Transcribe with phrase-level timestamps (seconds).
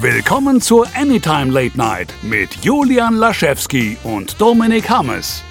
[0.00, 5.42] Willkommen zur Anytime Late Night mit Julian Laschewski und Dominik Hammes.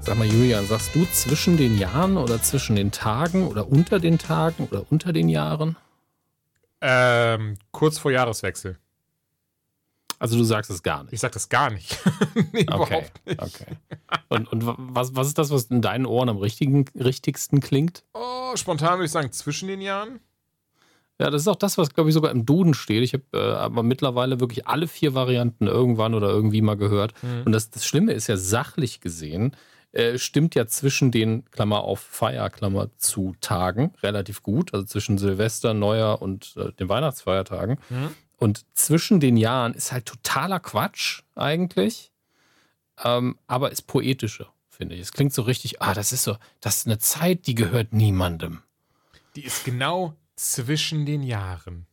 [0.00, 4.18] Sag mal, Julian, sagst du zwischen den Jahren oder zwischen den Tagen oder unter den
[4.18, 5.76] Tagen oder unter den Jahren?
[6.80, 8.78] Ähm, kurz vor Jahreswechsel.
[10.18, 11.12] Also du sagst es gar nicht.
[11.12, 11.98] Ich sag das gar nicht.
[12.52, 13.40] nee, okay, überhaupt nicht.
[13.40, 13.76] Okay.
[14.28, 18.04] Und, und was, was ist das, was in deinen Ohren am richtigen, richtigsten klingt?
[18.12, 20.18] Oh, spontan würde ich sagen, zwischen den Jahren.
[21.20, 23.02] Ja, das ist auch das, was, glaube ich, sogar im Duden steht.
[23.02, 27.12] Ich habe äh, aber mittlerweile wirklich alle vier Varianten irgendwann oder irgendwie mal gehört.
[27.22, 27.42] Mhm.
[27.44, 29.54] Und das, das Schlimme ist ja sachlich gesehen,
[29.92, 34.72] äh, stimmt ja zwischen den, Klammer auf Feier, Klammer zu Tagen relativ gut.
[34.72, 37.78] Also zwischen Silvester, Neujahr und äh, den Weihnachtsfeiertagen.
[37.90, 38.14] Mhm.
[38.38, 42.12] Und zwischen den Jahren ist halt totaler Quatsch eigentlich,
[43.04, 45.02] ähm, aber ist poetischer, finde ich.
[45.02, 48.62] Es klingt so richtig, ah, das ist so, das ist eine Zeit, die gehört niemandem.
[49.36, 51.86] Die ist genau zwischen den Jahren.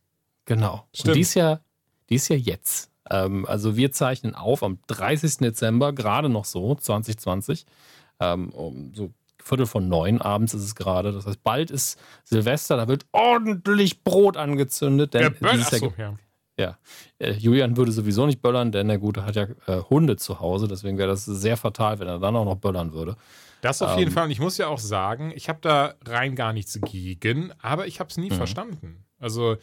[0.44, 0.86] Genau.
[0.92, 1.08] Stimmt.
[1.08, 1.60] Und die ist ja,
[2.08, 2.90] die ist ja jetzt.
[3.10, 5.38] Ähm, also wir zeichnen auf am 30.
[5.38, 7.66] Dezember, gerade noch so, 2020.
[8.20, 11.12] Ähm, um so Viertel von neun abends ist es gerade.
[11.12, 15.14] Das heißt, bald ist Silvester, da wird ordentlich Brot angezündet.
[15.14, 16.14] Denn ja, dieses Jahr, so, ja.
[16.58, 16.76] Ja,
[17.18, 20.66] äh, Julian würde sowieso nicht böllern, denn der Gute hat ja äh, Hunde zu Hause.
[20.66, 23.16] Deswegen wäre das sehr fatal, wenn er dann auch noch böllern würde.
[23.60, 24.24] Das auf jeden ähm, Fall.
[24.24, 28.00] Und ich muss ja auch sagen, ich habe da rein gar nichts gegen, aber ich
[28.00, 28.36] habe es nie mhm.
[28.36, 29.04] verstanden.
[29.18, 29.56] Also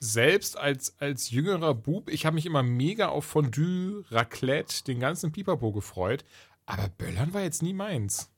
[0.00, 5.30] selbst als, als jüngerer Bub, ich habe mich immer mega auf Fondue, Raclette, den ganzen
[5.30, 6.24] Pipapo gefreut.
[6.66, 8.30] Aber Böllern war jetzt nie meins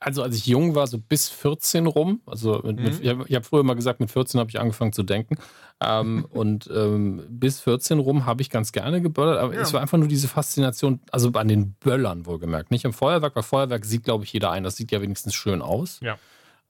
[0.00, 2.84] also als ich jung war, so bis 14 rum, also mit, mhm.
[2.84, 5.36] mit, ich habe hab früher mal gesagt, mit 14 habe ich angefangen zu denken.
[5.82, 9.60] Ähm, und ähm, bis 14 rum habe ich ganz gerne geböllert, aber ja.
[9.60, 12.70] es war einfach nur diese Faszination, also an den Böllern wohlgemerkt.
[12.70, 14.64] Nicht im Feuerwerk, weil Feuerwerk sieht, glaube ich, jeder ein.
[14.64, 16.00] Das sieht ja wenigstens schön aus.
[16.00, 16.18] Ja.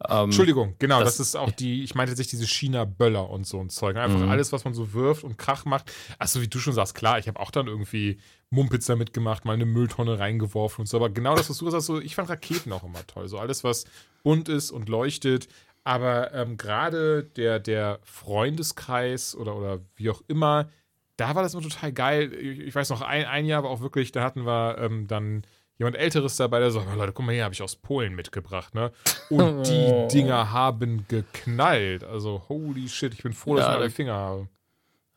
[0.08, 3.60] Ähm, Entschuldigung, genau, das, das, ist auch die, ich meinte sich diese China-Böller und so
[3.60, 3.96] ein Zeug.
[3.96, 4.30] Einfach mhm.
[4.30, 5.92] alles, was man so wirft und Krach macht.
[6.18, 9.52] Achso, wie du schon sagst, klar, ich habe auch dann irgendwie Mumpitz damit gemacht, mal
[9.52, 10.96] eine Mülltonne reingeworfen und so.
[10.96, 13.28] Aber genau das, was du gesagt hast, so, ich fand Raketen auch immer toll.
[13.28, 13.84] So alles, was
[14.22, 15.48] bunt ist und leuchtet.
[15.84, 20.70] Aber ähm, gerade der, der Freundeskreis oder, oder wie auch immer,
[21.16, 22.32] da war das immer total geil.
[22.32, 25.42] Ich, ich weiß noch, ein, ein Jahr war auch wirklich, da hatten wir ähm, dann
[25.80, 28.74] jemand Älteres dabei, der sagt, oh, Leute, guck mal hier, habe ich aus Polen mitgebracht,
[28.74, 28.92] ne?
[29.30, 32.04] Und die Dinger haben geknallt.
[32.04, 34.48] Also, holy shit, ich bin froh, dass ja, ich meine Finger habe.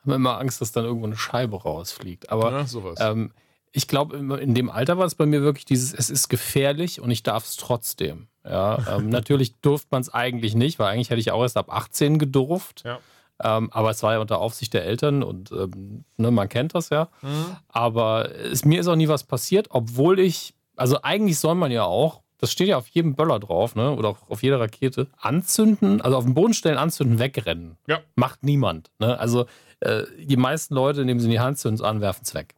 [0.01, 2.29] Haben immer Angst, dass dann irgendwo eine Scheibe rausfliegt.
[2.29, 3.31] Aber ja, ähm,
[3.73, 7.11] ich glaube, in dem Alter war es bei mir wirklich dieses, es ist gefährlich und
[7.11, 8.27] ich darf es trotzdem.
[8.45, 11.73] Ja, ähm, natürlich durfte man es eigentlich nicht, weil eigentlich hätte ich auch erst ab
[11.73, 12.83] 18 gedurft.
[12.85, 12.99] Ja.
[13.43, 16.89] Ähm, aber es war ja unter Aufsicht der Eltern und ähm, ne, man kennt das
[16.89, 17.09] ja.
[17.21, 17.57] Mhm.
[17.67, 21.83] Aber es, mir ist auch nie was passiert, obwohl ich, also eigentlich soll man ja
[21.83, 23.95] auch, das steht ja auf jedem Böller drauf, ne?
[23.95, 27.77] Oder auch auf jeder Rakete, anzünden, also auf den Boden stellen, anzünden, wegrennen.
[27.87, 27.99] Ja.
[28.15, 28.91] Macht niemand.
[28.99, 29.17] Ne?
[29.17, 29.45] Also
[29.79, 32.55] äh, die meisten Leute nehmen sie in die Hand, zünden es an, werfen es weg.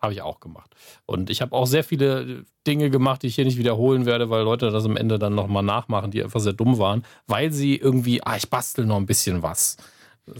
[0.00, 0.74] Habe ich auch gemacht.
[1.06, 4.44] Und ich habe auch sehr viele Dinge gemacht, die ich hier nicht wiederholen werde, weil
[4.44, 8.22] Leute das am Ende dann nochmal nachmachen, die einfach sehr dumm waren, weil sie irgendwie,
[8.24, 9.76] ah, ich bastel noch ein bisschen was.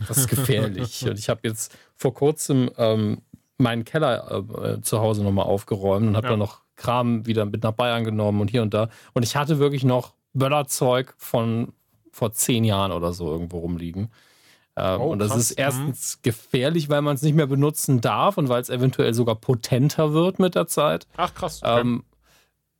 [0.07, 1.05] Das ist gefährlich.
[1.09, 3.23] und ich habe jetzt vor kurzem ähm,
[3.57, 6.31] meinen Keller äh, zu Hause nochmal aufgeräumt und habe ja.
[6.33, 8.89] dann noch Kram wieder mit nach Bayern genommen und hier und da.
[9.13, 11.73] Und ich hatte wirklich noch Böllerzeug von
[12.13, 14.11] vor zehn Jahren oder so irgendwo rumliegen.
[14.78, 15.39] Ähm, oh, und das krass.
[15.39, 16.22] ist erstens mhm.
[16.22, 20.39] gefährlich, weil man es nicht mehr benutzen darf und weil es eventuell sogar potenter wird
[20.39, 21.06] mit der Zeit.
[21.16, 21.62] Ach krass.
[21.62, 21.81] Okay.
[21.81, 22.05] Ähm,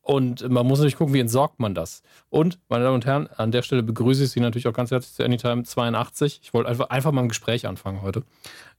[0.03, 2.03] und man muss natürlich gucken, wie entsorgt man das.
[2.31, 5.15] Und, meine Damen und Herren, an der Stelle begrüße ich Sie natürlich auch ganz herzlich
[5.15, 6.41] zu Anytime 82.
[6.43, 8.23] Ich wollte einfach, einfach mal ein Gespräch anfangen heute.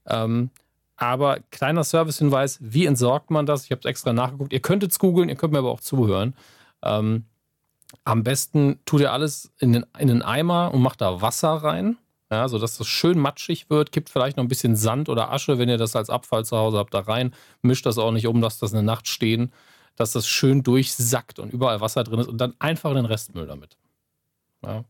[0.08, 0.50] Ähm,
[0.96, 3.64] aber kleiner Servicehinweis, wie entsorgt man das?
[3.64, 4.52] Ich habe es extra nachgeguckt.
[4.52, 6.34] Ihr könnt es googeln, ihr könnt mir aber auch zuhören.
[6.82, 7.26] Ähm,
[8.04, 11.96] am besten tut ihr alles in den, in den Eimer und macht da Wasser rein
[12.30, 13.92] ja, sodass das schön matschig wird.
[13.92, 16.78] Kippt vielleicht noch ein bisschen Sand oder Asche, wenn ihr das als Abfall zu Hause
[16.78, 17.34] habt, da rein.
[17.62, 19.52] Mischt das auch nicht um, lasst das eine Nacht stehen,
[19.96, 23.76] dass das schön durchsackt und überall Wasser drin ist und dann einfach den Restmüll damit.
[24.64, 24.84] Ja.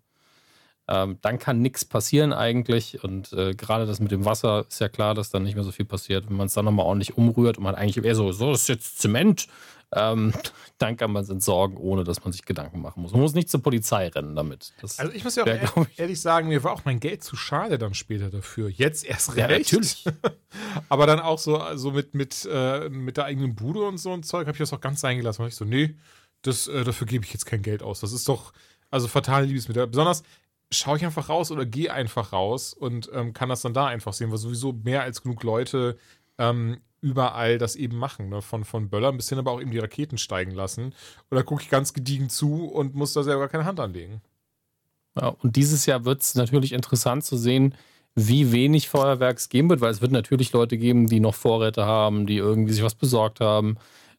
[0.90, 3.02] Ähm, dann kann nichts passieren eigentlich.
[3.04, 5.70] Und äh, gerade das mit dem Wasser ist ja klar, dass dann nicht mehr so
[5.70, 6.28] viel passiert.
[6.28, 8.98] Wenn man es dann nochmal ordentlich umrührt und man eigentlich eher so, so ist jetzt
[8.98, 9.46] Zement,
[9.92, 10.32] ähm,
[10.78, 13.12] dann kann man es entsorgen, ohne dass man sich Gedanken machen muss.
[13.12, 14.72] Man muss nicht zur Polizei rennen damit.
[14.81, 17.25] Das also ich muss ja auch wär, ehrlich, ehrlich, sagen, mir war auch mein Geld
[17.25, 18.69] zu schade dann später dafür.
[18.69, 19.38] Jetzt erst recht.
[19.38, 20.04] Ja, natürlich.
[20.88, 24.22] Aber dann auch so also mit, mit, äh, mit der eigenen Bude und so ein
[24.22, 25.42] Zeug habe ich das auch ganz eingelassen.
[25.42, 25.96] Und ich so, nee,
[26.43, 28.00] das, äh, dafür gebe ich jetzt kein Geld aus.
[28.00, 28.52] Das ist doch,
[28.90, 29.86] also fatale Liebesmittel.
[29.88, 30.22] Besonders
[30.72, 34.12] schaue ich einfach raus oder gehe einfach raus und ähm, kann das dann da einfach
[34.12, 35.98] sehen, weil sowieso mehr als genug Leute
[36.40, 38.42] ähm, überall das eben machen, ne?
[38.42, 40.94] von, von Böllern bis hin aber auch eben die Raketen steigen lassen.
[41.31, 44.20] Oder gucke ich ganz gediegen zu und muss da selber keine Hand anlegen.
[45.20, 47.75] Ja, und dieses Jahr wird es natürlich interessant zu sehen,
[48.14, 51.84] wie wenig Feuerwerk es geben wird, weil es wird natürlich Leute geben, die noch Vorräte
[51.84, 53.76] haben, die irgendwie sich was besorgt haben.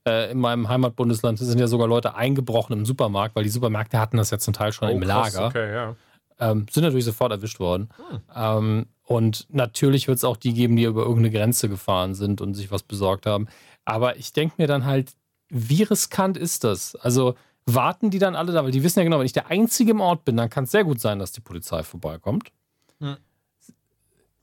[0.07, 4.17] Äh, in meinem Heimatbundesland sind ja sogar Leute eingebrochen im Supermarkt, weil die Supermärkte hatten
[4.17, 5.47] das ja zum Teil schon oh, im krass, Lager.
[5.47, 5.95] Okay, ja.
[6.39, 7.89] ähm, sind natürlich sofort erwischt worden.
[8.09, 8.21] Hm.
[8.35, 12.53] Ähm, und natürlich wird es auch die geben, die über irgendeine Grenze gefahren sind und
[12.53, 13.47] sich was besorgt haben.
[13.83, 15.11] Aber ich denke mir dann halt,
[15.49, 16.95] wie riskant ist das?
[16.95, 17.35] Also
[17.65, 19.99] warten die dann alle da, weil die wissen ja genau, wenn ich der Einzige im
[19.99, 22.53] Ort bin, dann kann es sehr gut sein, dass die Polizei vorbeikommt.
[23.01, 23.17] Hm.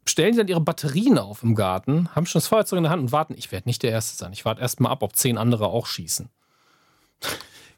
[0.04, 3.00] Stellen die dann ihre Batterien auf im Garten, haben schon das Feuerzeug in der Hand
[3.00, 3.34] und warten.
[3.38, 4.34] Ich werde nicht der Erste sein.
[4.34, 6.28] Ich warte erst mal ab, ob zehn andere auch schießen.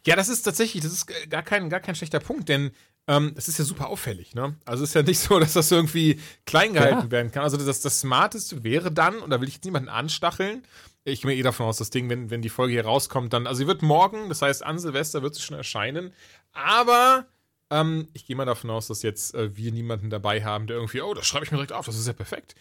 [0.04, 2.72] Ja, das ist tatsächlich, das ist gar kein, gar kein schlechter Punkt, denn
[3.06, 4.56] ähm, es ist ja super auffällig, ne?
[4.64, 7.10] Also es ist ja nicht so, dass das irgendwie klein gehalten ja.
[7.10, 7.42] werden kann.
[7.42, 10.62] Also das, das Smarteste wäre dann, und da will ich jetzt niemanden anstacheln,
[11.04, 13.58] ich gehe eh davon aus, das Ding, wenn, wenn die Folge hier rauskommt, dann, also
[13.58, 16.12] sie wird morgen, das heißt an Silvester wird sie schon erscheinen,
[16.52, 17.26] aber
[17.70, 21.00] ähm, ich gehe mal davon aus, dass jetzt äh, wir niemanden dabei haben, der irgendwie,
[21.00, 22.54] oh, das schreibe ich mir direkt auf, das ist ja perfekt.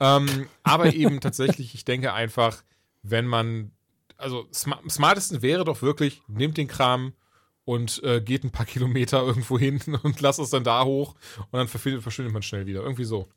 [0.00, 2.62] Ähm, aber eben tatsächlich, ich denke einfach,
[3.02, 3.70] wenn man,
[4.16, 7.12] also sm smartesten wäre doch wirklich, nehmt den Kram,
[7.66, 11.14] und äh, geht ein paar Kilometer irgendwo hin und lasst es dann da hoch
[11.50, 12.80] und dann verschwindet man schnell wieder.
[12.80, 13.28] Irgendwie so.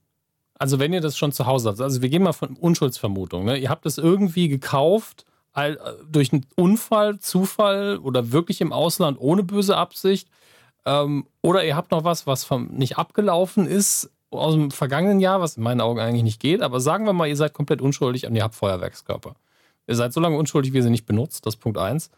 [0.54, 3.58] Also wenn ihr das schon zu Hause habt, also wir gehen mal von Unschuldsvermutung, ne?
[3.58, 9.18] ihr habt es irgendwie gekauft all, äh, durch einen Unfall, Zufall oder wirklich im Ausland
[9.20, 10.30] ohne böse Absicht
[10.86, 15.42] ähm, oder ihr habt noch was, was vom, nicht abgelaufen ist aus dem vergangenen Jahr,
[15.42, 18.28] was in meinen Augen eigentlich nicht geht, aber sagen wir mal, ihr seid komplett unschuldig
[18.28, 19.34] und ihr habt Feuerwerkskörper.
[19.88, 22.12] Ihr seid so lange unschuldig, wie ihr sie nicht benutzt, das ist Punkt 1.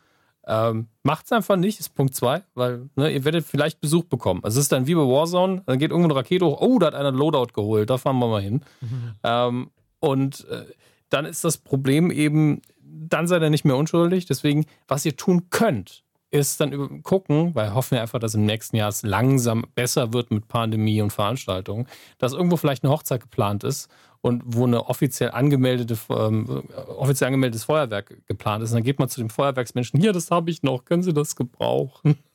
[0.47, 4.41] Ähm, Macht es einfach nicht, ist Punkt 2, weil ne, ihr werdet vielleicht Besuch bekommen.
[4.43, 6.87] Also es ist dann wie bei Warzone, dann geht irgendwo eine Rakete hoch, oh, da
[6.87, 8.63] hat einer ein Loadout geholt, da fahren wir mal hin.
[8.81, 9.11] Mhm.
[9.23, 10.65] Ähm, und äh,
[11.09, 14.25] dann ist das Problem eben, dann seid ihr nicht mehr unschuldig.
[14.25, 18.77] Deswegen, was ihr tun könnt, ist dann gucken, weil hoffen wir einfach, dass im nächsten
[18.77, 21.87] Jahr es langsam besser wird mit Pandemie und Veranstaltungen,
[22.17, 23.89] dass irgendwo vielleicht eine Hochzeit geplant ist
[24.21, 28.71] und wo eine offiziell angemeldete, ähm, offiziell angemeldetes Feuerwerk geplant ist.
[28.71, 31.35] Und dann geht man zu dem Feuerwerksmenschen, hier, das habe ich noch, können Sie das
[31.35, 32.17] gebrauchen?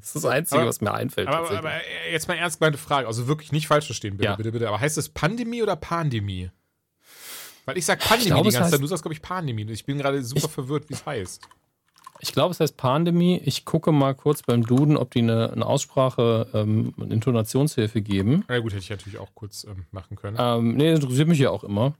[0.00, 1.26] Das ist das Einzige, aber, was mir einfällt.
[1.26, 1.72] Aber, aber,
[2.12, 4.36] jetzt mal ernst gemeinte Frage, also wirklich nicht falsch verstehen, bitte, ja.
[4.36, 4.68] bitte, bitte.
[4.68, 6.52] Aber heißt das Pandemie oder Pandemie?
[7.64, 9.68] Weil ich sage Pandemie ich glaub, die ganze Zeit, du sagst, glaube ich, Pandemie.
[9.72, 11.48] Ich bin gerade super ich, verwirrt, wie es heißt.
[12.20, 13.40] Ich glaube, es heißt Pandemie.
[13.44, 18.44] Ich gucke mal kurz beim Duden, ob die eine, eine Aussprache, ähm, eine Intonationshilfe geben.
[18.48, 20.36] Na ja, gut, hätte ich natürlich auch kurz ähm, machen können.
[20.38, 21.94] Ähm, nee, interessiert mich ja auch immer.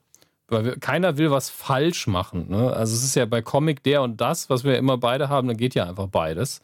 [0.48, 2.50] Weil wir, keiner will was falsch machen.
[2.50, 2.72] Ne?
[2.72, 5.56] Also es ist ja bei Comic der und das, was wir immer beide haben, dann
[5.56, 6.62] geht ja einfach beides.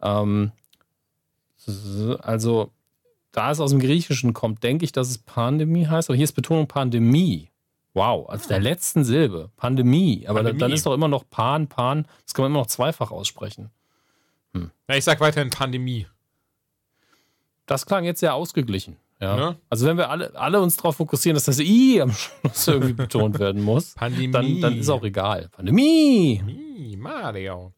[0.00, 0.52] Ähm,
[2.22, 2.70] also,
[3.32, 6.08] da es aus dem Griechischen kommt, denke ich, dass es Pandemie heißt.
[6.08, 7.50] Aber hier ist Betonung Pandemie.
[7.94, 9.50] Wow, als der letzten Silbe.
[9.56, 10.26] Pandemie.
[10.26, 10.58] Aber Pandemie.
[10.58, 12.06] dann ist doch immer noch Pan, Pan.
[12.24, 13.70] Das kann man immer noch zweifach aussprechen.
[14.54, 14.70] Hm.
[14.88, 16.06] Ja, ich sag weiterhin Pandemie.
[17.66, 18.96] Das klang jetzt sehr ausgeglichen.
[19.20, 19.36] Ja.
[19.36, 19.56] ja.
[19.68, 23.38] Also wenn wir alle, alle uns darauf fokussieren, dass das I am Schluss irgendwie betont
[23.38, 24.30] werden muss, Pandemie.
[24.30, 25.48] Dann, dann ist auch egal.
[25.50, 26.38] Pandemie.
[26.38, 27.72] Pandemie, Mario.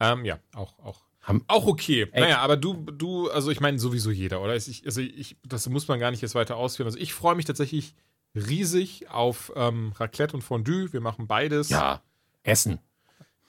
[0.00, 1.02] Ähm, ja, auch, auch.
[1.46, 2.08] Auch okay.
[2.12, 2.22] Ey.
[2.22, 4.56] Naja, aber du, du, also ich meine sowieso jeder, oder?
[4.56, 6.86] Ich, also ich, das muss man gar nicht jetzt weiter ausführen.
[6.86, 7.94] Also ich freue mich tatsächlich
[8.34, 10.92] riesig auf ähm, Raclette und Fondue.
[10.92, 11.68] Wir machen beides.
[11.70, 12.02] Ja,
[12.42, 12.78] Essen.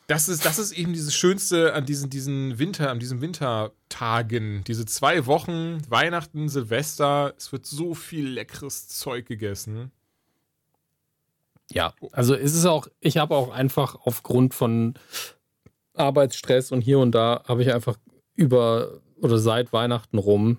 [0.07, 4.63] Das ist, das ist eben dieses Schönste an diesen, diesen Winter, an diesen Wintertagen.
[4.65, 7.33] Diese zwei Wochen, Weihnachten, Silvester.
[7.37, 9.91] Es wird so viel leckeres Zeug gegessen.
[11.71, 14.95] Ja, also ist es auch, ich habe auch einfach aufgrund von
[15.93, 17.97] Arbeitsstress und hier und da habe ich einfach
[18.35, 20.57] über oder seit Weihnachten rum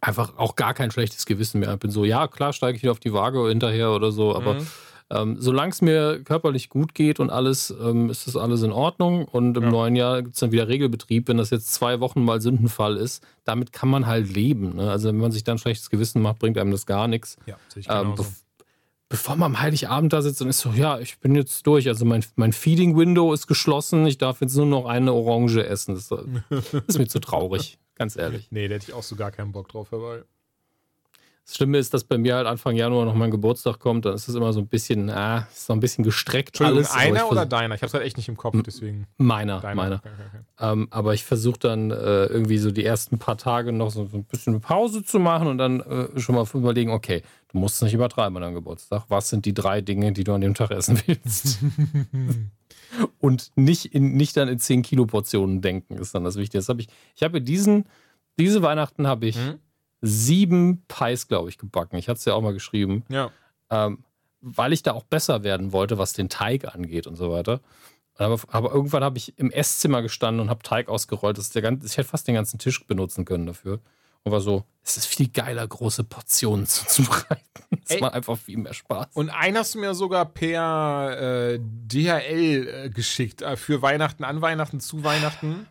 [0.00, 1.74] einfach auch gar kein schlechtes Gewissen mehr.
[1.74, 4.54] Ich bin so, ja, klar, steige ich wieder auf die Waage hinterher oder so, aber
[4.54, 4.66] mhm.
[5.10, 9.24] ähm, solange es mir körperlich gut geht und alles, ähm, ist das alles in Ordnung.
[9.24, 9.70] Und im ja.
[9.70, 11.28] neuen Jahr gibt es dann wieder Regelbetrieb.
[11.28, 14.76] Wenn das jetzt zwei Wochen mal Sündenfall ist, damit kann man halt leben.
[14.76, 14.90] Ne?
[14.90, 17.36] Also wenn man sich dann schlechtes Gewissen macht, bringt einem das gar nichts.
[17.46, 17.56] Ja,
[17.88, 18.24] ähm, be
[19.08, 21.86] bevor man am Heiligabend da sitzt und ist so, ja, ich bin jetzt durch.
[21.88, 24.06] Also mein, mein Feeding-Window ist geschlossen.
[24.06, 25.94] Ich darf jetzt nur noch eine Orange essen.
[25.94, 26.10] Das
[26.88, 27.78] ist mir zu traurig.
[27.96, 28.50] Ganz ehrlich.
[28.50, 30.24] Nee, da hätte ich auch so gar keinen Bock drauf, weil.
[31.46, 34.26] Das Schlimme ist, dass bei mir halt Anfang Januar noch mein Geburtstag kommt, dann ist
[34.26, 36.90] es immer so ein bisschen, ah, ist so ein bisschen gestreckt alles.
[36.90, 37.76] Einer oder deiner?
[37.76, 39.06] Ich habe es halt echt nicht im Kopf, deswegen.
[39.16, 39.74] Meiner, deiner.
[39.76, 39.96] meiner.
[39.96, 40.44] Okay, okay.
[40.72, 44.16] Ähm, aber ich versuche dann äh, irgendwie so die ersten paar Tage noch so, so
[44.16, 47.22] ein bisschen Pause zu machen und dann äh, schon mal überlegen, okay,
[47.52, 49.04] du musst es nicht übertreiben an deinem Geburtstag.
[49.06, 51.60] Was sind die drei Dinge, die du an dem Tag essen willst?
[53.20, 56.58] und nicht, in, nicht dann in 10 Kilo Portionen denken, ist dann das Wichtige.
[56.58, 57.84] Das hab ich ich habe diesen,
[58.36, 59.60] diese Weihnachten habe ich hm?
[60.00, 61.96] Sieben Pies, glaube ich, gebacken.
[61.96, 63.04] Ich hatte es ja auch mal geschrieben.
[63.08, 63.30] Ja.
[63.70, 64.04] Ähm,
[64.40, 67.60] weil ich da auch besser werden wollte, was den Teig angeht und so weiter.
[68.18, 71.36] Aber, aber irgendwann habe ich im Esszimmer gestanden und habe Teig ausgerollt.
[71.36, 73.80] Das ist der ganze, ich hätte fast den ganzen Tisch benutzen können dafür.
[74.22, 77.42] Und war so, es ist viel geiler, große Portionen zuzubereiten.
[77.88, 79.08] Es macht einfach viel mehr Spaß.
[79.14, 84.40] Und einen hast du mir sogar per äh, DHL äh, geschickt, äh, für Weihnachten, an
[84.40, 85.68] Weihnachten, zu Weihnachten.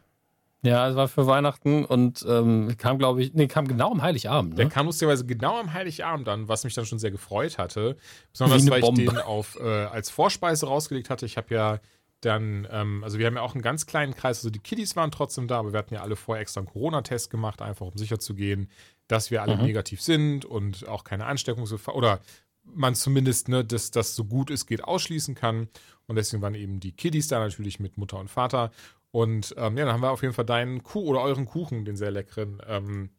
[0.66, 4.52] Ja, es war für Weihnachten und ähm, kam, glaube ich, nee, kam genau am Heiligabend.
[4.52, 4.56] Ne?
[4.56, 7.98] Der kam lustigerweise genau am Heiligabend an, was mich dann schon sehr gefreut hatte.
[8.32, 9.04] Besonders, weil Bombe.
[9.04, 11.26] ich den auf, äh, als Vorspeise rausgelegt hatte.
[11.26, 11.80] Ich habe ja
[12.22, 15.12] dann, ähm, also wir haben ja auch einen ganz kleinen Kreis, also die Kiddies waren
[15.12, 18.20] trotzdem da, aber wir hatten ja alle vorher extra einen Corona-Test gemacht, einfach um sicher
[18.20, 18.70] zu gehen,
[19.08, 19.64] dass wir alle mhm.
[19.64, 22.20] negativ sind und auch keine Ansteckungsgefahr oder
[22.64, 25.70] man zumindest, ne, dass das so gut es geht, ausschließen kann.
[26.08, 28.72] Und deswegen waren eben die Kiddies da natürlich mit Mutter und Vater.
[29.16, 31.96] Und ähm, ja, dann haben wir auf jeden Fall deinen Kuh oder euren Kuchen, den
[31.96, 33.12] sehr leckeren, ähm,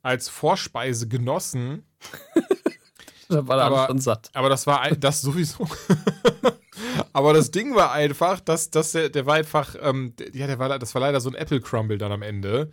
[0.00, 1.84] als Vorspeise genossen.
[3.28, 4.30] da war aber, schon satt.
[4.32, 5.68] Aber das war das sowieso.
[7.12, 10.78] aber das Ding war einfach, dass, dass der, der war einfach, ähm, ja, der war,
[10.78, 12.70] das war leider so ein Apple Crumble dann am Ende.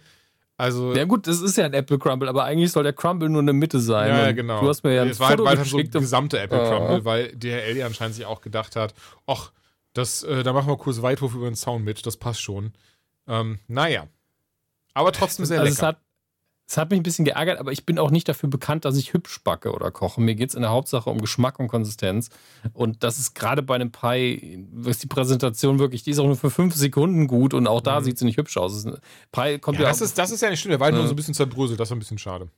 [0.55, 3.41] Also, ja gut, das ist ja ein Apple Crumble, aber eigentlich soll der Crumble nur
[3.41, 4.07] in der Mitte sein.
[4.07, 4.61] Ja, genau.
[4.61, 7.35] Du hast mir ja ein es war halt weiter so ein gesamte Apple Crumble, weil
[7.35, 8.93] DHL ja anscheinend sich auch gedacht hat,
[9.27, 9.51] ach,
[9.93, 12.73] das, äh, da machen wir kurz Weitwurf über den Zaun mit, das passt schon.
[13.27, 14.07] Ähm, naja.
[14.93, 15.81] Aber trotzdem sehr also lecker.
[15.81, 16.01] Es hat,
[16.67, 19.13] es hat mich ein bisschen geärgert, aber ich bin auch nicht dafür bekannt, dass ich
[19.13, 20.21] hübsch backe oder koche.
[20.21, 22.29] Mir geht es in der Hauptsache um Geschmack und Konsistenz.
[22.73, 26.35] Und das ist gerade bei einem Pie, ist die Präsentation wirklich, die ist auch nur
[26.35, 28.03] für fünf Sekunden gut und auch da mhm.
[28.03, 28.85] sieht sie nicht hübsch aus.
[29.31, 31.07] Pie kommt ja, ja das, ist, das ist ja nicht schlimm, der war äh, nur
[31.07, 32.49] so ein bisschen zerbröselt, das war ein bisschen schade.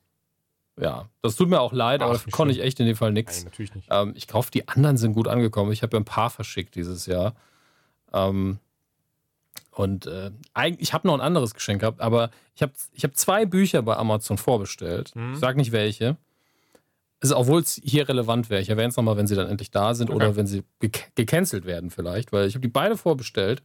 [0.79, 3.39] Ja, das tut mir auch leid, Ach, aber konnte ich echt in dem Fall nichts.
[3.39, 3.87] Nein, natürlich nicht.
[3.91, 5.71] Ähm, ich hoffe, die anderen sind gut angekommen.
[5.71, 7.35] Ich habe ja ein paar verschickt dieses Jahr.
[8.13, 8.59] Ähm,
[9.71, 10.31] und äh,
[10.77, 13.95] ich habe noch ein anderes Geschenk gehabt, aber ich habe ich hab zwei Bücher bei
[13.95, 15.15] Amazon vorbestellt.
[15.15, 15.33] Mhm.
[15.33, 16.17] Ich sage nicht welche.
[17.21, 18.61] Also, obwohl es hier relevant wäre.
[18.61, 20.15] Ich erwähne es nochmal, wenn sie dann endlich da sind okay.
[20.15, 23.61] oder wenn sie ge gecancelt werden vielleicht, weil ich habe die beide vorbestellt.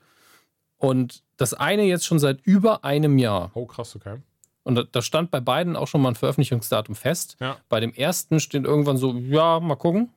[0.77, 3.51] Und das eine jetzt schon seit über einem Jahr.
[3.55, 4.19] Oh, krass, okay.
[4.67, 7.37] Und da stand bei beiden auch schon mal ein Veröffentlichungsdatum fest.
[7.39, 7.57] Ja.
[7.69, 10.11] Bei dem ersten steht irgendwann so, ja, mal gucken.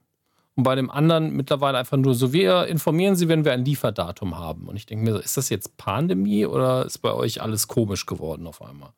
[0.56, 4.39] Und bei dem anderen mittlerweile einfach nur so, wir informieren Sie, wenn wir ein Lieferdatum
[4.39, 4.68] haben.
[4.68, 8.08] Und ich denke mir so, ist das jetzt Pandemie oder ist bei euch alles komisch
[8.08, 8.89] geworden auf einmal?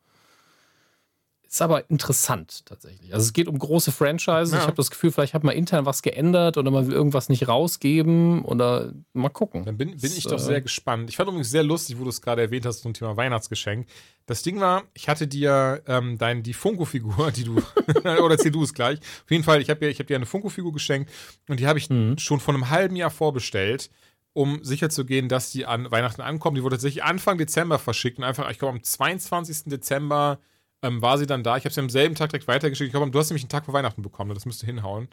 [1.52, 3.12] Ist aber interessant tatsächlich.
[3.12, 4.52] Also es geht um große Franchises.
[4.54, 4.60] Ja.
[4.60, 7.46] Ich habe das Gefühl, vielleicht hat man intern was geändert oder man will irgendwas nicht
[7.46, 9.66] rausgeben oder mal gucken.
[9.66, 11.10] Dann bin, bin ich doch sehr gespannt.
[11.10, 13.86] Ich fand übrigens sehr lustig, wo du es gerade erwähnt hast zum Thema Weihnachtsgeschenk.
[14.24, 17.56] Das Ding war, ich hatte dir ähm, dein, die Funko-Figur, die du,
[18.00, 19.00] oder erzähl du es gleich.
[19.00, 21.12] Auf jeden Fall, ich habe dir, hab dir eine Funko-Figur geschenkt
[21.48, 22.16] und die habe ich mhm.
[22.16, 23.90] schon vor einem halben Jahr vorbestellt
[24.32, 26.54] um sicherzugehen, dass die an Weihnachten ankommen.
[26.54, 29.64] Die wurde tatsächlich Anfang Dezember verschickt und einfach, ich glaube, am 22.
[29.66, 30.38] Dezember
[30.82, 31.56] ähm, war sie dann da.
[31.56, 32.88] Ich habe sie am selben Tag direkt weitergeschickt.
[32.88, 34.34] Ich glaube, du hast nämlich einen Tag vor Weihnachten bekommen.
[34.34, 35.08] Das müsste hinhauen.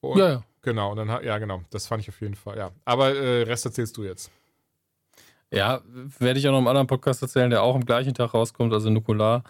[0.00, 0.42] Und, ja, ja.
[0.62, 1.62] Genau, und dann, ja, genau.
[1.70, 2.70] Das fand ich auf jeden Fall, ja.
[2.84, 4.30] Aber äh, Rest erzählst du jetzt.
[5.50, 5.80] Ja,
[6.18, 8.88] werde ich auch noch im anderen Podcast erzählen, der auch am gleichen Tag rauskommt, also
[8.90, 9.42] Nukular.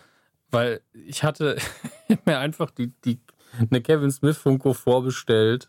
[0.50, 1.56] Weil ich hatte
[2.24, 3.20] mir einfach die, die,
[3.58, 5.68] eine Kevin Smith Funko vorbestellt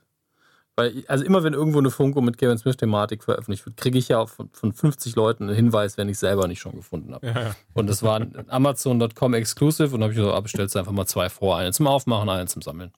[0.75, 4.25] weil, also immer wenn irgendwo eine Funko mit Kevin Smith-Thematik veröffentlicht wird, kriege ich ja
[4.25, 7.27] von, von 50 Leuten einen Hinweis, wenn ich es selber nicht schon gefunden habe.
[7.27, 7.55] Ja, ja.
[7.73, 11.57] Und das war ein Amazon.com Exclusive und habe ich so, abbestellt, einfach mal zwei vor,
[11.57, 12.91] einen zum Aufmachen, einen zum Sammeln.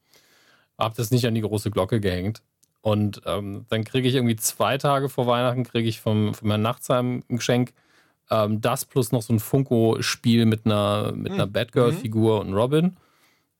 [0.78, 2.42] Habe das nicht an die große Glocke gehängt.
[2.82, 6.62] Und ähm, dann kriege ich irgendwie zwei Tage vor Weihnachten, kriege ich vom, von Herrn
[6.62, 7.74] Nachtsheim ein Geschenk.
[8.30, 11.54] Ähm, das plus noch so ein Funko-Spiel mit einer, mit einer mhm.
[11.54, 12.98] Batgirl-Figur und Robin.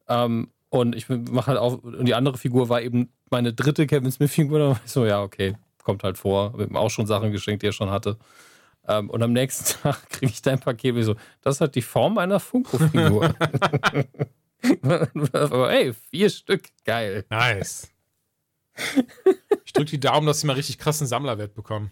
[0.08, 4.12] Ähm, und ich mache halt auch, und die andere Figur war eben meine dritte Kevin
[4.12, 4.60] Smith-Figur.
[4.60, 6.54] Da war ich so, ja, okay, kommt halt vor.
[6.54, 8.18] Habe ihm auch schon Sachen geschenkt, die er schon hatte.
[8.88, 12.18] Ähm, und am nächsten Tag kriege ich dein Paket wie so, das hat die Form
[12.18, 13.36] einer Funko-Figur.
[15.34, 17.26] Aber ey, vier Stück, geil.
[17.30, 17.92] Nice.
[19.66, 21.92] Ich drücke die Daumen, dass sie mal richtig krassen Sammlerwert bekommen.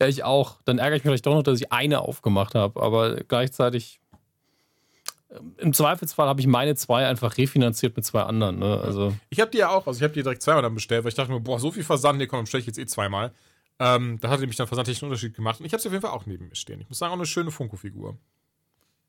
[0.00, 0.62] Ja, ich auch.
[0.64, 2.80] Dann ärgere ich mich vielleicht doch noch, dass ich eine aufgemacht habe.
[2.80, 4.00] Aber gleichzeitig
[5.58, 8.58] im Zweifelsfall habe ich meine zwei einfach refinanziert mit zwei anderen.
[8.58, 8.80] Ne?
[8.80, 11.08] Also ich habe die ja auch, also ich habe die direkt zweimal dann bestellt, weil
[11.08, 13.32] ich dachte mir, boah, so viel Versand, nee, komm, bestelle ich jetzt eh zweimal.
[13.80, 16.02] Ähm, da hat nämlich dann versandtechnisch einen Unterschied gemacht und ich habe sie auf jeden
[16.02, 16.80] Fall auch neben mir stehen.
[16.80, 18.16] Ich muss sagen, auch eine schöne Funko-Figur.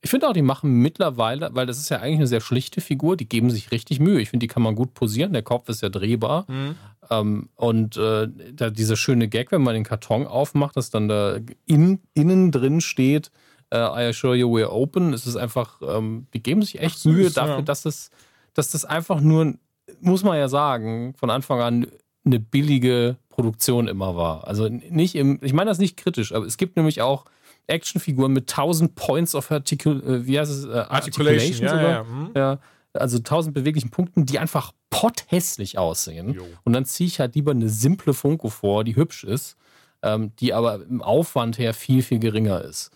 [0.02, 3.18] Ich finde auch, die machen mittlerweile, weil das ist ja eigentlich eine sehr schlichte Figur,
[3.18, 4.22] die geben sich richtig Mühe.
[4.22, 5.34] Ich finde, die kann man gut posieren.
[5.34, 6.46] Der Kopf ist ja drehbar.
[6.48, 6.76] Mhm.
[7.10, 11.40] Ähm, und äh, da dieser schöne Gag, wenn man den Karton aufmacht, dass dann da
[11.66, 13.32] in, innen drin steht,
[13.72, 15.14] äh, I assure you we're open.
[15.14, 17.62] Es ist einfach, ähm, die geben sich echt Ach, Mühe dafür, ja.
[17.62, 18.10] dass, das,
[18.54, 19.56] dass das einfach nur,
[20.00, 21.88] muss man ja sagen, von Anfang an
[22.26, 24.48] eine billige Produktion immer war.
[24.48, 27.26] Also nicht im, ich meine das nicht kritisch, aber es gibt nämlich auch
[27.68, 30.66] Actionfiguren mit 1000 Points of Articul äh, wie heißt es?
[30.66, 31.92] Äh, Articulation, Articulation ja.
[31.92, 32.32] Ja, mhm.
[32.36, 32.60] ja,
[32.94, 36.34] also 1000 beweglichen Punkten, die einfach potthässlich aussehen.
[36.34, 36.46] Jo.
[36.64, 39.58] Und dann ziehe ich halt lieber eine simple Funko vor, die hübsch ist,
[40.02, 42.92] ähm, die aber im Aufwand her viel, viel geringer ist.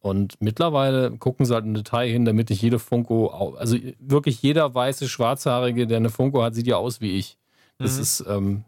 [0.00, 3.28] Und mittlerweile gucken sie halt ein Detail hin, damit nicht jede Funko,
[3.58, 7.36] also wirklich jeder weiße Schwarzhaarige, der eine Funko hat, sieht ja aus wie ich.
[7.78, 8.02] Das mhm.
[8.02, 8.64] ist ähm,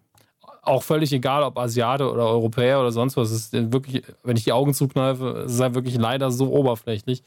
[0.63, 3.31] auch völlig egal, ob Asiate oder Europäer oder sonst was.
[3.31, 7.23] Es ist wirklich, wenn ich die Augen zukneife, ist es halt wirklich leider so oberflächlich.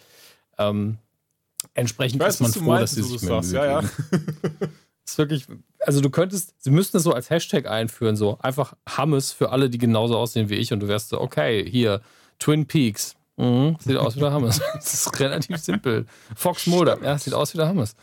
[0.57, 0.97] Ähm,
[1.73, 3.53] entsprechend weiß, ist man froh, meinst, dass sie sich mehr sagst.
[3.53, 3.89] Ja, ja.
[5.05, 5.47] ist wirklich,
[5.79, 9.69] also du könntest, sie müssten es so als Hashtag einführen, so einfach Hammes für alle,
[9.69, 12.01] die genauso aussehen wie ich und du wärst so, okay, hier,
[12.39, 13.15] Twin Peaks.
[13.37, 14.61] Mhm, sieht aus wie der Hammes.
[14.73, 16.05] das ist relativ simpel.
[16.35, 17.95] Fox Mulder, ja, sieht aus wie der Hammes.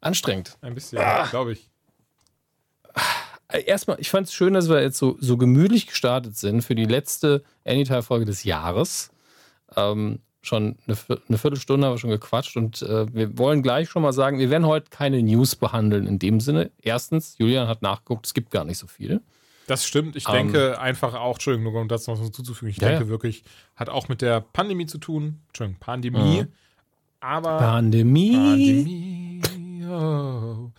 [0.00, 0.56] Anstrengend.
[0.60, 1.26] Ein bisschen, ah.
[1.26, 1.70] glaube ich.
[3.48, 6.84] Erstmal, ich fand es schön, dass wir jetzt so, so gemütlich gestartet sind für die
[6.84, 9.10] letzte Anytime-Folge des Jahres.
[9.76, 10.96] Ähm, schon eine,
[11.28, 14.50] eine, Viertelstunde haben wir schon gequatscht und äh, wir wollen gleich schon mal sagen, wir
[14.50, 16.70] werden heute keine News behandeln in dem Sinne.
[16.82, 19.22] Erstens, Julian hat nachgeguckt, es gibt gar nicht so viel.
[19.66, 20.16] Das stimmt.
[20.16, 23.04] Ich um, denke ähm, einfach auch, Entschuldigung, nur um das noch hinzuzufügen, ich ja, denke
[23.04, 23.10] ja.
[23.10, 23.44] wirklich,
[23.74, 25.40] hat auch mit der Pandemie zu tun.
[25.48, 26.42] Entschuldigung, Pandemie.
[26.42, 26.52] Mhm.
[27.20, 27.58] Aber.
[27.58, 29.40] Pandemie.
[29.40, 29.86] Pandemie.
[29.88, 30.70] Oh.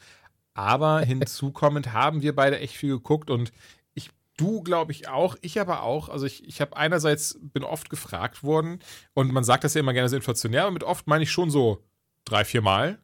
[0.54, 3.52] Aber hinzukommend haben wir beide echt viel geguckt und
[3.94, 6.10] ich, du glaube ich auch, ich aber auch.
[6.10, 8.80] Also ich, ich habe einerseits, bin oft gefragt worden
[9.14, 11.52] und man sagt das ja immer gerne so inflationär, aber mit oft meine ich schon
[11.52, 11.84] so
[12.26, 13.00] drei, vier Mal.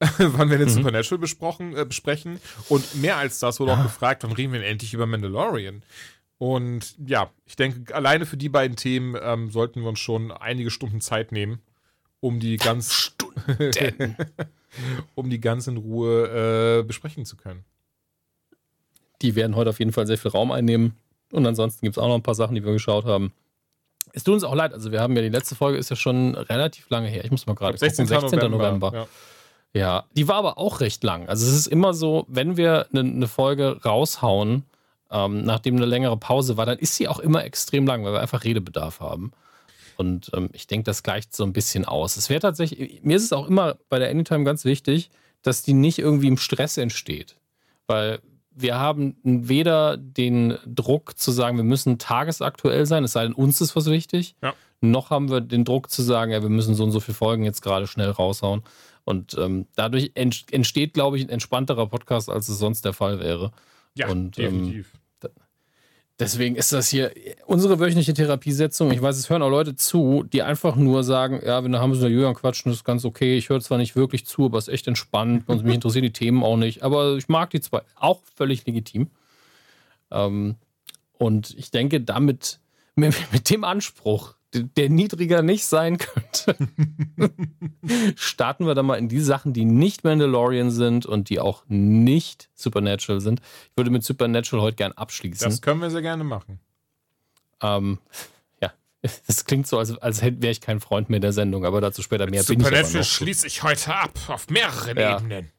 [0.18, 0.72] wann wir den mhm.
[0.72, 2.40] Supernatural besprochen, äh, besprechen.
[2.68, 5.82] Und mehr als das wurde auch gefragt, wann reden wir denn endlich über Mandalorian?
[6.38, 10.70] Und ja, ich denke, alleine für die beiden Themen ähm, sollten wir uns schon einige
[10.70, 11.60] Stunden Zeit nehmen,
[12.20, 14.16] um die ganz Stunden.
[15.16, 17.64] um die ganz in Ruhe äh, besprechen zu können.
[19.22, 20.96] Die werden heute auf jeden Fall sehr viel Raum einnehmen.
[21.32, 23.32] Und ansonsten gibt es auch noch ein paar Sachen, die wir geschaut haben.
[24.12, 26.34] Es tut uns auch leid, also wir haben ja die letzte Folge ist ja schon
[26.34, 27.24] relativ lange her.
[27.24, 28.06] Ich muss mal gerade 16.
[28.06, 28.38] gucken, 16.
[28.38, 28.58] November.
[28.58, 28.92] November.
[28.94, 29.08] Ja.
[29.74, 31.28] Ja, die war aber auch recht lang.
[31.28, 34.64] Also es ist immer so, wenn wir eine, eine Folge raushauen,
[35.10, 38.20] ähm, nachdem eine längere Pause war, dann ist sie auch immer extrem lang, weil wir
[38.20, 39.32] einfach Redebedarf haben.
[39.96, 42.16] Und ähm, ich denke, das gleicht so ein bisschen aus.
[42.16, 45.10] Es wäre tatsächlich, mir ist es auch immer bei der Anytime ganz wichtig,
[45.42, 47.36] dass die nicht irgendwie im Stress entsteht.
[47.86, 48.20] Weil
[48.50, 53.60] wir haben weder den Druck zu sagen, wir müssen tagesaktuell sein, es sei denn, uns
[53.60, 54.54] ist was wichtig, ja.
[54.80, 57.44] noch haben wir den Druck zu sagen, ja, wir müssen so und so viele Folgen
[57.44, 58.62] jetzt gerade schnell raushauen.
[59.08, 63.52] Und ähm, dadurch entsteht, glaube ich, ein entspannterer Podcast, als es sonst der Fall wäre.
[63.94, 64.92] Ja, und, ähm, definitiv.
[65.24, 65.30] Ähm,
[66.18, 67.12] deswegen ist das hier
[67.46, 68.90] unsere wöchentliche Therapiesetzung.
[68.90, 71.94] Ich weiß, es hören auch Leute zu, die einfach nur sagen, ja, wenn da haben
[71.94, 73.38] sie nur Julian quatschen, das ist ganz okay.
[73.38, 76.12] Ich höre zwar nicht wirklich zu, aber es ist echt entspannt und mich interessieren die
[76.12, 76.82] Themen auch nicht.
[76.82, 79.08] Aber ich mag die zwei auch völlig legitim.
[80.10, 80.56] Ähm,
[81.14, 82.60] und ich denke, damit,
[82.94, 86.56] mit, mit dem Anspruch, der niedriger nicht sein könnte.
[88.16, 92.48] Starten wir da mal in die Sachen, die nicht Mandalorian sind und die auch nicht
[92.54, 93.40] Supernatural sind.
[93.40, 95.48] Ich würde mit Supernatural heute gern abschließen.
[95.48, 96.60] Das können wir sehr gerne machen.
[97.62, 97.98] Ähm,
[98.62, 98.72] ja,
[99.26, 102.28] es klingt so, als, als wäre ich kein Freund mehr der Sendung, aber dazu später
[102.28, 102.42] mehr.
[102.42, 105.18] Supernatural schließe ich heute ab, auf mehreren ja.
[105.18, 105.50] Ebenen.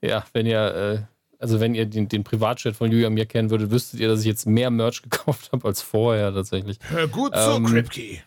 [0.00, 1.13] Ja, wenn ihr äh,
[1.44, 4.26] also wenn ihr den, den Privatchat von Julian mir kennen würdet, wüsstet ihr, dass ich
[4.26, 6.78] jetzt mehr Merch gekauft habe als vorher tatsächlich.
[6.88, 8.22] Hör gut ähm, so, Kripke.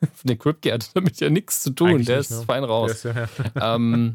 [0.22, 1.88] der Kripke hat damit ja nichts zu tun.
[1.88, 2.42] Eigentlich der ist ne?
[2.42, 2.90] fein raus.
[2.90, 3.26] Ist, ja.
[3.74, 4.12] ähm,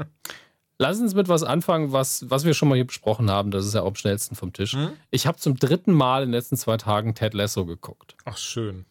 [0.78, 3.50] lass uns mit was anfangen, was, was wir schon mal hier besprochen haben.
[3.50, 4.74] Das ist ja auch am schnellsten vom Tisch.
[4.74, 4.92] Hm?
[5.10, 8.16] Ich habe zum dritten Mal in den letzten zwei Tagen Ted Lasso geguckt.
[8.26, 8.86] Ach, schön.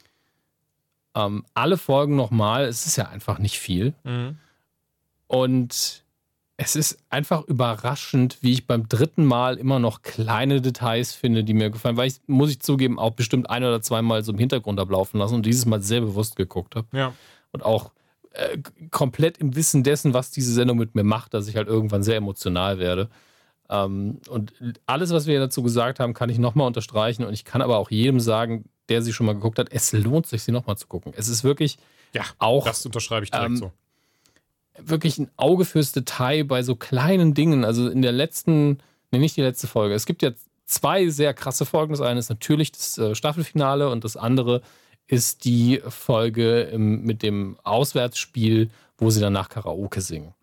[1.15, 2.65] Ähm, alle Folgen nochmal.
[2.65, 3.95] Es ist ja einfach nicht viel.
[4.03, 4.39] Mhm.
[5.29, 6.04] Und
[6.57, 11.55] es ist einfach überraschend, wie ich beim dritten Mal immer noch kleine Details finde, die
[11.55, 14.79] mir gefallen, weil ich, muss ich zugeben, auch bestimmt ein oder zweimal so im Hintergrund
[14.79, 16.87] ablaufen lassen und dieses Mal sehr bewusst geguckt habe.
[16.93, 17.13] Ja.
[17.51, 17.91] Und auch
[18.31, 18.59] äh,
[18.91, 22.17] komplett im Wissen dessen, was diese Sendung mit mir macht, dass ich halt irgendwann sehr
[22.17, 23.09] emotional werde.
[23.69, 24.53] Ähm, und
[24.87, 27.91] alles, was wir dazu gesagt haben, kann ich nochmal unterstreichen und ich kann aber auch
[27.91, 31.13] jedem sagen, der sie schon mal geguckt hat, es lohnt sich, sie nochmal zu gucken.
[31.17, 31.79] Es ist wirklich
[32.13, 32.65] ja, auch.
[32.65, 33.73] Das unterschreibe ich direkt ähm, so
[34.79, 37.65] wirklich ein Auge fürs Detail bei so kleinen Dingen.
[37.65, 38.79] Also in der letzten,
[39.11, 39.95] nee, nicht die letzte Folge.
[39.95, 40.33] Es gibt ja
[40.67, 41.93] zwei sehr krasse Folgen.
[41.93, 44.63] Das eine ist natürlich das äh, Staffelfinale und das andere
[45.07, 50.35] ist die Folge im, mit dem Auswärtsspiel, wo sie danach Karaoke singen.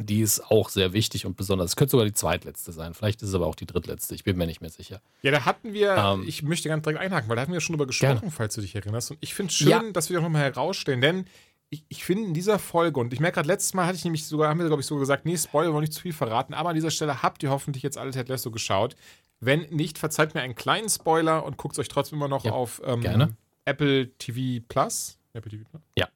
[0.00, 1.72] Die ist auch sehr wichtig und besonders.
[1.72, 2.94] Es könnte sogar die zweitletzte sein.
[2.94, 4.14] Vielleicht ist es aber auch die drittletzte.
[4.14, 5.00] Ich bin mir nicht mehr sicher.
[5.20, 7.74] Ja, da hatten wir, ähm, ich möchte ganz direkt einhaken, weil da hatten wir schon
[7.74, 8.30] drüber gesprochen, gerne.
[8.32, 9.10] falls du dich erinnerst.
[9.10, 9.82] Und ich finde es schön, ja.
[9.92, 11.26] dass wir das nochmal herausstellen, denn
[11.72, 14.26] ich, ich finde in dieser Folge, und ich merke gerade, letztes Mal hatte ich nämlich
[14.26, 16.68] sogar, haben wir, glaube ich, so gesagt, nee, Spoiler, wollen nicht zu viel verraten, aber
[16.68, 18.94] an dieser Stelle habt ihr hoffentlich jetzt alle Ted Lasso geschaut.
[19.40, 22.52] Wenn nicht, verzeiht mir einen kleinen Spoiler und guckt es euch trotzdem immer noch ja,
[22.52, 25.18] auf ähm, Apple TV Plus.
[25.32, 25.82] Apple TV Plus?
[25.96, 26.08] Ja.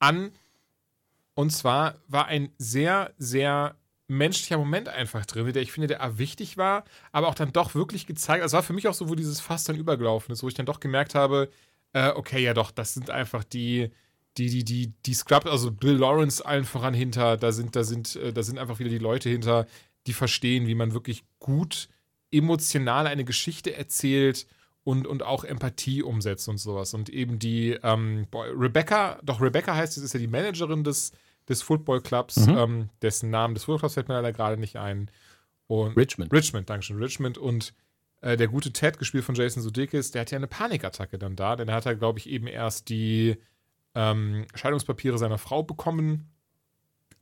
[0.00, 0.32] An.
[1.34, 3.76] Und zwar war ein sehr, sehr
[4.08, 8.06] menschlicher Moment einfach drin, der ich finde, der wichtig war, aber auch dann doch wirklich
[8.06, 8.42] gezeigt.
[8.42, 10.66] Also war für mich auch so, wo dieses Fass dann übergelaufen ist, wo ich dann
[10.66, 11.50] doch gemerkt habe,
[11.92, 13.90] äh, okay, ja doch, das sind einfach die,
[14.36, 18.16] die, die, die, die Scrubs, also Bill Lawrence allen voran hinter, da sind, da sind,
[18.16, 19.66] äh, da sind einfach wieder die Leute hinter,
[20.06, 21.88] die verstehen, wie man wirklich gut
[22.30, 24.46] emotional eine Geschichte erzählt
[24.82, 26.94] und, und auch Empathie umsetzt und sowas.
[26.94, 31.12] Und eben die ähm, Rebecca, doch Rebecca heißt, sie ist ja die Managerin des,
[31.48, 32.58] des Football Clubs, mhm.
[32.58, 35.10] ähm, dessen Namen des Football Clubs fällt mir leider gerade nicht ein.
[35.66, 36.32] Und Richmond.
[36.32, 36.98] Richmond, Dankeschön.
[36.98, 37.72] Richmond und
[38.20, 41.56] äh, der gute Ted, gespielt von Jason Sudeikis, der hat ja eine Panikattacke dann da,
[41.56, 43.36] denn er hat ja, glaube ich, eben erst die
[43.94, 46.30] ähm, Scheidungspapiere seiner Frau bekommen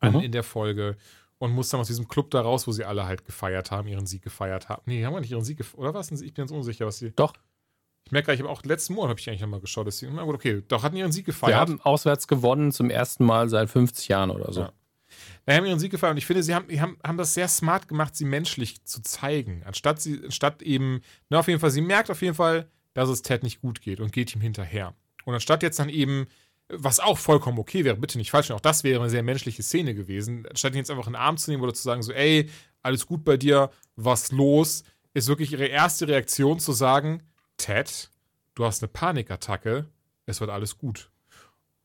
[0.01, 0.21] an, mhm.
[0.21, 0.97] in der Folge
[1.39, 4.07] und muss dann aus diesem Club da raus, wo sie alle halt gefeiert haben, ihren
[4.07, 4.83] Sieg gefeiert haben.
[4.87, 6.11] Nee, haben wir nicht ihren Sieg gefeiert, oder was?
[6.11, 7.11] Ich bin jetzt unsicher, was sie.
[7.13, 7.33] Doch.
[8.05, 9.87] Ich merke gleich, ich habe auch letzten Monat habe ich eigentlich nochmal geschaut.
[9.87, 11.55] Deswegen, na gut, okay, doch hatten ihren Sieg gefeiert.
[11.55, 14.61] Sie haben auswärts gewonnen zum ersten Mal seit 50 Jahren oder so.
[14.63, 14.73] Ja.
[15.45, 17.89] Wir haben ihren Sieg gefeiert und ich finde, sie haben, haben, haben das sehr smart
[17.89, 19.63] gemacht, sie menschlich zu zeigen.
[19.65, 23.23] Anstatt sie, anstatt eben, na, auf jeden Fall, sie merkt auf jeden Fall, dass es
[23.23, 24.95] Ted nicht gut geht und geht ihm hinterher.
[25.25, 26.27] Und anstatt jetzt dann eben
[26.75, 29.95] was auch vollkommen okay wäre, bitte nicht falsch, auch das wäre eine sehr menschliche Szene
[29.95, 30.47] gewesen.
[30.55, 32.49] Statt ihn jetzt einfach in den Arm zu nehmen oder zu sagen, so, ey,
[32.83, 34.83] alles gut bei dir, was los,
[35.15, 37.23] ist wirklich ihre erste Reaktion zu sagen,
[37.59, 38.11] Ted,
[38.55, 39.87] du hast eine Panikattacke,
[40.27, 41.11] es wird alles gut.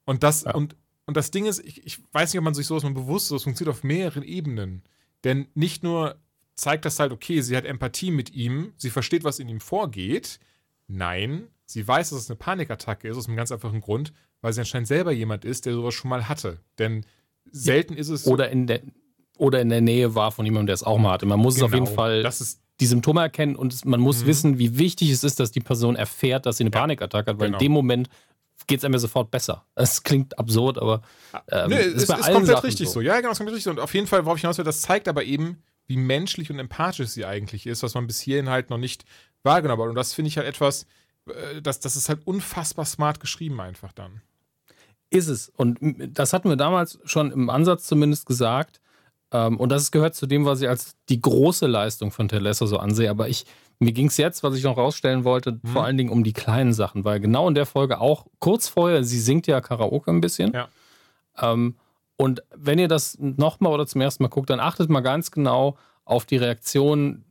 [0.06, 0.54] Und das, ja.
[0.56, 3.26] und, und das Ding ist, ich, ich weiß nicht, ob man sich sowas mal bewusst
[3.26, 4.84] ist, das funktioniert auf mehreren Ebenen.
[5.23, 6.15] Denn nicht nur
[6.56, 10.39] zeigt das halt, okay, sie hat Empathie mit ihm, sie versteht, was in ihm vorgeht.
[10.88, 14.62] Nein, sie weiß, dass es eine Panikattacke ist, aus einem ganz einfachen Grund, weil sie
[14.62, 16.60] anscheinend selber jemand ist, der sowas schon mal hatte.
[16.80, 17.06] Denn
[17.52, 18.00] selten ja.
[18.00, 18.28] ist es.
[18.28, 18.82] Oder in, der,
[19.38, 21.26] oder in der Nähe war von jemandem, der es auch mal hatte.
[21.26, 21.67] Man muss genau.
[21.67, 21.95] es auf jeden genau.
[21.95, 22.32] Fall
[22.80, 24.28] die Symptome erkennen und man muss mhm.
[24.28, 26.80] wissen, wie wichtig es ist, dass die Person erfährt, dass sie eine ja.
[26.80, 27.58] Panikattacke hat, weil genau.
[27.58, 28.10] in dem Moment
[28.67, 29.65] geht es einem sofort besser.
[29.76, 31.02] Es klingt absurd, aber
[31.50, 32.93] ähm, nee, ist, ist, ist komplett Sachen richtig so.
[32.95, 33.02] so.
[33.02, 33.71] Ja, genau, ist komplett richtig so.
[33.71, 36.60] Und auf jeden Fall, worauf ich hinaus will, das zeigt aber eben, wie menschlich und
[36.60, 39.06] empathisch sie eigentlich ist, was man bis hierhin halt noch nicht
[39.43, 39.89] wahrgenommen hat.
[39.89, 40.86] Und das finde ich halt etwas,
[41.28, 44.21] äh, das, das ist halt unfassbar smart geschrieben einfach dann.
[45.10, 45.50] Ist es.
[45.50, 45.78] Und
[46.13, 48.82] das hatten wir damals schon im Ansatz zumindest gesagt.
[49.32, 52.65] Ähm, und das gehört zu dem, was ich als die große Leistung von Ted Lasso
[52.65, 53.10] so ansehe.
[53.10, 53.46] Aber ich,
[53.80, 55.67] mir ging es jetzt, was ich noch rausstellen wollte, mhm.
[55.67, 59.04] vor allen Dingen um die kleinen Sachen, weil genau in der Folge auch kurz vorher,
[59.04, 60.54] sie singt ja Karaoke ein bisschen.
[60.54, 60.67] Ja.
[61.39, 61.76] Ähm,
[62.17, 65.78] und wenn ihr das nochmal oder zum ersten Mal guckt, dann achtet mal ganz genau
[66.04, 67.24] auf die Reaktion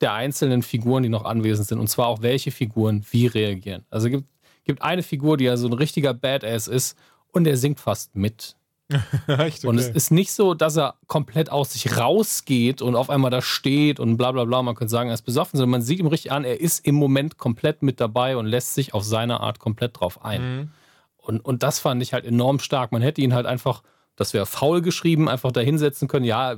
[0.00, 1.78] der einzelnen Figuren, die noch anwesend sind.
[1.78, 3.84] Und zwar auch, welche Figuren wie reagieren.
[3.90, 4.28] Also es gibt,
[4.64, 6.98] gibt eine Figur, die ja so ein richtiger Badass ist
[7.34, 8.56] und er singt fast mit.
[9.26, 9.66] Echt, okay.
[9.66, 13.40] Und es ist nicht so, dass er komplett aus sich rausgeht und auf einmal da
[13.40, 14.62] steht und bla bla bla.
[14.62, 16.94] Man könnte sagen, er ist besoffen, sondern man sieht ihm richtig an, er ist im
[16.94, 20.56] Moment komplett mit dabei und lässt sich auf seine Art komplett drauf ein.
[20.56, 20.70] Mhm.
[21.16, 22.92] Und, und das fand ich halt enorm stark.
[22.92, 23.82] Man hätte ihn halt einfach,
[24.16, 26.56] das wäre faul geschrieben, einfach da hinsetzen können, ja,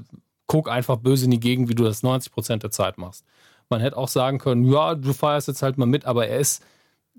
[0.49, 3.25] guck einfach böse in die Gegend, wie du das 90 Prozent der Zeit machst.
[3.69, 6.65] Man hätte auch sagen können, ja, du feierst jetzt halt mal mit, aber er ist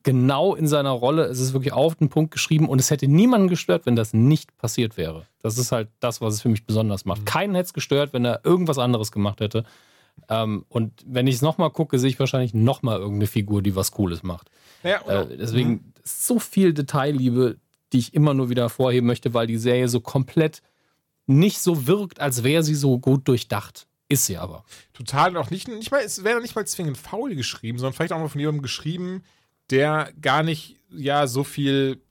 [0.08, 1.26] genau in seiner Rolle.
[1.26, 4.58] Es ist wirklich auf den Punkt geschrieben und es hätte niemanden gestört, wenn das nicht
[4.58, 5.26] passiert wäre.
[5.42, 7.24] Das ist halt das, was es für mich besonders macht.
[7.24, 7.26] Mhm.
[7.26, 9.66] Keinen hätte es gestört, wenn er irgendwas anderes gemacht hätte.
[10.30, 13.92] Ähm, und wenn ich es nochmal gucke, sehe ich wahrscheinlich nochmal irgendeine Figur, die was
[13.92, 14.50] Cooles macht.
[14.82, 15.94] Ja, äh, deswegen mhm.
[16.06, 17.58] so viel Detailliebe,
[17.92, 20.62] die ich immer nur wieder hervorheben möchte, weil die Serie so komplett
[21.26, 23.88] nicht so wirkt, als wäre sie so gut durchdacht.
[24.08, 24.64] Ist sie aber.
[24.94, 28.20] Total auch nicht, nicht mal, es wäre nicht mal zwingend faul geschrieben, sondern vielleicht auch
[28.20, 29.22] mal von jemandem geschrieben,
[29.70, 32.02] der gar nicht, ja, so viel,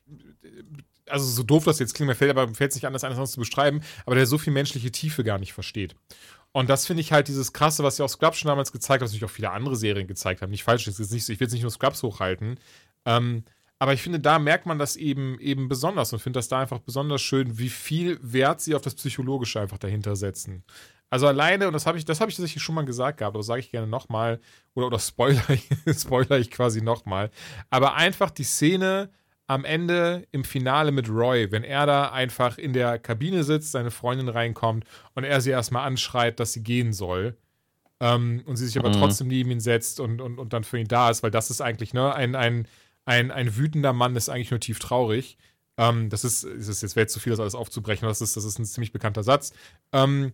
[1.09, 3.41] also so doof das jetzt klingt, mir fällt aber fällt es nicht anders, anders zu
[3.41, 5.95] beschreiben, aber der so viel menschliche Tiefe gar nicht versteht.
[6.53, 9.07] Und das finde ich halt dieses Krasse, was ja auch Scrubs schon damals gezeigt hat,
[9.07, 10.51] was natürlich auch viele andere Serien gezeigt haben.
[10.51, 12.59] Nicht falsch, ist nicht ich will jetzt nicht nur Scrubs hochhalten.
[13.05, 13.45] Ähm,
[13.79, 16.79] aber ich finde, da merkt man das eben, eben besonders und finde das da einfach
[16.79, 20.65] besonders schön, wie viel Wert sie auf das Psychologische einfach dahinter setzen.
[21.09, 23.43] Also alleine, und das habe ich, das habe ich tatsächlich schon mal gesagt gehabt, aber
[23.43, 24.41] sage ich gerne nochmal,
[24.75, 25.41] oder, oder spoiler,
[25.97, 27.31] spoiler ich quasi nochmal.
[27.71, 29.11] Aber einfach die Szene
[29.47, 33.93] am Ende im Finale mit Roy, wenn er da einfach in der Kabine sitzt, seine
[33.93, 37.37] Freundin reinkommt und er sie erstmal anschreit, dass sie gehen soll.
[38.01, 38.95] Ähm, und sie sich aber mhm.
[38.95, 41.61] trotzdem neben ihn setzt und, und, und dann für ihn da ist, weil das ist
[41.61, 42.69] eigentlich, ne, ein, ein,
[43.05, 45.39] ein, ein wütender Mann ist eigentlich nur tief traurig.
[45.79, 48.59] Ähm, das ist, ist jetzt wäre zu viel, das alles aufzubrechen, das ist, das ist
[48.59, 49.53] ein ziemlich bekannter Satz.
[49.93, 50.33] Ähm,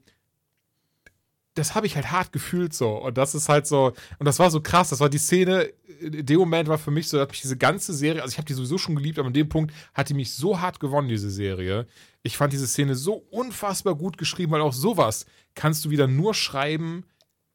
[1.54, 2.96] das habe ich halt hart gefühlt so.
[2.96, 4.88] Und das ist halt so, und das war so krass.
[4.88, 7.92] Das war die Szene, in dem Moment war für mich so, dass mich diese ganze
[7.92, 10.34] Serie, also ich habe die sowieso schon geliebt, aber in dem Punkt hat die mich
[10.34, 11.86] so hart gewonnen, diese Serie.
[12.22, 16.34] Ich fand diese Szene so unfassbar gut geschrieben, weil auch sowas kannst du wieder nur
[16.34, 17.04] schreiben,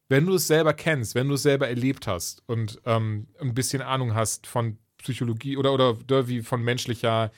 [0.08, 3.82] wenn du es selber kennst, wenn du es selber erlebt hast und ähm, ein bisschen
[3.82, 7.30] Ahnung hast von Psychologie oder, oder wie von menschlicher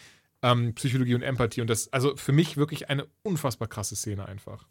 [0.43, 1.61] ähm, Psychologie und Empathie.
[1.61, 4.67] Und das, also für mich wirklich eine unfassbar krasse Szene einfach.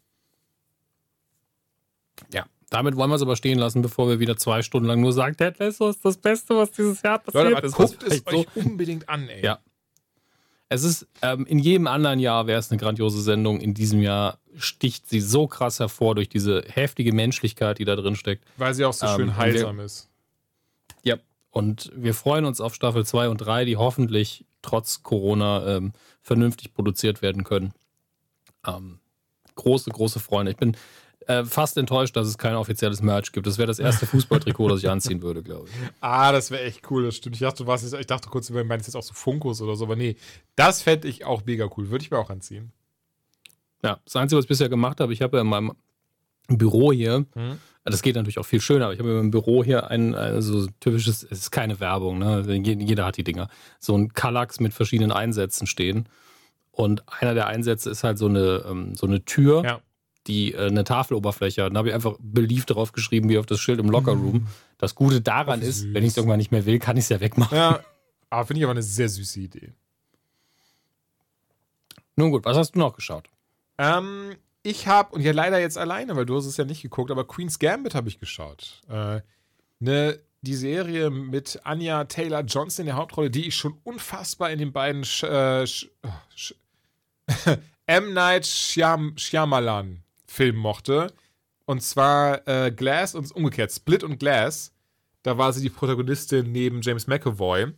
[2.32, 5.12] Ja, damit wollen wir es aber stehen lassen, bevor wir wieder zwei Stunden lang nur
[5.12, 7.74] sagen, Ted Lasso ist das Beste, was dieses Jahr passiert Leute, ist.
[7.74, 9.44] Guckt es euch so unbedingt an, ey.
[9.44, 9.58] Ja.
[10.72, 13.60] Es ist, ähm, in jedem anderen Jahr wäre es eine grandiose Sendung.
[13.60, 18.14] In diesem Jahr sticht sie so krass hervor durch diese heftige Menschlichkeit, die da drin
[18.14, 18.44] steckt.
[18.56, 20.08] Weil sie auch so schön ähm, heilsam wir, ist.
[21.02, 21.16] Ja,
[21.50, 26.72] und wir freuen uns auf Staffel 2 und 3, die hoffentlich trotz Corona ähm, vernünftig
[26.72, 27.72] produziert werden können.
[28.64, 29.00] Ähm,
[29.56, 30.52] große, große Freunde.
[30.52, 30.76] Ich bin
[31.30, 33.46] äh, fast enttäuscht, dass es kein offizielles Merch gibt.
[33.46, 35.74] Das wäre das erste Fußballtrikot, das ich anziehen würde, glaube ich.
[36.00, 37.36] Ah, das wäre echt cool, das stimmt.
[37.36, 39.76] Ich dachte, du warst jetzt, ich dachte kurz, du meinst jetzt auch so Funkos oder
[39.76, 40.16] so, aber nee,
[40.56, 41.90] das fände ich auch mega cool.
[41.90, 42.72] Würde ich mir auch anziehen.
[43.84, 45.72] Ja, das Einzige, was ich bisher gemacht habe, ich habe ja in meinem
[46.48, 47.58] Büro hier, mhm.
[47.84, 50.42] das geht natürlich auch viel schöner, aber ich habe in meinem Büro hier ein, ein
[50.42, 52.42] so typisches, es ist keine Werbung, ne?
[52.56, 56.08] jeder hat die Dinger, so ein Kallax mit verschiedenen Einsätzen stehen.
[56.72, 59.80] Und einer der Einsätze ist halt so eine, ähm, so eine Tür, ja.
[60.26, 61.74] Die äh, eine Tafeloberfläche hat.
[61.74, 64.32] Da habe ich einfach beliebt drauf geschrieben, wie auf das Schild im Lockerroom.
[64.32, 64.46] Mhm.
[64.78, 67.20] Das Gute daran ist, wenn ich es irgendwann nicht mehr will, kann ich es ja
[67.20, 67.56] wegmachen.
[67.56, 67.80] Ja,
[68.28, 69.72] aber finde ich aber eine sehr süße Idee.
[72.16, 73.28] Nun gut, was hast du noch geschaut?
[73.78, 77.10] Ähm, ich habe, und ja leider jetzt alleine, weil du hast es ja nicht geguckt,
[77.10, 78.82] aber Queen's Gambit habe ich geschaut.
[78.88, 79.20] Äh,
[79.78, 84.58] ne, die Serie mit Anya Taylor Johnson in der Hauptrolle, die ich schon unfassbar in
[84.58, 86.54] den beiden Sch, äh, Sch, oh, Sch,
[87.86, 88.12] M.
[88.12, 91.12] Night Shyam, Shyamalan Film mochte.
[91.66, 94.72] Und zwar äh, Glass und umgekehrt, Split und Glass.
[95.22, 97.72] Da war sie die Protagonistin neben James McAvoy.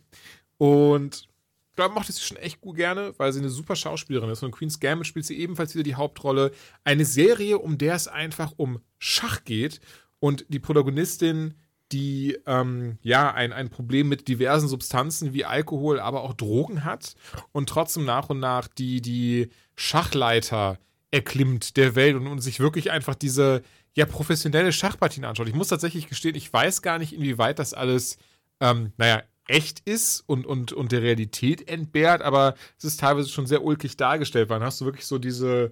[0.57, 1.27] Und
[1.75, 4.43] da mochte ich sie schon echt gut gerne, weil sie eine super Schauspielerin ist.
[4.43, 6.51] Und in Queen's Gambit spielt sie ebenfalls wieder die Hauptrolle.
[6.83, 9.81] Eine Serie, um der es einfach um Schach geht.
[10.19, 11.55] Und die Protagonistin,
[11.91, 17.15] die ähm, ja ein, ein Problem mit diversen Substanzen wie Alkohol, aber auch Drogen hat
[17.51, 20.79] und trotzdem nach und nach die, die Schachleiter
[21.13, 23.61] erklimmt der Welt und, und sich wirklich einfach diese
[23.95, 25.47] ja professionelle Schachpartien anschaut.
[25.47, 28.17] Ich muss tatsächlich gestehen, ich weiß gar nicht, inwieweit das alles,
[28.59, 33.45] ähm, naja, echt ist und, und, und der Realität entbehrt, aber es ist teilweise schon
[33.45, 35.71] sehr ulkig dargestellt, dann hast du wirklich so diese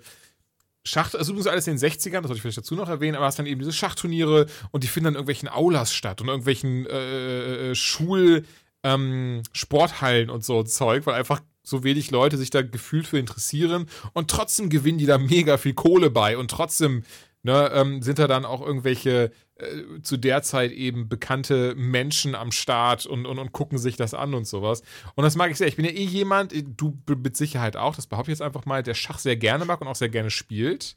[0.84, 3.26] Schach, also übrigens alles in den 60ern, das sollte ich vielleicht dazu noch erwähnen, aber
[3.26, 6.86] hast dann eben diese Schachturniere und die finden dann in irgendwelchen Aulas statt und irgendwelchen
[6.86, 8.46] äh, äh Schul-
[8.84, 13.88] ähm, Sporthallen und so Zeug, weil einfach so wenig Leute sich da gefühlt für interessieren
[14.14, 17.04] und trotzdem gewinnen die da mega viel Kohle bei und trotzdem
[17.44, 22.52] ne, ähm, sind da dann auch irgendwelche äh, zu der Zeit eben bekannte Menschen am
[22.52, 24.82] Start und, und, und gucken sich das an und sowas.
[25.16, 25.68] Und das mag ich sehr.
[25.68, 28.84] Ich bin ja eh jemand, du mit Sicherheit auch, das behaupte ich jetzt einfach mal,
[28.84, 30.96] der Schach sehr gerne mag und auch sehr gerne spielt.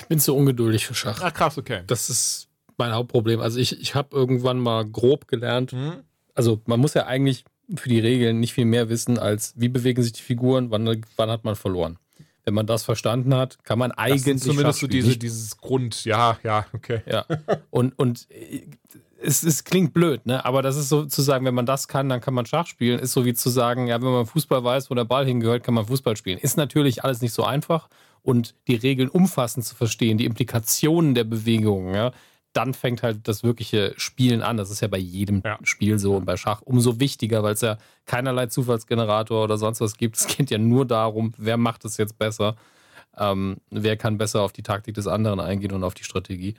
[0.00, 1.20] Ich bin zu ungeduldig für Schach.
[1.22, 1.82] Ach krass, okay.
[1.86, 3.40] Das ist mein Hauptproblem.
[3.40, 6.02] Also ich, ich habe irgendwann mal grob gelernt, mhm.
[6.34, 10.02] also man muss ja eigentlich für die Regeln nicht viel mehr wissen, als wie bewegen
[10.02, 11.98] sich die Figuren, wann, wann hat man verloren.
[12.44, 14.34] Wenn man das verstanden hat, kann man eigentlich.
[14.36, 17.00] Das zumindest so diese, dieses Grund, ja, ja, okay.
[17.06, 17.24] Ja.
[17.70, 18.28] Und, und
[19.24, 20.44] es, es klingt blöd, ne?
[20.44, 22.98] Aber das ist so zu sagen, wenn man das kann, dann kann man Schach spielen.
[22.98, 25.72] Ist so wie zu sagen, ja, wenn man Fußball weiß, wo der Ball hingehört, kann
[25.72, 26.38] man Fußball spielen.
[26.38, 27.88] Ist natürlich alles nicht so einfach
[28.22, 32.12] und die Regeln umfassend zu verstehen, die Implikationen der Bewegungen, ja,
[32.54, 34.56] dann fängt halt das wirkliche Spielen an.
[34.56, 35.58] Das ist ja bei jedem ja.
[35.62, 39.96] Spiel so und bei Schach umso wichtiger, weil es ja keinerlei Zufallsgenerator oder sonst was
[39.96, 40.16] gibt.
[40.16, 42.56] Es geht ja nur darum, wer macht es jetzt besser,
[43.18, 46.54] ähm, wer kann besser auf die Taktik des anderen eingehen und auf die Strategie.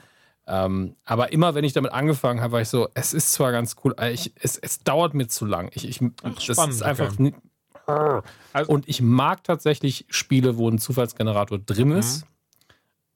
[0.47, 3.75] Ähm, aber immer, wenn ich damit angefangen habe, war ich so, es ist zwar ganz
[3.83, 5.71] cool, ich, es, es dauert mir zu lang.
[5.73, 8.21] Ich, ich, Ach, das spannend, ist einfach okay.
[8.53, 12.27] also, und ich mag tatsächlich Spiele, wo ein Zufallsgenerator drin ist.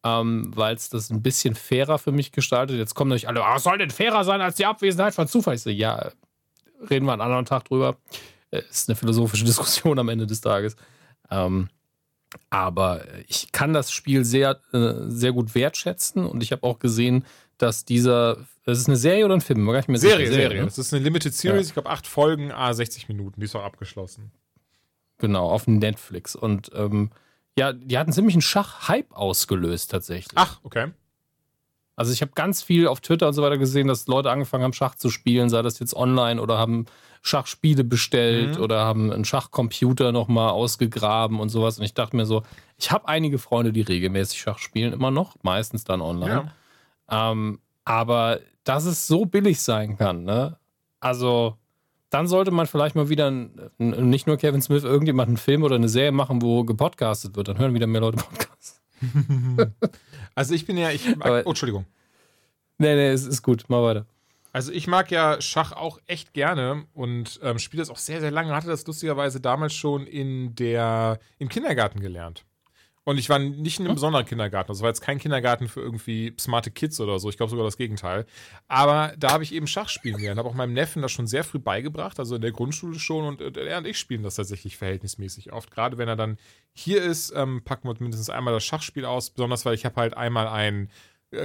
[0.03, 2.77] Ähm, weil es das ein bisschen fairer für mich gestaltet.
[2.77, 5.55] Jetzt kommen natürlich alle, was soll denn fairer sein als die Abwesenheit von Zufall?
[5.55, 6.11] Ich so, ja,
[6.89, 7.97] reden wir einen anderen Tag drüber.
[8.51, 10.75] Äh, ist eine philosophische Diskussion am Ende des Tages.
[11.29, 11.69] Ähm,
[12.49, 17.25] aber ich kann das Spiel sehr, äh, sehr gut wertschätzen und ich habe auch gesehen,
[17.57, 19.65] dass dieser, das ist eine Serie oder ein Film?
[19.65, 20.41] Gar nicht mehr Serie, Serie.
[20.41, 20.59] Serie.
[20.59, 20.65] Ne?
[20.65, 21.67] Das ist eine Limited Series, ja.
[21.69, 24.31] ich glaube acht Folgen, a 60 Minuten, die ist auch abgeschlossen.
[25.17, 27.11] Genau, auf Netflix und ähm,
[27.57, 30.33] ja, die hatten ziemlich einen Schach-Hype ausgelöst tatsächlich.
[30.35, 30.91] Ach, okay.
[31.95, 34.71] Also ich habe ganz viel auf Twitter und so weiter gesehen, dass Leute angefangen haben,
[34.71, 36.85] Schach zu spielen, sei das jetzt online oder haben
[37.21, 38.63] Schachspiele bestellt mhm.
[38.63, 41.77] oder haben einen Schachcomputer nochmal ausgegraben und sowas.
[41.77, 42.43] Und ich dachte mir so,
[42.77, 46.53] ich habe einige Freunde, die regelmäßig Schach spielen, immer noch, meistens dann online.
[47.11, 47.31] Ja.
[47.31, 50.57] Ähm, aber dass es so billig sein kann, ne?
[51.01, 51.57] Also
[52.09, 53.31] dann sollte man vielleicht mal wieder
[53.77, 57.47] nicht nur Kevin Smith, irgendjemand einen Film oder eine Serie machen, wo gepodcastet wird.
[57.47, 58.81] Dann hören wieder mehr Leute Podcasts.
[60.35, 61.85] also ich bin ja, ich mag, oh, Entschuldigung.
[62.77, 64.05] Nee, nee, es ist gut, mal weiter.
[64.51, 68.31] Also ich mag ja Schach auch echt gerne und ähm, spiele das auch sehr, sehr
[68.31, 68.55] lange.
[68.55, 72.45] Hatte das lustigerweise damals schon in der, im Kindergarten gelernt.
[73.03, 73.95] Und ich war nicht in einem hm?
[73.95, 74.67] besonderen Kindergarten.
[74.67, 77.29] Das war jetzt kein Kindergarten für irgendwie smarte Kids oder so.
[77.29, 78.25] Ich glaube sogar das Gegenteil.
[78.67, 80.37] Aber da habe ich eben Schach spielen gelernt.
[80.37, 83.25] Habe auch meinem Neffen das schon sehr früh beigebracht, also in der Grundschule schon.
[83.25, 85.71] Und äh, er und ich spielen das tatsächlich verhältnismäßig oft.
[85.71, 86.37] Gerade wenn er dann
[86.73, 89.31] hier ist, ähm, packen wir mindestens einmal das Schachspiel aus.
[89.31, 90.89] Besonders weil ich habe halt einmal ein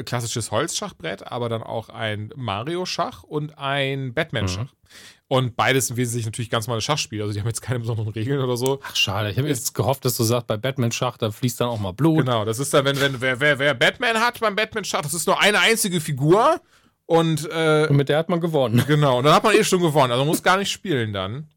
[0.05, 4.73] klassisches Holzschachbrett, aber dann auch ein Mario-Schach und ein Batman-Schach.
[4.73, 4.95] Mhm.
[5.27, 7.23] Und beides sind wesentlich natürlich ganz normale Schachspiele.
[7.23, 8.81] Also die haben jetzt keine besonderen Regeln oder so.
[8.83, 9.31] Ach, schade.
[9.31, 12.25] Ich habe jetzt gehofft, dass du sagst, bei Batman-Schach, da fließt dann auch mal Blut.
[12.25, 15.27] Genau, das ist dann, wenn, wenn wer, wer, wer Batman hat beim Batman-Schach, das ist
[15.27, 16.61] nur eine einzige Figur.
[17.07, 18.83] Und, äh, und mit der hat man gewonnen.
[18.87, 20.13] Genau, und dann hat man eh schon gewonnen.
[20.13, 21.49] Also man muss gar nicht spielen dann.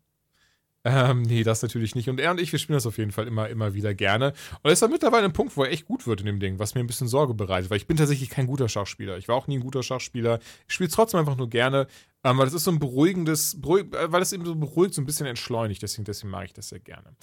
[0.90, 2.10] Ähm, nee, das natürlich nicht.
[2.10, 4.32] Und er und ich, wir spielen das auf jeden Fall immer, immer wieder gerne.
[4.64, 6.76] Und ist dann mittlerweile ein Punkt, wo er echt gut wird in dem Ding, was
[6.76, 9.18] mir ein bisschen Sorge bereitet, weil ich bin tatsächlich kein guter Schachspieler.
[9.18, 10.40] Ich war auch nie ein guter Schachspieler.
[10.66, 11.88] Ich spiele trotzdem einfach nur gerne,
[12.24, 15.02] ähm, weil das ist so ein beruhigendes, beruhig, äh, weil es eben so beruhigt, so
[15.02, 15.82] ein bisschen entschleunigt.
[15.82, 17.16] Deswegen, deswegen mag ich das sehr gerne.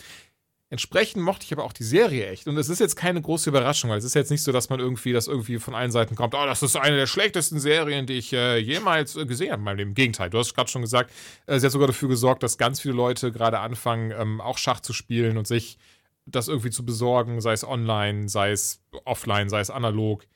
[0.75, 2.49] Entsprechend mochte ich aber auch die Serie echt.
[2.49, 4.81] Und es ist jetzt keine große Überraschung, weil es ist jetzt nicht so, dass man
[4.81, 8.15] irgendwie, das irgendwie von allen Seiten kommt, oh, das ist eine der schlechtesten Serien, die
[8.15, 9.81] ich äh, jemals äh, gesehen habe.
[9.81, 11.13] Im Gegenteil, du hast gerade schon gesagt,
[11.47, 14.81] äh, sie hat sogar dafür gesorgt, dass ganz viele Leute gerade anfangen, ähm, auch Schach
[14.81, 15.79] zu spielen und sich
[16.27, 20.27] das irgendwie zu besorgen, sei es online, sei es offline, sei es analog.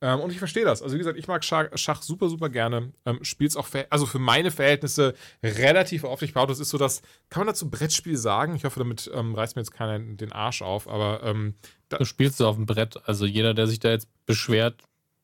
[0.00, 0.82] Ähm, und ich verstehe das.
[0.82, 2.92] Also, wie gesagt, ich mag Schach, Schach super, super gerne.
[3.04, 6.22] Ähm, Spielt es auch, also für meine Verhältnisse relativ oft.
[6.22, 8.54] Ich behaupte, das ist so das, kann man dazu Brettspiel sagen?
[8.54, 11.22] Ich hoffe, damit ähm, reißt mir jetzt keiner den Arsch auf, aber.
[11.24, 11.54] Ähm,
[11.88, 12.96] du spielst du auf dem Brett.
[13.08, 14.82] Also, jeder, der sich da jetzt beschwert,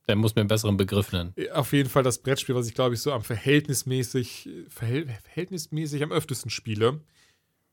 [0.09, 1.35] der muss mir einen besseren Begriff nennen.
[1.53, 6.51] Auf jeden Fall das Brettspiel, was ich glaube ich so am verhältnismäßig, verhältnismäßig am öftesten
[6.51, 7.01] spiele.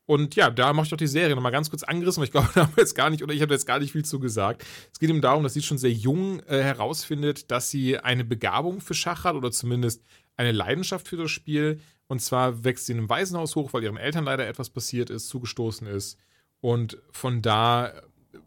[0.05, 2.49] Und ja, da mache ich doch die Serie nochmal ganz kurz angerissen, weil ich glaube,
[2.53, 4.65] da haben wir jetzt gar nicht, oder ich habe jetzt gar nicht viel zu gesagt.
[4.91, 8.81] Es geht ihm darum, dass sie schon sehr jung äh, herausfindet, dass sie eine Begabung
[8.81, 10.03] für Schach hat oder zumindest
[10.37, 11.79] eine Leidenschaft für das Spiel.
[12.07, 15.29] Und zwar wächst sie in einem Waisenhaus hoch, weil ihren Eltern leider etwas passiert ist,
[15.29, 16.17] zugestoßen ist.
[16.59, 17.93] Und von da äh,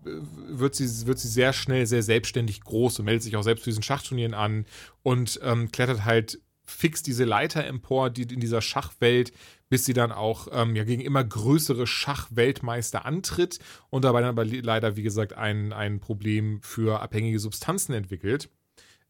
[0.04, 3.70] wird sie, wird sie sehr schnell sehr selbstständig groß und meldet sich auch selbst für
[3.70, 4.66] diesen Schachturnieren an
[5.02, 9.32] und ähm, klettert halt fix diese Leiter empor, die in dieser Schachwelt
[9.74, 13.58] bis sie dann auch ähm, ja, gegen immer größere Schachweltmeister antritt
[13.90, 18.50] und dabei dann aber leider, wie gesagt, ein, ein Problem für abhängige Substanzen entwickelt.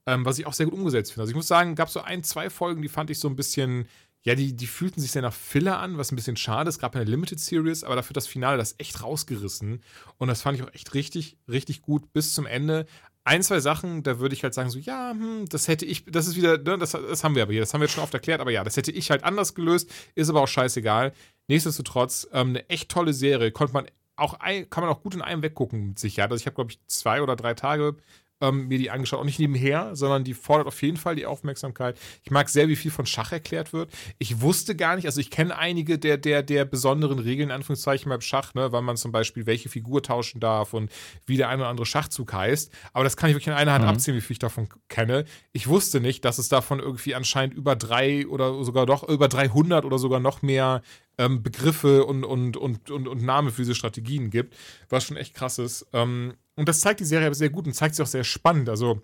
[0.07, 1.23] Ähm, was ich auch sehr gut umgesetzt finde.
[1.23, 3.89] Also ich muss sagen, gab so ein, zwei Folgen, die fand ich so ein bisschen,
[4.23, 6.95] ja, die, die fühlten sich sehr nach Filler an, was ein bisschen schade ist, gerade
[6.95, 9.83] bei der Limited Series, aber dafür das Finale das echt rausgerissen.
[10.17, 12.87] Und das fand ich auch echt richtig, richtig gut bis zum Ende
[13.25, 16.27] ein, zwei Sachen, da würde ich halt sagen, so, ja, hm, das hätte ich, das
[16.27, 18.15] ist wieder, ne, das, das haben wir aber hier, das haben wir jetzt schon oft
[18.15, 21.13] erklärt, aber ja, das hätte ich halt anders gelöst, ist aber auch scheißegal.
[21.49, 25.43] Nichtsdestotrotz, ähm, eine echt tolle Serie, konnte man auch, kann man auch gut in einem
[25.43, 26.31] weggucken mit Sicherheit.
[26.31, 27.97] Also ich habe, glaube ich, zwei oder drei Tage
[28.45, 29.21] ähm, mir die angeschaut.
[29.21, 31.99] Auch nicht nebenher, sondern die fordert auf jeden Fall die Aufmerksamkeit.
[32.23, 33.91] Ich mag sehr, wie viel von Schach erklärt wird.
[34.19, 38.09] Ich wusste gar nicht, also ich kenne einige der, der, der besonderen Regeln, in Anführungszeichen,
[38.09, 40.91] beim Schach, ne, weil man zum Beispiel welche Figur tauschen darf und
[41.27, 42.73] wie der eine oder andere Schachzug heißt.
[42.93, 43.91] Aber das kann ich wirklich in einer Hand mhm.
[43.91, 45.25] abziehen, wie viel ich davon kenne.
[45.53, 49.85] Ich wusste nicht, dass es davon irgendwie anscheinend über drei oder sogar doch über 300
[49.85, 50.83] oder sogar noch mehr
[51.19, 54.57] ähm, Begriffe und, und, und, und, und Namen für diese Strategien gibt,
[54.89, 55.87] was schon echt krass ist.
[55.93, 58.69] Ähm, und das zeigt die Serie sehr gut und zeigt sie auch sehr spannend.
[58.69, 59.01] Also,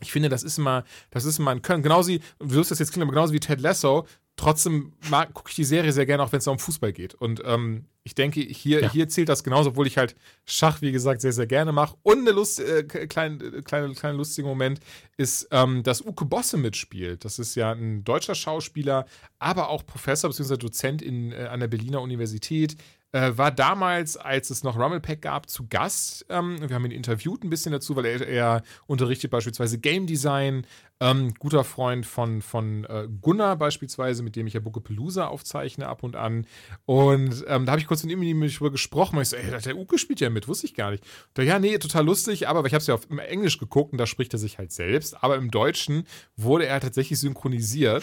[0.00, 1.82] ich finde, das ist immer, das ist immer ein Können.
[1.82, 4.92] Genauso wie, du wirst das jetzt klingen, aber genauso wie Ted Lasso, trotzdem
[5.32, 7.14] gucke ich die Serie sehr gerne, auch wenn es um Fußball geht.
[7.14, 8.92] Und ähm, ich denke, hier, ja.
[8.92, 11.96] hier zählt das genauso, obwohl ich halt Schach, wie gesagt, sehr, sehr gerne mache.
[12.02, 14.80] Und eine Lust, äh, kleine, kleine, kleine lustige Moment
[15.16, 17.24] ist, ähm, dass Uke Bosse mitspielt.
[17.24, 19.06] Das ist ja ein deutscher Schauspieler,
[19.38, 20.56] aber auch Professor bzw.
[20.56, 22.76] Dozent in, äh, an der Berliner Universität.
[23.14, 26.26] Äh, war damals, als es noch Rummelpack gab, zu Gast.
[26.30, 30.66] Ähm, wir haben ihn interviewt ein bisschen dazu, weil er, er unterrichtet beispielsweise Game Design.
[30.98, 36.02] Ähm, guter Freund von, von äh, Gunnar beispielsweise, mit dem ich ja Buckepelusa aufzeichne ab
[36.02, 36.44] und an.
[36.86, 39.14] Und ähm, da habe ich kurz mit ihm darüber gesprochen.
[39.14, 41.04] Und ich so, ey, der Uke spielt ja mit, wusste ich gar nicht.
[41.34, 43.98] Da, ja, nee, total lustig, aber ich habe es ja auf im Englisch geguckt und
[43.98, 45.22] da spricht er sich halt selbst.
[45.22, 48.02] Aber im Deutschen wurde er tatsächlich synchronisiert.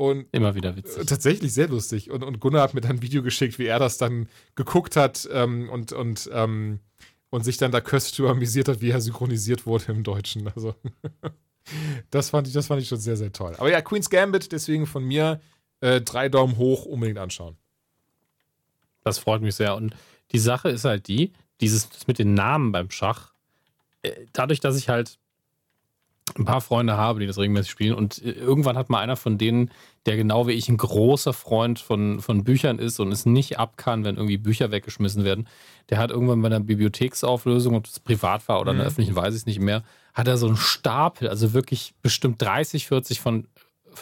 [0.00, 1.04] Und Immer wieder witzig.
[1.04, 2.10] Tatsächlich sehr lustig.
[2.10, 5.28] Und, und Gunnar hat mir dann ein Video geschickt, wie er das dann geguckt hat
[5.30, 6.80] ähm, und, und, ähm,
[7.28, 10.48] und sich dann da köstlich amüsiert hat, wie er synchronisiert wurde im Deutschen.
[10.48, 10.74] Also,
[12.10, 13.54] das, fand ich, das fand ich schon sehr, sehr toll.
[13.58, 15.38] Aber ja, Queen's Gambit, deswegen von mir
[15.80, 17.58] äh, drei Daumen hoch, unbedingt anschauen.
[19.04, 19.76] Das freut mich sehr.
[19.76, 19.94] Und
[20.32, 23.34] die Sache ist halt die, dieses mit den Namen beim Schach,
[24.00, 25.18] äh, dadurch, dass ich halt
[26.38, 27.94] ein paar Freunde habe, die das regelmäßig spielen.
[27.94, 29.70] Und äh, irgendwann hat mal einer von denen,
[30.06, 33.76] der genau wie ich ein großer Freund von, von Büchern ist und es nicht ab
[33.76, 35.46] kann, wenn irgendwie Bücher weggeschmissen werden,
[35.90, 38.88] der hat irgendwann bei einer Bibliotheksauflösung, ob das privat war oder in der mhm.
[38.88, 39.82] öffentlichen, weiß ich es nicht mehr,
[40.14, 43.46] hat er so einen Stapel, also wirklich bestimmt 30, 40 von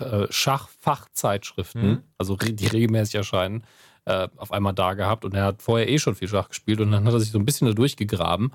[0.01, 2.03] äh, Schachfachzeitschriften, mhm.
[2.17, 3.65] also die regelmäßig erscheinen,
[4.05, 6.93] äh, auf einmal da gehabt und er hat vorher eh schon viel Schach gespielt und
[6.93, 8.53] dann hat er sich so ein bisschen da durchgegraben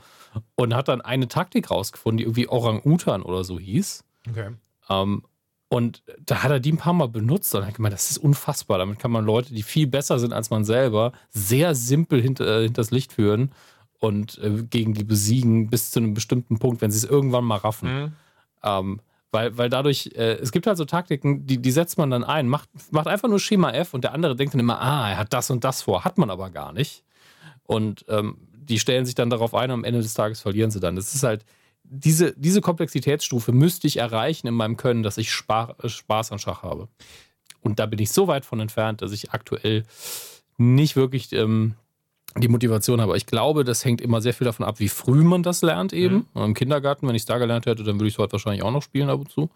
[0.55, 4.05] und hat dann eine Taktik rausgefunden, die irgendwie Orang-Utan oder so hieß.
[4.29, 4.51] Okay.
[4.89, 5.23] Ähm,
[5.73, 8.77] und da hat er die ein paar Mal benutzt und hat gemeint, das ist unfassbar.
[8.77, 12.63] Damit kann man Leute, die viel besser sind als man selber, sehr simpel hinter, äh,
[12.65, 13.53] hinters Licht führen
[13.97, 17.57] und äh, gegen die besiegen bis zu einem bestimmten Punkt, wenn sie es irgendwann mal
[17.57, 17.89] raffen.
[17.91, 18.13] Mhm.
[18.63, 19.01] Ähm,
[19.31, 22.47] weil, weil dadurch, äh, es gibt halt so Taktiken, die, die setzt man dann ein,
[22.47, 25.33] macht, macht einfach nur Schema F und der andere denkt dann immer, ah, er hat
[25.33, 27.03] das und das vor, hat man aber gar nicht.
[27.63, 30.79] Und ähm, die stellen sich dann darauf ein und am Ende des Tages verlieren sie
[30.79, 30.95] dann.
[30.95, 31.43] Das ist halt,
[31.83, 36.63] diese, diese Komplexitätsstufe müsste ich erreichen in meinem Können, dass ich Spar Spaß an Schach
[36.63, 36.87] habe.
[37.61, 39.83] Und da bin ich so weit von entfernt, dass ich aktuell
[40.57, 41.75] nicht wirklich ähm,
[42.37, 43.15] die Motivation habe.
[43.17, 46.27] Ich glaube, das hängt immer sehr viel davon ab, wie früh man das lernt eben.
[46.33, 46.41] Mhm.
[46.41, 48.71] Im Kindergarten, wenn ich es da gelernt hätte, dann würde ich es heute wahrscheinlich auch
[48.71, 49.49] noch spielen ab und zu.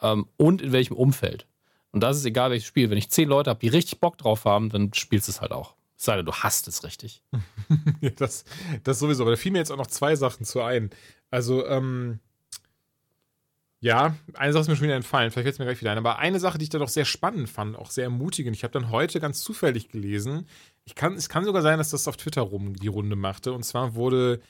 [0.00, 1.46] Ähm, und in welchem Umfeld.
[1.92, 2.90] Und das ist egal, welches Spiel.
[2.90, 5.52] Wenn ich zehn Leute habe, die richtig Bock drauf haben, dann spielst du es halt
[5.52, 5.74] auch.
[5.96, 7.22] Es sei denn, du hast es richtig.
[8.16, 8.44] das,
[8.84, 9.24] das sowieso.
[9.24, 10.90] Aber da fielen mir jetzt auch noch zwei Sachen zu ein.
[11.30, 12.20] Also, ähm,
[13.82, 15.98] ja, eine Sache ist mir schon wieder entfallen, vielleicht fällt es mir gleich wieder ein.
[15.98, 18.72] Aber eine Sache, die ich da doch sehr spannend fand, auch sehr ermutigend, ich habe
[18.72, 20.46] dann heute ganz zufällig gelesen,
[20.84, 23.52] ich kann, es kann sogar sein, dass das auf Twitter rum die Runde machte.
[23.52, 24.40] Und zwar wurde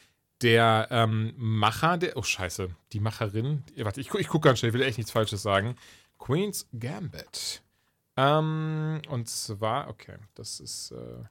[0.42, 4.74] der ähm, Macher, der, oh scheiße, die Macherin, warte, ich, ich gucke ganz schnell, ich
[4.74, 5.76] will echt nichts Falsches sagen.
[6.18, 7.62] Queen's Gambit.
[8.16, 11.24] Ähm, und zwar, okay, das ist, äh,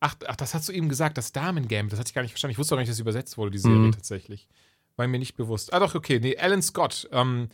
[0.00, 2.32] ach, ach, das hast du eben gesagt, das Damen Gambit, das hatte ich gar nicht
[2.32, 2.52] verstanden.
[2.52, 3.92] Ich wusste auch nicht, dass übersetzt wurde, die Serie mhm.
[3.92, 4.48] tatsächlich.
[4.96, 5.72] War mir nicht bewusst.
[5.72, 6.18] Ah, doch, okay.
[6.20, 7.08] Nee, Alan Scott.
[7.12, 7.48] Ähm,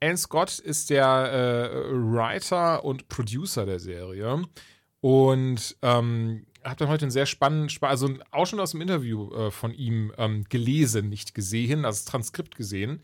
[0.00, 4.44] Alan Scott ist der äh, Writer und Producer der Serie.
[5.00, 9.50] Und ähm, habe dann heute einen sehr spannenden, also einen Ausschnitt aus dem Interview äh,
[9.50, 13.02] von ihm ähm, gelesen, nicht gesehen, also das Transkript gesehen,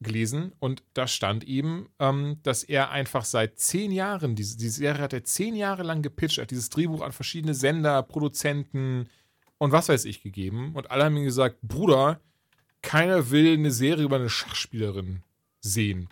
[0.00, 0.52] gelesen.
[0.58, 5.12] Und da stand eben, ähm, dass er einfach seit zehn Jahren, diese, die Serie hat
[5.12, 9.08] er zehn Jahre lang gepitcht, hat dieses Drehbuch an verschiedene Sender, Produzenten
[9.58, 10.72] und was weiß ich gegeben.
[10.74, 12.20] Und alle haben ihm gesagt, Bruder,
[12.84, 15.22] keiner will eine Serie über eine Schachspielerin
[15.60, 16.08] sehen.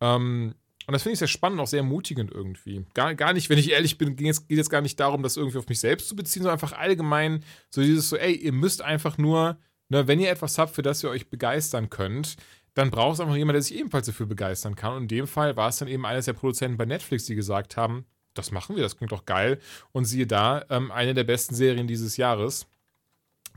[0.00, 0.54] Ähm,
[0.86, 2.84] und das finde ich sehr spannend, auch sehr ermutigend irgendwie.
[2.94, 5.58] Gar, gar nicht, wenn ich ehrlich bin, geht es jetzt gar nicht darum, das irgendwie
[5.58, 9.16] auf mich selbst zu beziehen, sondern einfach allgemein so dieses so, ey, ihr müsst einfach
[9.16, 9.56] nur,
[9.88, 12.36] ne, wenn ihr etwas habt, für das ihr euch begeistern könnt,
[12.74, 14.94] dann braucht es einfach jemand, der sich ebenfalls dafür begeistern kann.
[14.94, 17.76] Und in dem Fall war es dann eben eines der Produzenten bei Netflix, die gesagt
[17.76, 18.04] haben,
[18.34, 19.60] das machen wir, das klingt doch geil.
[19.92, 22.66] Und siehe da, ähm, eine der besten Serien dieses Jahres.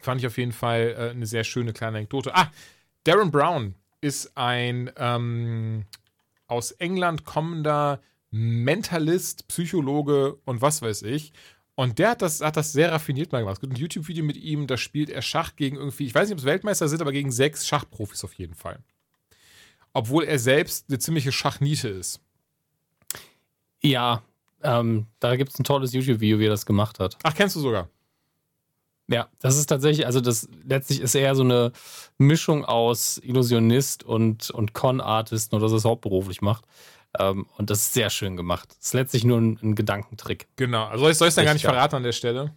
[0.03, 2.35] Fand ich auf jeden Fall äh, eine sehr schöne kleine Anekdote.
[2.35, 2.51] Ah,
[3.05, 5.85] Darren Brown ist ein ähm,
[6.47, 8.01] aus England kommender
[8.31, 11.31] Mentalist, Psychologe und was weiß ich.
[11.75, 13.55] Und der hat das, hat das sehr raffiniert mal gemacht.
[13.55, 16.33] Es gibt ein YouTube-Video mit ihm, da spielt er Schach gegen irgendwie, ich weiß nicht,
[16.33, 18.79] ob es Weltmeister sind, aber gegen sechs Schachprofis auf jeden Fall.
[19.93, 22.19] Obwohl er selbst eine ziemliche Schachniete ist.
[23.81, 24.23] Ja,
[24.61, 27.17] ähm, da gibt es ein tolles YouTube-Video, wie er das gemacht hat.
[27.23, 27.89] Ach, kennst du sogar?
[29.07, 31.71] Ja, das ist tatsächlich, also das letztlich ist eher so eine
[32.17, 36.65] Mischung aus Illusionist und, und Con-Artist, nur dass er es hauptberuflich macht.
[37.19, 38.69] Ähm, und das ist sehr schön gemacht.
[38.69, 40.47] Das ist letztlich nur ein, ein Gedankentrick.
[40.55, 40.85] Genau.
[40.85, 42.53] Also soll ich es dann gar nicht verraten an der Stelle?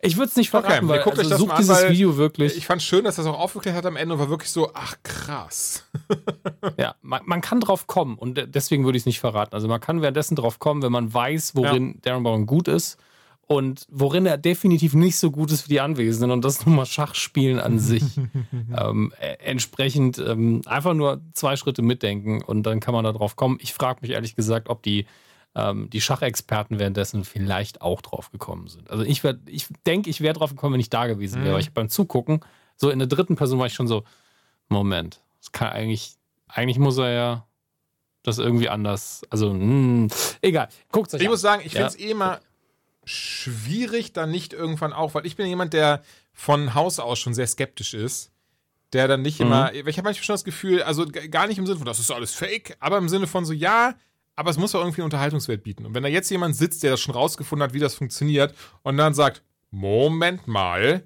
[0.00, 2.16] Ich würde es nicht verraten, okay, weil guckt also, euch das mal an, dieses Video
[2.18, 2.56] wirklich.
[2.58, 4.96] Ich fand schön, dass das auch aufgeklärt hat am Ende und war wirklich so, ach
[5.02, 5.86] krass.
[6.78, 9.54] ja, man, man, kann drauf kommen und deswegen würde ich es nicht verraten.
[9.54, 12.00] Also man kann währenddessen drauf kommen, wenn man weiß, worin ja.
[12.02, 12.98] Darren Brown gut ist
[13.46, 16.86] und worin er definitiv nicht so gut ist wie die Anwesenden und das nur mal
[16.86, 18.02] Schachspielen an sich.
[18.76, 23.36] ähm, äh, entsprechend ähm, einfach nur zwei Schritte mitdenken und dann kann man da drauf
[23.36, 23.58] kommen.
[23.60, 25.06] Ich frage mich ehrlich gesagt, ob die,
[25.54, 28.90] ähm, die Schachexperten währenddessen vielleicht auch drauf gekommen sind.
[28.90, 31.48] Also ich, ich denke, ich wäre drauf gekommen, wenn ich da gewesen wäre.
[31.48, 31.50] Mhm.
[31.52, 32.40] Aber ich beim Zugucken,
[32.76, 34.04] so in der dritten Person war ich schon so,
[34.68, 36.14] Moment, das kann eigentlich,
[36.48, 37.46] eigentlich muss er ja
[38.22, 40.08] das irgendwie anders, also mh, hm,
[40.40, 41.30] egal, guckt euch Ich an.
[41.30, 41.88] muss sagen, ich ja.
[41.88, 42.40] finde es eh mal
[43.06, 46.02] schwierig dann nicht irgendwann auch, weil ich bin jemand, der
[46.32, 48.30] von Haus aus schon sehr skeptisch ist.
[48.92, 49.46] Der dann nicht mhm.
[49.46, 52.12] immer, ich habe manchmal schon das Gefühl, also gar nicht im Sinne von, das ist
[52.12, 53.94] alles fake, aber im Sinne von so, ja,
[54.36, 55.86] aber es muss doch irgendwie eine Unterhaltungswelt bieten.
[55.86, 58.96] Und wenn da jetzt jemand sitzt, der das schon rausgefunden hat, wie das funktioniert, und
[58.96, 61.04] dann sagt, Moment mal,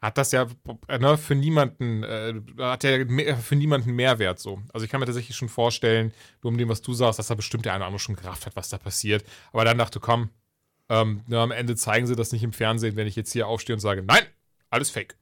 [0.00, 0.46] hat das ja
[0.88, 3.04] ne, für niemanden, äh, hat ja
[3.36, 4.62] für niemanden Mehrwert so.
[4.72, 6.12] Also ich kann mir tatsächlich schon vorstellen,
[6.42, 8.46] nur um dem, was du sagst, dass da bestimmt der eine oder andere schon gerafft
[8.46, 9.24] hat, was da passiert.
[9.52, 10.30] Aber dann dachte, komm,
[10.88, 13.74] ähm, na, am Ende zeigen sie das nicht im Fernsehen, wenn ich jetzt hier aufstehe
[13.74, 14.22] und sage, nein,
[14.70, 15.16] alles fake.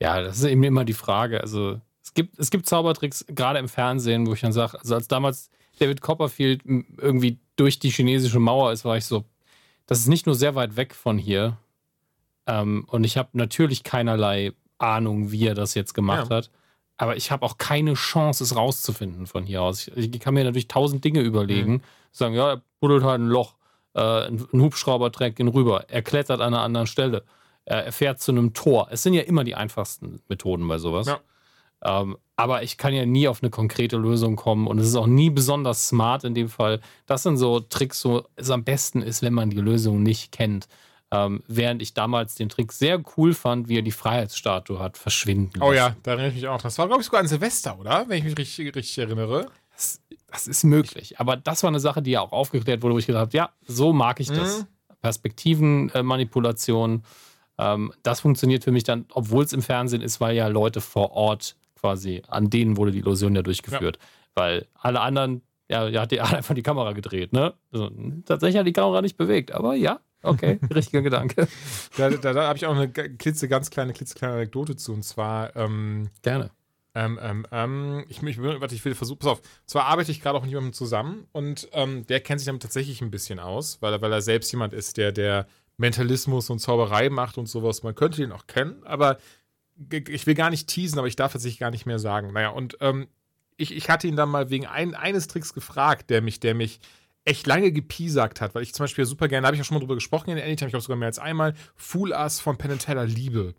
[0.00, 1.40] Ja, das ist eben immer die Frage.
[1.40, 5.06] Also es gibt, es gibt Zaubertricks, gerade im Fernsehen, wo ich dann sage, also als
[5.06, 9.24] damals David Copperfield irgendwie durch die chinesische Mauer ist, war ich so,
[9.86, 11.56] das ist nicht nur sehr weit weg von hier.
[12.46, 16.36] Ähm, und ich habe natürlich keinerlei Ahnung, wie er das jetzt gemacht ja.
[16.36, 16.50] hat.
[16.96, 19.88] Aber ich habe auch keine Chance, es rauszufinden von hier aus.
[19.88, 21.72] Ich, ich kann mir natürlich tausend Dinge überlegen.
[21.74, 21.82] Mhm.
[22.12, 23.54] Sagen, ja, buddelt halt ein Loch.
[23.94, 25.86] Äh, ein Hubschrauber trägt ihn rüber.
[25.88, 27.24] Er klettert an einer anderen Stelle.
[27.64, 28.88] Er fährt zu einem Tor.
[28.90, 31.06] Es sind ja immer die einfachsten Methoden bei sowas.
[31.06, 31.20] Ja.
[31.84, 35.06] Ähm, aber ich kann ja nie auf eine konkrete Lösung kommen und es ist auch
[35.06, 36.80] nie besonders smart in dem Fall.
[37.06, 40.66] Das sind so Tricks, wo es am besten ist, wenn man die Lösung nicht kennt.
[41.12, 45.60] Ähm, während ich damals den Trick sehr cool fand, wie er die Freiheitsstatue hat verschwinden
[45.60, 45.70] lassen.
[45.70, 46.62] Oh ja, da erinnere ich mich auch.
[46.62, 48.06] Das war, glaube ich, sogar an Silvester, oder?
[48.08, 49.46] Wenn ich mich richtig, richtig erinnere.
[50.32, 51.20] Das, ist möglich.
[51.20, 53.50] Aber das war eine Sache, die ja auch aufgeklärt wurde, wo ich gesagt habe, ja,
[53.66, 54.60] so mag ich das.
[54.60, 54.66] Mhm.
[55.02, 57.02] Perspektivenmanipulation.
[57.58, 61.12] Ähm, das funktioniert für mich dann, obwohl es im Fernsehen ist, weil ja Leute vor
[61.12, 63.98] Ort quasi, an denen wurde die Illusion ja durchgeführt.
[64.00, 64.06] Ja.
[64.34, 67.54] Weil alle anderen, ja, ja, hat einfach die Kamera gedreht, ne?
[67.72, 67.90] Also,
[68.24, 71.48] tatsächlich hat die Kamera nicht bewegt, aber ja, okay, richtiger Gedanke.
[71.96, 74.94] Da, da, da habe ich auch eine klitze, ganz kleine, klitzekleine Anekdote zu.
[74.94, 75.54] Und zwar.
[75.56, 76.50] Ähm, Gerne.
[76.94, 79.42] Ähm, ähm, ähm, ich, ich, warte, ich will versuchen, pass auf.
[79.66, 83.00] Zwar arbeite ich gerade auch mit jemandem zusammen und ähm, der kennt sich damit tatsächlich
[83.00, 85.46] ein bisschen aus, weil, weil er selbst jemand ist, der, der
[85.78, 87.82] Mentalismus und Zauberei macht und sowas.
[87.82, 89.18] Man könnte ihn auch kennen, aber
[89.90, 92.32] ich will gar nicht teasen, aber ich darf tatsächlich gar nicht mehr sagen.
[92.32, 93.08] Naja, und ähm,
[93.56, 96.80] ich, ich hatte ihn dann mal wegen ein, eines Tricks gefragt, der mich, der mich
[97.24, 99.76] echt lange gepiesackt hat, weil ich zum Beispiel super gerne, da habe ich ja schon
[99.76, 102.58] mal drüber gesprochen in der Anytime, ich glaube sogar mehr als einmal, Fool Us von
[102.58, 103.54] Penn Teller liebe.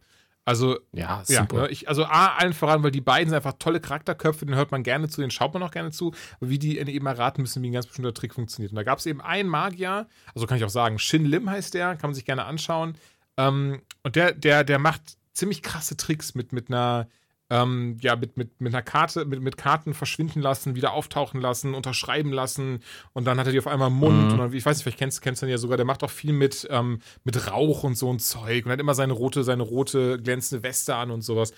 [0.46, 1.56] Also, ja, super.
[1.56, 4.56] Ja, ne, ich, also A, allen voran, weil die beiden sind einfach tolle Charakterköpfe, den
[4.56, 6.14] hört man gerne zu, den schaut man auch gerne zu.
[6.40, 8.72] Aber wie die eben erraten müssen, wie ein ganz bestimmter Trick funktioniert.
[8.72, 11.74] Und da gab es eben einen Magier, also kann ich auch sagen, Shin Lim heißt
[11.74, 12.96] der, kann man sich gerne anschauen.
[13.38, 17.08] Ähm, und der, der, der macht ziemlich krasse Tricks mit, mit einer,
[17.54, 21.76] ähm, ja, mit, mit, mit einer Karte, mit, mit Karten verschwinden lassen, wieder auftauchen lassen,
[21.76, 22.80] unterschreiben lassen
[23.14, 24.32] und dann hat er die auf einmal im Mund mhm.
[24.32, 26.10] und dann, ich weiß nicht, vielleicht kennst, kennst du ihn ja sogar, der macht auch
[26.10, 29.62] viel mit, ähm, mit Rauch und so ein Zeug und hat immer seine rote, seine
[29.62, 31.54] rote glänzende Weste an und sowas.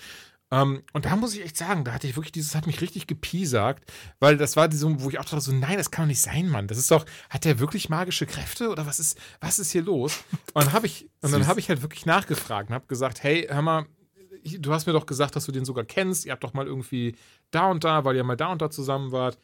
[0.48, 2.80] Um, ähm, und da muss ich echt sagen, da hatte ich wirklich dieses, hat mich
[2.80, 3.90] richtig gepiesagt,
[4.20, 6.48] weil das war so, wo ich auch dachte, so, nein, das kann doch nicht sein,
[6.48, 6.68] Mann.
[6.68, 10.22] Das ist doch, hat der wirklich magische Kräfte oder was ist, was ist hier los?
[10.54, 13.48] Und dann habe ich, und dann habe ich halt wirklich nachgefragt und habe gesagt, hey,
[13.50, 13.86] hör mal,
[14.58, 16.24] du hast mir doch gesagt, dass du den sogar kennst.
[16.24, 17.14] Ihr habt doch mal irgendwie
[17.50, 19.38] da und da, weil ihr mal da und da zusammen wart.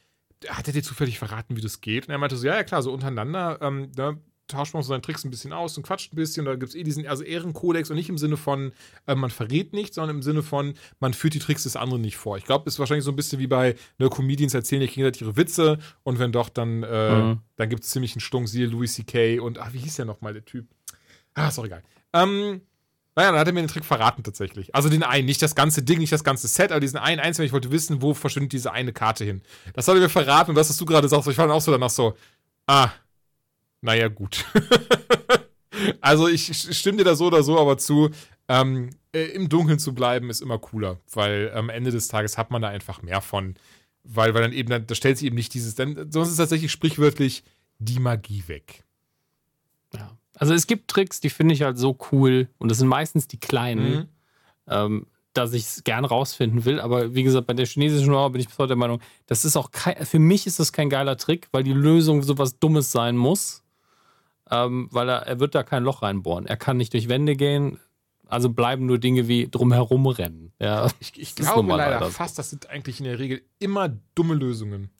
[0.48, 2.08] Hat er dir zufällig verraten, wie das geht?
[2.08, 5.02] Und er meinte so, ja, ja, klar, so untereinander, ähm, ne, tauscht man so seine
[5.02, 6.44] Tricks ein bisschen aus und quatscht ein bisschen.
[6.44, 8.72] Da gibt es eh diesen also Ehrenkodex und nicht im Sinne von,
[9.06, 12.16] äh, man verrät nicht, sondern im Sinne von, man führt die Tricks des anderen nicht
[12.16, 12.36] vor.
[12.36, 15.22] Ich glaube, es ist wahrscheinlich so ein bisschen wie bei ne, Comedians erzählen ja gegenseitig
[15.22, 17.38] ihre Witze und wenn doch, dann, äh, mhm.
[17.56, 19.40] dann gibt es ziemlich einen Stunk, siehe Louis C.K.
[19.40, 20.66] und, ach, wie hieß der nochmal, der Typ?
[21.34, 21.82] Ah, ist auch egal.
[22.12, 22.60] Ähm,
[23.14, 24.74] naja, dann hat er mir den Trick verraten tatsächlich.
[24.74, 27.46] Also den einen, nicht das ganze Ding, nicht das ganze Set, aber diesen einen einzelnen.
[27.46, 29.42] Ich wollte wissen, wo verschwindet diese eine Karte hin.
[29.74, 31.70] Das hat er mir verraten und das, was du gerade sagst, ich dann auch so
[31.70, 32.16] danach so,
[32.66, 32.90] ah,
[33.82, 34.46] naja, gut.
[36.00, 38.10] also ich stimme dir da so oder so aber zu.
[38.48, 42.50] Ähm, äh, Im Dunkeln zu bleiben ist immer cooler, weil am Ende des Tages hat
[42.50, 43.56] man da einfach mehr von.
[44.04, 47.44] Weil, weil dann eben, da stellt sich eben nicht dieses, dann, sonst ist tatsächlich sprichwörtlich
[47.78, 48.82] die Magie weg.
[49.94, 50.16] Ja.
[50.34, 53.38] Also es gibt Tricks, die finde ich halt so cool und das sind meistens die
[53.38, 54.08] kleinen, mhm.
[54.68, 56.80] ähm, dass ich es gern rausfinden will.
[56.80, 59.56] Aber wie gesagt, bei der chinesischen Mauer bin ich bis heute der Meinung, das ist
[59.56, 63.16] auch kein, für mich ist das kein geiler Trick, weil die Lösung sowas Dummes sein
[63.16, 63.62] muss
[64.52, 66.46] ähm, weil er, er wird da kein Loch reinbohren.
[66.46, 67.80] Er kann nicht durch Wände gehen,
[68.26, 70.52] also bleiben nur Dinge wie drumherum rennen.
[70.60, 74.34] Ja, ich, ich glaube leider, leider fast, das sind eigentlich in der Regel immer dumme
[74.34, 74.90] Lösungen.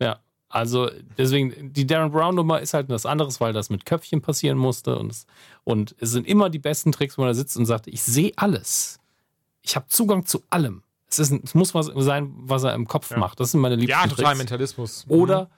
[0.00, 4.58] Ja, also deswegen, die Darren Brown-Nummer ist halt was anderes, weil das mit Köpfchen passieren
[4.58, 4.96] musste.
[4.98, 5.26] Und es,
[5.64, 9.00] und es sind immer die besten Tricks, wo er sitzt und sagt, ich sehe alles.
[9.62, 10.82] Ich habe Zugang zu allem.
[11.08, 13.18] Es, ist, es muss was sein, was er im Kopf ja.
[13.18, 13.40] macht.
[13.40, 15.04] Das sind meine Lieblings Ja, total Mentalismus.
[15.08, 15.48] Oder mhm.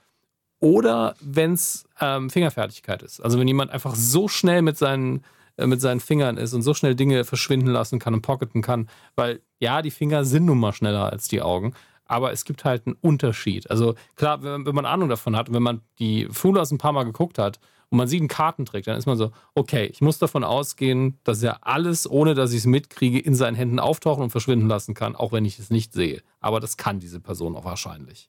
[0.61, 3.21] Oder wenn es ähm, Fingerfertigkeit ist.
[3.21, 5.25] Also wenn jemand einfach so schnell mit seinen,
[5.57, 8.89] äh, mit seinen Fingern ist und so schnell Dinge verschwinden lassen kann und pocketen kann.
[9.15, 11.75] Weil ja, die Finger sind nun mal schneller als die Augen.
[12.09, 13.71] Aber es gibt halt einen Unterschied.
[13.71, 17.05] Also klar, wenn, wenn man Ahnung davon hat, wenn man die Fulas ein paar Mal
[17.05, 20.43] geguckt hat und man sieht einen Kartentrick, dann ist man so, okay, ich muss davon
[20.43, 24.69] ausgehen, dass er alles, ohne dass ich es mitkriege, in seinen Händen auftauchen und verschwinden
[24.69, 26.23] lassen kann, auch wenn ich es nicht sehe.
[26.41, 28.29] Aber das kann diese Person auch wahrscheinlich.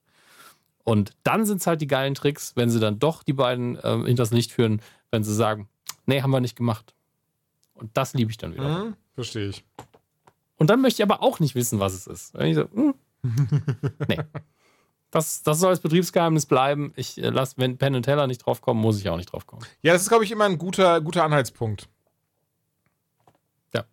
[0.84, 4.04] Und dann sind es halt die geilen Tricks, wenn sie dann doch die beiden äh,
[4.06, 5.70] hinters Licht führen, wenn sie sagen,
[6.06, 6.94] nee, haben wir nicht gemacht.
[7.76, 8.86] Und das liebe ich dann wieder.
[8.86, 9.64] Mhm, verstehe ich.
[10.58, 12.34] Und dann möchte ich aber auch nicht wissen, was es ist.
[12.34, 14.18] Wenn ich so, hm, nee.
[15.12, 16.94] Das, das soll als Betriebsgeheimnis bleiben.
[16.96, 19.48] Ich äh, lasse, wenn Penn und Teller nicht drauf kommen, muss ich auch nicht drauf
[19.48, 19.66] kommen.
[19.82, 21.90] Ja, das ist, glaube ich, immer ein guter, guter Anhaltspunkt.
[23.74, 23.86] Ja.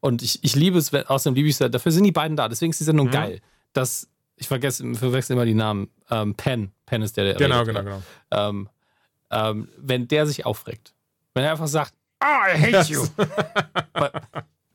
[0.00, 2.48] Und ich, ich liebe es, außerdem liebe ich es, dafür sind die beiden da.
[2.48, 3.12] Deswegen ist die Sendung mhm.
[3.12, 3.40] geil.
[3.72, 5.88] Dass ich vergesse, verwechsel immer die Namen.
[6.10, 6.72] Ähm, Penn.
[6.84, 7.34] Penn ist der, der.
[7.34, 8.02] Genau, redet, genau, genau.
[8.30, 8.68] Ähm,
[9.30, 10.94] ähm, wenn der sich aufregt.
[11.32, 13.06] Wenn er einfach sagt, ah, oh, I hate you.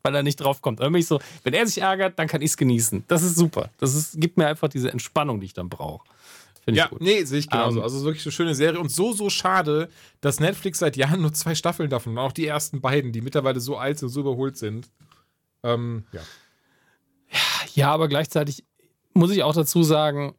[0.05, 0.79] Weil, er nicht draufkommt.
[0.79, 3.03] Oder mich so, wenn er sich ärgert, dann kann ich es genießen.
[3.07, 3.69] Das ist super.
[3.77, 6.07] Das ist, gibt mir einfach diese Entspannung, die ich dann brauche.
[6.63, 7.01] Finde ja, ich gut.
[7.01, 7.71] Nee, sehe ich genauso.
[7.71, 9.89] Um, ähm, also wirklich eine schöne Serie und so, so schade,
[10.21, 13.59] dass Netflix seit Jahren nur zwei Staffeln davon und auch die ersten beiden, die mittlerweile
[13.59, 14.89] so alt und so überholt sind.
[15.63, 16.21] Ähm, ja.
[17.73, 18.63] Ja, aber gleichzeitig
[19.13, 20.35] muss ich auch dazu sagen,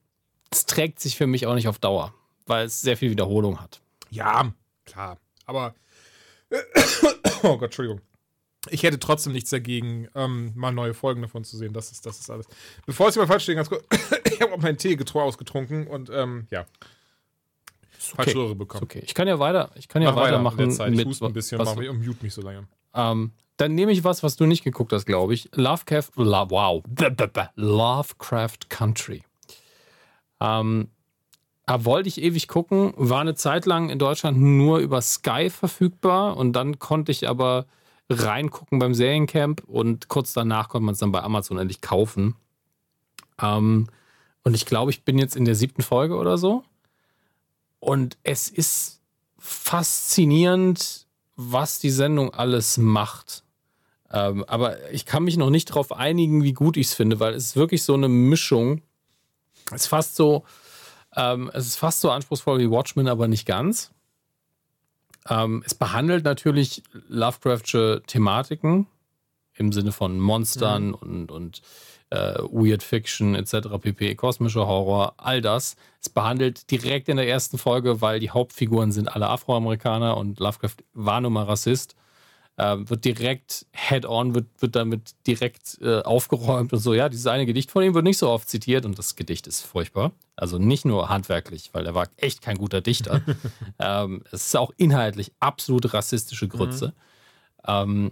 [0.51, 2.15] es trägt sich für mich auch nicht auf Dauer,
[2.47, 3.81] weil es sehr viel Wiederholung hat.
[4.11, 4.53] Ja,
[4.85, 5.19] klar.
[5.45, 5.75] Aber.
[7.43, 8.01] oh Gott, Entschuldigung.
[8.71, 11.73] Ich hätte trotzdem nichts dagegen, ähm, mal neue Folgen davon zu sehen.
[11.73, 12.47] Das ist, das ist alles.
[12.87, 13.85] Bevor ich mal falsch stehe, ganz kurz.
[14.25, 16.67] ich habe auch meinen Tee getreu ausgetrunken und ähm, ja.
[18.13, 18.15] Okay.
[18.15, 18.85] Falsche Röhre bekommen.
[18.85, 19.03] okay.
[19.05, 20.59] Ich kann ja weiter, ich kann ja Mach weitermachen.
[20.59, 22.69] Weiter mit, ich ein bisschen, was, mich und mute mich so lange.
[22.95, 25.49] Ähm, dann nehme ich was, was du nicht geguckt hast, glaube ich.
[25.55, 26.85] Lovecraft, Love, wow.
[27.57, 29.23] Lovecraft Country.
[30.41, 30.89] Ähm,
[31.67, 36.37] da wollte ich ewig gucken, war eine Zeit lang in Deutschland nur über Sky verfügbar
[36.37, 37.67] und dann konnte ich aber
[38.09, 42.37] reingucken beim Seriencamp und kurz danach konnte man es dann bei Amazon endlich kaufen.
[43.41, 43.89] Ähm,
[44.45, 46.63] und ich glaube, ich bin jetzt in der siebten Folge oder so.
[47.81, 49.01] Und es ist
[49.39, 53.45] faszinierend, was die Sendung alles macht.
[54.11, 57.35] Ähm, aber ich kann mich noch nicht darauf einigen, wie gut ich es finde, weil
[57.35, 58.83] es ist wirklich so eine Mischung.
[59.73, 60.45] Es ist fast so,
[61.17, 63.91] ähm, es ist fast so anspruchsvoll wie Watchmen, aber nicht ganz.
[65.29, 68.87] Ähm, es behandelt natürlich Lovecraftsche Thematiken
[69.55, 70.95] im Sinne von Monstern mhm.
[70.95, 71.63] und, und
[72.11, 73.69] äh, Weird Fiction etc.
[73.81, 75.77] pp, kosmischer Horror, all das.
[76.01, 80.77] Es behandelt direkt in der ersten Folge, weil die Hauptfiguren sind alle Afroamerikaner und Lovecraft
[80.93, 81.97] war nun mal Rassist
[82.57, 86.95] äh, wird direkt head-on, wird, wird damit direkt äh, aufgeräumt und so.
[86.95, 89.63] Ja, dieses eine Gedicht von ihm wird nicht so oft zitiert und das Gedicht ist
[89.63, 90.13] furchtbar.
[90.37, 93.21] Also nicht nur handwerklich, weil er war echt kein guter Dichter.
[93.79, 96.89] ähm, es ist auch inhaltlich absolut rassistische Grütze.
[96.89, 96.93] Mhm.
[97.67, 98.11] Ähm,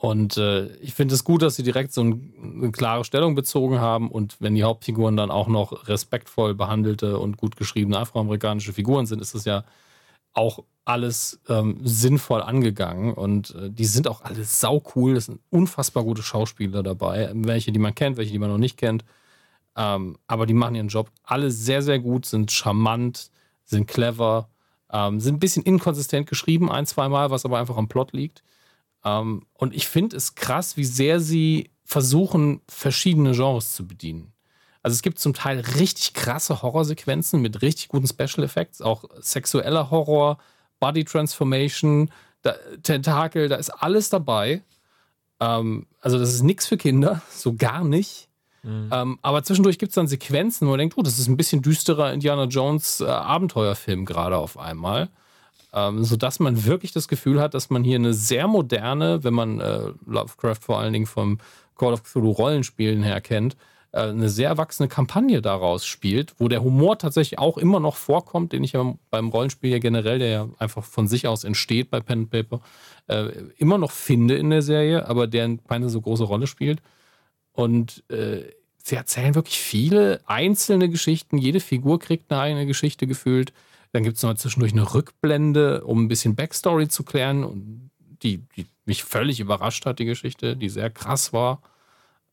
[0.00, 3.80] und äh, ich finde es gut, dass sie direkt so ein, eine klare Stellung bezogen
[3.80, 9.06] haben und wenn die Hauptfiguren dann auch noch respektvoll behandelte und gut geschriebene afroamerikanische Figuren
[9.06, 9.64] sind, ist es ja
[10.34, 15.16] auch alles ähm, sinnvoll angegangen und äh, die sind auch alle sau cool.
[15.16, 18.78] Es sind unfassbar gute Schauspieler dabei, welche, die man kennt, welche, die man noch nicht
[18.78, 19.04] kennt.
[19.76, 23.30] Ähm, aber die machen ihren Job alle sehr, sehr gut, sind charmant,
[23.64, 24.48] sind clever,
[24.90, 28.42] ähm, sind ein bisschen inkonsistent geschrieben, ein, zwei Mal, was aber einfach am Plot liegt.
[29.04, 34.32] Ähm, und ich finde es krass, wie sehr sie versuchen, verschiedene Genres zu bedienen.
[34.82, 39.90] Also es gibt zum Teil richtig krasse Horrorsequenzen mit richtig guten Special Effects, auch sexueller
[39.90, 40.38] Horror,
[40.80, 42.10] Body Transformation,
[42.42, 44.62] da, Tentakel, da ist alles dabei.
[45.40, 48.28] Ähm, also das ist nichts für Kinder, so gar nicht.
[48.62, 48.90] Mhm.
[48.92, 51.62] Ähm, aber zwischendurch gibt es dann Sequenzen, wo man denkt, oh, das ist ein bisschen
[51.62, 55.08] düsterer Indiana Jones äh, Abenteuerfilm gerade auf einmal.
[55.72, 59.60] Ähm, sodass man wirklich das Gefühl hat, dass man hier eine sehr moderne, wenn man
[59.60, 61.38] äh, Lovecraft vor allen Dingen vom
[61.76, 63.56] Call of Cthulhu Rollenspielen her kennt,
[63.92, 68.52] äh, eine sehr erwachsene Kampagne daraus spielt, wo der Humor tatsächlich auch immer noch vorkommt,
[68.52, 72.00] den ich ja beim Rollenspiel ja generell, der ja einfach von sich aus entsteht bei
[72.00, 72.60] Pen and Paper,
[73.06, 76.82] äh, immer noch finde in der Serie, aber der keine so große Rolle spielt.
[77.52, 78.42] Und äh,
[78.76, 81.38] sie erzählen wirklich viele einzelne Geschichten.
[81.38, 83.52] Jede Figur kriegt eine eigene Geschichte gefühlt.
[83.92, 87.42] Dann gibt es noch zwischendurch eine Rückblende, um ein bisschen Backstory zu klären.
[87.42, 87.90] Und
[88.22, 91.62] die, die mich völlig überrascht hat, die Geschichte, die sehr krass war.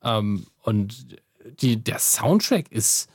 [0.03, 1.17] Ähm, und
[1.59, 3.09] die, der Soundtrack ist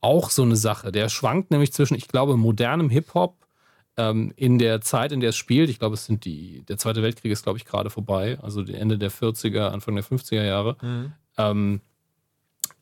[0.00, 0.92] auch so eine Sache.
[0.92, 3.36] Der schwankt nämlich zwischen, ich glaube, modernem Hip-Hop
[3.96, 5.70] ähm, in der Zeit, in der es spielt.
[5.70, 8.98] Ich glaube, es sind die, der Zweite Weltkrieg ist, glaube ich, gerade vorbei, also Ende
[8.98, 10.76] der 40er, Anfang der 50er Jahre.
[10.82, 11.12] Mhm.
[11.38, 11.80] Ähm,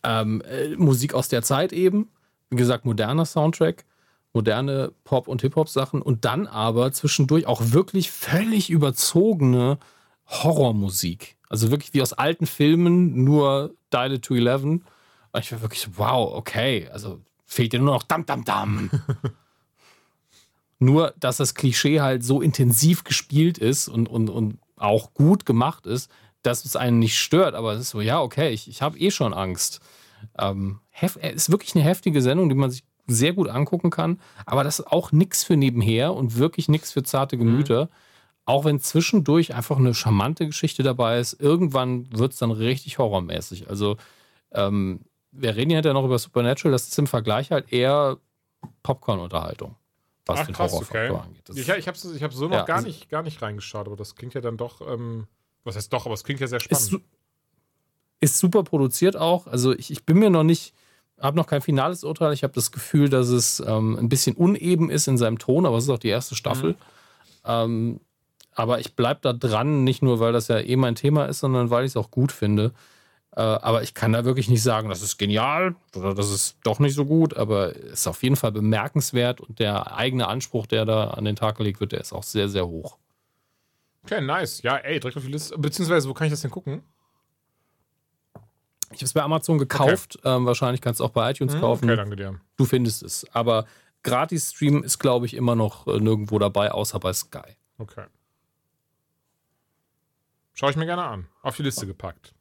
[0.03, 2.09] ähm, äh, Musik aus der Zeit eben.
[2.49, 3.85] Wie gesagt, moderner Soundtrack,
[4.33, 9.79] moderne Pop- und Hip-Hop-Sachen und dann aber zwischendurch auch wirklich völlig überzogene
[10.27, 11.37] Horrormusik.
[11.49, 14.63] Also wirklich wie aus alten Filmen, nur Dial to 11.
[14.65, 14.83] Und
[15.39, 16.89] ich war wirklich so, wow, okay.
[16.93, 18.91] Also fehlt dir nur noch Dam Dam Dam.
[20.79, 25.87] nur, dass das Klischee halt so intensiv gespielt ist und, und, und auch gut gemacht
[25.87, 26.11] ist,
[26.43, 27.55] dass es einen nicht stört.
[27.55, 29.81] Aber es ist so, ja, okay, ich, ich habe eh schon Angst.
[30.39, 34.21] Ähm, es ist wirklich eine heftige Sendung, die man sich sehr gut angucken kann.
[34.47, 37.87] Aber das ist auch nichts für nebenher und wirklich nichts für zarte Gemüter.
[37.87, 37.89] Mhm
[38.51, 43.71] auch wenn zwischendurch einfach eine charmante Geschichte dabei ist, irgendwann wird es dann richtig horrormäßig.
[43.71, 43.97] Also,
[44.51, 48.19] ähm, wir reden ja noch über Supernatural, das ist im Vergleich halt eher
[48.83, 49.77] Popcorn-Unterhaltung,
[50.27, 51.27] was Ach, den krass, Horrorfaktor okay.
[51.29, 51.49] angeht.
[51.49, 53.87] Das ich ich habe ich hab so noch ja, gar, also, nicht, gar nicht reingeschaut,
[53.87, 55.29] aber das klingt ja dann doch, ähm,
[55.63, 56.93] was heißt doch, aber es klingt ja sehr spannend.
[56.93, 57.01] Ist,
[58.19, 59.47] ist super produziert auch.
[59.47, 60.75] Also, ich, ich bin mir noch nicht
[61.21, 62.33] habe noch kein finales Urteil.
[62.33, 65.77] Ich habe das Gefühl, dass es ähm, ein bisschen uneben ist in seinem Ton, aber
[65.77, 66.71] es ist auch die erste Staffel.
[66.71, 66.77] Mhm.
[67.45, 68.01] Ähm,
[68.55, 71.71] aber ich bleibe da dran, nicht nur, weil das ja eh mein Thema ist, sondern
[71.71, 72.73] weil ich es auch gut finde.
[73.37, 76.81] Äh, aber ich kann da wirklich nicht sagen, das ist genial oder das ist doch
[76.81, 80.85] nicht so gut, aber es ist auf jeden Fall bemerkenswert und der eigene Anspruch, der
[80.85, 82.99] da an den Tag gelegt wird, der ist auch sehr, sehr hoch.
[84.03, 84.63] Okay, nice.
[84.63, 85.57] Ja, ey, direkt auf die Liste.
[85.59, 86.83] Beziehungsweise, wo kann ich das denn gucken?
[88.93, 90.19] Ich habe es bei Amazon gekauft.
[90.19, 90.37] Okay.
[90.37, 91.85] Ähm, wahrscheinlich kannst du auch bei iTunes hm, kaufen.
[91.85, 92.41] Okay, danke dir.
[92.57, 93.25] Du findest es.
[93.33, 93.67] Aber
[94.03, 97.57] Gratis-Stream ist, glaube ich, immer noch äh, nirgendwo dabei, außer bei Sky.
[97.79, 98.07] Okay.
[100.61, 101.27] Schaue ich mir gerne an.
[101.41, 102.35] Auf die Liste gepackt.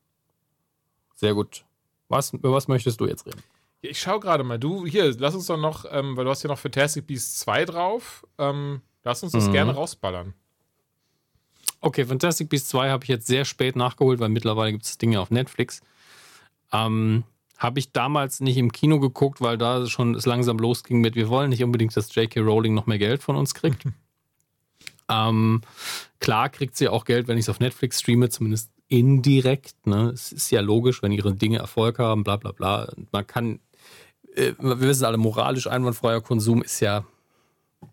[1.15, 1.63] Sehr gut.
[2.09, 3.41] Was, über was möchtest du jetzt reden?
[3.81, 4.59] Ja, ich schaue gerade mal.
[4.59, 7.63] Du, hier, lass uns doch noch, ähm, weil du hast ja noch Fantastic Beasts 2
[7.63, 8.27] drauf.
[8.37, 9.53] Ähm, lass uns das mhm.
[9.53, 10.33] gerne rausballern.
[11.79, 15.21] Okay, Fantastic Beasts 2 habe ich jetzt sehr spät nachgeholt, weil mittlerweile gibt es Dinge
[15.21, 15.79] auf Netflix.
[16.73, 17.23] Ähm,
[17.57, 21.29] habe ich damals nicht im Kino geguckt, weil da schon es langsam losging mit, wir
[21.29, 22.41] wollen nicht unbedingt, dass J.K.
[22.41, 23.85] Rowling noch mehr Geld von uns kriegt.
[25.09, 25.61] ähm,
[26.19, 29.85] klar kriegt sie auch Geld, wenn ich es auf Netflix streame, zumindest indirekt.
[29.85, 30.09] Ne?
[30.09, 32.91] Es ist ja logisch, wenn ihre Dinge Erfolg haben, bla bla bla.
[33.11, 33.59] Man kann,
[34.35, 37.05] äh, wir wissen alle, moralisch einwandfreier Konsum ist ja,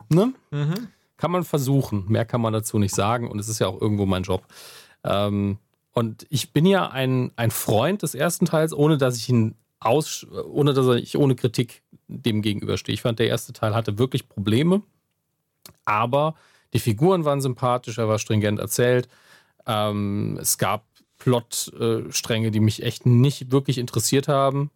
[0.08, 0.32] ne?
[0.50, 0.88] Mhm.
[1.18, 2.04] Kann man versuchen.
[2.08, 4.44] Mehr kann man dazu nicht sagen und es ist ja auch irgendwo mein Job.
[5.02, 5.58] Ähm,
[5.92, 10.26] und ich bin ja ein, ein Freund des ersten Teils, ohne dass ich ihn aus,
[10.30, 12.92] ohne dass ich ohne Kritik dem gegenüberstehe.
[12.92, 14.82] Ich fand, der erste Teil hatte wirklich Probleme,
[15.84, 16.34] aber
[16.72, 19.08] die Figuren waren sympathisch, er war stringent erzählt.
[19.66, 20.84] Ähm, es gab
[21.18, 24.70] Plotstränge, die mich echt nicht wirklich interessiert haben.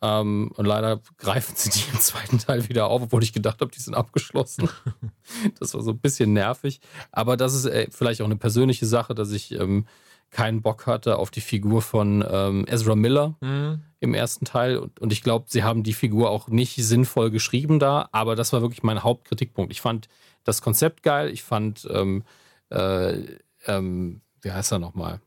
[0.00, 3.70] Ähm, und leider greifen sie die im zweiten Teil wieder auf, obwohl ich gedacht habe,
[3.70, 4.68] die sind abgeschlossen.
[5.60, 6.80] das war so ein bisschen nervig.
[7.12, 9.86] Aber das ist äh, vielleicht auch eine persönliche Sache, dass ich ähm,
[10.32, 13.82] keinen Bock hatte auf die Figur von ähm, Ezra Miller mhm.
[14.00, 14.78] im ersten Teil.
[14.78, 18.52] Und, und ich glaube, sie haben die Figur auch nicht sinnvoll geschrieben da, aber das
[18.52, 19.70] war wirklich mein Hauptkritikpunkt.
[19.70, 20.08] Ich fand
[20.42, 22.24] das Konzept geil, ich fand, ähm,
[22.70, 23.18] äh,
[23.66, 25.20] ähm, wie heißt er nochmal?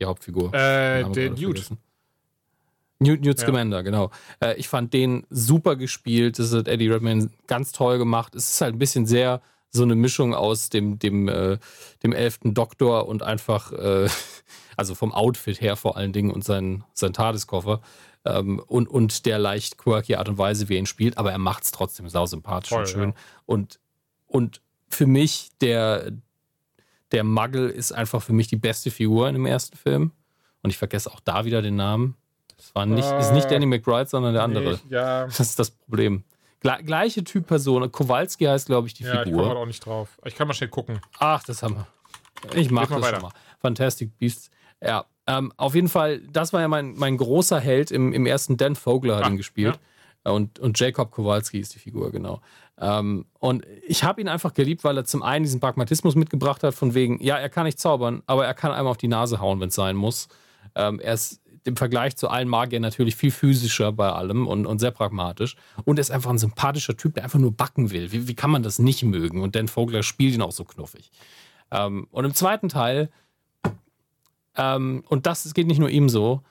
[0.00, 0.52] Die Hauptfigur.
[0.52, 1.70] Äh, der Newt.
[3.00, 3.82] Newt, Newt Scamander, ja.
[3.82, 4.10] genau.
[4.40, 6.40] Äh, ich fand den super gespielt.
[6.40, 8.34] Das hat Eddie Redmayne ganz toll gemacht.
[8.34, 9.40] Es ist halt ein bisschen sehr
[9.70, 11.58] so eine Mischung aus dem, dem, äh,
[12.02, 14.08] dem elften Doktor und einfach, äh,
[14.76, 17.80] also vom Outfit her vor allen Dingen und sein, sein Tadeskoffer
[18.24, 21.38] ähm, und, und der leicht quirky Art und Weise, wie er ihn spielt, aber er
[21.38, 23.10] macht es trotzdem sau sympathisch Voll, und schön.
[23.10, 23.16] Ja.
[23.46, 23.80] Und,
[24.26, 26.12] und für mich, der,
[27.12, 30.12] der Muggle ist einfach für mich die beste Figur in dem ersten Film.
[30.62, 32.16] Und ich vergesse auch da wieder den Namen.
[32.58, 34.72] Es war nicht, äh, ist nicht Danny McBride, sondern der andere.
[34.88, 35.24] Nee, ja.
[35.26, 36.24] Das ist das Problem.
[36.60, 37.90] Gle gleiche Typ Person.
[37.90, 39.42] Kowalski heißt, glaube ich, die ja, Figur.
[39.42, 40.18] Ich komme auch nicht drauf.
[40.24, 41.00] Ich kann mal schnell gucken.
[41.18, 41.86] Ach, das haben wir.
[42.58, 43.16] Ich mache das weiter.
[43.16, 43.32] schon mal.
[43.60, 44.50] Fantastic Beasts.
[44.82, 48.56] Ja, ähm, auf jeden Fall, das war ja mein, mein großer Held im, im ersten.
[48.56, 49.78] Dan Vogler hat Ach, ihn gespielt.
[50.24, 50.32] Ja.
[50.32, 52.40] Und, und Jacob Kowalski ist die Figur, genau.
[52.80, 56.74] Ähm, und ich habe ihn einfach geliebt, weil er zum einen diesen Pragmatismus mitgebracht hat,
[56.74, 59.60] von wegen, ja, er kann nicht zaubern, aber er kann einmal auf die Nase hauen,
[59.60, 60.28] wenn es sein muss.
[60.74, 64.78] Ähm, er ist im Vergleich zu allen Magiern natürlich viel physischer bei allem und, und
[64.78, 65.56] sehr pragmatisch.
[65.84, 68.12] Und er ist einfach ein sympathischer Typ, der einfach nur backen will.
[68.12, 69.42] Wie, wie kann man das nicht mögen?
[69.42, 71.10] Und Dan Vogler spielt ihn auch so knuffig.
[71.70, 73.10] Ähm, und im zweiten Teil,
[74.56, 76.42] ähm, und das geht nicht nur ihm so,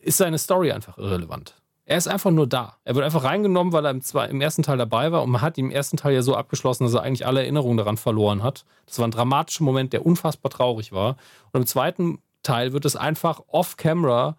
[0.00, 1.54] ist seine Story einfach irrelevant.
[1.88, 2.78] Er ist einfach nur da.
[2.82, 5.40] Er wird einfach reingenommen, weil er im, zwei, im ersten Teil dabei war und man
[5.40, 8.42] hat ihn im ersten Teil ja so abgeschlossen, dass er eigentlich alle Erinnerungen daran verloren
[8.42, 8.64] hat.
[8.86, 11.16] Das war ein dramatischer Moment, der unfassbar traurig war.
[11.52, 14.36] Und im zweiten Teil wird es einfach off-camera,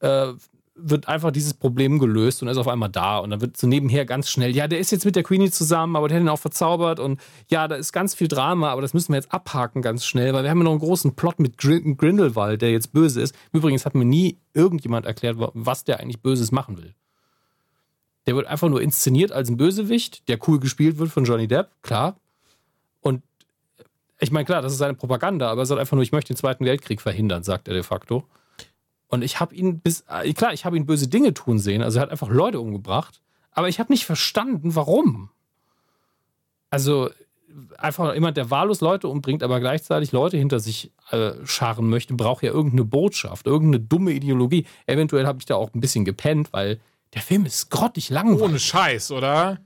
[0.00, 0.32] äh,
[0.76, 3.18] wird einfach dieses Problem gelöst und ist auf einmal da.
[3.18, 5.94] Und dann wird so nebenher ganz schnell, ja, der ist jetzt mit der Queenie zusammen,
[5.94, 6.98] aber der hat ihn auch verzaubert.
[6.98, 10.34] Und ja, da ist ganz viel Drama, aber das müssen wir jetzt abhaken ganz schnell,
[10.34, 13.34] weil wir haben ja noch einen großen Plot mit Grindelwald, der jetzt böse ist.
[13.52, 16.94] Übrigens hat mir nie irgendjemand erklärt, was der eigentlich Böses machen will.
[18.26, 21.70] Der wird einfach nur inszeniert als ein Bösewicht, der cool gespielt wird von Johnny Depp,
[21.82, 22.16] klar.
[23.00, 23.22] Und
[24.24, 26.36] ich meine, klar, das ist seine Propaganda, aber er sagt einfach nur, ich möchte den
[26.36, 28.24] Zweiten Weltkrieg verhindern, sagt er de facto.
[29.08, 31.98] Und ich habe ihn bis, äh, klar, ich habe ihn böse Dinge tun sehen, also
[31.98, 33.20] er hat einfach Leute umgebracht,
[33.52, 35.30] aber ich habe nicht verstanden, warum.
[36.70, 37.10] Also
[37.78, 42.42] einfach jemand, der wahllos Leute umbringt, aber gleichzeitig Leute hinter sich äh, scharen möchte, braucht
[42.42, 44.66] ja irgendeine Botschaft, irgendeine dumme Ideologie.
[44.86, 46.80] Eventuell habe ich da auch ein bisschen gepennt, weil
[47.14, 48.42] der Film ist grottig langweilig.
[48.42, 49.60] Ohne Scheiß, oder?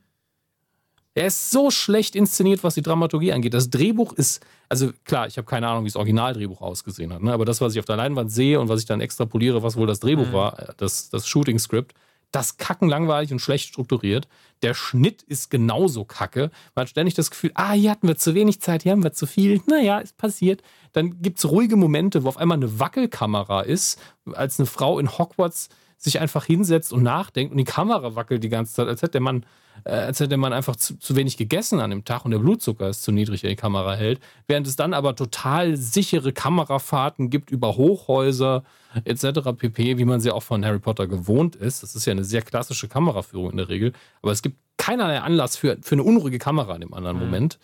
[1.18, 3.52] Er ist so schlecht inszeniert, was die Dramaturgie angeht.
[3.52, 7.32] Das Drehbuch ist, also klar, ich habe keine Ahnung, wie das Originaldrehbuch ausgesehen hat, ne?
[7.32, 9.88] aber das, was ich auf der Leinwand sehe und was ich dann extrapoliere, was wohl
[9.88, 10.32] das Drehbuch mhm.
[10.32, 11.92] war, äh, das, das Shooting-Script,
[12.30, 14.28] das kacken langweilig und schlecht strukturiert.
[14.62, 16.52] Der Schnitt ist genauso kacke.
[16.76, 19.12] Man hat ständig das Gefühl, ah, hier hatten wir zu wenig Zeit, hier haben wir
[19.12, 19.60] zu viel.
[19.66, 20.62] Naja, ist passiert.
[20.92, 24.00] Dann gibt es ruhige Momente, wo auf einmal eine Wackelkamera ist,
[24.34, 25.68] als eine Frau in Hogwarts
[25.98, 29.20] sich einfach hinsetzt und nachdenkt und die Kamera wackelt die ganze Zeit, als hätte der
[29.20, 29.44] Mann,
[29.84, 32.88] äh, als hätte man einfach zu, zu, wenig gegessen an dem Tag und der Blutzucker
[32.88, 34.20] ist zu niedrig, der die Kamera hält.
[34.46, 38.62] Während es dann aber total sichere Kamerafahrten gibt über Hochhäuser
[39.04, 39.40] etc.
[39.56, 41.82] pp, wie man sie auch von Harry Potter gewohnt ist.
[41.82, 43.92] Das ist ja eine sehr klassische Kameraführung in der Regel.
[44.22, 47.24] Aber es gibt keinerlei Anlass für, für eine unruhige Kamera in dem anderen mhm.
[47.24, 47.58] Moment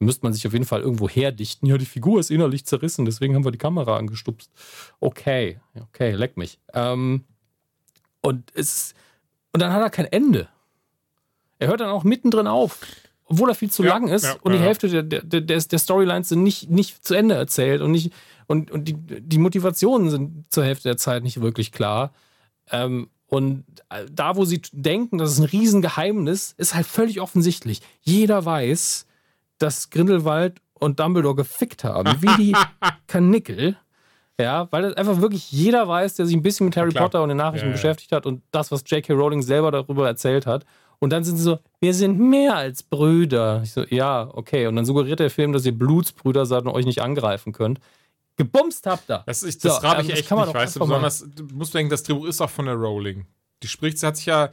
[0.00, 1.68] müsste man sich auf jeden Fall irgendwo herdichten.
[1.68, 4.50] Ja, die Figur ist innerlich zerrissen, deswegen haben wir die Kamera angestupst.
[5.00, 6.58] Okay, okay, leck mich.
[6.72, 7.24] Ähm,
[8.20, 8.94] und, es,
[9.52, 10.48] und dann hat er kein Ende.
[11.58, 12.80] Er hört dann auch mittendrin auf,
[13.24, 14.64] obwohl er viel zu ja, lang ist ja, und die ja.
[14.64, 18.12] Hälfte der, der, der, der, Storylines sind nicht, nicht zu Ende erzählt und, nicht,
[18.46, 22.12] und, und die, die Motivationen sind zur Hälfte der Zeit nicht wirklich klar.
[22.70, 23.64] Ähm, und
[24.10, 27.82] da, wo sie denken, das ist ein Riesengeheimnis, ist halt völlig offensichtlich.
[28.00, 29.06] Jeder weiß,
[29.58, 32.56] dass Grindelwald und Dumbledore gefickt haben, wie die
[33.06, 33.76] Kanickel.
[34.40, 37.28] Ja, weil das einfach wirklich jeder weiß, der sich ein bisschen mit Harry Potter und
[37.28, 37.76] den Nachrichten ja, ja.
[37.76, 39.12] beschäftigt hat und das, was J.K.
[39.12, 40.64] Rowling selber darüber erzählt hat.
[41.00, 43.60] Und dann sind sie so, wir sind mehr als Brüder.
[43.62, 44.66] Ich so, ja, okay.
[44.66, 47.80] Und dann suggeriert der Film, dass ihr Blutsbrüder seid und euch nicht angreifen könnt.
[48.36, 49.22] Gebumst habt ihr.
[49.26, 50.80] Das, das so, rabe ich echt nicht, weißt du.
[50.80, 53.26] Besonders, du musst denken, das Drehbuch ist auch von der Rowling.
[53.62, 54.50] Die spricht, sie hat sich ja.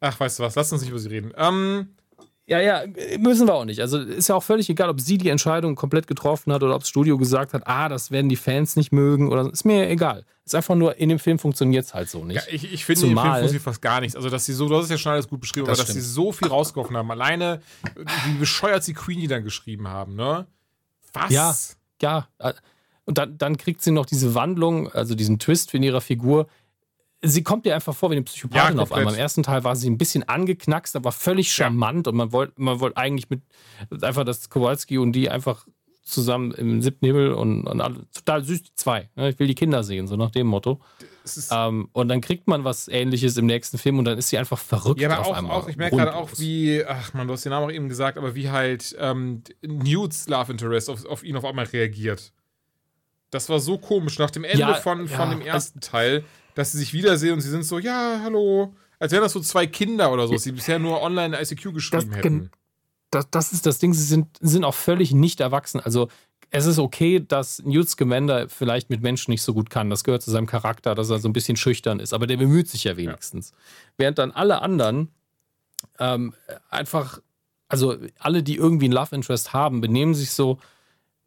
[0.00, 1.32] Ach, weißt du was, lass uns nicht über sie reden.
[1.36, 1.88] Ähm,
[2.46, 2.84] ja, ja,
[3.18, 3.80] müssen wir auch nicht.
[3.80, 6.82] Also ist ja auch völlig egal, ob sie die Entscheidung komplett getroffen hat oder ob
[6.82, 10.24] das Studio gesagt hat, ah, das werden die Fans nicht mögen oder ist mir egal.
[10.44, 12.36] Ist einfach nur, in dem Film funktioniert es halt so nicht.
[12.36, 14.14] Ja, ich, ich finde, in dem Film funktioniert fast gar nichts.
[14.14, 15.98] Also, dass sie so, du hast es ja schon alles gut beschrieben, das aber stimmt.
[15.98, 17.10] dass sie so viel rausgeworfen haben.
[17.10, 17.62] Alleine,
[18.26, 20.46] wie bescheuert sie Queenie dann geschrieben haben, ne?
[21.14, 21.30] Was?
[21.30, 21.56] Ja,
[22.02, 22.28] ja.
[23.06, 26.46] Und dann, dann kriegt sie noch diese Wandlung, also diesen Twist in ihrer Figur,
[27.24, 29.14] sie kommt dir einfach vor wie eine Psychopathin ja, auf einmal.
[29.14, 32.10] Im ersten Teil war sie ein bisschen angeknackst, aber völlig charmant ja.
[32.10, 33.42] und man wollte man wollt eigentlich mit
[34.02, 35.66] einfach, dass Kowalski und die einfach
[36.04, 39.08] zusammen im siebten Himmel und, und alle, total süß, die zwei.
[39.16, 39.30] Ne?
[39.30, 40.80] Ich will die Kinder sehen, so nach dem Motto.
[41.50, 44.58] Ähm, und dann kriegt man was ähnliches im nächsten Film und dann ist sie einfach
[44.58, 45.00] verrückt.
[45.00, 47.66] Ja, aber auch, auch ich merke gerade auch, wie, ach man, du hast den Namen
[47.66, 51.64] auch eben gesagt, aber wie halt ähm, Newts Love Interest auf, auf ihn auf einmal
[51.64, 52.32] reagiert.
[53.30, 54.18] Das war so komisch.
[54.18, 57.40] Nach dem Ende ja, von, von ja, dem ersten Teil dass sie sich wiedersehen und
[57.40, 58.74] sie sind so, ja, hallo.
[58.98, 62.16] Als wären das so zwei Kinder oder so, die bisher nur online ICQ geschrieben das,
[62.16, 62.50] hätten.
[63.10, 65.80] Das, das, ist das Ding, sie sind, sind auch völlig nicht erwachsen.
[65.80, 66.08] Also
[66.50, 69.90] es ist okay, dass Newt Scamander vielleicht mit Menschen nicht so gut kann.
[69.90, 72.12] Das gehört zu seinem Charakter, dass er so ein bisschen schüchtern ist.
[72.12, 73.50] Aber der bemüht sich ja wenigstens.
[73.50, 73.56] Ja.
[73.98, 75.08] Während dann alle anderen
[75.98, 76.32] ähm,
[76.70, 77.20] einfach,
[77.68, 80.58] also alle, die irgendwie ein Love Interest haben, benehmen sich so,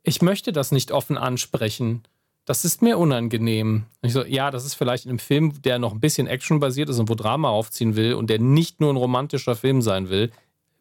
[0.03, 2.03] ich möchte das nicht offen ansprechen
[2.48, 3.84] das ist mir unangenehm.
[4.02, 6.98] Ich so, ja, das ist vielleicht in einem Film, der noch ein bisschen actionbasiert ist
[6.98, 10.32] und wo Drama aufziehen will und der nicht nur ein romantischer Film sein will.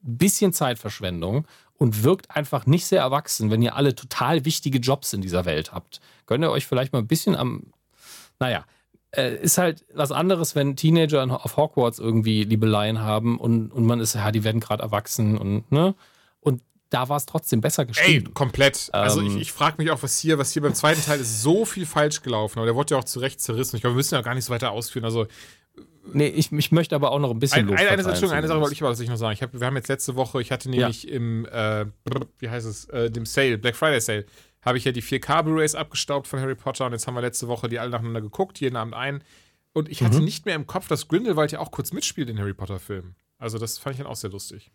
[0.01, 1.45] Bisschen Zeitverschwendung
[1.75, 5.73] und wirkt einfach nicht sehr erwachsen, wenn ihr alle total wichtige Jobs in dieser Welt
[5.73, 6.01] habt.
[6.27, 7.65] Könnt ihr euch vielleicht mal ein bisschen am.
[8.39, 8.65] Naja,
[9.11, 13.99] äh, ist halt was anderes, wenn Teenager auf Hogwarts irgendwie Liebeleien haben und, und man
[13.99, 15.97] ist, ja, die werden gerade erwachsen und, ne?
[16.39, 16.63] Und
[16.97, 18.27] da war es trotzdem besser geschrieben.
[18.29, 18.89] Ey, komplett.
[18.93, 21.43] Also ähm, ich, ich frage mich auch, was hier, was hier beim zweiten Teil ist
[21.43, 23.77] so viel falsch gelaufen, aber der wurde ja auch zu Recht zerrissen.
[23.77, 25.05] Ich glaube, wir müssen ja gar nicht so weiter ausführen.
[25.05, 25.27] Also
[26.13, 28.61] Nee, ich, ich möchte aber auch noch ein bisschen ein, eine, eine, Entschuldigung, eine Sache
[28.61, 29.35] wollte ich aber tatsächlich noch sagen.
[29.35, 31.11] Ich hab, wir haben jetzt letzte Woche, ich hatte nämlich ja.
[31.11, 31.87] im, äh,
[32.39, 34.25] wie heißt es, äh, dem Sale, Black Friday Sale,
[34.63, 37.49] habe ich ja die 4K Blu-rays abgestaubt von Harry Potter und jetzt haben wir letzte
[37.49, 39.25] Woche die alle nacheinander geguckt, jeden Abend ein.
[39.73, 40.25] Und ich hatte mhm.
[40.25, 43.17] nicht mehr im Kopf, dass Grindelwald ja auch kurz mitspielt in Harry Potter Filmen.
[43.39, 44.71] Also das fand ich dann auch sehr lustig.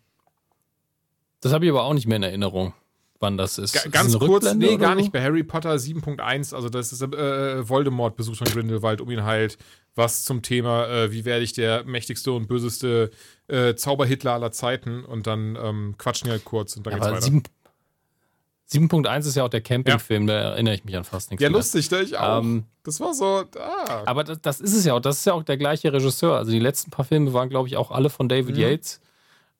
[1.42, 2.72] Das habe ich aber auch nicht mehr in Erinnerung,
[3.18, 3.74] wann das ist.
[3.74, 5.12] G ganz ist kurz, nee, gar nicht.
[5.12, 9.58] Bei Harry Potter 7.1, also das ist äh, Voldemort besucht von Grindelwald, um ihn halt
[9.96, 13.10] was zum Thema, äh, wie werde ich der mächtigste und böseste
[13.48, 17.26] äh, Zauberhitler aller Zeiten und dann ähm, quatschen die halt kurz und dann ja, geht's
[17.26, 17.42] weiter.
[18.70, 20.34] 7.1 ist ja auch der Campingfilm, ja.
[20.34, 21.42] da erinnere ich mich an fast nichts.
[21.42, 21.58] Ja, mehr.
[21.58, 22.02] lustig, ne?
[22.02, 22.38] Ich auch.
[22.40, 23.44] Ähm, das war so.
[23.58, 24.02] Ah.
[24.06, 25.00] Aber das, das, ist es ja auch.
[25.00, 26.36] Das ist ja auch der gleiche Regisseur.
[26.38, 28.62] Also die letzten paar Filme waren, glaube ich, auch alle von David mhm.
[28.62, 29.00] Yates.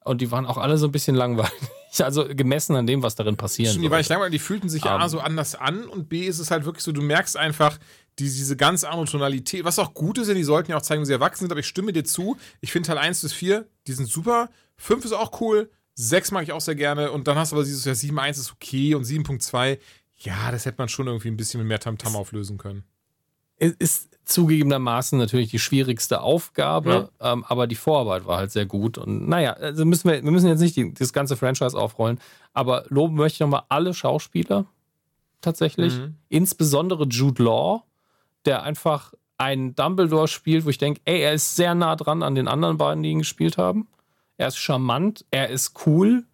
[0.05, 1.53] Und die waren auch alle so ein bisschen langweilig.
[1.99, 3.75] Also gemessen an dem, was darin passiert.
[3.75, 6.39] Die waren nicht langweilig, die fühlten sich um, A so anders an und B ist
[6.39, 7.79] es halt wirklich so, du merkst einfach
[8.19, 11.03] die, diese ganz andere Tonalität, was auch gut ist, denn die sollten ja auch zeigen,
[11.03, 12.39] wie sie erwachsen sind, aber ich stimme dir zu.
[12.63, 14.49] Ich finde Teil 1 bis 4, die sind super.
[14.79, 15.71] 5 ist auch cool.
[15.95, 17.13] 6 mag ich auch sehr gerne.
[17.13, 19.79] Und dann hast du aber dieses ja 7.1 ist okay und 7.2,
[20.17, 22.85] ja, das hätte man schon irgendwie ein bisschen mit mehr Tamtam -Tam auflösen können.
[23.79, 27.33] Ist zugegebenermaßen natürlich die schwierigste Aufgabe, ja.
[27.33, 28.99] ähm, aber die Vorarbeit war halt sehr gut.
[28.99, 32.21] Und naja, also müssen wir, wir müssen jetzt nicht die, das ganze Franchise aufrollen,
[32.53, 34.67] aber loben möchte ich nochmal alle Schauspieler
[35.41, 36.15] tatsächlich, mhm.
[36.29, 37.83] insbesondere Jude Law,
[38.45, 42.35] der einfach einen Dumbledore spielt, wo ich denke, ey, er ist sehr nah dran an
[42.35, 43.89] den anderen beiden, die ihn gespielt haben.
[44.37, 46.25] Er ist charmant, er ist cool.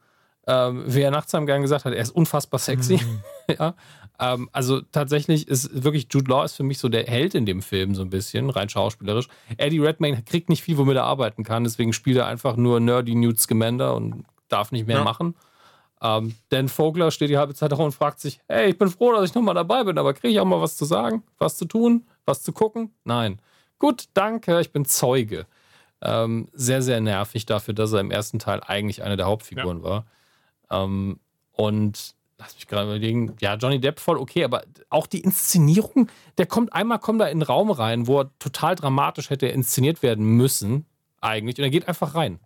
[0.47, 2.97] Ähm, wie er nachts am Gang gesagt hat, er ist unfassbar sexy.
[2.97, 3.21] Mhm.
[3.59, 3.75] ja.
[4.21, 7.63] Ähm, also tatsächlich ist wirklich Jude Law ist für mich so der Held in dem
[7.63, 9.29] Film, so ein bisschen, rein schauspielerisch.
[9.57, 13.15] Eddie Redmayne kriegt nicht viel, womit er arbeiten kann, deswegen spielt er einfach nur Nerdy
[13.15, 15.05] Newt Scamander und darf nicht mehr ja.
[15.05, 15.35] machen.
[16.01, 19.13] Ähm, Dan Vogler steht die halbe Zeit da und fragt sich: Hey, ich bin froh,
[19.13, 21.65] dass ich nochmal dabei bin, aber kriege ich auch mal was zu sagen, was zu
[21.65, 22.93] tun, was zu gucken?
[23.05, 23.41] Nein.
[23.79, 25.47] Gut, danke, ich bin Zeuge.
[26.01, 29.85] Ähm, sehr, sehr nervig dafür, dass er im ersten Teil eigentlich eine der Hauptfiguren ja.
[29.85, 30.07] war.
[30.71, 31.19] Ähm,
[31.53, 36.09] und lass mich gerade überlegen, ja, Johnny Depp voll okay, aber auch die Inszenierung,
[36.39, 40.03] der kommt einmal, kommt da in einen Raum rein, wo er total dramatisch hätte inszeniert
[40.03, 40.87] werden müssen,
[41.21, 42.39] eigentlich, und er geht einfach rein.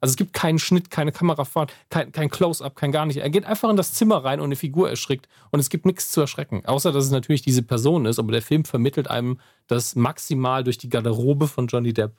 [0.00, 3.16] Also es gibt keinen Schnitt, keine Kamerafahrt, kein, kein Close-up, kein gar nicht.
[3.16, 6.12] Er geht einfach in das Zimmer rein und eine Figur erschrickt und es gibt nichts
[6.12, 6.64] zu erschrecken.
[6.66, 10.78] Außer, dass es natürlich diese Person ist, aber der Film vermittelt einem das maximal durch
[10.78, 12.12] die Garderobe von Johnny Depp.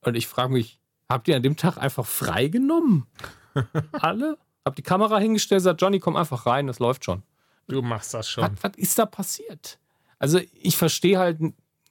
[0.00, 0.78] Und ich frage mich,
[1.10, 3.06] habt ihr an dem Tag einfach freigenommen?
[3.92, 4.38] Alle?
[4.68, 7.22] Habt die Kamera hingestellt, sagt Johnny, komm einfach rein, das läuft schon.
[7.68, 8.44] Du machst das schon.
[8.44, 9.78] Was, was ist da passiert?
[10.18, 11.38] Also ich verstehe halt,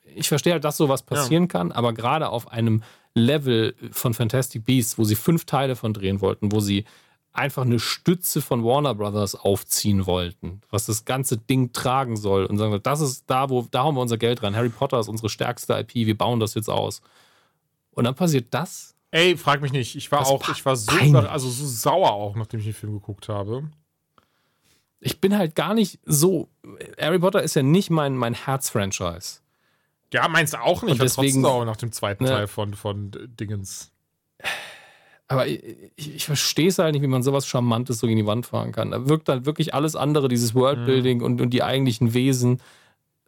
[0.04, 1.48] ich verstehe halt, dass sowas passieren ja.
[1.48, 6.22] kann, aber gerade auf einem Level von Fantastic Beasts, wo sie fünf Teile von drehen
[6.22, 6.86] wollten, wo sie
[7.34, 12.58] einfach eine Stütze von Warner Brothers aufziehen wollten, was das ganze Ding tragen soll und
[12.58, 14.56] sagen, das ist da, wo da haben wir unser Geld dran.
[14.56, 17.02] Harry Potter ist unsere stärkste IP, wir bauen das jetzt aus.
[17.92, 18.96] Und dann passiert das.
[19.12, 19.96] Ey, frag mich nicht.
[19.96, 22.94] Ich war das auch, ich war so, also so sauer auch, nachdem ich den Film
[22.94, 23.70] geguckt habe.
[25.00, 26.50] Ich bin halt gar nicht so.
[27.00, 29.40] Harry Potter ist ja nicht mein, mein Herz-Franchise.
[30.14, 30.94] Ja, meinst du auch nicht?
[30.94, 33.92] Und deswegen auch nach dem zweiten ne, Teil von, von Dingens.
[35.28, 35.62] Aber ich,
[35.96, 38.72] ich, ich verstehe es halt nicht, wie man sowas Charmantes so gegen die Wand fahren
[38.72, 38.92] kann.
[38.92, 41.24] Da wirkt halt wirklich alles andere, dieses Worldbuilding mhm.
[41.24, 42.62] und, und die eigentlichen Wesen,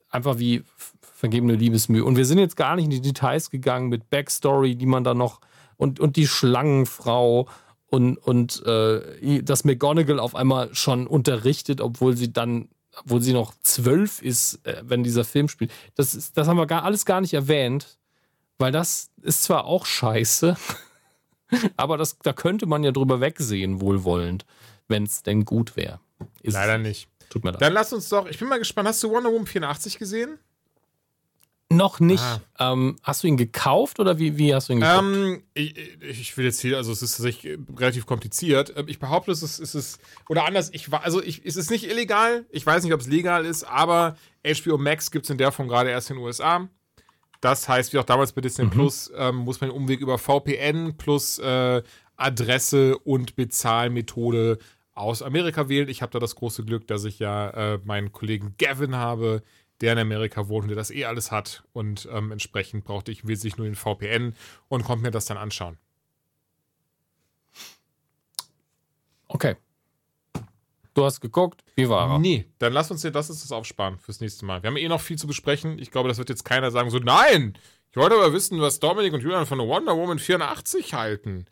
[0.10, 0.64] einfach wie
[1.02, 2.06] vergebene Liebesmühe.
[2.06, 5.14] Und wir sind jetzt gar nicht in die Details gegangen mit Backstory, die man da
[5.14, 5.42] noch
[5.80, 7.48] und, und die Schlangenfrau
[7.88, 12.70] und, und äh, dass McGonagall auf einmal schon unterrichtet, obwohl sie dann
[13.04, 15.72] obwohl sie noch zwölf ist, äh, wenn dieser Film spielt.
[15.96, 17.98] Das, ist, das haben wir gar, alles gar nicht erwähnt,
[18.58, 20.58] weil das ist zwar auch scheiße,
[21.78, 24.46] aber das, da könnte man ja drüber wegsehen, wohlwollend,
[24.90, 26.02] wenn es denn gut wäre.
[26.44, 27.08] Leider nicht.
[27.30, 27.62] Tut mir leid.
[27.62, 30.40] Dann lass uns doch, ich bin mal gespannt, hast du Wonder Woman 84 gesehen?
[31.72, 32.24] Noch nicht.
[32.24, 32.72] Ah.
[32.72, 35.04] Ähm, hast du ihn gekauft oder wie, wie hast du ihn gekauft?
[35.04, 38.74] Ähm, ich, ich, will jetzt hier, also es ist tatsächlich relativ kompliziert.
[38.76, 40.00] Ähm, ich behaupte, es ist, es ist
[40.30, 42.46] oder anders, ich war, also ich, es ist nicht illegal.
[42.50, 45.68] Ich weiß nicht, ob es legal ist, aber HBO Max gibt es in der Form
[45.68, 46.68] gerade erst in den USA.
[47.40, 48.72] Das heißt, wie auch damals bei Disney mhm.
[48.72, 51.84] Plus, ähm, muss man den Umweg über VPN plus äh,
[52.18, 54.58] Adresse und Bezahlmethode
[54.94, 55.88] aus Amerika wählen.
[55.88, 59.44] Ich habe da das große Glück, dass ich ja äh, meinen Kollegen Gavin habe,
[59.82, 61.64] der in Amerika wohnt und der das eh alles hat.
[61.74, 64.34] Und ähm, entsprechend brauchte ich wesentlich nur den VPN
[64.68, 65.78] und konnte mir das dann anschauen.
[69.28, 69.56] Okay.
[70.94, 72.20] Du hast geguckt, wie war er?
[72.20, 74.64] Nee, dann lass uns dir das ist das aufsparen fürs nächste Mal.
[74.64, 75.80] Wir haben eh noch viel zu besprechen.
[75.80, 77.58] Ich glaube, das wird jetzt keiner sagen, so, nein,
[77.92, 81.46] ich wollte aber wissen, was Dominik und Julian von der Wonder Woman 84 halten.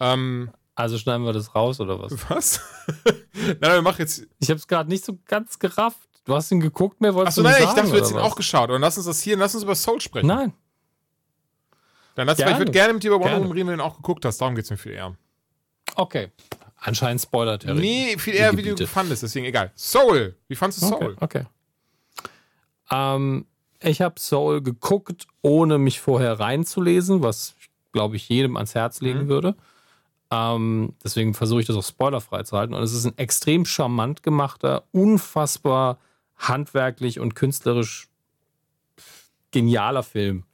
[0.00, 2.30] Ähm, also schneiden wir das raus oder was?
[2.30, 2.60] Was?
[3.34, 4.26] nein, wir machen jetzt.
[4.40, 6.08] Ich habe es gerade nicht so ganz gerafft.
[6.24, 8.18] Du hast ihn geguckt, mehr wolltest Achso, du nein, sagen, ich dachte, du hättest ihn
[8.18, 8.70] auch geschaut.
[8.70, 10.26] Und lass uns das hier, lass uns über Soul sprechen.
[10.26, 10.52] Nein.
[12.14, 13.96] Dann lass, ich würde gerne mit dir über Wonder Woman reden, wenn du ihn auch
[13.96, 14.38] geguckt hast.
[14.40, 15.14] Darum geht es mir viel eher.
[15.96, 16.30] Okay.
[16.76, 17.74] Anscheinend spoilert er.
[17.74, 19.72] Nee, viel eher, wie du fandest, deswegen egal.
[19.74, 20.36] Soul.
[20.48, 21.16] Wie fandest du Soul?
[21.20, 21.44] Okay.
[21.44, 21.44] okay.
[22.90, 23.46] Ähm,
[23.80, 27.54] ich habe Soul geguckt, ohne mich vorher reinzulesen, was,
[27.92, 29.28] glaube ich, jedem ans Herz legen mhm.
[29.28, 29.56] würde.
[30.30, 32.74] Ähm, deswegen versuche ich das auch spoilerfrei zu halten.
[32.74, 35.98] Und es ist ein extrem charmant gemachter, unfassbar
[36.36, 38.08] handwerklich und künstlerisch
[39.50, 40.44] genialer Film,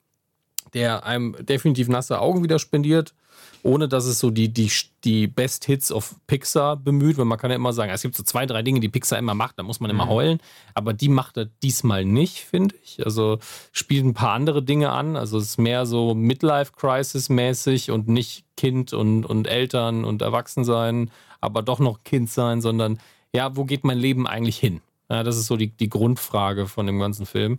[0.75, 3.15] der einem definitiv nasse Augen wieder spendiert,
[3.63, 4.71] ohne dass es so die, die,
[5.05, 8.23] die Best Hits of Pixar bemüht, weil man kann ja immer sagen, es gibt so
[8.23, 10.11] zwei, drei Dinge, die Pixar immer macht, da muss man immer mhm.
[10.11, 10.41] heulen,
[10.75, 13.05] aber die macht er diesmal nicht, finde ich.
[13.05, 13.39] Also
[13.73, 18.93] spielt ein paar andere Dinge an, also es ist mehr so Midlife-Crisis-mäßig und nicht Kind
[18.93, 21.11] und, und Eltern und Erwachsensein,
[21.41, 22.99] aber doch noch Kind sein, sondern
[23.33, 24.81] ja, wo geht mein Leben eigentlich hin?
[25.11, 27.59] Ja, das ist so die, die Grundfrage von dem ganzen Film.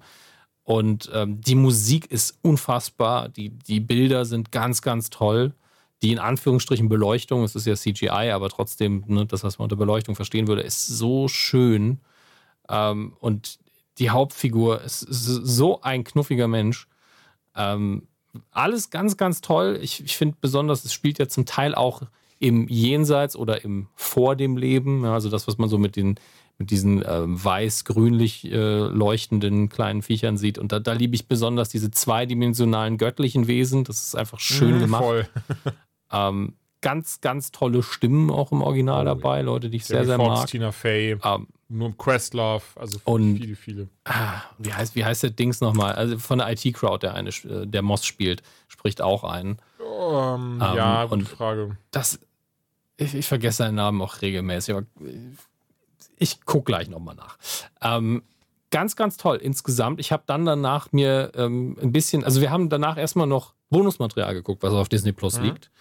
[0.64, 5.54] Und ähm, die Musik ist unfassbar, die, die Bilder sind ganz, ganz toll.
[6.02, 9.76] Die in Anführungsstrichen Beleuchtung, es ist ja CGI, aber trotzdem, ne, das, was man unter
[9.76, 12.00] Beleuchtung verstehen würde, ist so schön.
[12.70, 13.60] Ähm, und
[14.00, 16.88] die Hauptfigur ist so ein knuffiger Mensch.
[17.56, 18.08] Ähm,
[18.50, 19.78] alles ganz, ganz toll.
[19.82, 22.02] Ich, ich finde besonders, es spielt ja zum Teil auch
[22.40, 25.04] im Jenseits oder im Vor dem Leben.
[25.04, 26.16] Ja, also das, was man so mit den
[26.62, 30.58] mit diesen äh, weiß-grünlich äh, leuchtenden kleinen Viechern sieht.
[30.58, 33.84] Und da, da liebe ich besonders diese zweidimensionalen göttlichen Wesen.
[33.84, 35.04] Das ist einfach schön mhm, gemacht.
[35.04, 35.28] Voll.
[36.12, 40.18] ähm, ganz, ganz tolle Stimmen auch im Original oh, dabei, Leute, die ich Jerry sehr,
[40.18, 40.48] sehr Fox, mag.
[40.48, 43.90] Tina Fey, ähm, nur Questlove, also und, viele, viele.
[44.04, 45.94] Ah, wie, heißt, wie heißt der Dings nochmal?
[45.94, 49.58] Also von der IT-Crowd, der eine, äh, der Moss spielt, spricht auch ein.
[49.80, 51.78] Um, ähm, ja, gute Frage.
[51.92, 52.20] Das,
[52.98, 54.86] ich, ich, vergesse seinen Namen auch regelmäßig, aber
[56.22, 57.38] ich gucke gleich nochmal nach.
[57.82, 58.22] Ähm,
[58.70, 60.00] ganz, ganz toll insgesamt.
[60.00, 64.34] Ich habe dann danach mir ähm, ein bisschen, also wir haben danach erstmal noch Bonusmaterial
[64.34, 65.46] geguckt, was auf Disney Plus mhm.
[65.46, 65.72] liegt.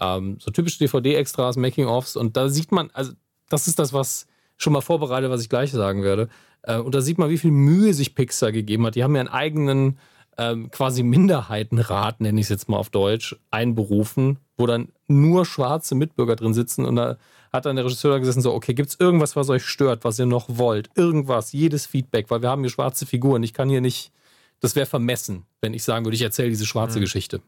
[0.00, 3.12] Ähm, so typische DVD-Extras, Making-ofs und da sieht man, also
[3.48, 4.26] das ist das, was
[4.56, 6.28] schon mal vorbereitet, was ich gleich sagen werde.
[6.62, 8.96] Äh, und da sieht man, wie viel Mühe sich Pixar gegeben hat.
[8.96, 9.98] Die haben ja einen eigenen
[10.36, 15.94] ähm, quasi Minderheitenrat, nenne ich es jetzt mal auf Deutsch, einberufen, wo dann nur schwarze
[15.94, 17.16] Mitbürger drin sitzen und da
[17.52, 20.26] hat dann der Regisseur gesessen so, okay, gibt es irgendwas, was euch stört, was ihr
[20.26, 20.90] noch wollt?
[20.94, 23.42] Irgendwas, jedes Feedback, weil wir haben hier schwarze Figuren.
[23.42, 24.12] Ich kann hier nicht,
[24.60, 27.02] das wäre vermessen, wenn ich sagen würde, ich erzähle diese schwarze mhm.
[27.02, 27.40] Geschichte.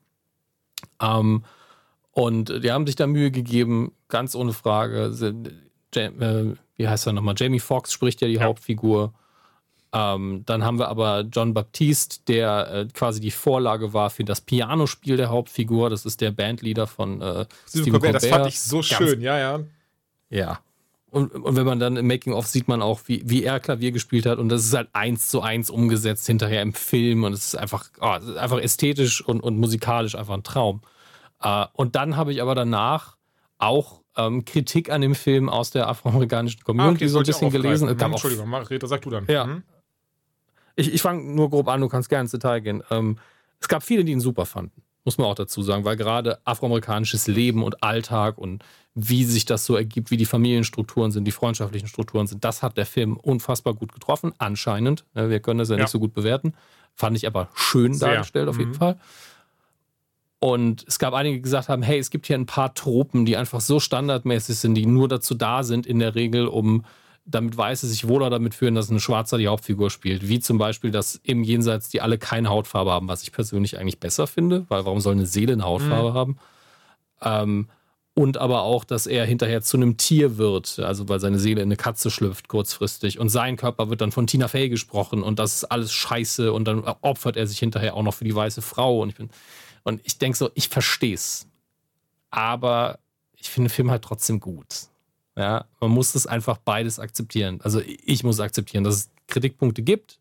[1.01, 1.44] Ähm,
[2.12, 5.44] und die haben sich da Mühe gegeben, ganz ohne Frage.
[5.94, 7.34] Äh, wie heißt er nochmal?
[7.36, 8.42] Jamie Foxx spricht ja die ja.
[8.42, 9.12] Hauptfigur.
[9.92, 14.40] Ähm, dann haben wir aber John Baptiste, der äh, quasi die Vorlage war für das
[14.40, 15.90] Pianospiel der Hauptfigur.
[15.90, 18.14] Das ist der Bandleader von äh, Stephen Colbert.
[18.14, 19.61] Das fand ich so schön, Ganz, ja, ja.
[20.31, 20.61] Ja.
[21.11, 24.26] Und, und, wenn man dann im Making-of sieht man auch, wie, wie er Klavier gespielt
[24.26, 24.39] hat.
[24.39, 27.24] Und das ist halt eins zu eins umgesetzt hinterher im Film.
[27.24, 30.83] Und es ist einfach, oh, ist einfach ästhetisch und, und musikalisch einfach ein Traum.
[31.43, 33.16] Äh, und dann habe ich aber danach
[33.59, 37.51] auch ähm, Kritik an dem Film aus der afroamerikanischen Community ah, okay, so ein bisschen
[37.51, 37.89] gelesen.
[37.89, 39.26] Hm, Entschuldigung, mach, Rita, sag du dann.
[39.28, 39.45] Ja.
[39.45, 39.62] Hm?
[40.76, 42.83] Ich, ich fange nur grob an, du kannst gerne ins Detail gehen.
[42.91, 43.18] Ähm,
[43.61, 44.83] es gab viele, die ihn super fanden.
[45.11, 48.62] Muss man auch dazu sagen, weil gerade afroamerikanisches Leben und Alltag und
[48.94, 52.76] wie sich das so ergibt, wie die Familienstrukturen sind, die freundschaftlichen Strukturen sind, das hat
[52.76, 55.04] der Film unfassbar gut getroffen, anscheinend.
[55.14, 55.82] Wir können das ja, ja.
[55.82, 56.54] nicht so gut bewerten.
[56.94, 58.11] Fand ich aber schön Sehr.
[58.11, 58.76] dargestellt, auf jeden mhm.
[58.76, 59.00] Fall.
[60.38, 63.36] Und es gab einige, die gesagt haben, hey, es gibt hier ein paar Tropen, die
[63.36, 66.84] einfach so standardmäßig sind, die nur dazu da sind, in der Regel, um
[67.31, 70.28] damit Weiße sich wohler damit fühlen, dass ein Schwarzer die Hauptfigur spielt.
[70.28, 74.01] Wie zum Beispiel, dass im Jenseits die alle keine Hautfarbe haben, was ich persönlich eigentlich
[74.01, 76.14] besser finde, weil warum soll eine Seele eine Hautfarbe mhm.
[76.14, 76.39] haben?
[77.22, 77.68] Ähm,
[78.14, 81.68] und aber auch, dass er hinterher zu einem Tier wird, also weil seine Seele in
[81.68, 85.55] eine Katze schlüpft kurzfristig und sein Körper wird dann von Tina Fey gesprochen und das
[85.55, 89.01] ist alles scheiße und dann opfert er sich hinterher auch noch für die weiße Frau
[89.01, 89.31] und ich bin
[89.85, 91.47] und ich denke so, ich verstehe es,
[92.31, 92.99] aber
[93.37, 94.66] ich finde den Film halt trotzdem gut.
[95.41, 97.61] Ja, man muss das einfach beides akzeptieren.
[97.62, 100.20] Also ich muss akzeptieren, dass es Kritikpunkte gibt,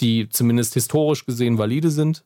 [0.00, 2.24] die zumindest historisch gesehen valide sind.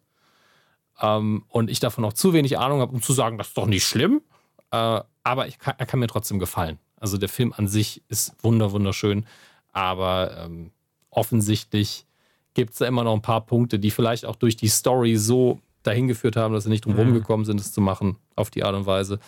[1.00, 3.66] Ähm, und ich davon auch zu wenig Ahnung habe, um zu sagen, das ist doch
[3.66, 4.22] nicht schlimm.
[4.70, 6.78] Äh, aber kann, er kann mir trotzdem gefallen.
[7.00, 9.26] Also der Film an sich ist wunder wunderschön,
[9.72, 10.70] aber ähm,
[11.10, 12.06] offensichtlich
[12.54, 15.58] gibt es da immer noch ein paar Punkte, die vielleicht auch durch die Story so
[15.82, 17.14] dahin geführt haben, dass sie nicht drum mhm.
[17.14, 19.18] gekommen sind, es zu machen auf die Art und Weise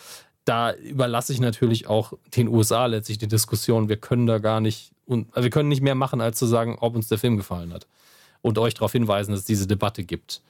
[0.44, 3.88] da überlasse ich natürlich auch den USA letztlich die Diskussion.
[3.88, 6.96] Wir können da gar nicht, also wir können nicht mehr machen, als zu sagen, ob
[6.96, 7.86] uns der Film gefallen hat.
[8.40, 10.42] Und euch darauf hinweisen, dass es diese Debatte gibt.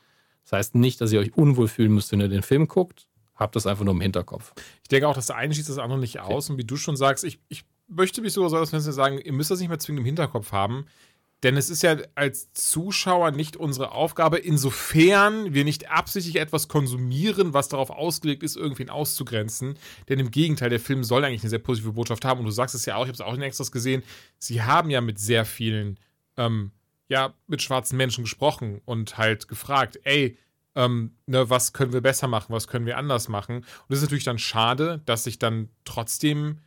[0.45, 3.07] Das heißt nicht, dass ihr euch unwohl fühlen müsst, wenn ihr den Film guckt.
[3.35, 4.53] Habt das einfach nur im Hinterkopf.
[4.83, 6.47] Ich denke auch, dass der eine schließt das andere nicht aus.
[6.47, 6.53] Okay.
[6.53, 9.19] Und wie du schon sagst, ich, ich möchte mich sogar so aus, wenn Sie sagen,
[9.19, 10.87] ihr müsst das nicht mehr zwingend im Hinterkopf haben.
[11.43, 17.53] Denn es ist ja als Zuschauer nicht unsere Aufgabe, insofern wir nicht absichtlich etwas konsumieren,
[17.53, 19.77] was darauf ausgelegt ist, irgendwen auszugrenzen.
[20.09, 22.41] Denn im Gegenteil, der Film soll eigentlich eine sehr positive Botschaft haben.
[22.41, 24.03] Und du sagst es ja auch, ich habe es auch in Extras gesehen,
[24.39, 25.99] sie haben ja mit sehr vielen,
[26.37, 26.71] ähm,
[27.09, 30.39] ja, mit schwarzen Menschen gesprochen und halt gefragt, ey,
[30.75, 33.57] ähm, ne, was können wir besser machen, was können wir anders machen.
[33.57, 36.61] Und es ist natürlich dann schade, dass sich dann trotzdem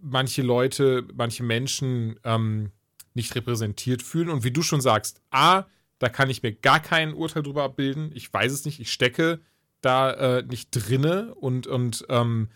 [0.00, 2.70] manche Leute, manche Menschen, ähm,
[3.16, 4.30] nicht repräsentiert fühlen.
[4.30, 5.64] Und wie du schon sagst, A,
[5.98, 8.10] da kann ich mir gar kein Urteil drüber abbilden.
[8.14, 8.80] Ich weiß es nicht.
[8.80, 9.40] Ich stecke
[9.80, 12.48] da äh, nicht drinne und, und ähm,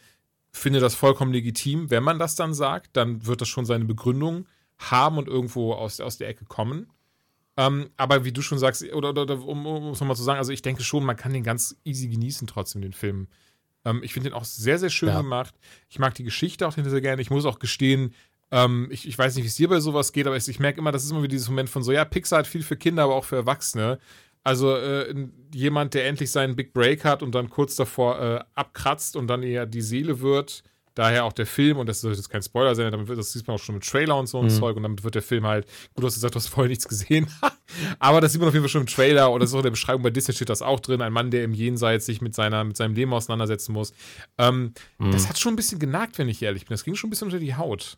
[0.53, 1.91] finde das vollkommen legitim.
[1.91, 4.47] Wenn man das dann sagt, dann wird das schon seine Begründung
[4.79, 6.87] haben und irgendwo aus, aus der Ecke kommen.
[7.57, 10.39] Ähm, aber wie du schon sagst, oder, oder, oder um, um es nochmal zu sagen,
[10.39, 13.29] also ich denke schon, man kann den ganz easy genießen, trotzdem den Film.
[13.85, 15.21] Ähm, ich finde den auch sehr, sehr schön ja.
[15.21, 15.55] gemacht.
[15.89, 17.23] Ich mag die Geschichte auch sehr gerne.
[17.23, 18.15] Ich muss auch gestehen,
[18.51, 20.81] ähm, ich, ich, weiß nicht, wie es dir bei sowas geht, aber ich, ich merke
[20.81, 23.05] immer, das ist immer wieder dieses Moment von so, ja, Pixar hat viel für Kinder,
[23.05, 23.99] aber auch für Erwachsene.
[24.43, 25.15] Also äh,
[25.55, 29.43] jemand, der endlich seinen Big Break hat und dann kurz davor äh, abkratzt und dann
[29.43, 30.63] eher die Seele wird.
[30.95, 33.47] Daher auch der Film, und das soll jetzt kein Spoiler sein, damit wird, das sieht
[33.47, 34.51] man auch schon mit Trailer und so ein mhm.
[34.51, 36.89] Zeug, und damit wird der Film halt, gut, du hast gesagt, du hast vorher nichts
[36.89, 37.29] gesehen,
[38.01, 39.65] aber das sieht man auf jeden Fall schon im Trailer, und das ist auch in
[39.65, 42.35] der Beschreibung bei Disney steht das auch drin, ein Mann, der im Jenseits sich mit,
[42.35, 43.93] seiner, mit seinem Leben auseinandersetzen muss.
[44.37, 45.13] Ähm, mhm.
[45.13, 46.75] Das hat schon ein bisschen genagt, wenn ich ehrlich bin.
[46.75, 47.97] Das ging schon ein bisschen unter die Haut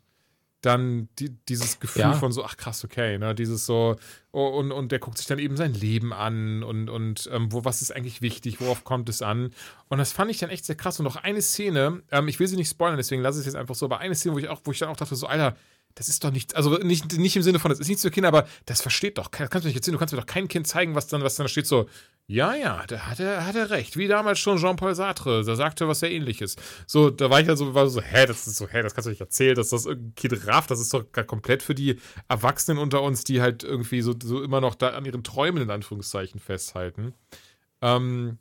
[0.62, 2.12] dann die, dieses Gefühl ja.
[2.12, 3.97] von so, ach krass, okay, ne, dieses so,
[4.30, 7.64] oh, und, und der guckt sich dann eben sein Leben an und, und ähm, wo,
[7.64, 9.51] was ist eigentlich wichtig, worauf kommt es an?
[9.89, 10.98] Und das fand ich dann echt sehr krass.
[10.98, 13.60] Und noch eine Szene, ähm, ich will sie nicht spoilern, deswegen lasse ich es jetzt
[13.60, 15.56] einfach so, aber eine Szene, wo ich auch, wo ich dann auch dachte, so, Alter,
[15.94, 18.28] das ist doch nichts, also nicht, nicht im Sinne von, das ist nichts für Kinder,
[18.28, 20.66] aber das versteht doch, das kannst du nicht erzählen, du kannst mir doch kein Kind
[20.66, 21.89] zeigen, was dann, was dann steht so,
[22.27, 23.97] ja, ja, da hat er, hat er recht.
[23.97, 26.56] Wie damals schon Jean-Paul Sartre, da sagte was sehr ähnliches.
[26.86, 29.06] So, da war ich ja so, war so, hä, das ist so, hä, das kannst
[29.06, 31.98] du nicht erzählen, dass das irgendein Kind rafft, das ist doch komplett für die
[32.28, 35.70] Erwachsenen unter uns, die halt irgendwie so, so immer noch da an ihren Träumen in
[35.70, 37.12] Anführungszeichen festhalten.
[37.82, 38.39] Ähm,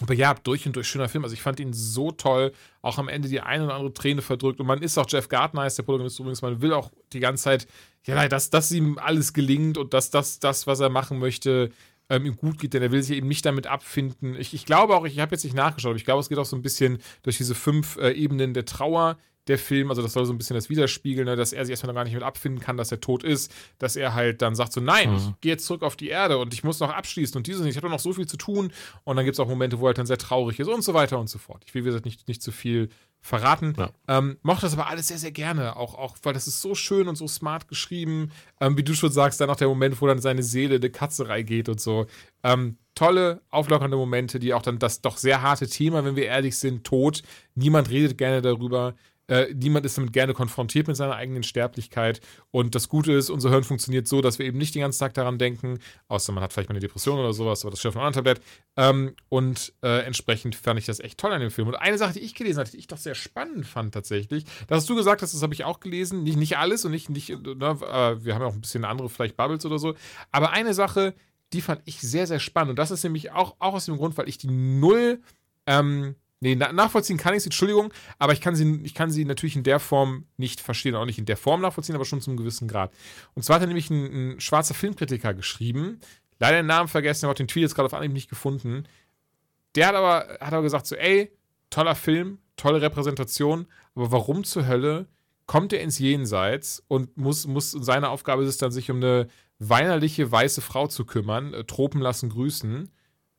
[0.00, 1.22] aber ja, durch und durch schöner Film.
[1.22, 2.52] Also ich fand ihn so toll.
[2.82, 4.58] Auch am Ende die eine oder andere Träne verdrückt.
[4.58, 6.42] Und man ist auch Jeff Gardner, ist der Protagonist übrigens.
[6.42, 7.68] Man will auch die ganze Zeit,
[8.04, 11.70] ja, dass, dass ihm alles gelingt und dass das, das, was er machen möchte,
[12.10, 14.34] ähm, ihm gut geht, denn er will sich eben nicht damit abfinden.
[14.34, 16.44] Ich, ich glaube auch, ich, habe jetzt nicht nachgeschaut, aber ich glaube, es geht auch
[16.44, 19.16] so ein bisschen durch diese fünf äh, Ebenen der Trauer,
[19.48, 21.92] der Film, also das soll so ein bisschen das widerspiegeln, ne, dass er sich erstmal
[21.92, 24.72] noch gar nicht mit abfinden kann, dass er tot ist, dass er halt dann sagt
[24.72, 25.16] so, nein, mhm.
[25.16, 27.76] ich gehe jetzt zurück auf die Erde und ich muss noch abschließen und dieses, ich
[27.76, 28.72] habe noch so viel zu tun
[29.04, 30.94] und dann gibt es auch Momente, wo er halt dann sehr traurig ist und so
[30.94, 31.62] weiter und so fort.
[31.66, 32.88] Ich will, wie gesagt, nicht, nicht zu viel
[33.24, 33.74] verraten.
[33.78, 33.90] Ja.
[34.06, 37.08] Ähm, mochte das aber alles sehr, sehr gerne, auch, auch weil das ist so schön
[37.08, 38.30] und so smart geschrieben.
[38.60, 41.42] Ähm, wie du schon sagst, dann auch der Moment, wo dann seine Seele eine Katzerei
[41.42, 42.06] geht und so.
[42.42, 46.58] Ähm, tolle, auflockernde Momente, die auch dann das doch sehr harte Thema, wenn wir ehrlich
[46.58, 47.22] sind, Tod.
[47.54, 48.94] Niemand redet gerne darüber.
[49.26, 52.20] Äh, niemand ist damit gerne konfrontiert mit seiner eigenen Sterblichkeit.
[52.50, 55.14] Und das Gute ist, unser Hirn funktioniert so, dass wir eben nicht den ganzen Tag
[55.14, 55.78] daran denken,
[56.08, 58.40] außer man hat vielleicht mal eine Depression oder sowas, aber das auf einem anderen Tablett.
[58.76, 61.68] Ähm, und äh, entsprechend fand ich das echt toll an dem Film.
[61.68, 64.78] Und eine Sache, die ich gelesen hatte, die ich doch sehr spannend fand tatsächlich, das
[64.78, 66.22] hast du gesagt hast, das habe ich auch gelesen.
[66.22, 69.36] Nicht, nicht alles und nicht, nicht ne, wir haben ja auch ein bisschen andere, vielleicht
[69.36, 69.94] Bubbles oder so.
[70.32, 71.14] Aber eine Sache,
[71.52, 72.70] die fand ich sehr, sehr spannend.
[72.70, 75.20] Und das ist nämlich auch, auch aus dem Grund, weil ich die null.
[75.66, 79.56] Ähm, Nee, nachvollziehen kann ich sie, Entschuldigung, aber ich kann sie, ich kann sie natürlich
[79.56, 82.68] in der Form nicht verstehen, auch nicht in der Form nachvollziehen, aber schon zum gewissen
[82.68, 82.92] Grad.
[83.32, 86.00] Und zwar hat er nämlich ein, ein schwarzer Filmkritiker geschrieben,
[86.38, 88.86] leider den Namen vergessen, aber den Tweet jetzt gerade auf Anhieb nicht gefunden.
[89.74, 91.32] Der hat aber, hat aber gesagt so, ey,
[91.70, 95.08] toller Film, tolle Repräsentation, aber warum zur Hölle
[95.46, 99.28] kommt er ins Jenseits und muss, muss seine Aufgabe ist es dann, sich um eine
[99.58, 102.90] weinerliche weiße Frau zu kümmern, äh, Tropen lassen grüßen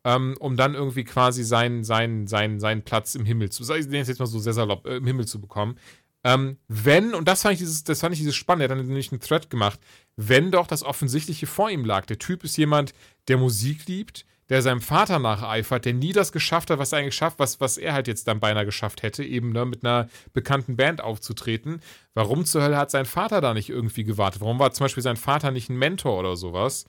[0.05, 4.01] ähm, um dann irgendwie quasi seinen, seinen, seinen, seinen Platz im Himmel zu, ich nenne
[4.01, 5.77] es jetzt mal so sehr salopp, äh, im Himmel zu bekommen.
[6.23, 8.87] Ähm, wenn, und das fand ich dieses, das fand ich dieses Spannende, er hat dann
[8.87, 9.79] nämlich einen Thread gemacht,
[10.15, 12.05] wenn doch das Offensichtliche vor ihm lag.
[12.05, 12.93] Der Typ ist jemand,
[13.27, 17.15] der Musik liebt, der seinem Vater nacheifert, der nie das geschafft hat, was er eigentlich
[17.15, 20.75] schafft, was, was er halt jetzt dann beinahe geschafft hätte, eben ne, mit einer bekannten
[20.75, 21.81] Band aufzutreten.
[22.13, 24.41] Warum zur Hölle hat sein Vater da nicht irgendwie gewartet?
[24.41, 26.85] Warum war zum Beispiel sein Vater nicht ein Mentor oder sowas?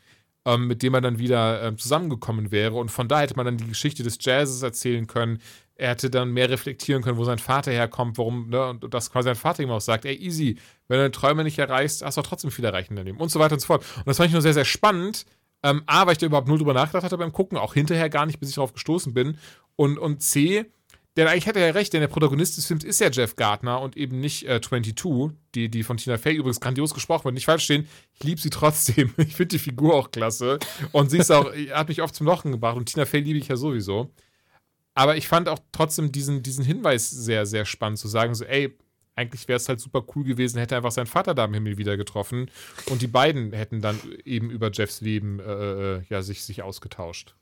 [0.46, 2.76] Ähm, mit dem er dann wieder äh, zusammengekommen wäre.
[2.76, 5.40] Und von da hätte man dann die Geschichte des Jazzes erzählen können.
[5.74, 9.26] Er hätte dann mehr reflektieren können, wo sein Vater herkommt, warum, ne, und das quasi
[9.26, 10.56] sein Vater ihm auch sagt, ey, easy,
[10.88, 13.40] wenn du deine Träume nicht erreichst, hast du auch trotzdem viel erreichen in und so
[13.40, 13.84] weiter und so fort.
[13.96, 15.26] Und das fand ich nur sehr, sehr spannend.
[15.62, 18.24] Ähm, A, weil ich da überhaupt null drüber nachgedacht hatte beim Gucken, auch hinterher gar
[18.24, 19.36] nicht, bis ich darauf gestoßen bin.
[19.74, 20.66] Und, und C,
[21.16, 23.80] denn eigentlich hat er ja recht, denn der Protagonist des Films ist ja Jeff Gardner
[23.80, 27.34] und eben nicht äh, 22, die, die von Tina Fey übrigens grandios gesprochen wird.
[27.34, 29.14] Nicht falsch stehen, ich liebe sie trotzdem.
[29.18, 30.58] Ich finde die Figur auch klasse.
[30.92, 33.48] Und sie ist auch, hat mich oft zum Lochen gebracht und Tina Fey liebe ich
[33.48, 34.12] ja sowieso.
[34.94, 38.76] Aber ich fand auch trotzdem diesen, diesen Hinweis sehr, sehr spannend zu sagen, so, ey,
[39.14, 41.96] eigentlich wäre es halt super cool gewesen, hätte einfach seinen Vater da im Himmel wieder
[41.96, 42.50] getroffen
[42.90, 47.34] und die beiden hätten dann eben über Jeffs Leben äh, äh ja, sich, sich ausgetauscht.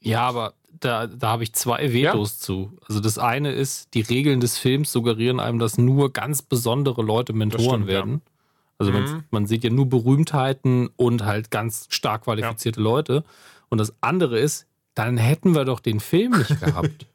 [0.00, 2.44] Ja, aber da, da habe ich zwei Vetos ja.
[2.44, 2.72] zu.
[2.88, 7.32] Also das eine ist, die Regeln des Films suggerieren einem, dass nur ganz besondere Leute
[7.32, 8.12] Mentoren stimmt, werden.
[8.12, 8.30] Ja.
[8.78, 8.98] Also mhm.
[8.98, 12.84] man, man, sieht ja nur Berühmtheiten und halt ganz stark qualifizierte ja.
[12.84, 13.24] Leute.
[13.68, 17.06] Und das andere ist, dann hätten wir doch den Film nicht gehabt.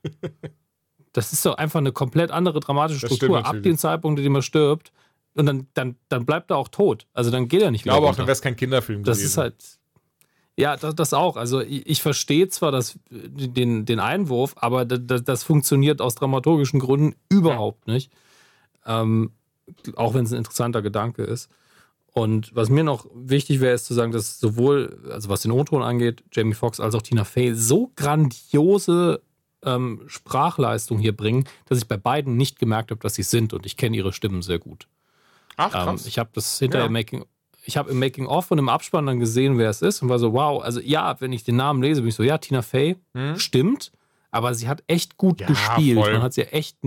[1.11, 3.45] das ist doch einfach eine komplett andere dramatische Struktur.
[3.45, 4.91] Ab dem Zeitpunkt, in dem er stirbt,
[5.33, 7.07] und dann, dann, dann bleibt er auch tot.
[7.13, 7.93] Also dann geht er nicht mehr.
[7.93, 9.23] Ich glaube auch, dann wäre es kein Kinderfilm das gewesen.
[9.23, 9.79] Das ist halt,
[10.57, 11.35] ja, das, das auch.
[11.35, 16.79] Also ich, ich verstehe zwar das, den, den Einwurf, aber das, das funktioniert aus dramaturgischen
[16.79, 18.11] Gründen überhaupt nicht.
[18.85, 19.31] Ähm,
[19.95, 21.49] auch wenn es ein interessanter Gedanke ist.
[22.13, 25.81] Und was mir noch wichtig wäre, ist zu sagen, dass sowohl, also was den O-Ton
[25.81, 29.21] angeht, Jamie Foxx als auch Tina Fey so grandiose
[29.63, 33.51] ähm, Sprachleistung hier bringen, dass ich bei beiden nicht gemerkt habe, dass sie sind.
[33.51, 34.87] Und ich kenne ihre Stimmen sehr gut.
[35.57, 36.03] Ach, krass.
[36.03, 36.91] Ähm, ich habe das hinterher ja.
[36.91, 37.25] Making,
[37.65, 40.33] ich habe im Making-of und im Abspann dann gesehen, wer es ist und war so,
[40.33, 43.37] wow, also ja, wenn ich den Namen lese, bin ich so, ja, Tina Fey, hm?
[43.37, 43.91] stimmt,
[44.31, 45.97] aber sie hat echt gut ja, gespielt.
[45.97, 46.13] Voll.
[46.13, 46.77] Man hat sie echt,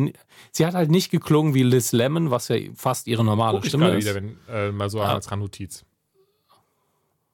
[0.53, 3.97] sie hat halt nicht geklungen wie Liz Lemon, was ja fast ihre normale Guck Stimme
[3.97, 4.05] ist.
[4.05, 5.15] wieder, wenn, äh, mal so ah.
[5.15, 5.85] als Randnotiz.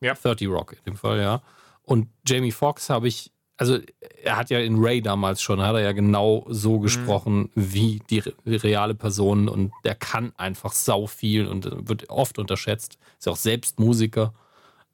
[0.00, 0.14] Ja.
[0.14, 1.42] 30 Rock in dem Fall, ja.
[1.82, 3.78] Und Jamie Foxx habe ich also
[4.22, 6.82] er hat ja in Ray damals schon, hat er ja genau so mhm.
[6.82, 7.50] gesprochen mhm.
[7.54, 12.98] wie die reale Person und der kann einfach sau viel und wird oft unterschätzt.
[13.18, 14.34] Ist ja auch selbst Musiker.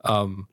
[0.04, 0.46] Ähm,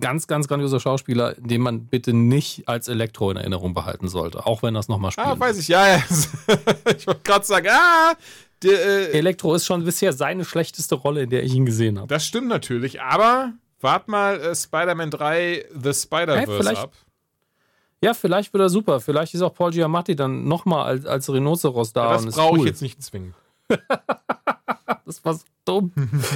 [0.00, 4.62] ganz, ganz grandioser Schauspieler, den man bitte nicht als Elektro in Erinnerung behalten sollte, auch
[4.62, 5.26] wenn das nochmal spielt.
[5.26, 6.02] Ah, weiß ich, ja, ja.
[6.96, 8.14] ich wollte gerade sagen, ah,
[8.64, 12.08] äh, Elektro ist schon bisher seine schlechteste Rolle, in der ich ihn gesehen habe.
[12.08, 16.92] Das stimmt natürlich, aber wart mal äh, Spider-Man 3 The Spider-Verse hey, ab.
[18.00, 19.00] Ja, vielleicht wird er super.
[19.00, 22.16] Vielleicht ist auch Paul Giamatti dann nochmal als, als Rhinoceros da.
[22.16, 22.58] Ja, das brauche cool.
[22.60, 23.34] ich jetzt nicht zwingen.
[25.04, 25.92] das war so dumm.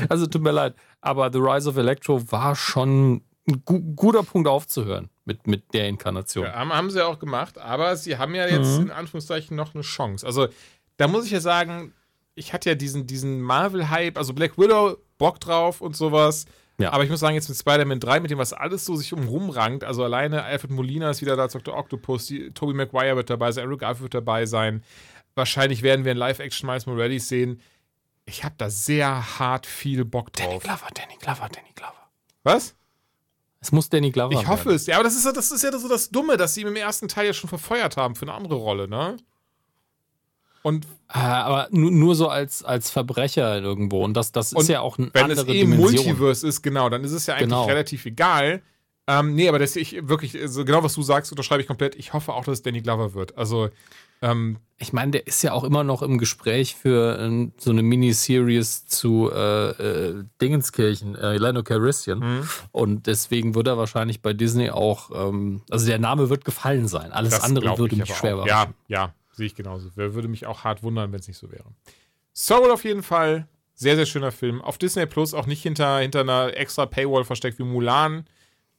[0.08, 0.74] Also tut mir leid.
[1.00, 5.88] Aber The Rise of Electro war schon ein gu guter Punkt aufzuhören mit, mit der
[5.88, 6.44] Inkarnation.
[6.44, 8.86] Ja, haben, sie auch gemacht, aber sie haben ja jetzt mhm.
[8.86, 10.26] in Anführungszeichen noch eine Chance.
[10.26, 10.48] Also
[10.96, 11.92] da muss ich ja sagen,
[12.34, 16.46] ich hatte ja diesen, diesen Marvel-Hype, also Black Widow, Bock drauf und sowas.
[16.82, 16.92] Ja.
[16.92, 19.50] Aber ich muss sagen, jetzt mit Spider-Man 3, mit dem was alles so sich umrum
[19.50, 21.76] rankt, also alleine Alfred Molina ist wieder da als Dr.
[21.76, 24.82] Octopus, die, Tobey Maguire wird dabei sein, Andrew Garfield wird dabei sein.
[25.34, 27.60] Wahrscheinlich werden wir in Live-Action Miles Morales sehen.
[28.24, 30.46] Ich habe da sehr hart viel Bock drauf.
[30.46, 32.10] Danny Glover, Danny Glover, Danny Glover.
[32.42, 32.74] Was?
[33.60, 34.76] Es muss Danny Glover Ich hoffe werden.
[34.76, 34.86] es.
[34.86, 37.08] Ja, aber das ist, das ist ja so das Dumme, dass sie ihn im ersten
[37.08, 39.16] Teil ja schon verfeuert haben für eine andere Rolle, ne?
[40.62, 44.04] Und äh, aber nur, nur, so als, als Verbrecher irgendwo.
[44.04, 47.12] Und das, das ist ja auch ein Wenn es eh Multiverse ist, genau, dann ist
[47.12, 47.64] es ja eigentlich genau.
[47.64, 48.62] relativ egal.
[49.08, 51.96] Ähm, nee, aber das ich wirklich, also genau was du sagst, unterschreibe ich komplett.
[51.96, 53.36] Ich hoffe auch, dass es Danny Glover wird.
[53.36, 53.68] Also,
[54.22, 57.82] ähm, ich meine, der ist ja auch immer noch im Gespräch für äh, so eine
[57.82, 62.20] Miniseries zu äh, äh, Dingenskirchen, äh, Lando Calrissian.
[62.20, 62.48] Mhm.
[62.70, 67.10] Und deswegen wird er wahrscheinlich bei Disney auch, ähm, also der Name wird gefallen sein.
[67.10, 68.48] Alles das andere würde mich schwer machen.
[68.48, 69.90] Ja, ja, Sehe ich genauso.
[69.94, 71.64] Wer würde mich auch hart wundern, wenn es nicht so wäre.
[72.34, 73.48] Soul auf jeden Fall.
[73.74, 74.60] Sehr, sehr schöner Film.
[74.60, 78.26] Auf Disney Plus auch nicht hinter, hinter einer extra Paywall versteckt wie Mulan,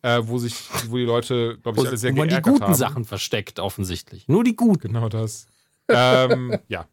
[0.04, 0.56] äh, wo sich,
[0.88, 2.76] wo die Leute, glaube ich, alle sehr wo man die guten haben.
[2.76, 4.28] Sachen versteckt, offensichtlich.
[4.28, 4.94] Nur die guten.
[4.94, 5.48] Genau das.
[5.90, 6.88] ähm, ja.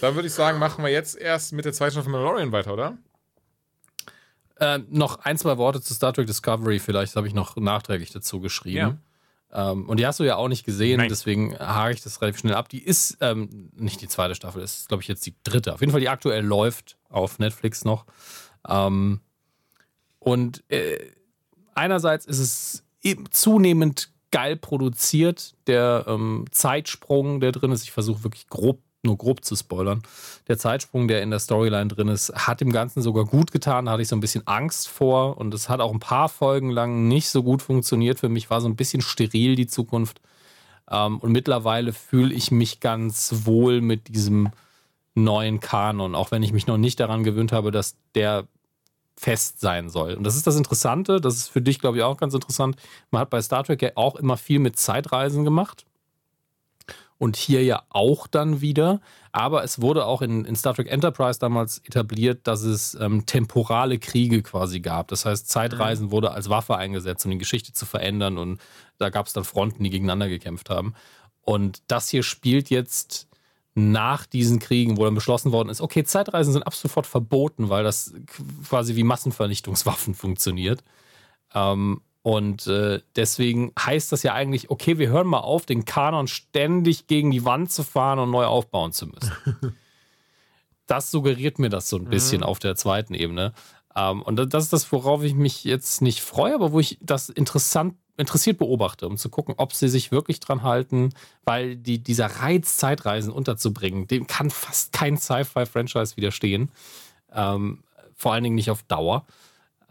[0.00, 2.72] Dann würde ich sagen, machen wir jetzt erst mit der zweiten Staffel von Mandalorian weiter,
[2.72, 2.98] oder?
[4.56, 8.40] Äh, noch ein, zwei Worte zu Star Trek Discovery, vielleicht habe ich noch nachträglich dazu
[8.40, 8.76] geschrieben.
[8.76, 8.96] Ja.
[9.52, 11.08] Ähm, und die hast du ja auch nicht gesehen, Nein.
[11.08, 12.68] deswegen hake ich das relativ schnell ab.
[12.68, 15.74] Die ist ähm, nicht die zweite Staffel, ist, glaube ich, jetzt die dritte.
[15.74, 18.06] Auf jeden Fall, die aktuell läuft auf Netflix noch.
[18.68, 19.20] Ähm,
[20.18, 20.98] und äh,
[21.74, 25.54] einerseits ist es eben zunehmend geil produziert.
[25.66, 30.02] Der ähm, Zeitsprung, der drin ist, ich versuche wirklich grob nur grob zu spoilern.
[30.48, 33.86] Der Zeitsprung, der in der Storyline drin ist, hat dem Ganzen sogar gut getan.
[33.86, 36.70] Da hatte ich so ein bisschen Angst vor und es hat auch ein paar Folgen
[36.70, 38.20] lang nicht so gut funktioniert.
[38.20, 40.20] Für mich war so ein bisschen steril die Zukunft.
[40.90, 44.50] Ähm, und mittlerweile fühle ich mich ganz wohl mit diesem
[45.14, 48.46] neuen Kanon, auch wenn ich mich noch nicht daran gewöhnt habe, dass der
[49.16, 50.14] fest sein soll.
[50.14, 52.76] Und das ist das Interessante, das ist für dich, glaube ich, auch ganz interessant.
[53.10, 55.84] Man hat bei Star Trek ja auch immer viel mit Zeitreisen gemacht
[57.20, 59.02] und hier ja auch dann wieder.
[59.30, 63.98] Aber es wurde auch in, in Star Trek Enterprise damals etabliert, dass es ähm, temporale
[63.98, 65.08] Kriege quasi gab.
[65.08, 66.12] Das heißt, Zeitreisen mhm.
[66.12, 68.38] wurde als Waffe eingesetzt, um die Geschichte zu verändern.
[68.38, 68.58] Und
[68.96, 70.94] da gab es dann Fronten, die gegeneinander gekämpft haben.
[71.42, 73.28] Und das hier spielt jetzt
[73.74, 77.84] nach diesen Kriegen, wo dann beschlossen worden ist, okay, Zeitreisen sind ab sofort verboten, weil
[77.84, 78.14] das
[78.66, 80.82] quasi wie Massenvernichtungswaffen funktioniert.
[81.54, 86.28] Ähm, und äh, deswegen heißt das ja eigentlich, okay, wir hören mal auf, den Kanon
[86.28, 89.32] ständig gegen die Wand zu fahren und neu aufbauen zu müssen.
[90.86, 92.46] das suggeriert mir das so ein bisschen mhm.
[92.46, 93.54] auf der zweiten Ebene.
[93.96, 97.30] Ähm, und das ist das, worauf ich mich jetzt nicht freue, aber wo ich das
[97.30, 101.14] interessant, interessiert beobachte, um zu gucken, ob sie sich wirklich dran halten,
[101.44, 106.70] weil die, dieser Reiz, Zeitreisen unterzubringen, dem kann fast kein Sci-Fi-Franchise widerstehen.
[107.32, 107.82] Ähm,
[108.14, 109.24] vor allen Dingen nicht auf Dauer.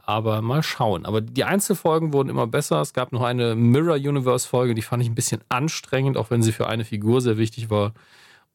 [0.09, 1.05] Aber mal schauen.
[1.05, 2.81] Aber die Einzelfolgen wurden immer besser.
[2.81, 6.41] Es gab noch eine Mirror Universe Folge, die fand ich ein bisschen anstrengend, auch wenn
[6.41, 7.93] sie für eine Figur sehr wichtig war.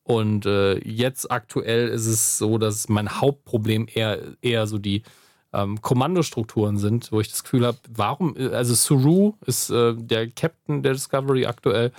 [0.03, 5.05] Und äh, jetzt aktuell ist es so, dass mein Hauptproblem eher, eher so die
[5.53, 10.83] ähm, Kommandostrukturen sind, wo ich das Gefühl habe, warum, also Suru ist äh, der Captain
[10.83, 11.93] der Discovery aktuell,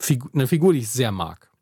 [0.00, 1.52] Figur, eine Figur, die ich sehr mag.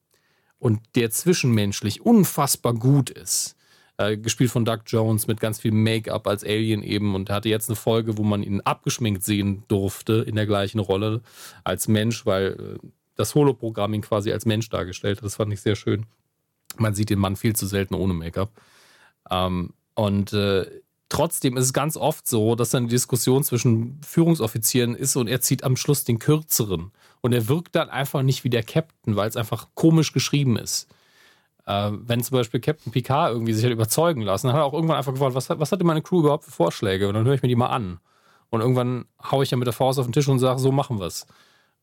[0.58, 3.56] Und der zwischenmenschlich unfassbar gut ist
[4.00, 7.68] äh, gespielt von Doug Jones mit ganz viel Make-up als Alien eben und hatte jetzt
[7.68, 11.20] eine Folge, wo man ihn abgeschminkt sehen durfte in der gleichen Rolle
[11.64, 12.86] als Mensch, weil äh,
[13.16, 15.24] das Holoprogramm ihn quasi als Mensch dargestellt hat.
[15.24, 16.06] Das fand ich sehr schön.
[16.78, 18.50] Man sieht den Mann viel zu selten ohne Make-up.
[19.30, 20.64] Ähm, und äh,
[21.10, 25.62] trotzdem ist es ganz oft so, dass eine Diskussion zwischen Führungsoffizieren ist und er zieht
[25.62, 26.90] am Schluss den kürzeren.
[27.20, 30.88] Und er wirkt dann einfach nicht wie der Captain, weil es einfach komisch geschrieben ist.
[31.70, 34.72] Äh, wenn zum Beispiel Captain Picard irgendwie sich hat überzeugen lassen, dann hat er auch
[34.72, 37.06] irgendwann einfach gefragt, was, was hat denn meine Crew überhaupt für Vorschläge?
[37.06, 38.00] Und dann höre ich mir die mal an.
[38.48, 40.98] Und irgendwann haue ich ja mit der Faust auf den Tisch und sage, so machen
[40.98, 41.26] wir es.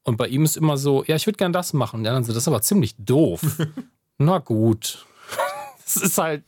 [0.04, 2.04] Und bei ihm ist immer so, ja, ich würde gern das machen.
[2.04, 3.42] Ja, dann so, das ist aber ziemlich doof.
[4.18, 5.06] Na gut.
[5.86, 6.44] Das ist halt,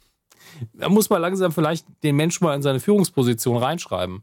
[0.73, 4.21] da muss man langsam vielleicht den Menschen mal in seine Führungsposition reinschreiben.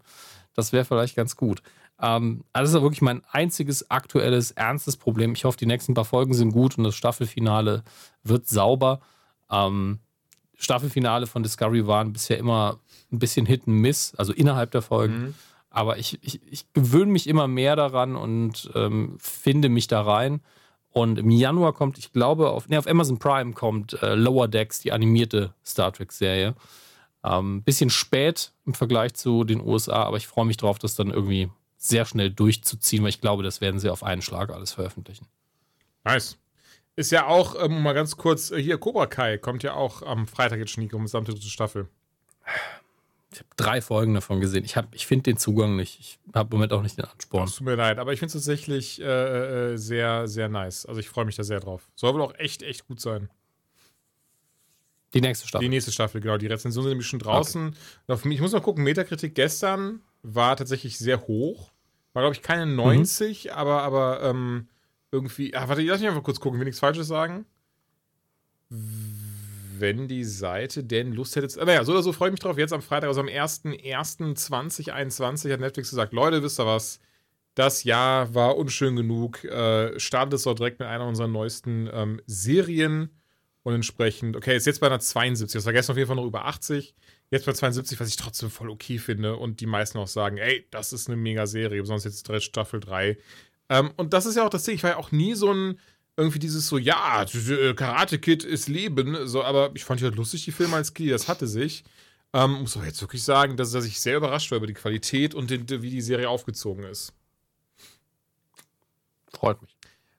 [0.54, 1.62] Das wäre vielleicht ganz gut.
[2.00, 5.32] Ähm, also das ist wirklich mein einziges aktuelles, ernstes Problem.
[5.32, 7.82] Ich hoffe, die nächsten paar Folgen sind gut und das Staffelfinale
[8.22, 9.00] wird sauber.
[9.50, 10.00] Ähm,
[10.58, 12.80] Staffelfinale von Discovery waren bisher immer
[13.12, 15.18] ein bisschen Hit and Miss, also innerhalb der Folgen.
[15.18, 15.34] Mhm.
[15.70, 20.40] Aber ich, ich, ich gewöhne mich immer mehr daran und ähm, finde mich da rein.
[20.90, 24.80] Und im Januar kommt, ich glaube, auf, nee, auf Amazon Prime kommt äh, Lower Decks,
[24.80, 26.54] die animierte Star Trek-Serie.
[27.22, 31.10] Ähm, bisschen spät im Vergleich zu den USA, aber ich freue mich drauf, das dann
[31.10, 31.50] irgendwie
[31.88, 35.26] sehr schnell durchzuziehen, weil ich glaube, das werden sie auf einen Schlag alles veröffentlichen.
[36.04, 36.38] Nice.
[36.96, 40.26] Ist ja auch, ähm, mal ganz kurz, äh, hier Cobra Kai kommt ja auch am
[40.26, 41.88] Freitag jetzt schon die gesamte dritte Staffel.
[43.32, 44.64] Ich habe drei Folgen davon gesehen.
[44.64, 46.00] Ich, ich finde den Zugang nicht.
[46.00, 47.46] Ich habe im Moment auch nicht den Ansporn.
[47.48, 50.86] Tut mir leid, aber ich finde es tatsächlich äh, äh, sehr, sehr nice.
[50.86, 51.90] Also ich freue mich da sehr drauf.
[51.96, 53.28] Soll wohl auch echt, echt gut sein.
[55.12, 55.64] Die nächste Staffel.
[55.64, 56.38] Die nächste Staffel, genau.
[56.38, 57.76] Die Rezensionen sind nämlich schon draußen.
[58.06, 58.32] Okay.
[58.32, 61.72] Ich muss mal gucken, Metakritik gestern war tatsächlich sehr hoch.
[62.16, 63.50] War, glaube ich, keine 90, mhm.
[63.50, 64.68] aber, aber ähm,
[65.10, 65.54] irgendwie.
[65.54, 67.44] Ah, warte, lass mich einfach kurz gucken, will nichts Falsches sagen.
[68.70, 71.62] Wenn die Seite denn Lust hätte.
[71.62, 72.56] Naja, so oder so freue ich mich drauf.
[72.56, 77.00] Jetzt am Freitag, also am 1.1.2021 hat Netflix gesagt: Leute, wisst ihr was?
[77.54, 79.44] Das Jahr war unschön genug.
[79.44, 83.10] Äh, startet es doch direkt mit einer unserer neuesten ähm, Serien.
[83.62, 85.52] Und entsprechend, okay, ist jetzt bei einer 72.
[85.52, 86.94] Das war gestern auf jeden Fall noch über 80.
[87.30, 90.66] Jetzt bei 72, was ich trotzdem voll okay finde und die meisten auch sagen, ey,
[90.70, 93.18] das ist eine mega Serie, besonders jetzt Staffel 3.
[93.68, 95.80] Ähm, und das ist ja auch das Ding, ich war ja auch nie so ein,
[96.16, 100.16] irgendwie dieses so, ja, äh, Karate Kid ist Leben, so, aber ich fand ja halt
[100.16, 101.84] lustig, die Filme als Kind, das hatte sich.
[102.32, 105.34] Ähm, muss auch jetzt wirklich sagen, dass, dass ich sehr überrascht war über die Qualität
[105.34, 107.12] und den, wie die Serie aufgezogen ist.
[109.32, 109.75] Freut mich.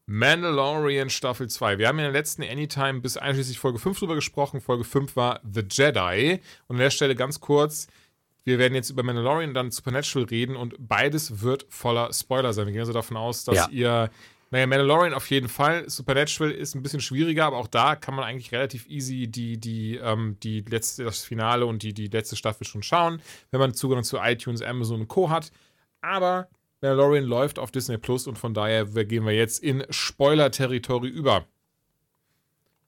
[0.10, 1.78] Mandalorian Staffel 2.
[1.78, 4.62] Wir haben in der letzten Anytime bis einschließlich Folge 5 drüber gesprochen.
[4.62, 6.40] Folge 5 war The Jedi.
[6.68, 7.88] Und an der Stelle ganz kurz,
[8.46, 12.68] wir werden jetzt über Mandalorian und dann Supernatural reden und beides wird voller Spoiler sein.
[12.68, 13.70] Wir gehen also davon aus, dass ja.
[13.70, 14.10] ihr,
[14.50, 18.24] naja, Mandalorian auf jeden Fall, Supernatural ist ein bisschen schwieriger, aber auch da kann man
[18.24, 22.66] eigentlich relativ easy die, die, ähm, die letzte, das Finale und die, die letzte Staffel
[22.66, 23.22] schon schauen,
[23.52, 25.30] wenn man Zugang zu iTunes, Amazon und Co.
[25.30, 25.52] hat.
[26.00, 26.48] Aber
[26.82, 31.45] Mandalorian läuft auf Disney Plus und von daher gehen wir jetzt in Spoiler-Territory über.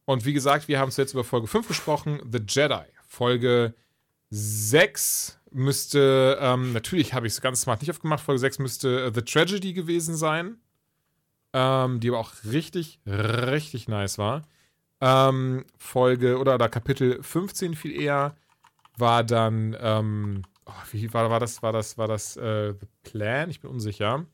[0.06, 2.86] Und wie gesagt, wir haben es jetzt über Folge 5 gesprochen, The Jedi.
[3.08, 3.74] Folge
[4.30, 9.12] 6 müsste, ähm, natürlich habe ich es ganz smart nicht aufgemacht, Folge 6 müsste uh,
[9.14, 10.58] The Tragedy gewesen sein.
[11.52, 14.44] Ähm, die aber auch richtig, richtig nice war.
[15.02, 18.36] Ähm, Folge, oder, oder Kapitel 15 viel eher,
[18.98, 23.50] war dann ähm, oh, wie war, war das, war das, war das äh, The Plan?
[23.50, 24.26] Ich bin unsicher.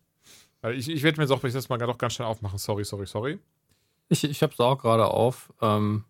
[0.74, 2.58] Ich, ich werde mir jetzt auch, wenn ich das mal doch ganz schnell aufmachen.
[2.58, 3.40] Sorry, sorry, sorry.
[4.10, 5.54] Ich, ich habe es auch gerade auf.
[5.62, 6.06] Ähm,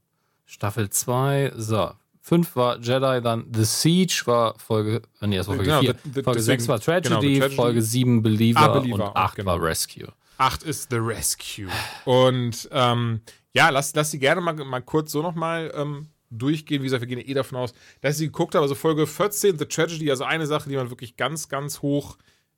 [0.45, 1.91] Staffel 2, so.
[2.21, 5.93] 5 war Jedi, dann The Siege war Folge, äh, nee, das war Folge genau, 4.
[5.93, 9.35] The, the, Folge 6 war Tragedy, genau, Tragedy, Folge 7 Believer, ah, Believer und 8
[9.35, 9.51] genau.
[9.51, 10.07] war Rescue.
[10.37, 11.67] 8 ist The Rescue.
[12.05, 13.21] Und ähm,
[13.53, 16.81] ja, lass, lass sie gerne mal, mal kurz so nochmal ähm, durchgehen.
[16.81, 18.63] Wie gesagt, wir gehen eh davon aus, dass ich sie geguckt habe.
[18.63, 22.17] Also Folge 14, The Tragedy, also eine Sache, die man wirklich ganz, ganz hoch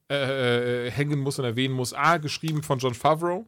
[0.09, 1.93] äh, äh, hängen muss und erwähnen muss.
[1.93, 3.45] A, geschrieben von John Favreau,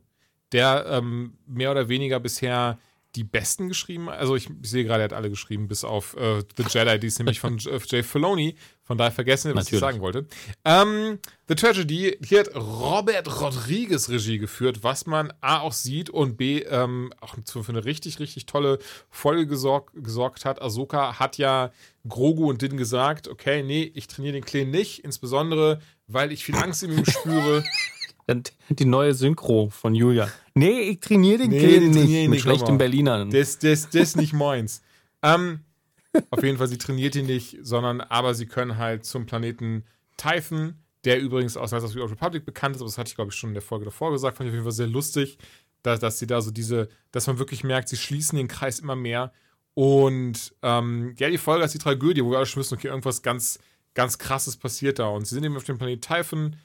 [0.52, 2.80] der ähm, mehr oder weniger bisher
[3.16, 4.10] die besten geschrieben.
[4.10, 7.08] Also ich, ich sehe gerade, er hat alle geschrieben, bis auf äh, The Jedi, die
[7.08, 7.58] ist nämlich von
[7.88, 8.56] Jay Filoni.
[8.90, 9.74] Von daher vergessen, was Natürlich.
[9.74, 10.26] ich sagen wollte.
[10.66, 16.38] Ähm, The Tragedy, hier hat Robert Rodriguez Regie geführt, was man A auch sieht und
[16.38, 18.80] B ähm, auch für eine richtig, richtig tolle
[19.12, 20.60] Folge gesorg, gesorgt hat.
[20.60, 21.72] Ahsoka hat ja
[22.08, 26.56] Grogu und Din gesagt, okay, nee, ich trainiere den Kleen nicht, insbesondere, weil ich viel
[26.56, 27.64] Angst in ihm spüre.
[28.70, 30.32] Die neue Synchro von Julia.
[30.56, 32.10] Nee, ich trainiere den nee, Kind nicht.
[32.10, 33.26] Mit nicht, schlechtem Berliner.
[33.26, 34.82] Das, das, das ist nicht meins.
[35.22, 35.60] ähm,
[36.30, 39.86] auf jeden Fall, sie trainiert ihn nicht, sondern aber sie können halt zum Planeten
[40.18, 40.76] Typhon,
[41.06, 43.32] der übrigens aus Knights of the Old Republic bekannt ist, aber das hatte ich, glaube
[43.32, 45.38] ich, schon in der Folge davor gesagt, fand ich auf jeden Fall sehr lustig,
[45.84, 48.96] dass, dass sie da so diese, dass man wirklich merkt, sie schließen den Kreis immer
[48.96, 49.32] mehr.
[49.76, 53.22] Und ähm, ja, die Folge ist die Tragödie, wo wir alle schon wissen, okay, irgendwas
[53.22, 53.60] ganz,
[53.94, 55.08] ganz krasses passiert da.
[55.08, 56.56] Und sie sind eben auf dem Planeten Typhon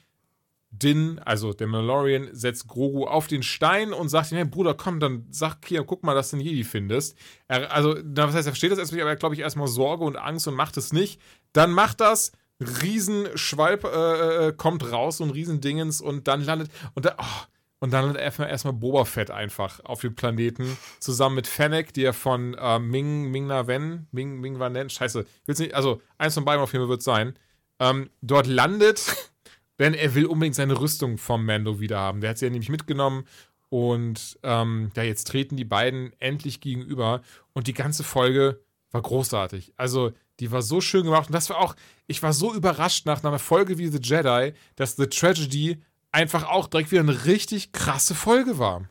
[0.79, 4.99] Din, also der Mandalorian, setzt Grogu auf den Stein und sagt ihm, hey Bruder, komm,
[4.99, 7.17] dann sag Kia, guck mal, dass du einen Jedi findest.
[7.47, 10.17] Er, also, was heißt, er versteht das erstmal, aber er glaube ich erstmal Sorge und
[10.17, 11.21] Angst und macht es nicht.
[11.53, 17.15] Dann macht das, Riesenschwalb äh, äh, kommt raus, ein Riesendingens und dann landet, und, da,
[17.17, 17.45] oh,
[17.79, 22.03] und dann landet erstmal, erstmal Boba Fett einfach auf dem Planeten, zusammen mit Fennec, die
[22.03, 26.01] er von äh, Ming, Ming Na Wen, Ming, Ming Van Nen, scheiße, will's nicht, also
[26.17, 27.37] eins von beiden auf jeden Fall wird sein,
[27.79, 29.31] ähm, dort landet
[29.79, 32.21] denn er will unbedingt seine Rüstung vom Mando wieder haben.
[32.21, 33.25] Der hat sie ja nämlich mitgenommen.
[33.69, 37.21] Und ähm, ja, jetzt treten die beiden endlich gegenüber.
[37.53, 38.61] Und die ganze Folge
[38.91, 39.73] war großartig.
[39.75, 41.27] Also, die war so schön gemacht.
[41.27, 41.75] Und das war auch,
[42.07, 45.81] ich war so überrascht nach einer Folge wie The Jedi, dass The Tragedy
[46.11, 48.87] einfach auch direkt wieder eine richtig krasse Folge war.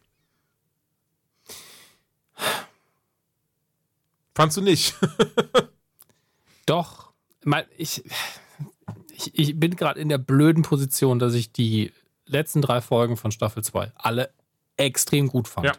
[4.35, 4.94] Fandst du nicht?
[6.66, 7.12] Doch.
[7.77, 8.02] Ich,
[9.15, 11.93] ich, ich bin gerade in der blöden Position, dass ich die
[12.27, 14.31] letzten drei Folgen von Staffel 2 alle
[14.77, 15.66] extrem gut fand.
[15.66, 15.73] Ja.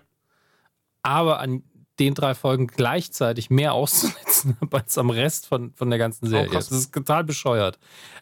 [1.03, 1.63] Aber an
[1.99, 6.49] den drei Folgen gleichzeitig mehr auszusetzen als am Rest von, von der ganzen Serie.
[6.49, 7.79] Oh, das ist total bescheuert.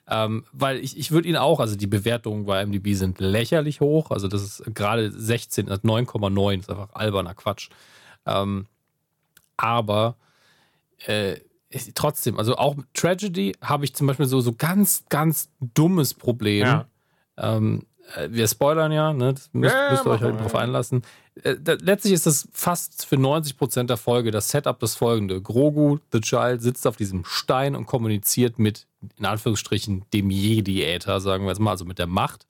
[0.07, 4.11] Ähm, weil ich, ich würde ihn auch, also die Bewertungen bei MDB sind lächerlich hoch.
[4.11, 7.69] Also das ist gerade 16, 9,9, ist einfach alberner Quatsch.
[8.25, 8.67] Ähm,
[9.57, 10.17] aber
[11.05, 11.37] äh,
[11.95, 16.65] trotzdem, also auch mit Tragedy habe ich zum Beispiel so, so ganz, ganz dummes Problem.
[16.65, 16.85] Ja.
[17.37, 17.85] Ähm,
[18.15, 19.33] äh, wir spoilern ja, ne?
[19.33, 21.03] das müsst, ja, müsst ihr euch halt drauf einlassen.
[21.43, 25.41] Äh, letztlich ist das fast für 90% der Folge das Setup das folgende.
[25.41, 28.87] Grogu, The Child, sitzt auf diesem Stein und kommuniziert mit,
[29.17, 32.45] in Anführungsstrichen, dem Jedi-Äther, sagen wir jetzt mal, also mit der Macht.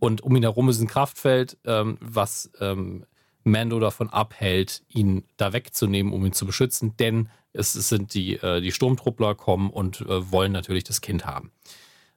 [0.00, 3.04] Und um ihn herum ist ein Kraftfeld, ähm, was ähm,
[3.46, 8.60] Mando davon abhält, ihn da wegzunehmen, um ihn zu beschützen, denn es, sind die, äh,
[8.60, 11.52] die Sturmtruppler kommen und äh, wollen natürlich das Kind haben.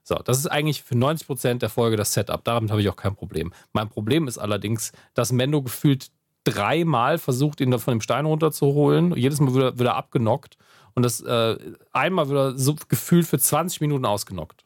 [0.02, 2.42] So, das ist eigentlich für 90 Prozent der Folge das Setup.
[2.44, 3.52] Damit habe ich auch kein Problem.
[3.72, 6.10] Mein Problem ist allerdings, dass Mendo gefühlt
[6.44, 9.14] dreimal versucht, ihn da von dem Stein runterzuholen.
[9.16, 10.56] Jedes Mal wird er, wird er abgenockt.
[10.94, 11.56] Und das äh,
[11.92, 14.64] einmal wird er so gefühlt für 20 Minuten ausgenockt.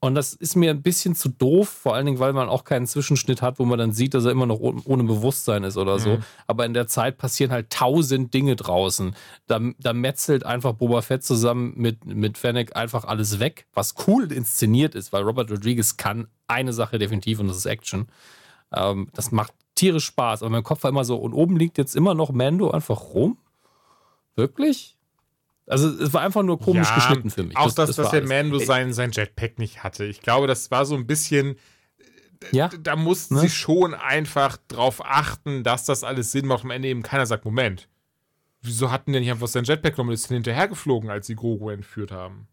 [0.00, 2.86] Und das ist mir ein bisschen zu doof, vor allen Dingen, weil man auch keinen
[2.86, 6.16] Zwischenschnitt hat, wo man dann sieht, dass er immer noch ohne Bewusstsein ist oder so.
[6.16, 6.24] Mhm.
[6.46, 9.16] Aber in der Zeit passieren halt tausend Dinge draußen.
[9.48, 14.30] Da, da metzelt einfach Boba Fett zusammen mit, mit Fennec einfach alles weg, was cool
[14.30, 18.06] inszeniert ist, weil Robert Rodriguez kann eine Sache definitiv und das ist Action.
[18.72, 20.42] Ähm, das macht tierisch Spaß.
[20.42, 23.38] Aber mein Kopf war immer so, und oben liegt jetzt immer noch Mando einfach rum?
[24.36, 24.97] Wirklich?
[25.68, 27.56] Also es war einfach nur komisch ja, geschnitten für mich.
[27.56, 30.04] Auch, das, dass, das dass der Mando sein, sein Jetpack nicht hatte.
[30.04, 31.56] Ich glaube, das war so ein bisschen.
[32.52, 32.68] Ja?
[32.68, 33.42] Da mussten ne?
[33.42, 36.64] sie schon einfach drauf achten, dass das alles Sinn macht.
[36.64, 37.88] Am Ende eben keiner sagt: Moment,
[38.62, 42.12] wieso hatten die nicht einfach sein Jetpack genommen und ist hinterhergeflogen, als sie Grogu entführt
[42.12, 42.48] haben?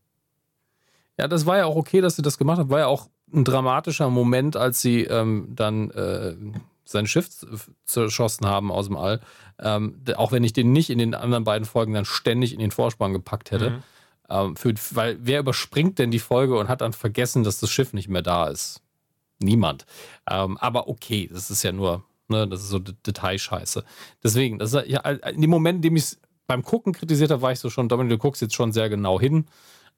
[1.18, 2.70] Ja, das war ja auch okay, dass sie das gemacht haben.
[2.70, 6.36] War ja auch ein dramatischer Moment, als sie ähm, dann äh,
[6.86, 7.30] sein Schiff
[7.86, 9.20] zerschossen haben aus dem All.
[9.60, 12.72] Ähm, auch wenn ich den nicht in den anderen beiden Folgen dann ständig in den
[12.72, 13.72] Vorspann gepackt hätte.
[13.72, 13.84] Mhm.
[14.30, 17.94] Ähm, für, weil wer überspringt denn die Folge und hat dann vergessen, dass das Schiff
[17.94, 18.82] nicht mehr da ist?
[19.40, 19.86] Niemand.
[20.30, 23.84] Ähm, aber okay, das ist ja nur, ne, das ist so Detailscheiße.
[24.24, 27.42] Deswegen, das ist, ja, in dem Moment, in dem ich es beim Gucken kritisiert habe,
[27.42, 29.46] war ich so schon, Dominik, du guckst jetzt schon sehr genau hin.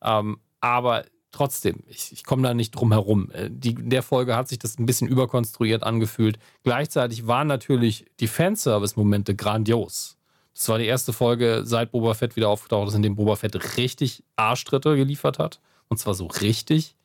[0.01, 3.31] Ähm, aber trotzdem, ich, ich komme da nicht drum herum.
[3.31, 6.39] Äh, die, in der Folge hat sich das ein bisschen überkonstruiert angefühlt.
[6.63, 10.17] Gleichzeitig waren natürlich die Fanservice-Momente grandios.
[10.53, 13.77] Das war die erste Folge, seit Boba Fett wieder aufgetaucht ist, in dem Boba Fett
[13.77, 15.59] richtig Arschtritte geliefert hat.
[15.87, 16.95] Und zwar so richtig.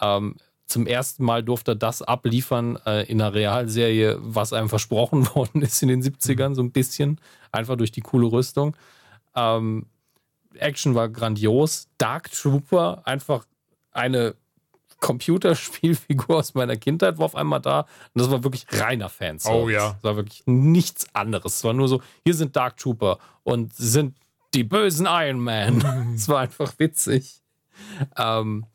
[0.00, 5.26] Ähm, zum ersten Mal durfte er das abliefern äh, in einer Realserie, was einem versprochen
[5.34, 7.20] worden ist in den 70ern, so ein bisschen.
[7.50, 8.76] Einfach durch die coole Rüstung.
[9.34, 9.86] Ähm,
[10.58, 11.88] Action war grandios.
[11.98, 13.46] Dark Trooper, einfach
[13.92, 14.34] eine
[15.00, 17.80] Computerspielfigur aus meiner Kindheit war auf einmal da.
[17.80, 19.46] Und das war wirklich reiner Fans.
[19.46, 19.92] Oh ja.
[19.92, 21.56] Das war wirklich nichts anderes.
[21.56, 24.16] Es war nur so, hier sind Dark Trooper und sind
[24.54, 26.12] die bösen Iron Man.
[26.14, 27.42] Es war einfach witzig.
[28.16, 28.66] Ähm,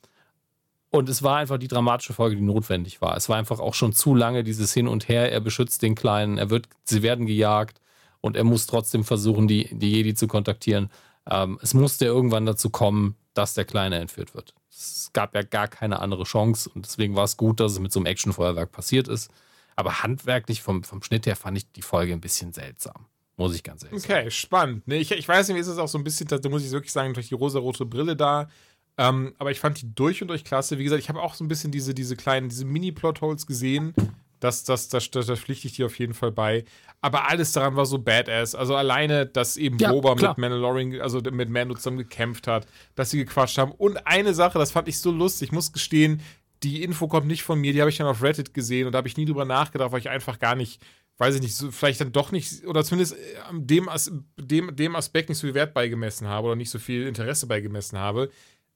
[0.91, 3.15] und es war einfach die dramatische Folge, die notwendig war.
[3.15, 5.31] Es war einfach auch schon zu lange dieses Hin und Her.
[5.31, 7.79] Er beschützt den Kleinen, er wird, sie werden gejagt
[8.19, 10.89] und er muss trotzdem versuchen, die, die Jedi zu kontaktieren.
[11.31, 14.53] Ähm, es musste irgendwann dazu kommen, dass der Kleine entführt wird.
[14.69, 17.91] Es gab ja gar keine andere Chance und deswegen war es gut, dass es mit
[17.91, 19.31] so einem Actionfeuerwerk passiert ist.
[19.77, 23.05] Aber handwerklich vom, vom Schnitt her fand ich die Folge ein bisschen seltsam.
[23.37, 24.21] Muss ich ganz ehrlich okay, sagen.
[24.21, 24.87] Okay, spannend.
[24.87, 26.91] Nee, ich, ich weiß nicht, ist es auch so ein bisschen, da muss ich wirklich
[26.91, 28.49] sagen, durch die rosa-rote Brille da.
[28.97, 30.77] Ähm, aber ich fand die durch und durch klasse.
[30.77, 33.93] Wie gesagt, ich habe auch so ein bisschen diese, diese kleinen, diese Mini-Plot-Holes gesehen,
[34.41, 36.65] das, das, das, das, das pflichte ich dir auf jeden Fall bei.
[36.99, 38.55] Aber alles daran war so badass.
[38.55, 40.31] Also alleine, dass eben ja, Boba klar.
[40.31, 43.71] mit Mandalorian, also mit Mando zusammen gekämpft hat, dass sie gequatscht haben.
[43.71, 46.21] Und eine Sache, das fand ich so lustig, ich muss gestehen,
[46.63, 48.97] die Info kommt nicht von mir, die habe ich dann auf Reddit gesehen und da
[48.97, 50.81] habe ich nie drüber nachgedacht, weil ich einfach gar nicht,
[51.17, 53.17] weiß ich nicht, so, vielleicht dann doch nicht, oder zumindest äh,
[53.53, 53.89] dem,
[54.37, 57.97] dem, dem Aspekt nicht so viel Wert beigemessen habe oder nicht so viel Interesse beigemessen
[57.97, 58.29] habe.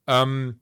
[0.07, 0.59] Ähm,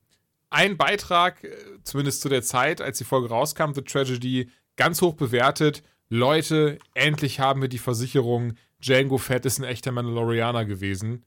[0.50, 1.50] ein Beitrag, äh,
[1.82, 5.82] zumindest zu der Zeit, als die Folge rauskam, The Tragedy, ganz hoch bewertet.
[6.08, 11.24] Leute, endlich haben wir die Versicherung, Django Fett ist ein echter Mandalorianer gewesen.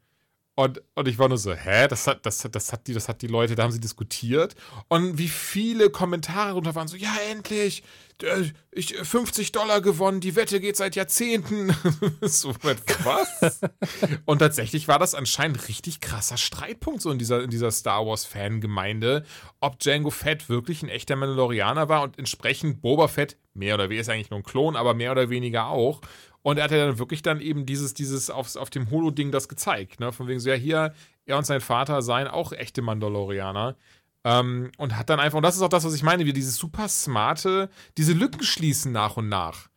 [0.56, 1.88] Und, und ich war nur so, hä?
[1.88, 4.56] Das hat, das, das, hat die, das hat die Leute, da haben sie diskutiert.
[4.88, 7.84] Und wie viele Kommentare darunter waren so, ja, endlich,
[8.72, 11.72] ich 50 Dollar gewonnen, die Wette geht seit Jahrzehnten.
[12.22, 13.62] so, was?
[14.26, 19.24] und tatsächlich war das anscheinend richtig krasser Streitpunkt so in dieser, in dieser Star Wars-Fangemeinde,
[19.60, 24.02] ob Django Fett wirklich ein echter Mandalorianer war und entsprechend Boba Fett, mehr oder weniger
[24.02, 26.02] ist eigentlich nur ein Klon, aber mehr oder weniger auch.
[26.42, 29.50] Und er hat ja dann wirklich dann eben dieses, dieses aufs, auf dem Holo-Ding das
[29.50, 30.00] gezeigt.
[30.00, 30.12] Ne?
[30.12, 30.94] Von wegen so, ja, hier,
[31.26, 33.76] er und sein Vater seien auch echte Mandalorianer.
[34.24, 36.56] Ähm, und hat dann einfach, und das ist auch das, was ich meine, wie dieses
[36.56, 39.70] super smarte, diese Lücken schließen nach und nach.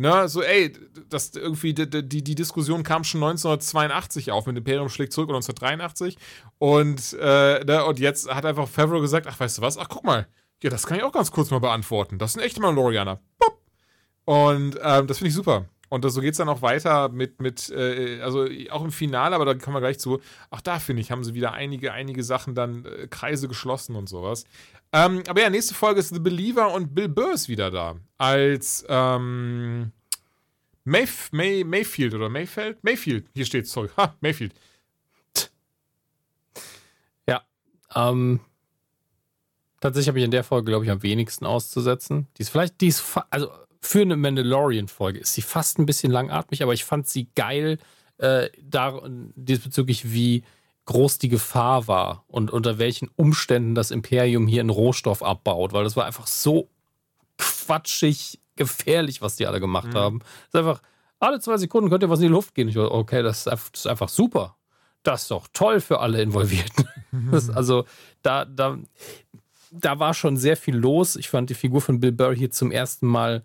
[0.00, 0.72] Ne, so, ey,
[1.08, 5.34] das irgendwie, die, die, die Diskussion kam schon 1982 auf mit Imperium schlägt zurück und
[5.34, 6.16] 1983.
[6.58, 9.76] Und, äh, ne, und jetzt hat einfach Favreau gesagt: Ach, weißt du was?
[9.76, 10.28] Ach, guck mal.
[10.62, 12.18] Ja, das kann ich auch ganz kurz mal beantworten.
[12.18, 13.20] Das sind echte Mandalorianer.
[14.24, 15.66] Und ähm, das finde ich super.
[15.88, 19.44] Und so geht es dann auch weiter mit, mit äh, also auch im Finale, aber
[19.44, 20.20] da kommen wir gleich zu.
[20.50, 24.08] Auch da, finde ich, haben sie wieder einige, einige Sachen dann äh, Kreise geschlossen und
[24.08, 24.44] sowas.
[24.92, 27.96] Ähm, aber ja, nächste Folge ist The Believer und Bill Burr ist wieder da.
[28.18, 29.92] Als ähm,
[30.84, 32.82] Mayf May Mayfield oder Mayfield?
[32.82, 33.88] Mayfield, hier steht es, sorry.
[33.96, 34.54] Ha, Mayfield.
[37.26, 37.42] Ja,
[37.94, 38.40] ähm,
[39.80, 42.26] tatsächlich habe ich in der Folge, glaube ich, am wenigsten auszusetzen.
[42.36, 43.50] Die ist vielleicht, die ist, also
[43.80, 47.78] für eine Mandalorian-Folge ist sie fast ein bisschen langatmig, aber ich fand sie geil,
[48.18, 49.00] äh, da,
[49.36, 50.42] diesbezüglich, wie
[50.86, 55.84] groß die Gefahr war und unter welchen Umständen das Imperium hier einen Rohstoff abbaut, weil
[55.84, 56.70] das war einfach so
[57.36, 59.98] quatschig gefährlich, was die alle gemacht mhm.
[59.98, 60.18] haben.
[60.18, 60.82] Das ist einfach,
[61.20, 62.68] alle zwei Sekunden könnt ihr was in die Luft gehen.
[62.68, 64.56] Ich war, okay, das ist, einfach, das ist einfach super.
[65.02, 66.88] Das ist doch toll für alle Involvierten.
[67.30, 67.86] Das, also,
[68.20, 68.76] da, da,
[69.70, 71.16] da war schon sehr viel los.
[71.16, 73.42] Ich fand die Figur von Bill Burr hier zum ersten Mal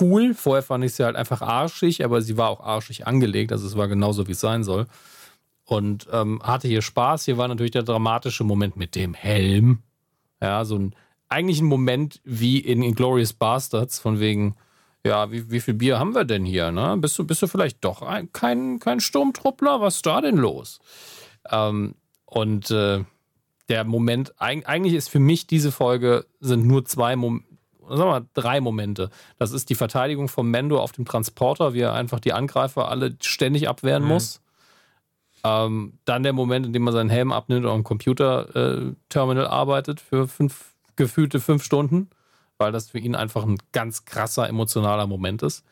[0.00, 0.34] cool.
[0.34, 3.52] Vorher fand ich sie halt einfach arschig, aber sie war auch arschig angelegt.
[3.52, 4.86] Also es war genauso, wie es sein soll.
[5.64, 7.24] Und ähm, hatte hier Spaß.
[7.24, 9.82] Hier war natürlich der dramatische Moment mit dem Helm.
[10.40, 10.94] Ja, so ein
[11.28, 14.56] eigentlich ein Moment wie in Inglorious Bastards, von wegen,
[15.04, 16.70] ja, wie, wie viel Bier haben wir denn hier?
[16.70, 16.96] Ne?
[16.98, 19.80] Bist, du, bist du vielleicht doch ein, kein, kein Sturmtruppler?
[19.80, 20.80] Was ist da denn los?
[21.50, 21.94] Ähm,
[22.24, 23.04] und äh,
[23.68, 27.46] der Moment, eigentlich ist für mich diese Folge, sind nur zwei Momente
[27.88, 29.10] sagen wir mal, drei Momente.
[29.38, 33.16] Das ist die Verteidigung von Mendo auf dem Transporter, wie er einfach die Angreifer alle
[33.20, 34.08] ständig abwehren mhm.
[34.08, 34.40] muss.
[35.44, 40.00] Ähm, dann der Moment, in dem er seinen Helm abnimmt und am Computerterminal äh, arbeitet
[40.00, 42.10] für fünf, gefühlte fünf Stunden,
[42.58, 45.64] weil das für ihn einfach ein ganz krasser emotionaler Moment ist.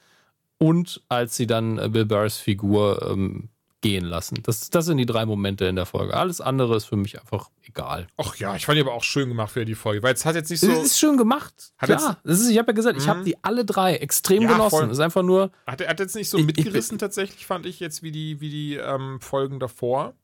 [0.59, 3.49] Und als sie dann äh, Bill Burrs Figur ähm,
[3.85, 4.39] gehen lassen.
[4.43, 6.15] Das, das sind die drei Momente in der Folge.
[6.15, 8.06] Alles andere ist für mich einfach egal.
[8.16, 10.36] Ach ja, ich fand die aber auch schön gemacht für die Folge, weil es hat
[10.36, 10.70] jetzt nicht so.
[10.70, 11.52] Es ist schön gemacht.
[11.77, 13.24] Hat Klar, das ist, ich habe ja gesagt, ich habe mhm.
[13.27, 14.70] die alle drei extrem ja, genossen.
[14.70, 14.85] Voll.
[14.86, 15.51] Es ist einfach nur.
[15.66, 18.48] Hat, hat jetzt nicht so ich, mitgerissen, ich, tatsächlich, fand ich jetzt wie die, wie
[18.48, 20.15] die ähm, Folgen davor.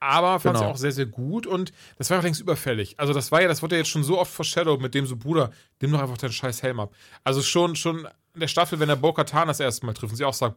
[0.00, 0.68] Aber fand genau.
[0.68, 2.94] sie auch sehr, sehr gut und das war allerdings überfällig.
[2.98, 5.16] Also, das war ja, das wurde ja jetzt schon so oft foreshadowed mit dem so,
[5.16, 5.50] Bruder,
[5.82, 6.94] nimm doch einfach deinen scheiß Helm ab.
[7.22, 10.24] Also, schon, schon in der Staffel, wenn der Bo-Katan das erste Mal trifft und sie
[10.24, 10.56] auch sagt,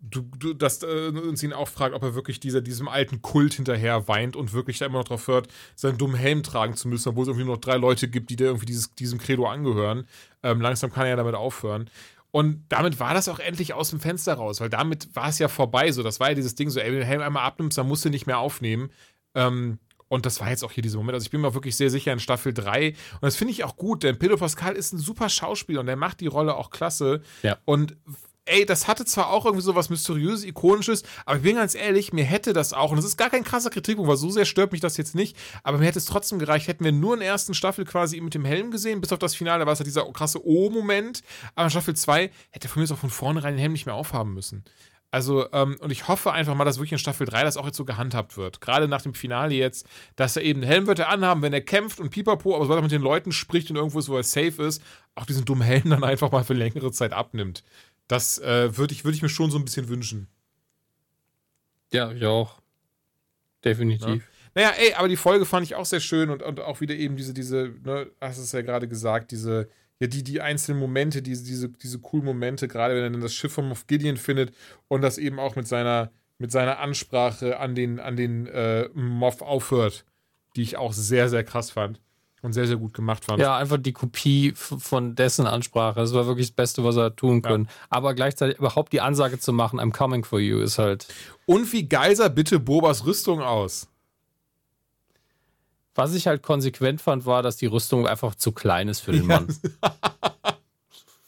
[0.00, 3.54] du, du, dass äh, uns ihn auch fragt, ob er wirklich dieser, diesem alten Kult
[3.54, 7.10] hinterher weint und wirklich da immer noch drauf hört, seinen dummen Helm tragen zu müssen,
[7.10, 10.06] obwohl es irgendwie noch drei Leute gibt, die da irgendwie dieses, diesem Credo angehören.
[10.42, 11.90] Ähm, langsam kann er ja damit aufhören.
[12.30, 15.48] Und damit war das auch endlich aus dem Fenster raus, weil damit war es ja
[15.48, 15.92] vorbei.
[15.92, 17.88] So, das war ja dieses Ding, so, ey, wenn du den Helm einmal abnimmst, dann
[17.88, 18.90] musst du nicht mehr aufnehmen.
[19.34, 21.14] Ähm, und das war jetzt auch hier dieser Moment.
[21.14, 22.88] Also ich bin mir wirklich sehr sicher in Staffel 3.
[22.88, 25.96] Und das finde ich auch gut, denn Pedro Pascal ist ein super Schauspieler und der
[25.96, 27.22] macht die Rolle auch klasse.
[27.42, 27.58] Ja.
[27.64, 27.96] Und
[28.48, 32.12] ey, das hatte zwar auch irgendwie so was Mysteriöses, Ikonisches, aber ich bin ganz ehrlich,
[32.12, 34.72] mir hätte das auch, und das ist gar kein krasser Kritikpunkt, weil so sehr stört
[34.72, 37.28] mich das jetzt nicht, aber mir hätte es trotzdem gereicht, hätten wir nur in der
[37.28, 39.86] ersten Staffel quasi mit dem Helm gesehen, bis auf das Finale, da war es halt
[39.86, 41.22] dieser krasse O-Moment,
[41.54, 44.34] aber in Staffel 2 hätte von mir auch von vornherein den Helm nicht mehr aufhaben
[44.34, 44.64] müssen.
[45.10, 47.78] Also, ähm, und ich hoffe einfach mal, dass wirklich in Staffel 3 das auch jetzt
[47.78, 48.60] so gehandhabt wird.
[48.60, 51.98] Gerade nach dem Finale jetzt, dass er eben Helm wird er anhaben, wenn er kämpft
[51.98, 54.62] und pipapo, aber sobald er mit den Leuten spricht und irgendwo ist, wo er safe
[54.62, 54.82] ist,
[55.14, 57.64] auch diesen dummen Helm dann einfach mal für längere Zeit abnimmt.
[58.08, 60.28] Das äh, würde ich, würd ich mir schon so ein bisschen wünschen.
[61.92, 62.60] Ja, ich auch.
[63.64, 64.06] Definitiv.
[64.06, 64.18] Ja.
[64.54, 67.16] Naja, ey, aber die Folge fand ich auch sehr schön und, und auch wieder eben
[67.16, 69.68] diese, diese, ne, hast es ja gerade gesagt, diese,
[70.00, 73.34] ja, die, die einzelnen Momente, diese, diese, diese coolen Momente, gerade wenn er dann das
[73.34, 74.54] Schiff von Moff Gideon findet
[74.88, 79.42] und das eben auch mit seiner, mit seiner Ansprache an den, an den äh, Moff
[79.42, 80.04] aufhört,
[80.56, 82.00] die ich auch sehr, sehr krass fand.
[82.40, 83.40] Und sehr, sehr gut gemacht fand.
[83.40, 85.98] Ja, einfach die Kopie von dessen Ansprache.
[85.98, 87.64] Das war wirklich das Beste, was er tun können.
[87.64, 87.70] Ja.
[87.90, 91.08] Aber gleichzeitig überhaupt die Ansage zu machen, I'm coming for you, ist halt.
[91.46, 93.88] Und wie geil sah bitte Bobas Rüstung aus?
[95.96, 99.26] Was ich halt konsequent fand, war, dass die Rüstung einfach zu klein ist für den
[99.26, 99.48] Mann.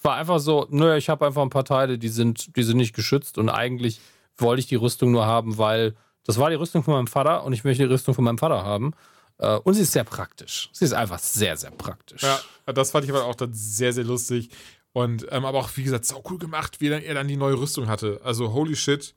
[0.02, 2.94] war einfach so, nö, ich habe einfach ein paar Teile, die sind, die sind nicht
[2.94, 4.00] geschützt und eigentlich
[4.38, 7.52] wollte ich die Rüstung nur haben, weil das war die Rüstung von meinem Vater und
[7.52, 8.92] ich möchte die Rüstung von meinem Vater haben.
[9.40, 10.68] Äh, und sie ist sehr praktisch.
[10.72, 12.22] Sie ist einfach sehr, sehr praktisch.
[12.22, 14.50] Ja, das fand ich aber auch dann sehr, sehr lustig.
[14.92, 17.88] Und ähm, aber auch, wie gesagt, so cool gemacht, wie er dann die neue Rüstung
[17.88, 18.20] hatte.
[18.24, 19.14] Also, holy shit,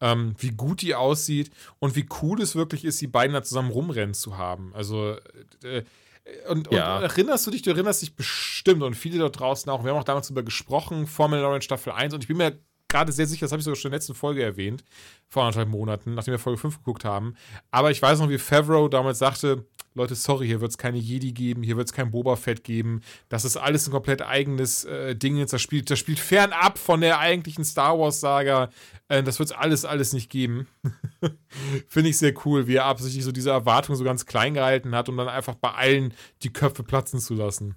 [0.00, 3.70] ähm, wie gut die aussieht und wie cool es wirklich ist, die beiden da zusammen
[3.70, 4.72] rumrennen zu haben.
[4.74, 5.16] Also,
[5.62, 5.82] äh,
[6.48, 6.98] und, ja.
[6.98, 9.98] und, erinnerst du dich, du erinnerst dich bestimmt und viele dort draußen auch, wir haben
[9.98, 13.46] auch damals darüber gesprochen, Formel Mandalorian Staffel 1 und ich bin mir gerade sehr sicher,
[13.46, 14.84] das habe ich sogar schon in der letzten Folge erwähnt,
[15.28, 17.34] vor anderthalb Monaten, nachdem wir Folge 5 geguckt haben.
[17.70, 19.64] Aber ich weiß noch, wie Favreau damals sagte,
[19.96, 23.00] Leute, sorry, hier wird es keine Jedi geben, hier wird es kein Boba Fett geben.
[23.30, 25.44] Das ist alles ein komplett eigenes äh, Ding.
[25.46, 28.68] Das spielt, das spielt fernab von der eigentlichen Star Wars-Saga.
[29.08, 30.66] Äh, das wird es alles, alles nicht geben.
[31.88, 35.08] Finde ich sehr cool, wie er absichtlich so diese Erwartung so ganz klein gehalten hat,
[35.08, 37.74] um dann einfach bei allen die Köpfe platzen zu lassen.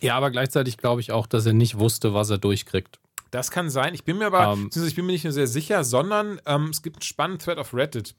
[0.00, 2.98] Ja, aber gleichzeitig glaube ich auch, dass er nicht wusste, was er durchkriegt.
[3.36, 3.92] Das kann sein.
[3.92, 4.86] Ich bin mir aber, um, ähm.
[4.86, 7.74] ich bin mir nicht nur sehr sicher, sondern ähm, es gibt einen spannenden Thread auf
[7.74, 8.14] Reddit.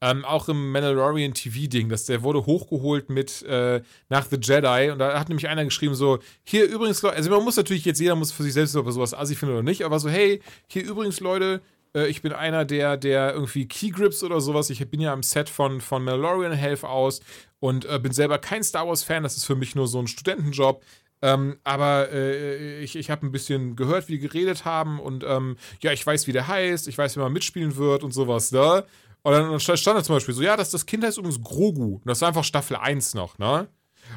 [0.00, 4.98] Ähm, auch im Mandalorian TV-Ding, dass der wurde hochgeholt mit äh, nach The Jedi und
[4.98, 8.32] da hat nämlich einer geschrieben so, hier übrigens, also man muss natürlich jetzt, jeder muss
[8.32, 11.20] für sich selbst, ob er sowas assi findet oder nicht, aber so, hey, hier übrigens
[11.20, 11.62] Leute,
[11.94, 15.48] äh, ich bin einer der, der irgendwie Keygrips oder sowas, ich bin ja am Set
[15.48, 17.20] von, von Mandalorian Health aus
[17.60, 20.82] und äh, bin selber kein Star Wars-Fan, das ist für mich nur so ein Studentenjob,
[21.26, 25.56] ähm, aber äh, ich, ich habe ein bisschen gehört, wie die geredet haben und ähm,
[25.80, 28.84] ja, ich weiß, wie der heißt, ich weiß, wie man mitspielen wird und sowas, ne?
[29.22, 31.94] Und dann stand da zum Beispiel so, ja, das, das Kind heißt übrigens Grogu.
[31.96, 33.66] Und das war einfach Staffel 1 noch, ne?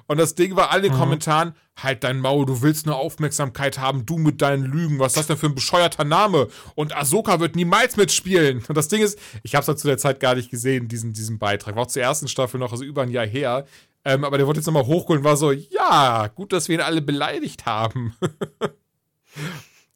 [0.06, 1.02] Und das Ding war alle in den mhm.
[1.02, 5.18] Kommentaren, halt dein Maul, du willst nur Aufmerksamkeit haben, du mit deinen Lügen, was ist
[5.18, 6.48] das denn für ein bescheuerter Name?
[6.76, 8.64] Und Ahsoka wird niemals mitspielen.
[8.68, 11.14] Und das Ding ist, ich habe es halt zu der Zeit gar nicht gesehen, diesen,
[11.14, 11.76] diesen Beitrag.
[11.76, 13.66] War auch zur ersten Staffel noch, also über ein Jahr her.
[14.06, 16.82] Ähm, aber der wurde jetzt nochmal hochgeholt und war so, ja, gut, dass wir ihn
[16.82, 18.16] alle beleidigt haben.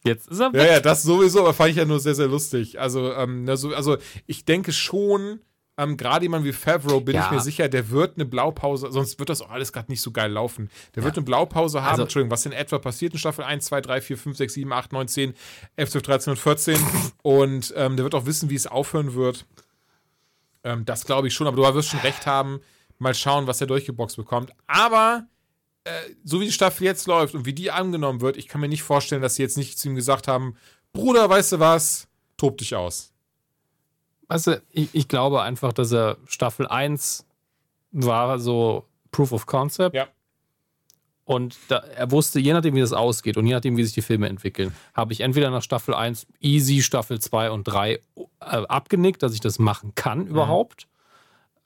[0.04, 0.62] Jetzt ist er weg.
[0.62, 2.80] Ja, ja, das sowieso, aber fand ich ja nur sehr, sehr lustig.
[2.80, 3.98] Also, ähm, also, also
[4.28, 5.40] ich denke schon,
[5.78, 7.26] ähm, gerade jemand wie Favreau, bin ja.
[7.26, 10.12] ich mir sicher, der wird eine Blaupause, sonst wird das auch alles gerade nicht so
[10.12, 10.70] geil laufen.
[10.94, 11.06] Der ja.
[11.06, 14.02] wird eine Blaupause haben, also, Entschuldigung, was in etwa passiert in Staffel 1, 2, 3,
[14.02, 15.34] 4, 5, 6, 7, 8, 9, 10,
[15.78, 16.80] 11, 12, 13 und 14.
[17.24, 19.46] und ähm, der wird auch wissen, wie es aufhören wird.
[20.66, 22.60] Ähm, das glaube ich schon, aber du wirst schon recht haben
[23.04, 24.52] Mal schauen, was er durchgeboxt bekommt.
[24.66, 25.28] Aber
[25.84, 25.92] äh,
[26.24, 28.84] so wie die Staffel jetzt läuft und wie die angenommen wird, ich kann mir nicht
[28.84, 30.56] vorstellen, dass sie jetzt nicht zu ihm gesagt haben,
[30.94, 32.08] Bruder, weißt du was,
[32.38, 33.12] tob dich aus.
[34.28, 37.26] Weißt du, ich, ich glaube einfach, dass er Staffel 1
[37.92, 39.96] war so Proof of Concept.
[39.96, 40.08] Ja.
[41.26, 44.02] Und da, er wusste, je nachdem, wie das ausgeht und je nachdem, wie sich die
[44.02, 48.00] Filme entwickeln, habe ich entweder nach Staffel 1 easy, Staffel 2 und 3 äh,
[48.40, 50.36] abgenickt, dass ich das machen kann mhm.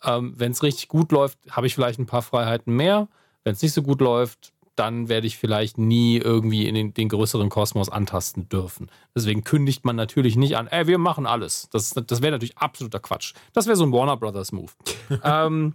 [0.03, 3.07] Ähm, Wenn es richtig gut läuft, habe ich vielleicht ein paar Freiheiten mehr.
[3.43, 7.09] Wenn es nicht so gut läuft, dann werde ich vielleicht nie irgendwie in den, den,
[7.09, 8.89] größeren Kosmos antasten dürfen.
[9.15, 11.67] Deswegen kündigt man natürlich nicht an, ey, wir machen alles.
[11.71, 13.33] Das, das wäre natürlich absoluter Quatsch.
[13.53, 14.71] Das wäre so ein Warner Brothers Move.
[15.23, 15.73] ähm,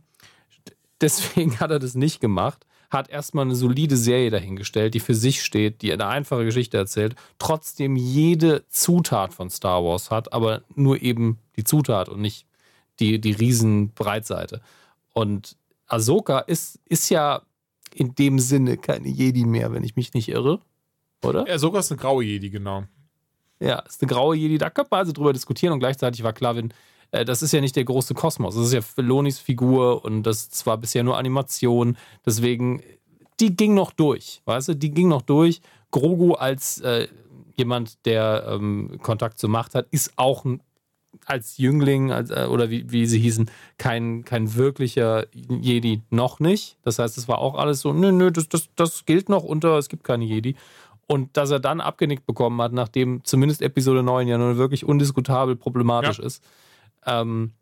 [1.01, 2.65] deswegen hat er das nicht gemacht.
[2.90, 7.16] Hat erstmal eine solide Serie dahingestellt, die für sich steht, die eine einfache Geschichte erzählt,
[7.39, 12.47] trotzdem jede Zutat von Star Wars hat, aber nur eben die Zutat und nicht
[13.03, 14.61] die, die Riesenbreitseite.
[15.12, 15.57] Und
[15.89, 17.43] Ahsoka ist, ist ja
[17.95, 20.61] in dem Sinne keine Jedi mehr, wenn ich mich nicht irre.
[21.23, 21.47] Oder?
[21.49, 22.85] Ahsoka ist eine graue Jedi, genau.
[23.61, 24.59] Ja, ist eine graue Jedi.
[24.59, 26.73] Da könnte man also drüber diskutieren und gleichzeitig war klar, wenn,
[27.11, 28.55] äh, das ist ja nicht der große Kosmos.
[28.55, 31.97] Das ist ja Felonis Figur und das war bisher nur Animation.
[32.24, 32.83] Deswegen,
[33.41, 34.77] die ging noch durch, weißt du?
[34.77, 35.61] Die ging noch durch.
[35.91, 37.09] Grogu als äh,
[37.57, 40.62] jemand, der ähm, Kontakt zur Macht hat, ist auch ein
[41.27, 46.77] als Jüngling als, äh, oder wie, wie sie hießen, kein, kein wirklicher Jedi noch nicht.
[46.83, 49.79] Das heißt, es war auch alles so, nö, nö, das, das, das gilt noch unter,
[49.79, 50.57] es gibt keine Jedi.
[51.07, 55.57] Und dass er dann abgenickt bekommen hat, nachdem zumindest Episode 9 ja nun wirklich undiskutabel
[55.57, 56.25] problematisch ja.
[56.25, 56.43] ist.
[57.05, 57.53] Ähm,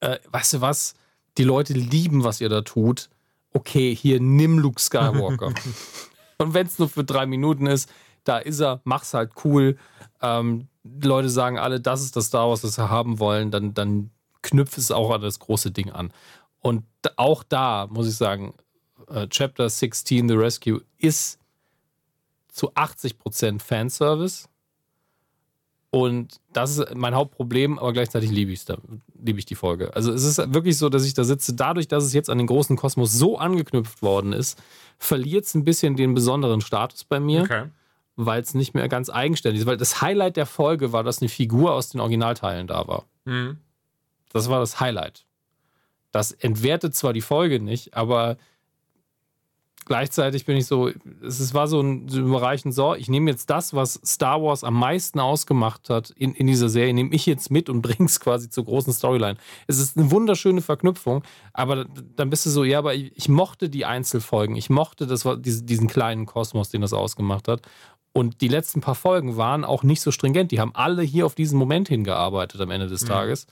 [0.00, 0.94] äh, weißt du was?
[1.38, 3.10] Die Leute lieben, was ihr da tut.
[3.52, 5.52] Okay, hier nimm Luke Skywalker.
[6.38, 7.90] Und wenn es nur für drei Minuten ist,
[8.24, 9.76] da ist er, mach's halt cool.
[10.20, 14.10] Ähm, Leute sagen alle, das ist das Star Wars, das sie haben wollen, dann, dann
[14.42, 16.12] knüpft es auch an das große Ding an.
[16.60, 16.84] Und
[17.16, 18.54] auch da muss ich sagen,
[19.08, 21.38] äh, Chapter 16, The Rescue, ist
[22.48, 24.48] zu 80% Fanservice.
[25.90, 28.54] Und das ist mein Hauptproblem, aber gleichzeitig liebe,
[29.14, 29.94] liebe ich die Folge.
[29.94, 32.46] Also es ist wirklich so, dass ich da sitze, dadurch, dass es jetzt an den
[32.46, 34.60] großen Kosmos so angeknüpft worden ist,
[34.98, 37.42] verliert es ein bisschen den besonderen Status bei mir.
[37.42, 37.64] Okay
[38.26, 39.66] weil es nicht mehr ganz eigenständig ist.
[39.66, 43.04] Weil das Highlight der Folge war, dass eine Figur aus den Originalteilen da war.
[43.24, 43.58] Mhm.
[44.32, 45.24] Das war das Highlight.
[46.10, 48.36] Das entwertet zwar die Folge nicht, aber
[49.84, 50.90] gleichzeitig bin ich so,
[51.22, 55.18] es war so ein überreichend so, ich nehme jetzt das, was Star Wars am meisten
[55.20, 58.64] ausgemacht hat in, in dieser Serie, nehme ich jetzt mit und bringe es quasi zur
[58.64, 59.36] großen Storyline.
[59.66, 61.22] Es ist eine wunderschöne Verknüpfung,
[61.52, 61.86] aber
[62.16, 65.88] dann bist du so, ja, aber ich, ich mochte die Einzelfolgen, ich mochte das, diesen
[65.88, 67.62] kleinen Kosmos, den das ausgemacht hat
[68.12, 70.50] und die letzten paar Folgen waren auch nicht so stringent.
[70.50, 73.08] Die haben alle hier auf diesen Moment hingearbeitet am Ende des mhm.
[73.08, 73.46] Tages.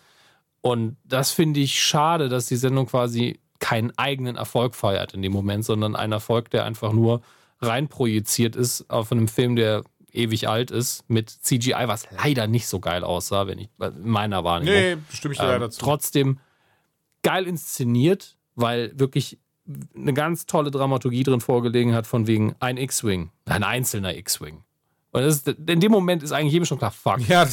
[0.61, 5.32] Und das finde ich schade, dass die Sendung quasi keinen eigenen Erfolg feiert in dem
[5.32, 7.23] Moment, sondern ein Erfolg, der einfach nur
[7.61, 12.81] reinprojiziert ist auf einem Film, der ewig alt ist, mit CGI, was leider nicht so
[12.81, 14.74] geil aussah, wenn ich in meiner Wahrnehmung.
[14.74, 15.81] Nee, stimme ich ähm, leider zu.
[15.81, 16.41] Trotzdem
[17.23, 19.39] geil inszeniert, weil wirklich
[19.95, 24.63] eine ganz tolle Dramaturgie drin vorgelegen hat, von wegen ein X-Wing, ein einzelner X-Wing.
[25.13, 27.19] Und ist, in dem Moment ist eigentlich jedem schon klar, fuck.
[27.27, 27.45] Ja,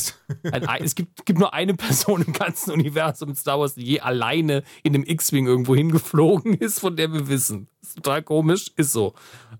[0.52, 4.00] ein, es gibt, gibt, nur eine Person im ganzen Universum mit Star Wars, die je
[4.00, 7.68] alleine in dem X-Wing irgendwo hingeflogen ist, von der wir wissen.
[7.82, 9.16] Ist total komisch, ist so.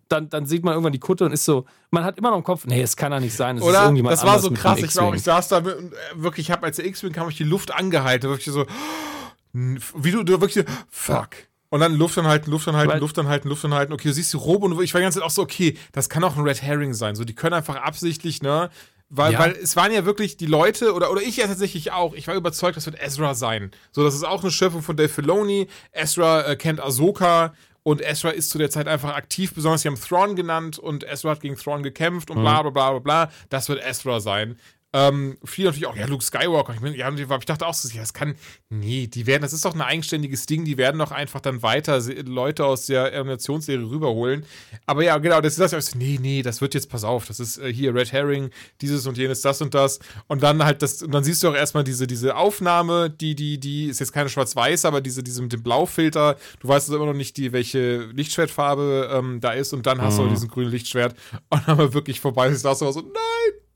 [0.10, 2.44] Dann, dann sieht man irgendwann die Kutte und ist so, man hat immer noch im
[2.44, 3.60] Kopf, nee, es kann ja nicht sein.
[3.60, 3.92] Oder?
[3.92, 4.80] das war so krass.
[4.80, 5.66] Ich, war, ich saß da
[6.14, 8.30] wirklich, ich habe als der X-Wing kam, ich die Luft angehalten.
[8.30, 8.68] Wirklich so,
[9.54, 11.30] wie du, du wirklich, fuck.
[11.70, 13.92] Und dann Luft anhalten, Luft anhalten, Weil, Luft anhalten, Luft anhalten.
[13.92, 16.08] Okay, du siehst die Robe und ich war die ganze Zeit auch so, okay, das
[16.08, 17.16] kann auch ein Red Herring sein.
[17.16, 18.70] So, die können einfach absichtlich, ne?
[19.10, 19.40] Weil, ja.
[19.40, 22.36] weil es waren ja wirklich die Leute, oder, oder ich ja tatsächlich auch, ich war
[22.36, 23.72] überzeugt, das wird Ezra sein.
[23.92, 25.68] So, das ist auch eine Schöpfung von Dave Filoni.
[25.94, 27.54] Ezra äh, kennt Ahsoka
[27.84, 31.32] und Ezra ist zu der Zeit einfach aktiv, besonders sie haben Thrawn genannt und Ezra
[31.32, 33.32] hat gegen Thrawn gekämpft und bla bla bla bla bla.
[33.50, 34.58] Das wird Ezra sein.
[34.94, 36.74] Ähm, viele natürlich auch, ja, Luke Skywalker.
[36.74, 38.36] Ich, mein, ja, ich dachte auch so, ja, das kann,
[38.70, 42.00] nee, die werden, das ist doch ein eigenständiges Ding, die werden doch einfach dann weiter
[42.24, 44.46] Leute aus der Animationsserie rüberholen.
[44.86, 47.26] Aber ja, genau, das ist das, ich so, nee, nee, das wird jetzt, pass auf,
[47.26, 48.50] das ist äh, hier Red Herring,
[48.80, 50.00] dieses und jenes, das und das.
[50.28, 53.60] Und dann halt das, und dann siehst du auch erstmal diese, diese Aufnahme, die, die,
[53.60, 57.08] die ist jetzt keine schwarz-weiß, aber diese, diese mit dem Blaufilter, du weißt also immer
[57.08, 60.24] noch nicht, die, welche Lichtschwertfarbe ähm, da ist und dann hast mhm.
[60.24, 61.14] du diesen grünen Lichtschwert
[61.50, 63.67] und dann mal wirklich vorbei ist, da so, nein!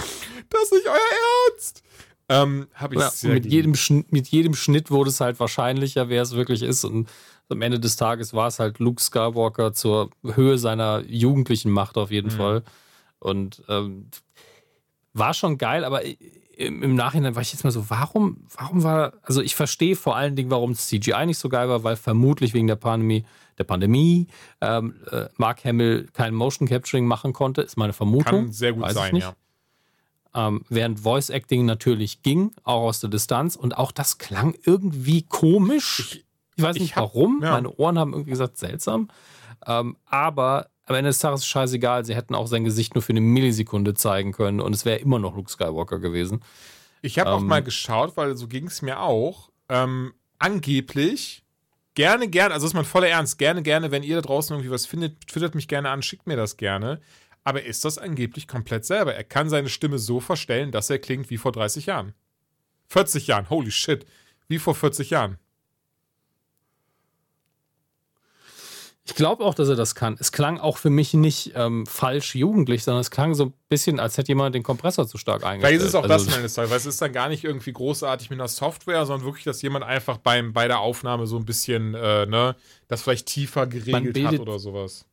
[0.52, 1.84] Das ist nicht euer Ernst.
[2.30, 3.74] Ähm, habe ich ja, mit jedem,
[4.10, 6.86] mit jedem Schnitt wurde es halt wahrscheinlicher, wer es wirklich ist.
[6.86, 7.10] Und
[7.50, 12.12] am Ende des Tages war es halt Luke Skywalker zur Höhe seiner jugendlichen Macht auf
[12.12, 12.38] jeden mhm.
[12.38, 12.64] Fall.
[13.20, 14.08] Und ähm,
[15.14, 16.04] war schon geil, aber
[16.56, 20.16] im, im, Nachhinein war ich jetzt mal so, warum, warum war, also ich verstehe vor
[20.16, 23.26] allen Dingen, warum CGI nicht so geil war, weil vermutlich wegen der Pandemie,
[23.58, 24.28] der Pandemie
[24.62, 28.46] ähm, äh, Mark Hamill kein Motion Capturing machen konnte, ist meine Vermutung.
[28.46, 29.34] Kann sehr gut sein, ja.
[30.34, 33.56] Ähm, während Voice Acting natürlich ging, auch aus der Distanz.
[33.56, 36.00] Und auch das klang irgendwie komisch.
[36.00, 36.26] Ich,
[36.56, 37.42] ich weiß nicht hab, warum.
[37.44, 37.52] Ja.
[37.52, 39.10] Meine Ohren haben irgendwie gesagt, seltsam.
[39.66, 42.06] Ähm, aber am Ende des Tages ist scheißegal.
[42.06, 45.20] Sie hätten auch sein Gesicht nur für eine Millisekunde zeigen können und es wäre immer
[45.20, 46.42] noch Luke Skywalker gewesen.
[47.02, 49.50] Ich habe ähm, auch mal geschaut, weil so ging es mir auch.
[49.70, 51.44] Ähm, angeblich
[51.94, 54.86] gerne, gerne, also ist mein voller Ernst, gerne, gerne, wenn ihr da draußen irgendwie was
[54.86, 57.02] findet, twittert mich gerne an, schickt mir das gerne
[57.44, 59.16] aber ist das angeblich komplett selber.
[59.16, 62.14] Er kann seine Stimme so verstellen, dass er klingt wie vor 30 Jahren.
[62.88, 64.06] 40 Jahren, holy shit.
[64.48, 65.38] Wie vor 40 Jahren.
[69.04, 70.16] Ich glaube auch, dass er das kann.
[70.20, 74.00] Es klang auch für mich nicht ähm, falsch jugendlich, sondern es klang so ein bisschen,
[74.00, 75.82] als hätte jemand den Kompressor zu stark eingestellt.
[75.82, 77.74] Vielleicht ist es auch also, das meines Teil, weil es ist dann gar nicht irgendwie
[77.74, 81.46] großartig mit einer Software, sondern wirklich, dass jemand einfach beim, bei der Aufnahme so ein
[81.46, 82.56] bisschen, äh, ne,
[82.88, 85.06] das vielleicht tiefer geregelt hat oder sowas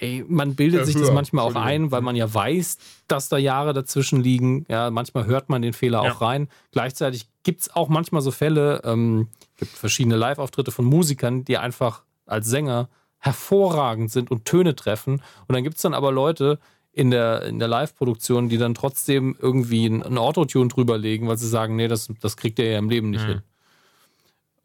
[0.00, 2.78] ey, man bildet ja, sich das manchmal auch ein, weil man ja weiß,
[3.08, 4.66] dass da Jahre dazwischen liegen.
[4.68, 6.12] Ja, manchmal hört man den Fehler ja.
[6.12, 6.48] auch rein.
[6.72, 12.02] Gleichzeitig gibt es auch manchmal so Fälle, ähm, gibt verschiedene Live-Auftritte von Musikern, die einfach
[12.26, 12.88] als Sänger
[13.18, 15.22] hervorragend sind und Töne treffen.
[15.46, 16.58] Und dann gibt es dann aber Leute
[16.92, 21.76] in der, in der Live-Produktion, die dann trotzdem irgendwie ein, Autotune drüberlegen, weil sie sagen,
[21.76, 23.32] nee, das, das kriegt ihr ja im Leben nicht mhm.
[23.32, 23.42] hin.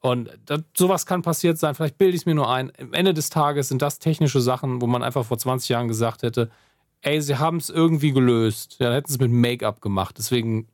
[0.02, 2.72] Und das, sowas kann passiert sein, vielleicht bilde ich es mir nur ein.
[2.80, 6.24] Am Ende des Tages sind das technische Sachen, wo man einfach vor 20 Jahren gesagt
[6.24, 6.50] hätte,
[7.02, 8.78] ey, sie haben es irgendwie gelöst.
[8.80, 10.16] Ja, dann hätten sie es mit Make-up gemacht.
[10.18, 10.68] Deswegen,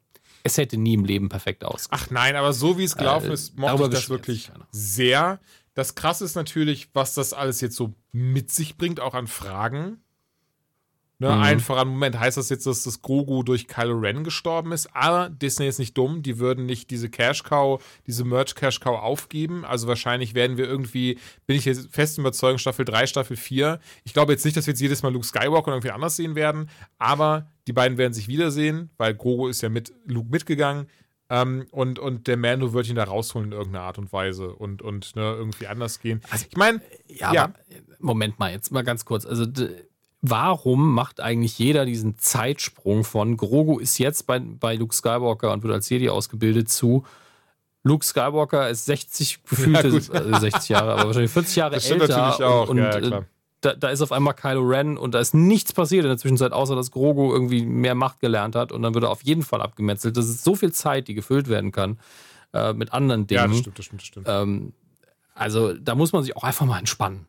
[0.44, 1.90] es hätte nie im Leben perfekt ausgesehen.
[1.92, 5.40] Ach nein, aber so wie es gelaufen äh, ist, mochte ich das wirklich sehr.
[5.74, 10.02] Das Krasse ist natürlich, was das alles jetzt so mit sich bringt, auch an Fragen.
[11.18, 11.42] Ne, mhm.
[11.42, 14.94] Einfach an Moment heißt das jetzt, dass das Grogu durch Kylo Ren gestorben ist.
[14.94, 19.00] Aber Disney ist nicht dumm, die würden nicht diese Cash Cow, diese Merch Cash Cow
[19.00, 19.64] aufgeben.
[19.64, 21.18] Also wahrscheinlich werden wir irgendwie,
[21.48, 23.80] bin ich jetzt fest überzeugt, Staffel 3, Staffel 4.
[24.04, 26.70] Ich glaube jetzt nicht, dass wir jetzt jedes Mal Luke Skywalker irgendwie anders sehen werden,
[26.98, 30.88] aber die beiden werden sich wiedersehen, weil Grogu ist ja mit Luke mitgegangen.
[31.28, 34.84] Ähm, und, und der Mando wird ihn da rausholen in irgendeiner Art und Weise und,
[34.84, 36.22] und ne, irgendwie anders gehen.
[36.30, 37.54] Also, ich meine, ja, ja.
[38.00, 39.26] Moment mal, jetzt mal ganz kurz.
[39.26, 39.46] Also
[40.30, 45.64] warum macht eigentlich jeder diesen Zeitsprung von Grogu ist jetzt bei, bei Luke Skywalker und
[45.64, 47.06] wird als Jedi ausgebildet zu
[47.84, 52.44] Luke Skywalker ist 60 gefühlte ja, 60 Jahre, aber wahrscheinlich 40 Jahre das älter natürlich
[52.44, 52.70] auch.
[52.70, 53.22] und, und ja, äh,
[53.62, 56.52] da, da, ist auf einmal Kylo Ren und da ist nichts passiert in der Zwischenzeit,
[56.52, 59.62] außer dass Grogu irgendwie mehr Macht gelernt hat und dann wird er auf jeden Fall
[59.62, 60.18] abgemetzelt.
[60.18, 62.00] Das ist so viel Zeit, die gefüllt werden kann
[62.54, 63.42] äh, mit anderen Dingen.
[63.42, 64.26] Ja, das stimmt, das stimmt, das stimmt.
[64.28, 64.74] Ähm,
[65.36, 67.28] also da muss man sich auch einfach mal entspannen.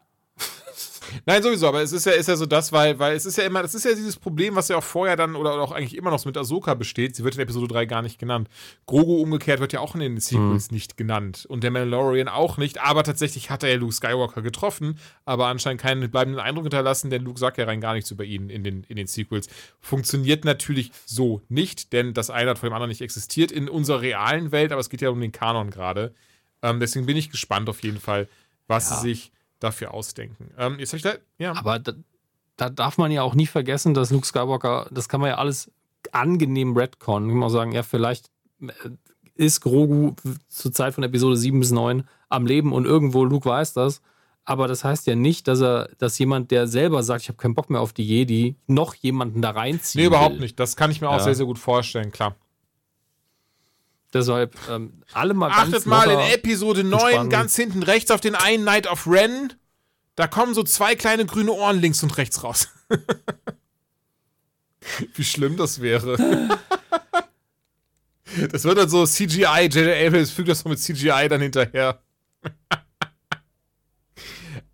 [1.25, 3.45] Nein, sowieso, aber es ist ja, ist ja so das, weil, weil es ist ja
[3.45, 6.11] immer, das ist ja dieses Problem, was ja auch vorher dann oder auch eigentlich immer
[6.11, 7.17] noch mit Ahsoka besteht.
[7.17, 8.49] Sie wird in Episode 3 gar nicht genannt.
[8.87, 10.75] Grogu umgekehrt wird ja auch in den Sequels mhm.
[10.75, 11.47] nicht genannt.
[11.49, 15.81] Und der Mandalorian auch nicht, aber tatsächlich hat er ja Luke Skywalker getroffen, aber anscheinend
[15.81, 18.85] keinen bleibenden Eindruck hinterlassen, denn Luke sagt ja rein gar nichts über ihn in den,
[18.85, 19.49] in den Sequels.
[19.81, 24.01] Funktioniert natürlich so nicht, denn das eine hat vor dem anderen nicht existiert in unserer
[24.01, 26.15] realen Welt, aber es geht ja um den Kanon gerade.
[26.63, 28.29] Ähm, deswegen bin ich gespannt auf jeden Fall,
[28.67, 28.97] was ja.
[28.97, 30.51] sie sich dafür ausdenken.
[30.59, 31.55] Ähm, jetzt ich da, ja.
[31.55, 31.93] Aber da,
[32.57, 35.71] da, darf man ja auch nie vergessen, dass Luke Skywalker, das kann man ja alles
[36.13, 37.29] angenehm retcon.
[37.29, 38.31] Kann man sagen, ja, vielleicht
[38.61, 38.73] äh,
[39.35, 40.15] ist Grogu
[40.49, 44.03] zur Zeit von Episode 7 bis 9 am Leben und irgendwo Luke weiß das.
[44.45, 47.55] Aber das heißt ja nicht, dass er, dass jemand, der selber sagt, ich habe keinen
[47.55, 50.01] Bock mehr auf die Jedi, noch jemanden da reinzieht.
[50.01, 50.41] Nee, überhaupt will.
[50.41, 50.61] nicht.
[50.61, 51.25] Das kann ich mir auch ja.
[51.25, 52.37] sehr, sehr gut vorstellen, klar.
[54.13, 58.65] Deshalb ähm, alle mal Achtet mal in Episode 9 ganz hinten rechts auf den einen
[58.65, 59.53] Night of Ren.
[60.15, 62.69] Da kommen so zwei kleine grüne Ohren links und rechts raus.
[65.15, 66.17] Wie schlimm das wäre.
[68.51, 69.67] das wird dann so CGI.
[69.67, 70.07] J.J.
[70.07, 72.01] Abrams fügt das so mit CGI dann hinterher.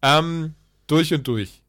[0.02, 0.54] ähm,
[0.86, 1.62] durch und durch.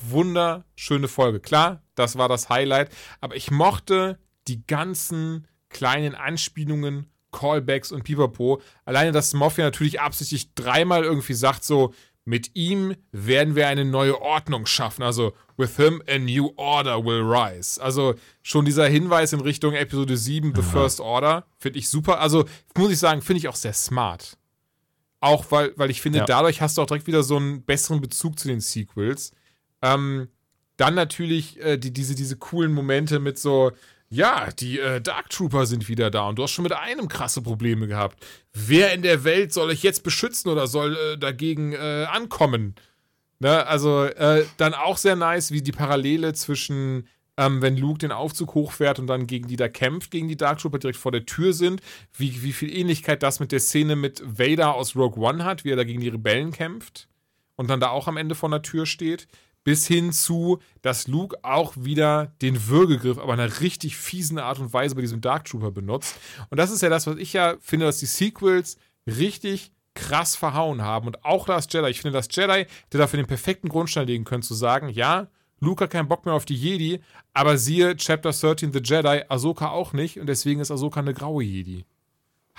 [0.00, 1.40] Wunderschöne Folge.
[1.40, 2.90] Klar, das war das Highlight.
[3.20, 8.60] Aber ich mochte die ganzen kleinen Anspielungen Callbacks und Pipapo.
[8.84, 14.20] Alleine, dass Mafia natürlich absichtlich dreimal irgendwie sagt, so, mit ihm werden wir eine neue
[14.20, 15.02] Ordnung schaffen.
[15.02, 17.82] Also, with him a new order will rise.
[17.82, 22.20] Also, schon dieser Hinweis in Richtung Episode 7, The First Order, finde ich super.
[22.20, 22.44] Also,
[22.76, 24.36] muss ich sagen, finde ich auch sehr smart.
[25.20, 26.24] Auch weil, weil ich finde, ja.
[26.26, 29.32] dadurch hast du auch direkt wieder so einen besseren Bezug zu den Sequels.
[29.80, 30.28] Ähm,
[30.76, 33.72] dann natürlich äh, die, diese, diese coolen Momente mit so,
[34.10, 37.42] ja, die äh, Dark Trooper sind wieder da und du hast schon mit einem krasse
[37.42, 38.24] Probleme gehabt.
[38.52, 42.74] Wer in der Welt soll euch jetzt beschützen oder soll äh, dagegen äh, ankommen?
[43.40, 47.06] Ne, also äh, dann auch sehr nice, wie die Parallele zwischen,
[47.36, 50.58] ähm, wenn Luke den Aufzug hochfährt und dann gegen die da kämpft, gegen die Dark
[50.58, 51.80] Trooper direkt vor der Tür sind,
[52.16, 55.70] wie, wie viel Ähnlichkeit das mit der Szene mit Vader aus Rogue One hat, wie
[55.70, 57.08] er da gegen die Rebellen kämpft
[57.54, 59.28] und dann da auch am Ende vor der Tür steht
[59.68, 64.58] bis hin zu, dass Luke auch wieder den Würgegriff, aber in einer richtig fiesen Art
[64.60, 66.16] und Weise bei diesem Dark Trooper benutzt.
[66.48, 70.80] Und das ist ja das, was ich ja finde, dass die Sequels richtig krass verhauen
[70.80, 71.06] haben.
[71.06, 71.90] Und auch das Jedi.
[71.90, 75.26] Ich finde, das Jedi hätte dafür den perfekten Grundstein legen können, zu sagen, ja,
[75.60, 77.02] Luke hat keinen Bock mehr auf die Jedi,
[77.34, 81.44] aber siehe Chapter 13 The Jedi, Ahsoka auch nicht und deswegen ist Ahsoka eine graue
[81.44, 81.84] Jedi.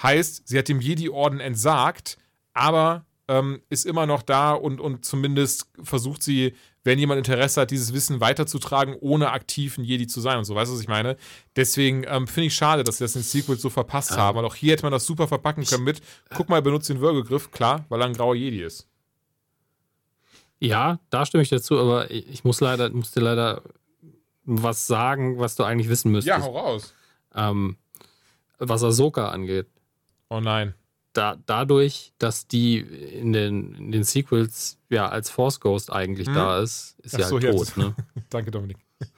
[0.04, 2.20] Heißt, sie hat dem Jedi-Orden entsagt,
[2.54, 6.54] aber ähm, ist immer noch da und, und zumindest versucht sie
[6.84, 10.56] wenn jemand Interesse hat, dieses Wissen weiterzutragen, ohne aktiv ein Jedi zu sein und so.
[10.56, 11.18] Weißt du, was ich meine?
[11.56, 14.18] Deswegen ähm, finde ich schade, dass sie das in Sequels so verpasst ja.
[14.18, 14.38] haben.
[14.38, 16.02] Weil auch hier hätte man das super verpacken können mit,
[16.36, 18.88] guck mal, benutzt den Würgegriff, klar, weil er ein grauer Jedi ist.
[20.60, 23.62] Ja, da stimme ich dazu, aber ich muss leider, muss dir leider
[24.44, 26.38] was sagen, was du eigentlich wissen müsstest.
[26.38, 26.94] Ja, hau raus.
[27.36, 27.78] Ähm,
[28.58, 29.68] was Ahsoka angeht.
[30.30, 30.74] Oh nein
[31.14, 36.36] da, dadurch, dass die in den, in den Sequels ja als Force Ghost eigentlich hm.
[36.36, 37.78] da ist, ist sie halt so, tot.
[37.78, 37.96] Ne?
[38.30, 38.78] Danke, Dominik.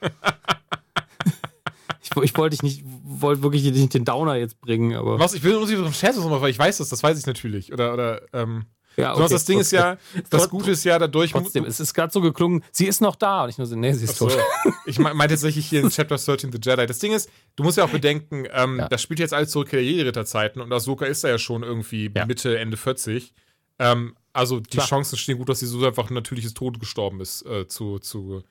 [2.02, 5.18] ich, ich wollte dich nicht, wollte wirklich nicht den Downer jetzt bringen, aber.
[5.18, 7.72] Was, ich will nur nicht Scherz machen, weil ich weiß das, das weiß ich natürlich.
[7.72, 8.66] Oder, oder, ähm,
[8.96, 9.96] ja, okay, das Ding ist ja,
[10.30, 11.32] das Gute ist ja dadurch.
[11.32, 13.44] Trotzdem, es ist gerade so geklungen, sie ist noch da.
[13.44, 14.28] Und ich nur so, nee, sie ist so.
[14.28, 14.38] tot.
[14.86, 16.86] ich meine tatsächlich hier in Chapter 13 The Jedi.
[16.86, 18.88] Das Ding ist, du musst ja auch bedenken, ähm, ja.
[18.88, 22.10] das spielt jetzt alles zurück in der Jedi-Ritterzeiten und Ahsoka ist da ja schon irgendwie
[22.14, 22.26] ja.
[22.26, 23.32] Mitte, Ende 40.
[23.78, 24.86] Ähm, also die Klar.
[24.86, 28.42] Chancen stehen gut, dass sie so einfach ein natürliches Tod gestorben ist äh, zu, zu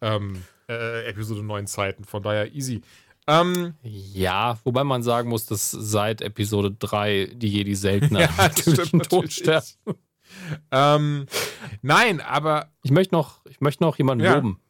[0.00, 2.04] ähm, äh, Episode 9 Zeiten.
[2.04, 2.82] Von daher easy.
[3.26, 9.00] Ähm, ja, wobei man sagen muss, dass seit Episode 3 die Jedi seltener ja, natürlichen
[9.00, 9.66] Tod sterben.
[10.70, 11.26] ähm,
[11.82, 12.70] nein, aber.
[12.82, 14.34] Ich möchte noch, ich möchte noch jemanden ja.
[14.34, 14.60] loben.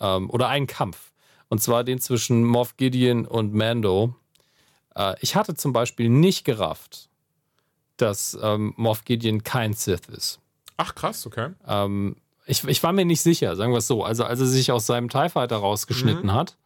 [0.00, 1.12] Ähm, oder einen Kampf.
[1.48, 4.14] Und zwar den zwischen Moff Gideon und Mando.
[4.94, 7.08] Äh, ich hatte zum Beispiel nicht gerafft,
[7.96, 10.40] dass ähm, Moff Gideon kein Sith ist.
[10.76, 11.50] Ach, krass, okay.
[11.66, 12.16] Ähm,
[12.46, 14.04] ich, ich war mir nicht sicher, sagen wir es so.
[14.04, 16.34] Also, als er sich aus seinem TIE Fighter rausgeschnitten mhm.
[16.34, 16.56] hat,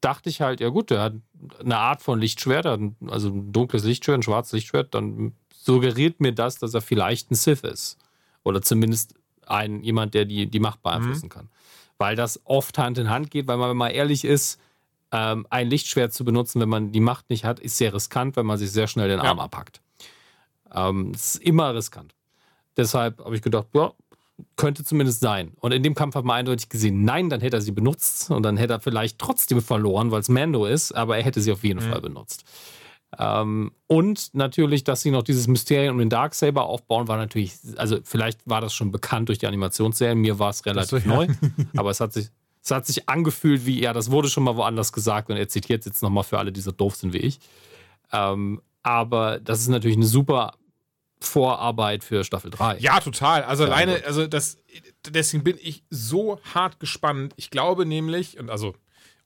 [0.00, 1.14] dachte ich halt, ja gut, der hat
[1.58, 6.58] eine Art von Lichtschwert, also ein dunkles Lichtschwert, ein schwarzes Lichtschwert, dann suggeriert mir das,
[6.58, 7.98] dass er vielleicht ein Sith ist.
[8.42, 9.14] Oder zumindest
[9.46, 11.30] ein, jemand, der die, die Macht beeinflussen mhm.
[11.30, 11.48] kann.
[11.98, 14.58] Weil das oft Hand in Hand geht, weil man, wenn man ehrlich ist,
[15.12, 18.44] ähm, ein Lichtschwert zu benutzen, wenn man die Macht nicht hat, ist sehr riskant, weil
[18.44, 19.24] man sich sehr schnell den ja.
[19.24, 19.80] Arm abpackt.
[20.72, 22.14] Ähm, ist immer riskant.
[22.76, 23.92] Deshalb habe ich gedacht, ja,
[24.56, 25.52] könnte zumindest sein.
[25.60, 28.42] Und in dem Kampf hat man eindeutig gesehen, nein, dann hätte er sie benutzt und
[28.42, 31.64] dann hätte er vielleicht trotzdem verloren, weil es Mando ist, aber er hätte sie auf
[31.64, 31.90] jeden mhm.
[31.90, 32.44] Fall benutzt.
[33.18, 37.98] Ähm, und natürlich, dass sie noch dieses Mysterium um den Darksaber aufbauen, war natürlich, also
[38.04, 41.26] vielleicht war das schon bekannt durch die Animationsserien, mir war es relativ neu,
[41.76, 42.28] aber es hat sich,
[42.62, 45.84] es hat sich angefühlt wie, ja, das wurde schon mal woanders gesagt und er zitiert
[45.86, 47.40] jetzt nochmal für alle, die so doof sind wie ich.
[48.12, 50.52] Ähm, aber das ist natürlich eine super
[51.20, 52.78] Vorarbeit für Staffel 3.
[52.78, 53.42] Ja, total.
[53.44, 54.58] Also ja, alleine, also das,
[55.08, 57.34] deswegen bin ich so hart gespannt.
[57.36, 58.74] Ich glaube nämlich, und also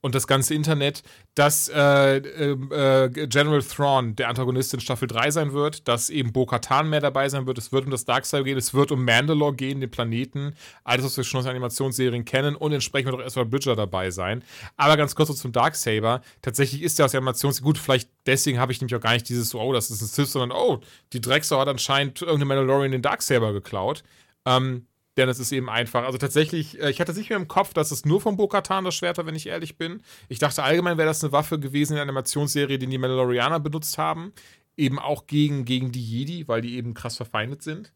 [0.05, 1.01] und das ganze Internet,
[1.33, 6.91] dass äh, äh, General Thrawn der Antagonist in Staffel 3 sein wird, dass eben Bo-Katan
[6.91, 9.81] mehr dabei sein wird, es wird um das Darkseid gehen, es wird um Mandalore gehen,
[9.81, 10.53] den Planeten,
[10.83, 14.43] alles, was wir schon aus Animationsserien kennen und entsprechend wird auch Ezra Bridger dabei sein.
[14.77, 18.59] Aber ganz kurz so zum Darksaber, tatsächlich ist der aus der Animationsserie, gut, vielleicht deswegen
[18.59, 20.81] habe ich nämlich auch gar nicht dieses oh, das ist ein Sith, sondern oh,
[21.13, 24.03] die Drecksau hat anscheinend irgendeine Mandalorian den Darksaber geklaut.
[24.45, 24.85] Ähm,
[25.17, 26.03] denn es ist eben einfach.
[26.03, 28.95] Also tatsächlich, äh, ich hatte nicht mehr im Kopf, dass es nur von Bo-Katan das
[28.95, 30.01] Schwert war, wenn ich ehrlich bin.
[30.29, 33.97] Ich dachte allgemein wäre das eine Waffe gewesen in der Animationsserie, die die Mandalorianer benutzt
[33.97, 34.33] haben.
[34.77, 37.93] Eben auch gegen, gegen die Jedi, weil die eben krass verfeindet sind.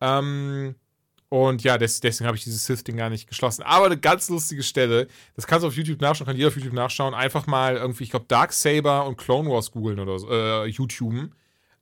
[0.00, 0.74] Ähm,
[1.30, 3.62] und ja, des, deswegen habe ich dieses Sith-Ding gar nicht geschlossen.
[3.62, 5.06] Aber eine ganz lustige Stelle,
[5.36, 7.14] das kannst du auf YouTube nachschauen, kann jeder auf YouTube nachschauen.
[7.14, 11.32] Einfach mal irgendwie, ich glaube, Dark Saber und Clone Wars googeln oder so, äh, YouTuben.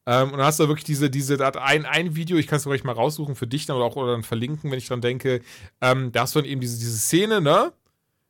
[0.09, 2.57] Ähm, und dann hast du wirklich diese, diese, da hat ein, ein Video, ich kann
[2.57, 5.03] es gleich mal raussuchen für dich dann oder auch oder dann verlinken, wenn ich dran
[5.03, 5.43] denke.
[5.83, 7.75] Ähm, da hast du dann eben diese, diese Szene, ne?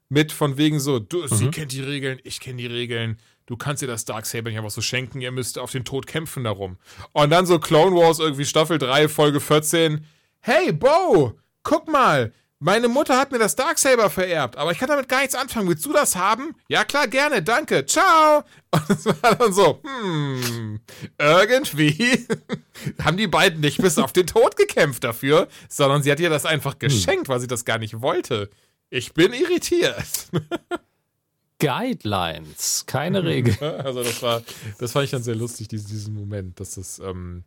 [0.09, 1.29] Mit von wegen so, du, mhm.
[1.29, 3.17] sie kennt die Regeln, ich kenne die Regeln.
[3.47, 6.43] Du kannst ihr das Darksaber nicht einfach so schenken, ihr müsst auf den Tod kämpfen
[6.43, 6.79] darum.
[7.13, 10.05] Und dann so Clone Wars irgendwie Staffel 3, Folge 14.
[10.41, 15.09] Hey, Bo, guck mal, meine Mutter hat mir das Darksaber vererbt, aber ich kann damit
[15.09, 15.69] gar nichts anfangen.
[15.69, 16.57] Willst du das haben?
[16.69, 17.87] Ja, klar, gerne, danke.
[17.87, 18.43] Ciao.
[18.71, 20.81] Und es war dann so, hm,
[21.19, 22.27] irgendwie
[23.03, 26.47] haben die beiden nicht bis auf den Tod gekämpft dafür, sondern sie hat ihr das
[26.47, 26.79] einfach hm.
[26.81, 28.51] geschenkt, weil sie das gar nicht wollte.
[28.91, 30.29] Ich bin irritiert.
[31.61, 33.57] Guidelines, keine Regel.
[33.61, 34.43] Also das war,
[34.79, 37.45] das fand ich dann sehr lustig, diesen, diesen Moment, dass das, ähm,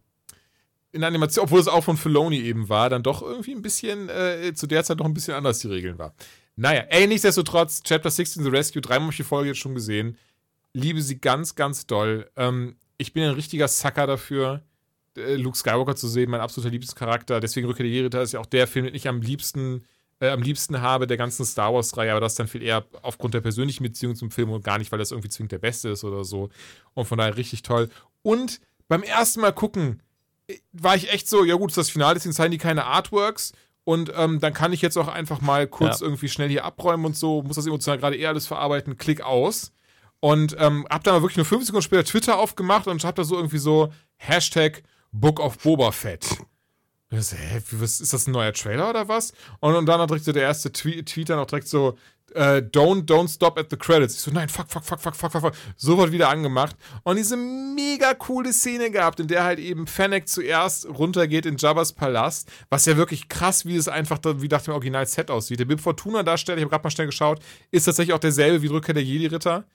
[0.91, 4.53] in Animation, obwohl es auch von Filoni eben war, dann doch irgendwie ein bisschen, äh,
[4.53, 6.13] zu der Zeit noch ein bisschen anders die Regeln war.
[6.55, 10.18] Naja, ey, nichtsdestotrotz, Chapter 16 The Rescue, dreimal habe ich die Folge jetzt schon gesehen.
[10.73, 12.30] Liebe sie ganz, ganz doll.
[12.35, 14.61] Ähm, ich bin ein richtiger Sucker dafür,
[15.18, 17.39] äh, Luke Skywalker zu sehen, mein absoluter Lieblingscharakter.
[17.39, 19.84] Deswegen Rückkehr der Jedi ist ja auch der Film, den ich am liebsten,
[20.19, 23.41] äh, am liebsten habe, der ganzen Star Wars-Reihe, aber das dann viel eher aufgrund der
[23.41, 26.23] persönlichen Beziehung zum Film und gar nicht, weil das irgendwie zwingend der Beste ist oder
[26.23, 26.49] so.
[26.93, 27.89] Und von daher richtig toll.
[28.23, 30.01] Und beim ersten Mal gucken,
[30.72, 33.53] war ich echt so, ja gut, das Finale, deswegen zeigen die keine Artworks.
[33.84, 36.05] Und ähm, dann kann ich jetzt auch einfach mal kurz ja.
[36.05, 39.72] irgendwie schnell hier abräumen und so, muss das emotional gerade eher alles verarbeiten, klick aus.
[40.19, 43.35] Und ähm, hab dann wirklich nur fünf Sekunden später Twitter aufgemacht und hab da so
[43.35, 46.38] irgendwie so Hashtag Book of Boba Fett.
[47.09, 49.34] Und ich so, hä, was, ist das ein neuer Trailer oder was?
[49.59, 51.97] Und, und dann hat direkt so der erste Tweet, Tweet dann auch direkt so,
[52.35, 54.15] äh, don't, don't stop at the credits.
[54.15, 55.53] Ich so, nein, fuck, fuck, fuck, fuck, fuck, fuck, fuck.
[55.75, 56.75] Sofort wieder angemacht.
[57.03, 61.93] Und diese mega coole Szene gehabt, in der halt eben Fennec zuerst runtergeht in Jabba's
[61.93, 65.59] Palast, was ja wirklich krass, wie es einfach, wie nach dem Original-Set aussieht.
[65.59, 67.39] Der Bib Fortuna-Darsteller, ich habe gerade mal schnell geschaut,
[67.71, 69.65] ist tatsächlich auch derselbe wie Rückkehr der Jedi-Ritter.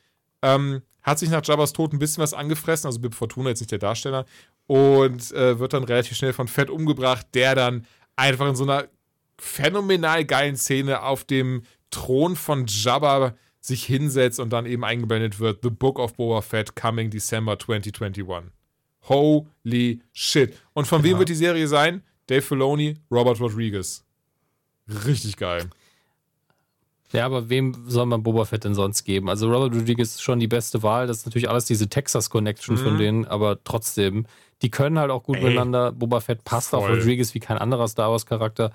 [0.42, 3.70] Ähm, hat sich nach Jabba's Tod ein bisschen was angefressen, also Bib Fortuna jetzt nicht
[3.70, 4.26] der Darsteller,
[4.66, 8.88] und äh, wird dann relativ schnell von Fett umgebracht, der dann einfach in so einer
[9.38, 15.60] phänomenal geilen Szene auf dem Thron von Jabba sich hinsetzt und dann eben eingeblendet wird:
[15.62, 18.24] The Book of Boba Fett coming December 2021.
[19.08, 20.56] Holy shit.
[20.72, 21.10] Und von ja.
[21.10, 22.02] wem wird die Serie sein?
[22.26, 24.04] Dave Filoni, Robert Rodriguez.
[24.88, 25.70] Richtig geil.
[27.12, 29.28] Ja, aber wem soll man Boba Fett denn sonst geben?
[29.28, 31.06] Also Robert Rodriguez ist schon die beste Wahl.
[31.06, 32.80] Das ist natürlich alles diese Texas-Connection mhm.
[32.80, 34.26] von denen, aber trotzdem,
[34.62, 35.44] die können halt auch gut Ey.
[35.44, 35.92] miteinander.
[35.92, 36.80] Boba Fett passt Voll.
[36.80, 38.72] auf Rodriguez wie kein anderer Star Wars-Charakter.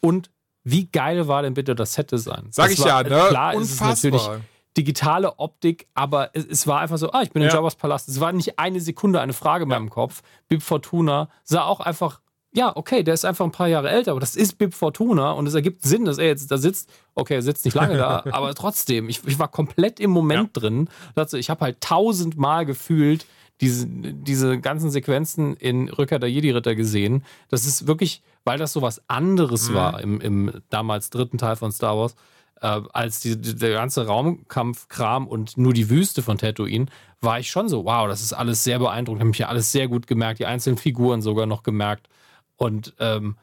[0.00, 0.30] Und
[0.64, 2.48] wie geil war denn bitte das Set-Design?
[2.50, 3.28] Sag das ich war, ja, ne?
[3.28, 3.92] Klar Unfassbar.
[3.92, 4.42] ist es natürlich
[4.76, 7.54] digitale Optik, aber es, es, war einfach so, ah, ich bin in ja.
[7.54, 8.08] Jabba's Palast.
[8.08, 9.78] Es war nicht eine Sekunde eine Frage in ja.
[9.78, 10.22] meinem Kopf.
[10.48, 12.20] Bib Fortuna sah auch einfach,
[12.54, 15.46] ja, okay, der ist einfach ein paar Jahre älter, aber das ist Bib Fortuna und
[15.46, 16.90] es ergibt Sinn, dass er jetzt da sitzt.
[17.14, 20.60] Okay, er sitzt nicht lange da, aber trotzdem, ich, ich, war komplett im Moment ja.
[20.60, 20.88] drin.
[21.32, 23.26] Ich habe halt tausendmal gefühlt
[23.60, 27.24] diese, diese ganzen Sequenzen in Rückkehr der Jedi-Ritter gesehen.
[27.48, 29.74] Das ist wirklich weil das so was anderes mhm.
[29.74, 32.14] war im, im damals dritten Teil von Star Wars,
[32.60, 36.86] äh, als die, die, der ganze Raumkampfkram und nur die Wüste von Tatooine,
[37.20, 39.20] war ich schon so, wow, das ist alles sehr beeindruckend.
[39.20, 42.08] Habe mich ja alles sehr gut gemerkt, die einzelnen Figuren sogar noch gemerkt.
[42.56, 43.36] Und ähm,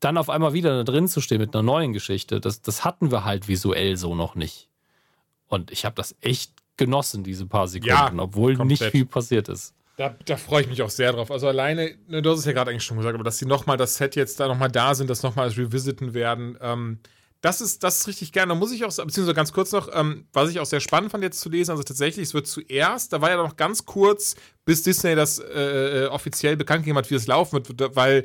[0.00, 3.10] dann auf einmal wieder da drin zu stehen mit einer neuen Geschichte, das, das hatten
[3.10, 4.68] wir halt visuell so noch nicht.
[5.48, 8.80] Und ich habe das echt genossen, diese paar Sekunden, ja, obwohl komplett.
[8.80, 9.74] nicht viel passiert ist.
[9.96, 11.30] Da, da freue ich mich auch sehr drauf.
[11.30, 13.78] Also alleine, ne, du hast es ja gerade eigentlich schon gesagt, aber dass sie nochmal
[13.78, 17.00] das Set jetzt da nochmal da sind, das nochmal revisiten werden, ähm,
[17.40, 18.46] das ist, das ist richtig geil.
[18.46, 21.22] Da muss ich auch, beziehungsweise ganz kurz noch, ähm, was ich auch sehr spannend fand
[21.22, 24.82] jetzt zu lesen, also tatsächlich, es wird zuerst, da war ja noch ganz kurz, bis
[24.82, 28.24] Disney das äh, äh offiziell bekannt gegeben hat, wie es laufen wird, weil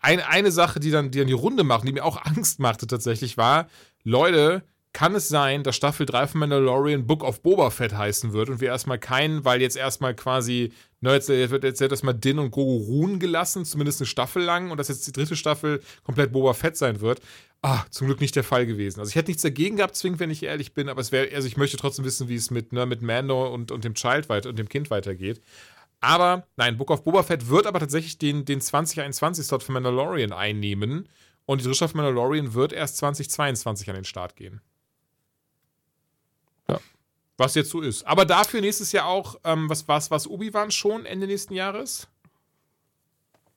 [0.00, 2.86] ein, eine Sache, die dann, die dann die Runde macht, die mir auch Angst machte
[2.86, 3.68] tatsächlich, war,
[4.04, 4.62] Leute,
[4.96, 8.62] kann es sein, dass Staffel 3 von Mandalorian Book of Boba Fett heißen wird und
[8.62, 12.78] wir erstmal keinen, weil jetzt erstmal quasi, ne, jetzt, wird jetzt erstmal Din und Grogu
[12.78, 16.78] ruhen gelassen, zumindest eine Staffel lang und dass jetzt die dritte Staffel komplett Boba Fett
[16.78, 17.20] sein wird.
[17.60, 19.00] Ah, zum Glück nicht der Fall gewesen.
[19.00, 21.46] Also ich hätte nichts dagegen gehabt, zwingend, wenn ich ehrlich bin, aber es wäre, also
[21.46, 24.48] ich möchte trotzdem wissen, wie es mit, ne, mit Mando und, und dem Child weiter
[24.48, 25.42] und dem Kind weitergeht.
[26.00, 31.06] Aber, nein, Book of Boba Fett wird aber tatsächlich den, den 2021-Slot für Mandalorian einnehmen.
[31.44, 34.62] Und die dritte Staffel Mandalorian wird erst 2022 an den Start gehen.
[37.38, 38.06] Was jetzt so ist.
[38.06, 42.08] Aber dafür nächstes Jahr auch, ähm, was was was Obi-Wan schon Ende nächsten Jahres?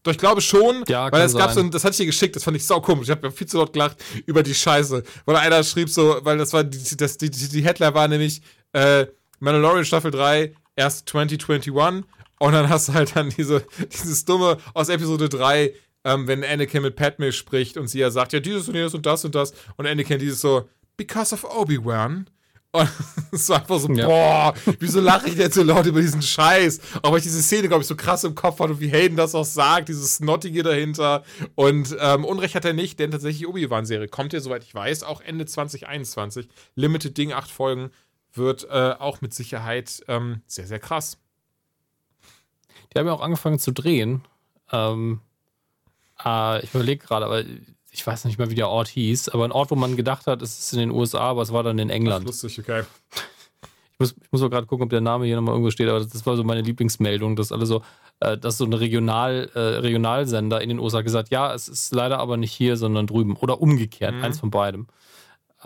[0.03, 2.35] Doch ich glaube schon, ja, weil es gab so ein, das hatte ich dir geschickt,
[2.35, 3.09] das fand ich sau komisch.
[3.09, 5.03] Ich habe viel zu laut gelacht über die Scheiße.
[5.25, 8.41] Weil einer schrieb so, weil das war die, das, die, die Headline war nämlich
[8.71, 9.07] äh,
[9.39, 12.05] Mandalorian Staffel 3 erst 2021
[12.39, 15.73] und dann hast du halt dann diese, dieses dumme aus Episode 3,
[16.05, 19.05] ähm, wenn Anakin mit Padme spricht und sie ja sagt, ja, dieses und jenes und
[19.05, 22.29] das und das und Anakin dieses so, because of Obi-Wan.
[22.71, 22.89] Und
[23.31, 24.05] es war einfach so, ja.
[24.05, 26.79] boah, wieso lache ich jetzt so laut über diesen Scheiß?
[27.01, 29.17] Auch weil ich diese Szene, glaube ich, so krass im Kopf hatte und wie Hayden
[29.17, 31.23] das auch sagt, dieses Snottige dahinter.
[31.55, 35.21] Und ähm, Unrecht hat er nicht, denn tatsächlich Obi-Wan-Serie kommt ja, soweit ich weiß, auch
[35.21, 36.47] Ende 2021.
[36.75, 37.89] Limited Ding, acht Folgen,
[38.33, 41.17] wird äh, auch mit Sicherheit ähm, sehr, sehr krass.
[42.93, 44.23] Die haben ja auch angefangen zu drehen.
[44.71, 45.21] Ähm,
[46.23, 47.43] äh, ich überlege gerade, aber
[47.99, 50.41] ich weiß nicht mehr, wie der Ort hieß, aber ein Ort, wo man gedacht hat,
[50.41, 52.25] es ist in den USA, aber es war dann in England.
[52.25, 52.83] Lustig, okay.
[53.91, 55.99] Ich muss, ich muss auch gerade gucken, ob der Name hier nochmal irgendwo steht, aber
[55.99, 57.81] das war so meine Lieblingsmeldung, dass alle so,
[58.21, 62.19] äh, dass so ein Regional, äh, Regionalsender in den USA gesagt, ja, es ist leider
[62.19, 63.35] aber nicht hier, sondern drüben.
[63.35, 64.23] Oder umgekehrt, mhm.
[64.23, 64.87] eins von beidem.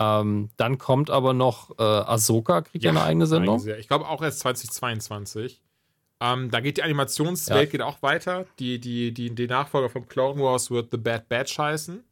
[0.00, 3.64] Ähm, dann kommt aber noch äh, Ahsoka, kriegt ja eine eigene Sendung.
[3.78, 5.62] Ich glaube auch erst 2022.
[6.20, 7.70] Ähm, da geht die Animationswelt ja.
[7.70, 8.46] geht auch weiter.
[8.58, 12.02] Die, die, die, die Nachfolger von Clone Wars wird The Bad Batch heißen.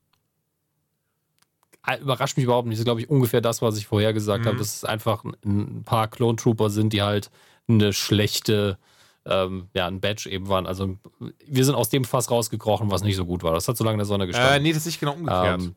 [1.86, 2.76] Äh, überrascht mich überhaupt nicht.
[2.76, 4.48] Das ist, glaube ich, ungefähr das, was ich vorher gesagt mhm.
[4.48, 7.30] habe, dass es einfach ein paar Clone Trooper sind, die halt
[7.68, 8.78] eine schlechte,
[9.26, 10.66] ähm, ja, ein Badge eben waren.
[10.66, 10.96] Also
[11.44, 13.52] wir sind aus dem Fass rausgekrochen, was nicht so gut war.
[13.52, 14.54] Das hat so lange in der Sonne gestanden.
[14.54, 15.60] Äh, nee, das ist nicht genau umgekehrt.
[15.60, 15.74] Ähm,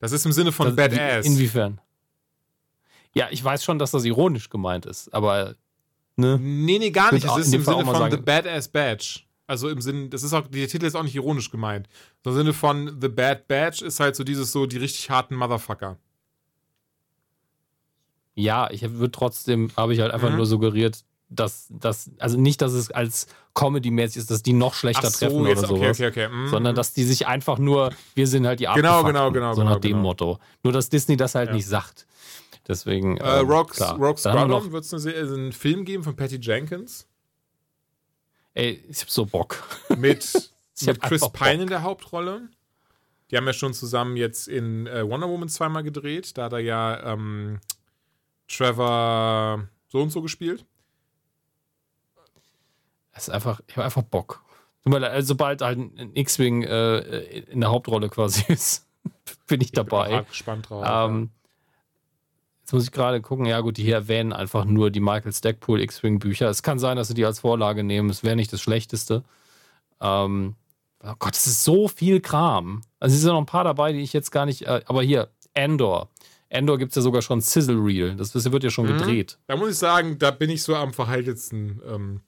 [0.00, 1.24] das ist im Sinne von das, Badass.
[1.24, 1.80] Inwiefern?
[3.14, 5.54] Ja, ich weiß schon, dass das ironisch gemeint ist, aber.
[6.16, 6.38] Ne?
[6.40, 7.24] Nee, nee, gar nicht.
[7.24, 9.20] Es ist im Sinne von sagen, The Badass Badge.
[9.46, 11.88] Also im Sinne, das ist auch, der Titel ist auch nicht ironisch gemeint.
[12.24, 15.98] Im Sinne von The Bad Batch ist halt so dieses so, die richtig harten Motherfucker.
[18.34, 20.36] Ja, ich würde trotzdem, habe ich halt einfach mhm.
[20.36, 25.10] nur suggeriert, dass das, also nicht, dass es als Comedy-mäßig ist, dass die noch schlechter
[25.10, 26.28] so, treffen jetzt, oder okay, sowas, okay, okay.
[26.28, 26.48] Mhm.
[26.48, 29.54] sondern dass die sich einfach nur, wir sind halt die Genau, genau, genau.
[29.54, 30.02] So nach genau, dem genau.
[30.02, 30.38] Motto.
[30.62, 31.54] Nur, dass Disney das halt ja.
[31.54, 32.06] nicht sagt.
[32.66, 33.18] Deswegen.
[33.18, 37.06] Äh, ähm, Rock Squadron wird es einen Film geben von Patty Jenkins.
[38.54, 39.62] Ey, ich hab so Bock.
[39.96, 42.48] Mit, mit Chris Pine in der Hauptrolle.
[43.30, 46.36] Die haben ja schon zusammen jetzt in äh, Wonder Woman zweimal gedreht.
[46.38, 47.60] Da hat er ja ähm,
[48.48, 50.64] Trevor so und so gespielt.
[53.12, 54.42] Es ist einfach, ich habe einfach Bock.
[54.84, 56.98] Also, sobald halt ein X-Wing äh,
[57.40, 58.86] in der Hauptrolle quasi ist,
[59.46, 60.18] bin ich, ich dabei.
[60.18, 60.84] Bin gespannt drauf.
[60.86, 61.30] Ähm,
[62.64, 65.82] Jetzt muss ich gerade gucken, ja gut, die hier erwähnen einfach nur die Michael Stackpool
[65.82, 66.48] X-Wing Bücher.
[66.48, 68.08] Es kann sein, dass sie die als Vorlage nehmen.
[68.08, 69.22] Es wäre nicht das Schlechteste.
[70.00, 70.54] Ähm,
[71.02, 72.80] oh Gott, es ist so viel Kram.
[73.00, 74.62] Also es sind noch ein paar dabei, die ich jetzt gar nicht.
[74.62, 76.08] Äh, aber hier, Endor.
[76.48, 78.16] Endor gibt es ja sogar schon Sizzle Reel.
[78.16, 78.96] Das wird ja schon mhm.
[78.96, 79.38] gedreht.
[79.46, 81.82] Da muss ich sagen, da bin ich so am verhaltensten.
[81.86, 82.20] Ähm,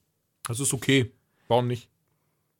[0.46, 1.12] das ist okay.
[1.48, 1.88] Warum nicht?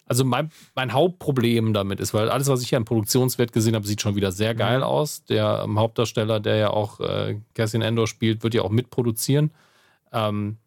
[0.07, 3.87] Also mein, mein Hauptproblem damit ist, weil alles, was ich hier an Produktionswert gesehen habe,
[3.87, 4.85] sieht schon wieder sehr geil mhm.
[4.85, 5.25] aus.
[5.25, 9.51] Der ähm, Hauptdarsteller, der ja auch äh, Cassian Endor spielt, wird ja auch mitproduzieren.
[10.13, 10.59] Ähm,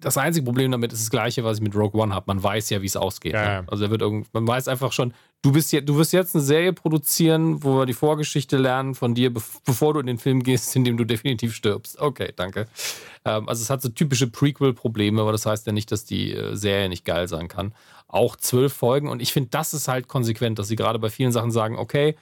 [0.00, 2.24] das einzige Problem damit ist das gleiche, was ich mit Rogue One habe.
[2.26, 3.34] Man weiß ja, wie es ausgeht.
[3.34, 3.68] Ja, ne?
[3.68, 6.42] Also er wird irgend, man weiß einfach schon, du bist ja, du wirst jetzt eine
[6.42, 10.74] Serie produzieren, wo wir die Vorgeschichte lernen von dir, bevor du in den Film gehst,
[10.76, 11.98] in dem du definitiv stirbst.
[12.00, 12.66] Okay, danke.
[13.24, 16.56] Ähm, also es hat so typische Prequel-Probleme, aber das heißt ja nicht, dass die äh,
[16.56, 17.74] Serie nicht geil sein kann.
[18.08, 21.32] Auch zwölf Folgen und ich finde, das ist halt konsequent, dass sie gerade bei vielen
[21.32, 22.16] Sachen sagen, okay,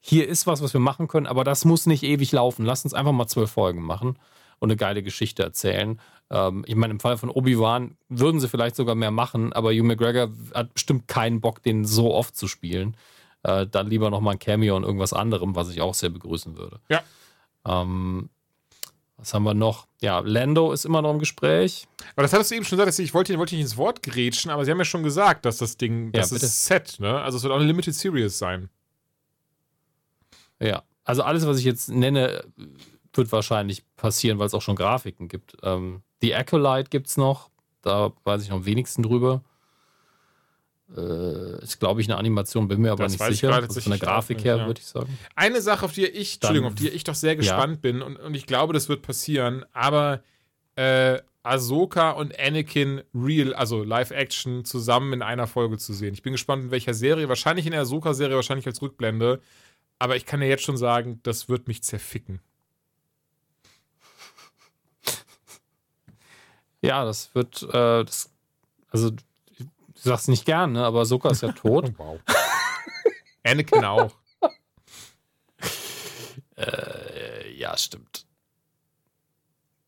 [0.00, 2.64] hier ist was, was wir machen können, aber das muss nicht ewig laufen.
[2.64, 4.18] Lass uns einfach mal zwölf Folgen machen
[4.58, 6.00] und eine geile Geschichte erzählen.
[6.30, 9.84] Ähm, ich meine, im Fall von Obi-Wan würden sie vielleicht sogar mehr machen, aber Hugh
[9.84, 12.96] McGregor hat bestimmt keinen Bock, den so oft zu spielen.
[13.42, 16.80] Äh, dann lieber nochmal ein Cameo und irgendwas anderem, was ich auch sehr begrüßen würde.
[16.88, 17.02] Ja.
[17.66, 18.30] Ähm,
[19.16, 19.86] was haben wir noch?
[20.00, 21.86] Ja, Lando ist immer noch im Gespräch.
[22.14, 24.64] Aber das hattest du eben schon gesagt, ich wollte, wollte nicht ins Wort grätschen, aber
[24.64, 27.20] sie haben ja schon gesagt, dass das Ding, das ja, ist Set, ne?
[27.20, 28.68] Also es wird auch eine Limited Series sein.
[30.60, 32.44] Ja, also alles, was ich jetzt nenne,
[33.16, 35.56] wird wahrscheinlich passieren, weil es auch schon Grafiken gibt.
[35.62, 37.50] Ähm, The Acolyte gibt es noch,
[37.82, 39.42] da weiß ich noch am wenigsten drüber.
[40.96, 43.52] Äh, ist, glaube ich, eine Animation, bin mir aber das nicht sicher.
[43.52, 44.66] Also von der Grafik nicht, her, ja.
[44.66, 45.18] würde ich sagen.
[45.34, 47.80] Eine Sache, auf die ich, Dann, Entschuldigung, auf die ich doch sehr gespannt ja.
[47.80, 50.22] bin und, und ich glaube, das wird passieren, aber
[50.76, 56.14] äh, Ahsoka und Anakin real, also Live-Action, zusammen in einer Folge zu sehen.
[56.14, 57.28] Ich bin gespannt, in welcher Serie.
[57.28, 59.40] Wahrscheinlich in der Ahsoka-Serie, wahrscheinlich als Rückblende.
[59.98, 62.40] Aber ich kann ja jetzt schon sagen, das wird mich zerficken.
[66.84, 68.30] Ja, das wird, äh, das,
[68.90, 69.20] also du
[69.94, 70.84] sagst nicht gern, ne?
[70.84, 71.92] aber Ahsoka ist ja tot.
[71.96, 72.20] wow.
[73.42, 74.12] Anakin auch.
[76.58, 78.26] äh, ja, stimmt.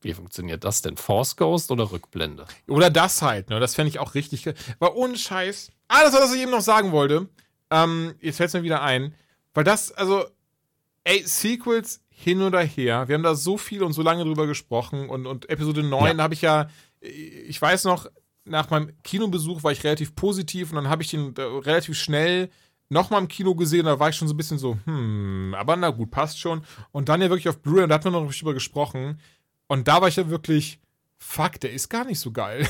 [0.00, 0.96] Wie funktioniert das denn?
[0.96, 2.46] Force Ghost oder Rückblende?
[2.66, 3.60] Oder das halt, ne?
[3.60, 4.46] Das fände ich auch richtig.
[4.78, 5.72] War ohne Scheiß.
[5.88, 7.28] Ah, das war, was ich eben noch sagen wollte.
[7.70, 9.14] Ähm, jetzt fällt es mir wieder ein.
[9.52, 10.24] Weil das, also,
[11.04, 13.08] ey, Sequels hin oder her.
[13.08, 15.10] Wir haben da so viel und so lange drüber gesprochen.
[15.10, 16.22] Und, und Episode 9 ja.
[16.22, 16.68] habe ich ja,
[17.00, 18.06] ich weiß noch,
[18.46, 22.48] nach meinem Kinobesuch war ich relativ positiv und dann habe ich den äh, relativ schnell
[22.88, 25.90] nochmal im Kino gesehen, da war ich schon so ein bisschen so, hm, aber na
[25.90, 26.62] gut, passt schon.
[26.90, 29.20] Und dann ja wirklich auf Blu-ray, und da hat man noch drüber gesprochen.
[29.66, 30.80] Und da war ich ja wirklich,
[31.18, 32.66] fuck, der ist gar nicht so geil.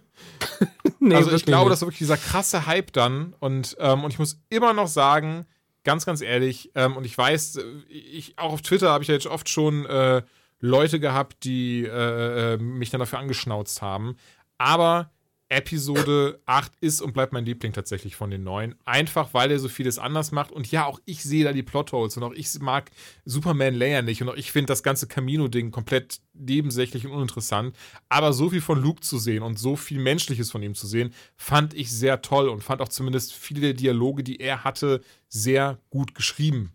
[1.00, 1.72] nee, also ich glaube, nicht.
[1.72, 3.34] das war wirklich dieser krasse Hype dann.
[3.40, 5.44] Und, ähm, und ich muss immer noch sagen,
[5.86, 9.26] ganz, ganz ehrlich, ähm, und ich weiß, ich, auch auf Twitter habe ich ja jetzt
[9.26, 10.22] oft schon äh,
[10.58, 14.16] Leute gehabt, die äh, äh mich dann dafür angeschnauzt haben.
[14.58, 15.10] Aber
[15.48, 18.74] Episode 8 ist und bleibt mein Liebling tatsächlich von den neuen.
[18.84, 20.50] Einfach, weil er so vieles anders macht.
[20.50, 22.90] Und ja, auch ich sehe da die Plotholes und auch ich mag
[23.24, 27.76] Superman Layer nicht und auch ich finde das ganze Camino-Ding komplett nebensächlich und uninteressant.
[28.08, 31.14] Aber so viel von Luke zu sehen und so viel Menschliches von ihm zu sehen,
[31.36, 35.78] fand ich sehr toll und fand auch zumindest viele der Dialoge, die er hatte, sehr
[35.90, 36.72] gut geschrieben.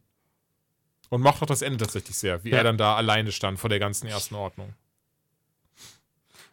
[1.09, 2.59] Und mochte auch das Ende tatsächlich sehr, wie ja.
[2.59, 4.73] er dann da alleine stand vor der ganzen ersten Ordnung.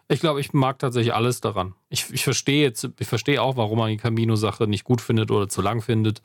[0.09, 1.75] Ich glaube, ich mag tatsächlich alles daran.
[1.91, 5.49] Ich, ich verstehe jetzt, ich verstehe auch, warum man die Camino-Sache nicht gut findet oder
[5.49, 6.23] zu lang findet.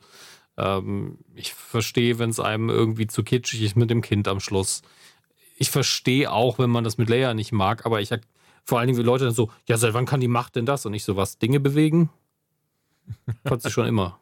[0.56, 4.82] Ähm, ich verstehe, wenn es einem irgendwie zu kitschig ist mit dem Kind am Schluss.
[5.56, 8.10] Ich verstehe auch, wenn man das mit Leia nicht mag, aber ich
[8.64, 10.86] vor allen Dingen, wie Leute dann so, ja, seit wann kann die Macht denn das?
[10.86, 12.08] Und ich so, was, Dinge bewegen?
[13.44, 14.18] Konnte sie schon immer.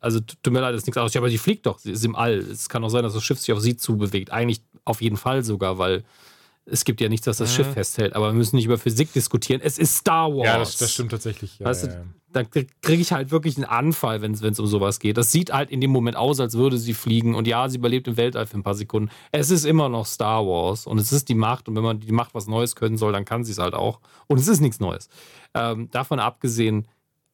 [0.00, 1.14] Also, tut mir leid, das ist nichts anderes.
[1.14, 2.38] Ja, aber sie fliegt doch, sie ist im All.
[2.38, 4.30] Es kann auch sein, dass das Schiff sich auf sie zubewegt.
[4.30, 6.04] Eigentlich auf jeden Fall sogar, weil
[6.66, 7.56] es gibt ja nichts, was das mhm.
[7.56, 9.60] Schiff festhält, aber wir müssen nicht über Physik diskutieren.
[9.62, 10.46] Es ist Star Wars.
[10.46, 11.58] Ja, das, das stimmt tatsächlich.
[11.58, 12.04] Ja, weißt du, ja, ja.
[12.32, 15.16] Da kriege ich halt wirklich einen Anfall, wenn es um sowas geht.
[15.16, 17.36] Das sieht halt in dem Moment aus, als würde sie fliegen.
[17.36, 19.10] Und ja, sie überlebt im Weltall für ein paar Sekunden.
[19.30, 21.68] Es ist immer noch Star Wars und es ist die Macht.
[21.68, 24.00] Und wenn man die Macht was Neues können soll, dann kann sie es halt auch.
[24.26, 25.08] Und es ist nichts Neues.
[25.54, 26.88] Ähm, davon abgesehen,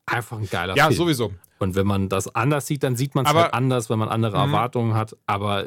[0.04, 0.92] einfach ein geiler ja, Film.
[0.92, 1.32] Ja, sowieso.
[1.58, 4.36] Und wenn man das anders sieht, dann sieht man es halt anders, wenn man andere
[4.36, 4.52] mhm.
[4.52, 5.16] Erwartungen hat.
[5.26, 5.66] Aber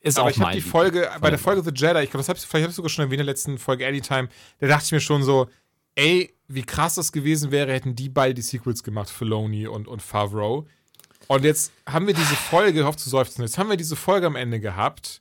[0.00, 2.36] ist aber ich habe die Folge, bei der Folge The Jedi, ich glaube, das hab
[2.36, 4.28] ich, vielleicht habe ich sogar schon erwähnt in der letzten Folge Anytime,
[4.60, 5.48] da dachte ich mir schon so,
[5.96, 10.00] ey, wie krass das gewesen wäre, hätten die beide die Sequels gemacht, Filoni und, und
[10.00, 10.66] Favreau.
[11.26, 14.36] Und jetzt haben wir diese Folge, hoffe zu seufzen, jetzt haben wir diese Folge am
[14.36, 15.20] Ende gehabt,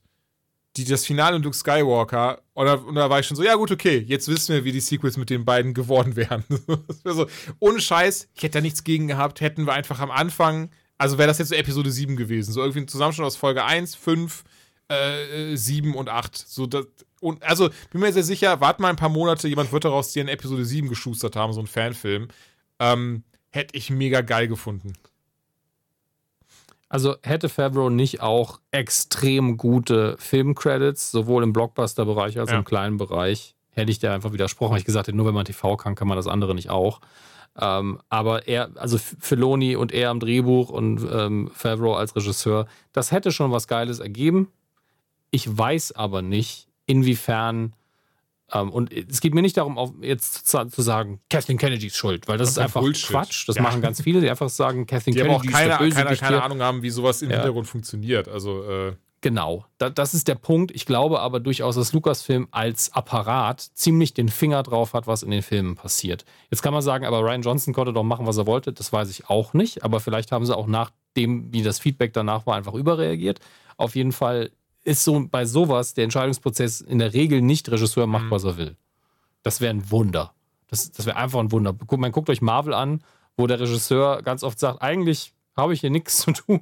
[0.78, 3.56] die das Finale und Luke Skywalker, und da, und da, war ich schon so, ja
[3.56, 6.44] gut, okay, jetzt wissen wir, wie die Sequels mit den beiden geworden wären.
[7.04, 7.28] so,
[7.60, 11.28] ohne Scheiß, ich hätte da nichts gegen gehabt, hätten wir einfach am Anfang, also wäre
[11.28, 14.44] das jetzt so Episode 7 gewesen, so irgendwie ein Zusammenschnitt aus Folge 1, 5,
[14.90, 16.38] äh, 7 und 8.
[16.38, 16.86] So, das,
[17.20, 20.22] und, also, bin mir sehr sicher, wart mal ein paar Monate, jemand wird daraus dir
[20.22, 22.28] in Episode 7 geschustert haben, so ein Fanfilm.
[22.80, 24.94] Ähm, hätte ich mega geil gefunden.
[26.90, 32.60] Also hätte Favreau nicht auch extrem gute Filmcredits, sowohl im Blockbuster-Bereich als auch ja.
[32.60, 34.78] im kleinen Bereich, hätte ich dir einfach widersprochen.
[34.78, 37.02] Ich gesagt hätte, nur wenn man TV kann, kann man das andere nicht auch.
[37.60, 43.12] Ähm, aber er, also Filoni und er am Drehbuch und ähm, Favreau als Regisseur, das
[43.12, 44.52] hätte schon was Geiles ergeben.
[45.32, 47.74] Ich weiß aber nicht, inwiefern.
[48.52, 51.98] Ähm, und es geht mir nicht darum, auf, jetzt zu, zu, sagen, Kathleen Kennedy ist
[51.98, 53.10] schuld, weil das, das ist einfach Bullshit.
[53.10, 53.48] Quatsch.
[53.48, 53.62] Das ja.
[53.62, 56.44] machen ganz viele, die einfach sagen, Kathleen die Kennedy aber auch keine, ist keine, keine
[56.44, 57.38] Ahnung haben, wie sowas im ja.
[57.38, 58.28] Hintergrund funktioniert.
[58.28, 60.72] Also äh Genau, da, das ist der Punkt.
[60.72, 65.32] Ich glaube aber durchaus, dass Lucasfilm als Apparat ziemlich den Finger drauf hat, was in
[65.32, 66.24] den Filmen passiert.
[66.52, 68.74] Jetzt kann man sagen, aber Ryan Johnson konnte doch machen, was er wollte.
[68.74, 69.84] Das weiß ich auch nicht.
[69.84, 73.40] Aber vielleicht haben sie auch nach dem, wie das Feedback danach war, einfach überreagiert.
[73.76, 74.52] Auf jeden Fall
[74.88, 78.32] ist so bei sowas der Entscheidungsprozess in der Regel nicht Regisseur macht, mhm.
[78.32, 78.78] was er will.
[79.44, 80.34] Das wäre ein Wunder.
[80.68, 81.76] Das, das wäre einfach ein Wunder.
[81.98, 83.04] Man guckt euch Marvel an,
[83.36, 86.62] wo der Regisseur ganz oft sagt, eigentlich habe ich hier nichts zu tun.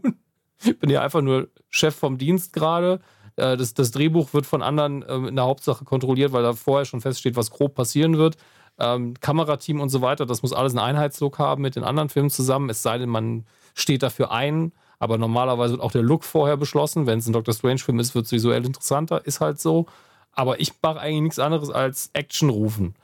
[0.64, 3.00] Ich bin ja einfach nur Chef vom Dienst gerade.
[3.36, 6.86] Äh, das, das, Drehbuch wird von anderen ähm, in der Hauptsache kontrolliert, weil da vorher
[6.86, 8.38] schon feststeht, was grob passieren wird.
[8.80, 12.30] Ähm, Kamerateam und so weiter, das muss alles einen Einheitslook haben mit den anderen Filmen
[12.30, 14.72] zusammen, es sei denn, man steht dafür ein.
[15.00, 17.06] Aber normalerweise wird auch der Look vorher beschlossen.
[17.06, 19.26] Wenn es ein Doctor Strange-Film ist, wird es visuell interessanter.
[19.26, 19.86] Ist halt so.
[20.32, 22.96] Aber ich mache eigentlich nichts anderes als Action rufen.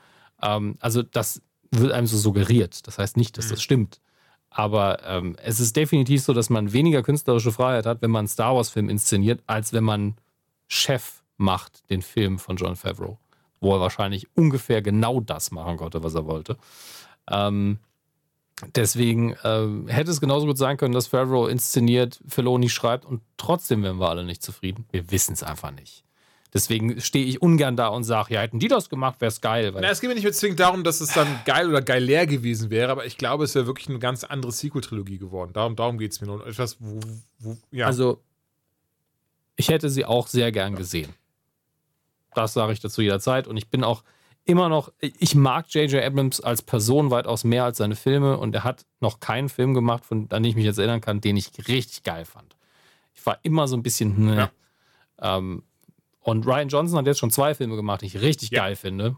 [0.42, 2.86] Ähm, also das wird einem so suggeriert.
[2.86, 3.62] Das heißt nicht, dass das mhm.
[3.62, 4.00] stimmt.
[4.50, 8.28] Aber ähm, es ist definitiv so, dass man weniger künstlerische Freiheit hat, wenn man einen
[8.28, 10.14] Star Wars-Film inszeniert, als wenn man
[10.68, 13.18] Chef macht, den Film von John Favreau.
[13.60, 16.58] Wo er wahrscheinlich ungefähr genau das machen konnte, was er wollte.
[17.30, 17.78] Ähm,
[18.74, 23.82] deswegen ähm, hätte es genauso gut sein können, dass Favreau inszeniert, Filoni schreibt und trotzdem
[23.82, 24.86] wären wir alle nicht zufrieden.
[24.90, 26.04] Wir wissen es einfach nicht.
[26.54, 29.72] Deswegen stehe ich ungern da und sage, ja, hätten die das gemacht, wäre es geil.
[29.74, 32.26] Na, es geht mir nicht mehr zwingend darum, dass es dann geil oder geil leer
[32.26, 35.52] gewesen wäre, aber ich glaube, es wäre wirklich eine ganz andere Sequel-Trilogie geworden.
[35.54, 36.46] Darum, darum geht es mir nur.
[36.46, 37.00] Etwas, wo,
[37.38, 37.86] wo, ja.
[37.86, 38.22] Also,
[39.56, 41.14] ich hätte sie auch sehr gern gesehen.
[42.34, 43.46] Das sage ich dazu jederzeit.
[43.46, 44.02] Und ich bin auch
[44.44, 46.02] immer noch, ich mag J.J.
[46.02, 50.04] Abrams als Person weitaus mehr als seine Filme und er hat noch keinen Film gemacht,
[50.04, 52.56] von an den ich mich jetzt erinnern kann, den ich richtig geil fand.
[53.14, 54.50] Ich war immer so ein bisschen, ne.
[55.20, 55.36] Ja.
[55.36, 55.62] Ähm,
[56.20, 58.62] und Ryan Johnson hat jetzt schon zwei Filme gemacht, die ich richtig ja.
[58.62, 59.16] geil finde.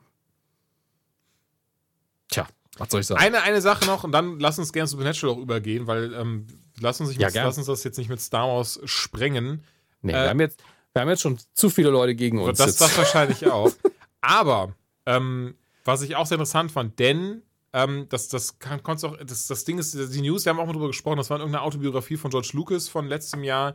[2.28, 2.46] Tja,
[2.78, 3.20] was soll ich sagen?
[3.20, 6.46] Eine, eine Sache noch und dann lass uns gerne zu Supernatural auch übergehen, weil ähm,
[6.80, 9.64] lass, uns nicht mit, ja, lass uns das jetzt nicht mit Star Wars sprengen.
[10.02, 12.58] Nee, äh, wir, haben jetzt, wir haben jetzt schon zu viele Leute gegen uns.
[12.58, 13.70] Das, das wahrscheinlich auch.
[14.20, 14.74] Aber
[15.06, 15.54] ähm,
[15.84, 19.78] was ich auch sehr interessant fand, denn ähm, das, das, kann, auch, das, das Ding
[19.78, 22.30] ist, die News, wir haben auch mal drüber gesprochen, das war in irgendeiner Autobiografie von
[22.30, 23.74] George Lucas von letztem Jahr,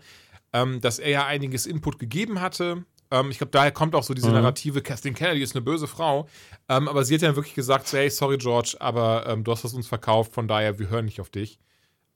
[0.54, 4.14] ähm, dass er ja einiges Input gegeben hatte ähm, ich glaube, daher kommt auch so
[4.14, 4.36] diese mhm.
[4.36, 6.28] Narrative, Kathleen Kennedy ist eine böse Frau.
[6.68, 9.64] Ähm, aber sie hat ja wirklich gesagt, so, hey, sorry George, aber ähm, du hast
[9.64, 11.60] das uns verkauft, von daher, wir hören nicht auf dich.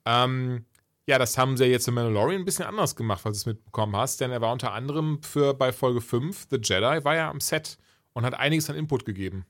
[0.05, 0.65] Ähm,
[1.05, 3.55] ja, das haben sie ja jetzt in Mandalorian ein bisschen anders gemacht, falls du es
[3.55, 7.29] mitbekommen hast, denn er war unter anderem für bei Folge 5, The Jedi, war ja
[7.29, 7.77] am Set
[8.13, 9.45] und hat einiges an Input gegeben.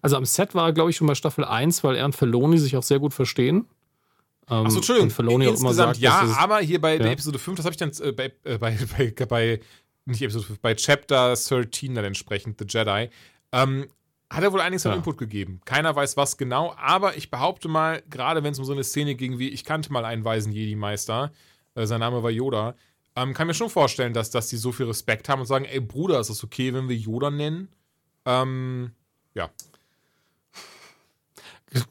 [0.00, 2.58] Also am Set war er, glaube ich, schon bei Staffel 1, weil er und Feloni
[2.58, 3.66] sich auch sehr gut verstehen.
[4.48, 5.10] Ähm, Achso, Entschuldigung.
[5.10, 7.06] Filoni Insgesamt sagt, ja, aber hier bei ja.
[7.06, 9.60] Episode 5, das habe ich dann äh, bei, äh, bei, bei, bei,
[10.04, 13.10] nicht Episode 5, bei Chapter 13 dann entsprechend, The Jedi,
[13.52, 13.86] ähm,
[14.30, 14.90] hat er wohl einiges ja.
[14.90, 15.60] an Input gegeben.
[15.64, 19.14] Keiner weiß was genau, aber ich behaupte mal, gerade wenn es um so eine Szene
[19.14, 21.32] ging wie, ich kannte mal einen weisen Jedi-Meister,
[21.74, 22.74] äh, sein Name war Yoda,
[23.16, 25.80] ähm, kann mir schon vorstellen, dass, dass die so viel Respekt haben und sagen, ey
[25.80, 27.68] Bruder, ist das okay, wenn wir Yoda nennen?
[28.24, 28.92] Ähm,
[29.34, 29.50] ja.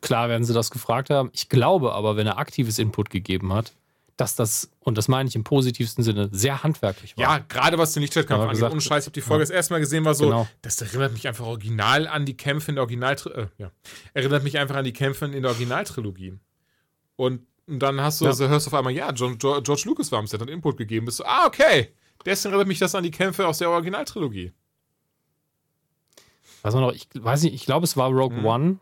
[0.01, 1.29] Klar werden sie das gefragt haben.
[1.33, 3.73] Ich glaube aber, wenn er aktives Input gegeben hat,
[4.21, 7.23] dass das, und das meine ich im positivsten Sinne, sehr handwerklich war.
[7.23, 8.63] Ja, gerade was den Lichtschwertkampf angeht.
[8.63, 9.47] Ohne Scheiß, ich habe die Folge ja.
[9.47, 10.47] das erste Mal gesehen, war so, genau.
[10.61, 13.71] das erinnert mich einfach original an die Kämpfe in der Original, äh, ja,
[14.13, 16.37] erinnert mich einfach an die Kämpfe in der Originaltrilogie.
[17.15, 17.41] Und,
[17.71, 18.31] und dann hast du, ja.
[18.31, 21.05] also hörst du auf einmal, ja, John, George Lucas war am Set, hat Input gegeben,
[21.05, 21.93] bist du, ah, okay,
[22.25, 24.51] deswegen erinnert mich das an die Kämpfe aus der Originaltrilogie.
[26.61, 28.45] Was noch, ich weiß nicht, ich glaube, es war Rogue hm.
[28.45, 28.79] One,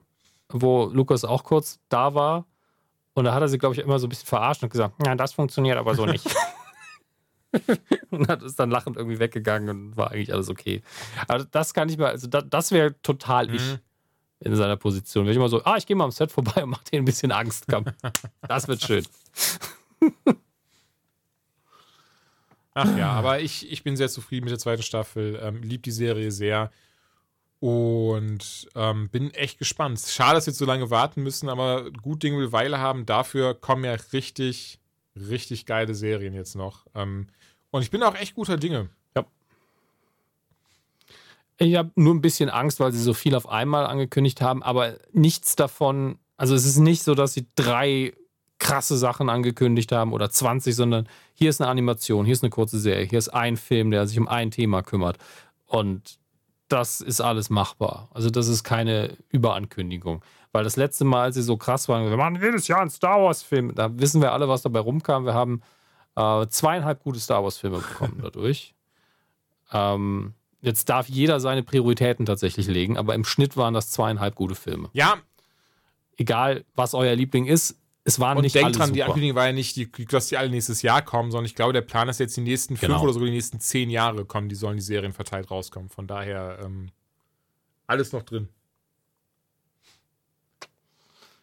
[0.49, 2.45] wo Lukas auch kurz da war.
[3.13, 5.15] Und da hat er sie, glaube ich, immer so ein bisschen verarscht und gesagt, ja,
[5.15, 6.25] das funktioniert aber so nicht.
[8.11, 10.81] und hat ist dann lachend irgendwie weggegangen und war eigentlich alles okay.
[11.27, 13.55] Aber das kann ich mal, also das, das wäre total mhm.
[13.55, 13.77] ich
[14.39, 15.25] in seiner Position.
[15.25, 17.05] Wäre ich immer so, ah, ich gehe mal am Set vorbei und mache dir ein
[17.05, 17.65] bisschen Angst.
[17.69, 17.85] Komm.
[18.41, 19.05] Das wird schön.
[22.73, 25.39] Ach ja, aber ich, ich bin sehr zufrieden mit der zweiten Staffel.
[25.41, 26.71] Ähm, lieb die Serie sehr.
[27.59, 29.99] Und ähm, bin echt gespannt.
[29.99, 33.05] Schade, dass wir jetzt so lange warten müssen, aber gut Ding will Weile haben.
[33.05, 34.79] Dafür kommen ja richtig,
[35.15, 36.85] richtig geile Serien jetzt noch.
[36.95, 37.27] Ähm,
[37.71, 38.89] und ich bin auch echt guter Dinge.
[41.59, 44.95] Ich habe nur ein bisschen Angst, weil sie so viel auf einmal angekündigt haben, aber
[45.11, 46.17] nichts davon.
[46.37, 48.13] Also es ist nicht so, dass sie drei
[48.59, 52.79] krasse Sachen angekündigt haben oder 20, sondern hier ist eine Animation, hier ist eine kurze
[52.79, 55.17] Serie, hier ist ein Film, der sich um ein Thema kümmert.
[55.65, 56.17] Und
[56.69, 58.09] das ist alles machbar.
[58.13, 60.23] Also das ist keine Überankündigung.
[60.51, 63.21] Weil das letzte Mal, als sie so krass waren, wir machen jedes Jahr einen Star
[63.21, 65.25] Wars-Film, da wissen wir alle, was dabei rumkam.
[65.25, 65.61] Wir haben
[66.15, 68.75] äh, zweieinhalb gute Star Wars-Filme bekommen dadurch.
[69.73, 74.55] ähm, jetzt darf jeder seine Prioritäten tatsächlich legen, aber im Schnitt waren das zweieinhalb gute
[74.55, 74.89] Filme.
[74.93, 75.17] Ja.
[76.17, 78.95] Egal, was euer Liebling ist, es waren und nicht denkt dran, super.
[78.95, 81.73] die Ankündigung war ja nicht, die, dass die alle nächstes Jahr kommen, sondern ich glaube,
[81.73, 83.03] der Plan ist jetzt die nächsten fünf genau.
[83.03, 85.89] oder sogar die nächsten zehn Jahre kommen, die sollen die Serien verteilt rauskommen.
[85.89, 86.89] Von daher ähm,
[87.87, 88.49] alles noch drin.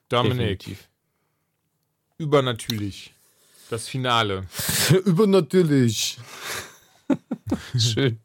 [0.09, 0.59] Dominik.
[0.61, 0.89] Definitiv.
[2.19, 3.15] Übernatürlich.
[3.71, 4.47] Das Finale.
[5.05, 6.19] Übernatürlich.
[7.79, 8.21] Schön.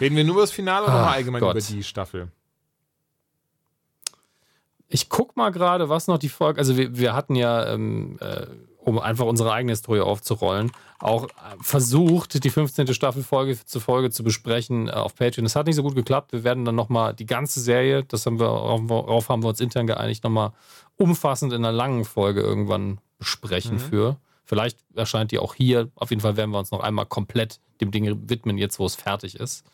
[0.00, 1.56] Reden wir nur über das Finale oder Ach, allgemein Gott.
[1.56, 2.28] über die Staffel?
[4.88, 6.58] ich guck mal gerade, was noch die Folge.
[6.58, 8.46] Also wir, wir hatten ja, ähm, äh,
[8.78, 10.70] um einfach unsere eigene Historie aufzurollen,
[11.00, 11.26] auch
[11.60, 12.94] versucht, die 15.
[12.94, 15.44] Staffel Folge zu Folge zu besprechen äh, auf Patreon.
[15.44, 16.32] Das hat nicht so gut geklappt.
[16.32, 19.88] Wir werden dann nochmal die ganze Serie, das haben wir, darauf haben wir uns intern
[19.88, 20.52] geeinigt, nochmal
[20.96, 23.80] umfassend in einer langen Folge irgendwann besprechen mhm.
[23.80, 24.16] für.
[24.44, 25.90] Vielleicht erscheint die auch hier.
[25.96, 28.94] Auf jeden Fall werden wir uns noch einmal komplett dem Ding widmen, jetzt wo es
[28.94, 29.64] fertig ist.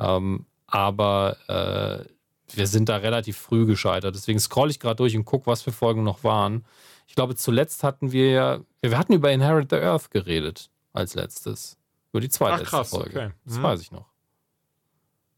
[0.00, 4.14] Ähm, aber äh, wir sind da relativ früh gescheitert.
[4.14, 6.64] Deswegen scroll ich gerade durch und gucke, was für Folgen noch waren.
[7.06, 11.76] Ich glaube, zuletzt hatten wir ja, wir hatten über Inherit the Earth geredet als letztes.
[12.12, 13.10] Über die zweite krass, Folge.
[13.10, 13.30] Okay.
[13.44, 13.62] Das mhm.
[13.62, 14.06] weiß ich noch.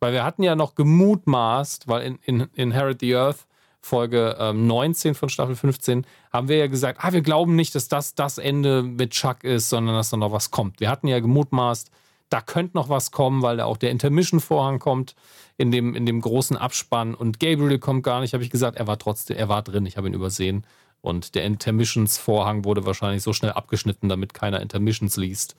[0.00, 3.46] Weil wir hatten ja noch gemutmaßt, weil in, in Inherit the Earth
[3.80, 7.88] Folge ähm, 19 von Staffel 15 haben wir ja gesagt, ah, wir glauben nicht, dass
[7.88, 10.78] das das Ende mit Chuck ist, sondern dass da noch was kommt.
[10.80, 11.90] Wir hatten ja gemutmaßt,
[12.32, 15.14] da könnte noch was kommen, weil da auch der Intermission-Vorhang kommt
[15.58, 18.86] in dem, in dem großen Abspann und Gabriel kommt gar nicht, habe ich gesagt, er
[18.86, 20.66] war trotzdem, er war drin, ich habe ihn übersehen.
[21.02, 25.56] Und der Intermissions-Vorhang wurde wahrscheinlich so schnell abgeschnitten, damit keiner Intermissions liest.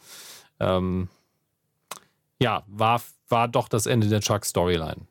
[0.59, 1.09] Ähm,
[2.41, 5.05] ja, war, war doch das Ende der Chuck-Storyline.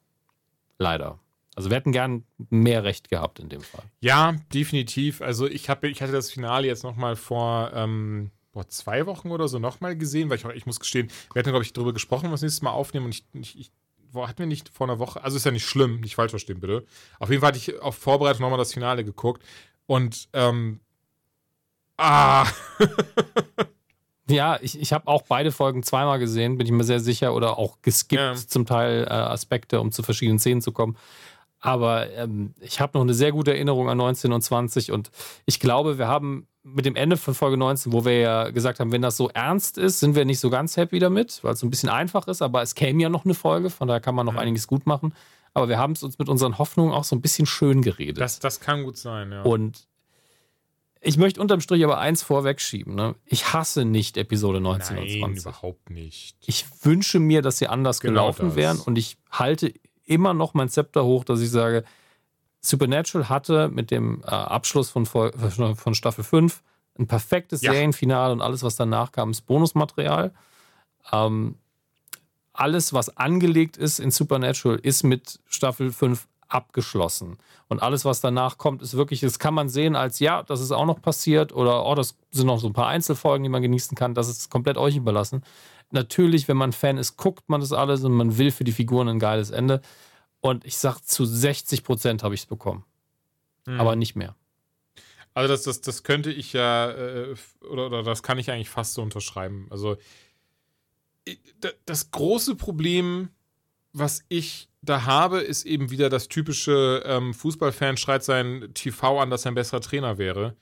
[0.78, 1.18] Leider.
[1.54, 3.84] Also wir hätten gern mehr Recht gehabt in dem Fall.
[4.00, 5.20] Ja, definitiv.
[5.20, 9.48] Also ich, hab, ich hatte das Finale jetzt nochmal vor ähm, boah, zwei Wochen oder
[9.48, 12.42] so nochmal gesehen, weil ich ich muss gestehen, wir hatten, glaube ich, darüber gesprochen, was
[12.42, 13.72] nächstes Mal aufnehmen und ich, ich, ich
[14.12, 16.60] boah, hatten wir nicht vor einer Woche, also ist ja nicht schlimm, nicht falsch verstehen,
[16.60, 16.84] bitte.
[17.18, 19.42] Auf jeden Fall hatte ich auf Vorbereitung nochmal das Finale geguckt
[19.86, 20.80] und ähm,
[21.96, 22.46] ah.
[24.32, 27.58] Ja, ich, ich habe auch beide Folgen zweimal gesehen, bin ich mir sehr sicher, oder
[27.58, 28.34] auch geskippt ja.
[28.34, 30.96] zum Teil äh, Aspekte, um zu verschiedenen Szenen zu kommen.
[31.62, 35.10] Aber ähm, ich habe noch eine sehr gute Erinnerung an 19 und 20 und
[35.46, 38.92] ich glaube, wir haben mit dem Ende von Folge 19, wo wir ja gesagt haben,
[38.92, 41.66] wenn das so ernst ist, sind wir nicht so ganz happy damit, weil es so
[41.66, 44.26] ein bisschen einfach ist, aber es käme ja noch eine Folge, von daher kann man
[44.26, 44.40] noch mhm.
[44.40, 45.14] einiges gut machen.
[45.54, 48.20] Aber wir haben es uns mit unseren Hoffnungen auch so ein bisschen schön geredet.
[48.20, 49.42] Das, das kann gut sein, ja.
[49.42, 49.86] Und
[51.00, 52.94] ich möchte unterm Strich aber eins vorwegschieben.
[52.94, 53.16] Ne?
[53.24, 55.42] Ich hasse nicht Episode 19 Nein, und 20.
[55.44, 56.36] überhaupt nicht.
[56.46, 58.56] Ich wünsche mir, dass sie anders genau gelaufen das.
[58.56, 61.84] wären und ich halte immer noch mein Zepter hoch, dass ich sage,
[62.60, 66.62] Supernatural hatte mit dem äh, Abschluss von, von Staffel 5
[66.98, 67.72] ein perfektes ja.
[67.72, 70.32] Serienfinale und alles, was danach kam, ist Bonusmaterial.
[71.10, 71.56] Ähm,
[72.52, 77.38] alles, was angelegt ist in Supernatural, ist mit Staffel 5 abgeschlossen.
[77.68, 80.70] Und alles, was danach kommt, ist wirklich, das kann man sehen als, ja, das ist
[80.70, 83.96] auch noch passiert oder, oh, das sind noch so ein paar Einzelfolgen, die man genießen
[83.96, 84.14] kann.
[84.14, 85.42] Das ist komplett euch überlassen.
[85.92, 89.08] Natürlich, wenn man Fan ist, guckt man das alles und man will für die Figuren
[89.08, 89.80] ein geiles Ende.
[90.40, 92.84] Und ich sag, zu 60 Prozent habe ich es bekommen.
[93.66, 93.80] Mhm.
[93.80, 94.34] Aber nicht mehr.
[95.34, 97.34] Also das, das, das könnte ich ja, äh,
[97.68, 99.66] oder, oder das kann ich eigentlich fast so unterschreiben.
[99.70, 99.96] Also
[101.86, 103.28] das große Problem,
[103.92, 109.30] was ich da habe, ist eben wieder das typische ähm, Fußballfan schreit sein TV an,
[109.30, 110.56] dass er ein besserer Trainer wäre.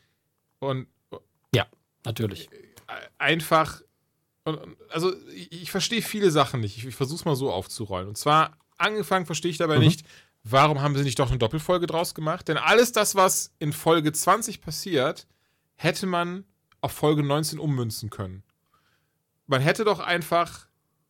[0.59, 0.87] Und
[1.55, 1.67] ja,
[2.05, 2.51] natürlich.
[3.19, 3.81] Einfach,
[4.89, 6.77] also ich, ich verstehe viele Sachen nicht.
[6.77, 8.09] Ich, ich versuche es mal so aufzurollen.
[8.09, 9.85] Und zwar angefangen verstehe ich dabei mhm.
[9.85, 10.07] nicht,
[10.43, 12.49] warum haben sie nicht doch eine Doppelfolge draus gemacht?
[12.49, 15.27] Denn alles das, was in Folge 20 passiert,
[15.77, 16.45] hätte man
[16.81, 18.43] auf Folge 19 ummünzen können.
[19.47, 20.67] Man hätte doch einfach.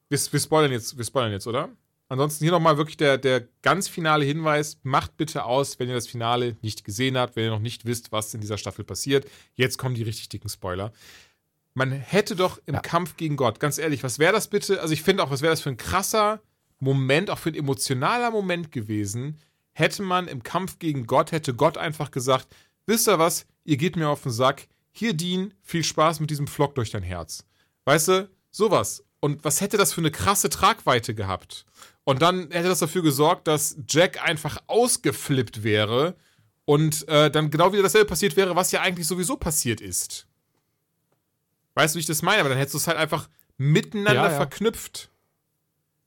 [0.08, 1.68] Wir, wir, spoilern, jetzt, wir spoilern jetzt, oder?
[2.08, 4.80] Ansonsten hier nochmal wirklich der, der ganz finale Hinweis.
[4.82, 8.10] Macht bitte aus, wenn ihr das Finale nicht gesehen habt, wenn ihr noch nicht wisst,
[8.10, 9.30] was in dieser Staffel passiert.
[9.54, 10.92] Jetzt kommen die richtig dicken Spoiler.
[11.74, 12.80] Man hätte doch im ja.
[12.80, 14.80] Kampf gegen Gott, ganz ehrlich, was wäre das bitte?
[14.80, 16.40] Also ich finde auch, was wäre das für ein krasser
[16.80, 19.38] Moment, auch für ein emotionaler Moment gewesen,
[19.72, 22.48] hätte man im Kampf gegen Gott, hätte Gott einfach gesagt,
[22.86, 26.46] wisst ihr was, ihr geht mir auf den Sack, hier Dean, viel Spaß mit diesem
[26.46, 27.44] Flock durch dein Herz.
[27.84, 29.04] Weißt du, sowas.
[29.20, 31.66] Und was hätte das für eine krasse Tragweite gehabt?
[32.04, 36.16] Und dann hätte das dafür gesorgt, dass Jack einfach ausgeflippt wäre
[36.64, 40.26] und äh, dann genau wieder dasselbe passiert wäre, was ja eigentlich sowieso passiert ist.
[41.74, 42.40] Weißt du, wie ich das meine?
[42.40, 44.36] Aber dann hättest du es halt einfach miteinander ja, ja.
[44.36, 45.10] verknüpft.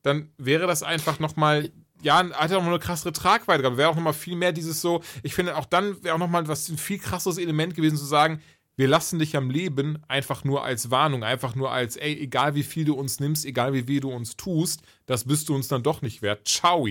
[0.01, 1.71] Dann wäre das einfach nochmal,
[2.01, 3.77] ja, hat ja auch noch eine krassere Tragweite gehabt.
[3.77, 6.67] Wäre auch nochmal viel mehr dieses so, ich finde auch dann wäre auch nochmal was
[6.69, 8.41] ein viel krasseres Element gewesen zu sagen,
[8.75, 12.63] wir lassen dich am Leben einfach nur als Warnung, einfach nur als, ey, egal wie
[12.63, 15.83] viel du uns nimmst, egal wie weh du uns tust, das bist du uns dann
[15.83, 16.47] doch nicht wert.
[16.47, 16.87] Ciao.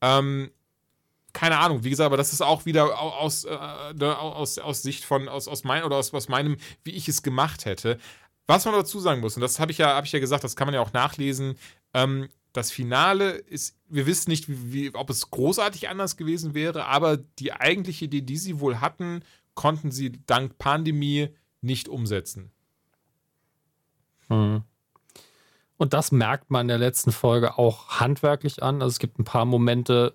[0.00, 0.50] Ähm,
[1.36, 3.58] keine Ahnung, wie gesagt, aber das ist auch wieder aus, äh,
[3.94, 7.22] ne, aus, aus Sicht von, aus, aus mein, oder aus, aus meinem, wie ich es
[7.22, 7.98] gemacht hätte.
[8.46, 10.56] Was man dazu sagen muss, und das habe ich ja, habe ich ja gesagt, das
[10.56, 11.58] kann man ja auch nachlesen,
[11.92, 16.86] ähm, das Finale ist, wir wissen nicht, wie, wie, ob es großartig anders gewesen wäre,
[16.86, 19.22] aber die eigentliche Idee, die sie wohl hatten,
[19.52, 21.28] konnten sie dank Pandemie
[21.60, 22.50] nicht umsetzen.
[24.30, 24.62] Mhm.
[25.76, 28.80] Und das merkt man in der letzten Folge auch handwerklich an.
[28.80, 30.14] Also es gibt ein paar Momente,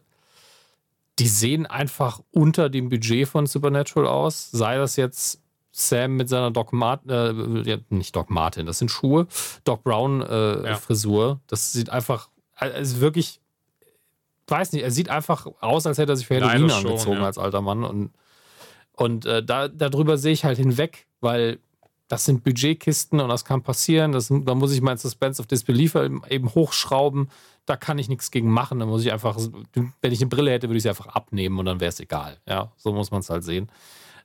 [1.22, 4.50] die sehen einfach unter dem Budget von Supernatural aus.
[4.52, 5.40] Sei das jetzt
[5.72, 9.28] Sam mit seiner Doc Martin, äh, ja, nicht Doc Martin, das sind Schuhe,
[9.64, 10.76] Doc Brown äh, ja.
[10.76, 11.40] Frisur.
[11.48, 13.40] Das sieht einfach, also wirklich,
[14.48, 17.26] weiß nicht, er sieht einfach aus, als hätte er sich für Halloween angezogen ja.
[17.26, 17.84] als alter Mann.
[17.84, 18.12] Und,
[18.94, 21.60] und äh, da, darüber sehe ich halt hinweg, weil
[22.12, 24.12] das sind Budgetkisten und das kann passieren.
[24.12, 27.30] Das, da muss ich mein Suspense of Disbelief eben hochschrauben.
[27.66, 28.80] Da kann ich nichts gegen machen.
[28.80, 29.38] Da muss ich einfach,
[30.02, 32.38] wenn ich eine Brille hätte, würde ich sie einfach abnehmen und dann wäre es egal.
[32.46, 33.72] Ja, so muss man es halt sehen.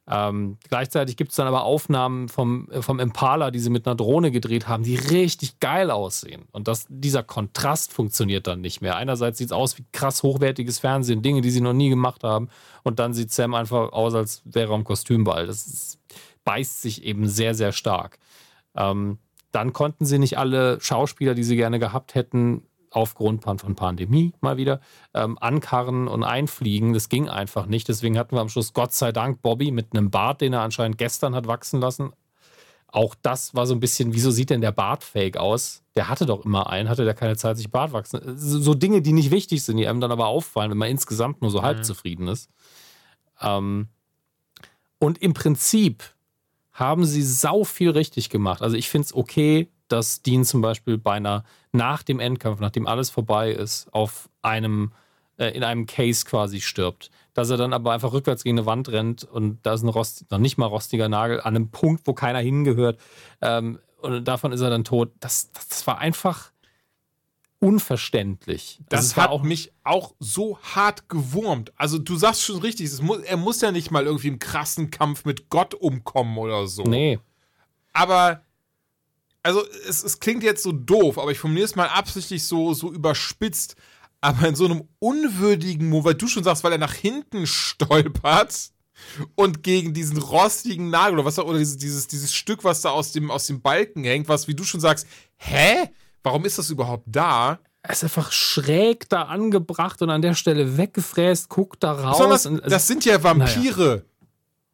[0.09, 4.33] Ähm, gleichzeitig gibt es dann aber Aufnahmen vom, vom Impala, die sie mit einer Drohne
[4.33, 6.49] gedreht haben, die richtig geil aussehen.
[6.51, 8.97] Und das, dieser Kontrast funktioniert dann nicht mehr.
[8.97, 12.49] Einerseits sieht es aus wie krass hochwertiges Fernsehen, Dinge, die sie noch nie gemacht haben.
[12.83, 15.47] Und dann sieht Sam einfach aus, als wäre er im Kostümball.
[15.47, 16.01] Das ist,
[16.47, 18.18] beißt sich eben sehr, sehr stark.
[18.74, 19.18] Ähm,
[19.52, 24.56] dann konnten sie nicht alle Schauspieler, die sie gerne gehabt hätten, aufgrund von Pandemie mal
[24.56, 24.81] wieder
[25.12, 26.94] ähm, ankarren und einfliegen.
[26.94, 27.89] Das ging einfach nicht.
[27.89, 30.97] Deswegen hatten wir am Schluss Gott sei Dank Bobby mit einem Bart, den er anscheinend
[30.97, 32.12] gestern hat wachsen lassen.
[32.89, 35.82] Auch das war so ein bisschen, wieso sieht denn der Bart fake aus?
[35.97, 38.20] Der hatte doch immer einen, hatte der keine Zeit, sich Bart wachsen.
[38.39, 41.51] So Dinge, die nicht wichtig sind, die einem dann aber auffallen, wenn man insgesamt nur
[41.51, 41.82] so halb mhm.
[41.82, 42.48] zufrieden ist.
[43.43, 43.89] Ähm,
[44.98, 46.05] und im Prinzip
[46.77, 48.61] haben sie sau viel richtig gemacht.
[48.61, 51.43] Also ich finde es okay, dass Dean zum Beispiel beinahe
[51.73, 54.93] nach dem Endkampf, nachdem alles vorbei ist, auf einem,
[55.39, 57.11] äh, in einem Case quasi stirbt.
[57.32, 60.31] Dass er dann aber einfach rückwärts gegen eine Wand rennt und da ist ein Rost,
[60.31, 63.01] noch nicht mal rostiger Nagel an einem Punkt, wo keiner hingehört.
[63.40, 65.12] Ähm, und davon ist er dann tot.
[65.20, 66.51] Das, das, das war einfach
[67.59, 68.81] unverständlich.
[68.89, 71.73] Das, das hat auch mich auch so hart gewurmt.
[71.77, 75.24] Also du sagst schon richtig, muss, er muss ja nicht mal irgendwie im krassen Kampf
[75.24, 76.85] mit Gott umkommen oder so.
[76.85, 77.19] Nee.
[77.93, 78.43] Aber
[79.43, 82.93] also es, es klingt jetzt so doof, aber ich formuliere es mal absichtlich so, so
[82.93, 83.77] überspitzt.
[84.20, 88.70] Aber in so einem unwürdigen Moment, weil du schon sagst, weil er nach hinten stolpert
[89.35, 93.12] und gegen diesen rostigen Nagel oder was oder dieses, dieses, dieses Stück, was da aus
[93.12, 95.07] dem, aus dem Balken hängt, was, wie du schon sagst,
[95.37, 95.91] hä?
[96.27, 97.61] Warum ist das überhaupt da?
[97.82, 102.19] Er ist einfach schräg da angebracht und an der Stelle weggefräst, guckt da raus.
[102.19, 104.05] Das, also, das sind ja Vampire.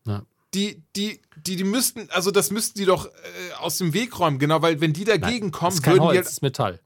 [0.06, 0.22] Ja.
[0.54, 3.10] Die, die, die, die müssten, also das müssten die doch äh,
[3.58, 6.14] aus dem Weg räumen, genau, weil wenn die dagegen Nein, kommen, ist kein würden Holz,
[6.14, 6.18] die.
[6.20, 6.80] Halt, ist Metall.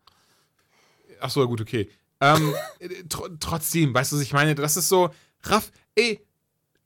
[1.20, 1.88] Ach so, gut, okay.
[2.20, 4.56] Ähm, äh, tr trotzdem, weißt du, was ich meine?
[4.56, 5.10] Das ist so,
[5.44, 6.26] Raff, ey,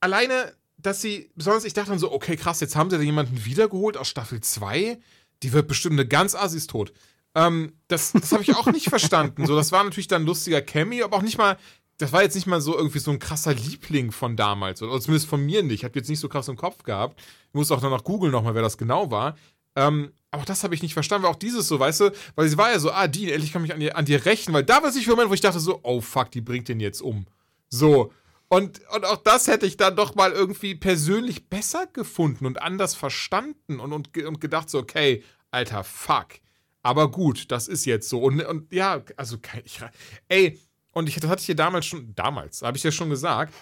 [0.01, 3.43] alleine, dass sie, besonders ich dachte dann so, okay, krass, jetzt haben sie da jemanden
[3.47, 4.99] wiedergeholt aus Staffel 2,
[5.43, 6.93] die wird bestimmt eine ganz Assis tot.
[7.35, 9.47] Ähm, das das habe ich auch nicht verstanden.
[9.47, 11.57] So, das war natürlich dann ein lustiger Cameo, aber auch nicht mal,
[11.99, 14.83] das war jetzt nicht mal so irgendwie so ein krasser Liebling von damals.
[14.83, 15.75] Oder zumindest von mir nicht.
[15.75, 17.21] Ich habe jetzt nicht so krass im Kopf gehabt.
[17.49, 19.37] Ich muss auch danach googeln nochmal, wer das genau war.
[19.77, 22.57] Ähm, auch das habe ich nicht verstanden, weil auch dieses so, weißt du, weil sie
[22.57, 24.83] war ja so, ah, die, endlich kann ich an dir, an dir rächen, weil da
[24.83, 27.27] war sich für Moment, wo ich dachte so, oh fuck, die bringt den jetzt um.
[27.69, 28.13] So.
[28.49, 32.95] Und, und auch das hätte ich dann doch mal irgendwie persönlich besser gefunden und anders
[32.95, 36.41] verstanden und, und, und gedacht so, okay, alter Fuck.
[36.83, 38.23] Aber gut, das ist jetzt so.
[38.23, 39.81] Und, und ja, also, ich,
[40.29, 40.59] ey,
[40.93, 43.55] und ich, das hatte ich dir damals schon, damals, habe ich ja schon gesagt,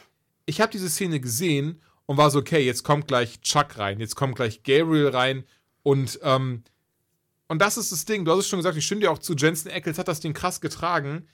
[0.47, 4.17] ich habe diese Szene gesehen und war so, okay, jetzt kommt gleich Chuck rein, jetzt
[4.17, 5.45] kommt gleich Gabriel rein
[5.83, 6.63] und, ähm,
[7.49, 9.35] und das ist das Ding, du hast es schon gesagt, ich stimme dir auch zu,
[9.35, 11.29] Jensen Ackles hat das Ding krass getragen.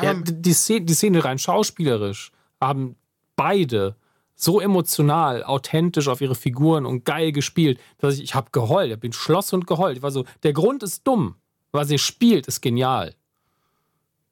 [0.00, 2.96] ja, die, Szene, die Szene rein schauspielerisch haben
[3.34, 3.96] beide
[4.42, 8.98] so emotional, authentisch auf ihre Figuren und geil gespielt, dass ich, ich habe geheult, ich
[8.98, 9.98] bin Schloss und geheult.
[9.98, 11.36] Ich war so, der Grund ist dumm,
[11.72, 13.14] was ihr spielt, ist genial.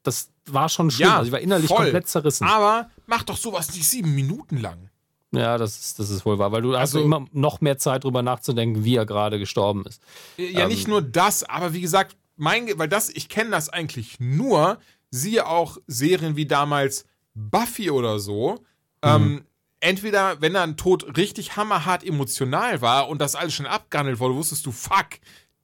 [0.03, 1.09] Das war schon schlimm.
[1.09, 1.77] Ja, also ich war innerlich voll.
[1.77, 2.47] komplett zerrissen.
[2.47, 4.89] Aber mach doch sowas nicht sieben Minuten lang.
[5.31, 8.03] Ja, das ist, das ist wohl wahr, weil du also, hast immer noch mehr Zeit
[8.03, 10.01] drüber nachzudenken, wie er gerade gestorben ist.
[10.37, 14.19] Ja, ähm, nicht nur das, aber wie gesagt, mein, weil das, ich kenne das eigentlich
[14.19, 14.79] nur,
[15.11, 17.05] siehe auch Serien wie damals
[17.35, 18.63] Buffy oder so.
[19.03, 19.37] Ähm, mhm.
[19.37, 19.45] Ähm,
[19.79, 24.65] entweder, wenn dann Tod richtig hammerhart emotional war und das alles schon abgehandelt wurde, wusstest
[24.65, 25.19] du, fuck,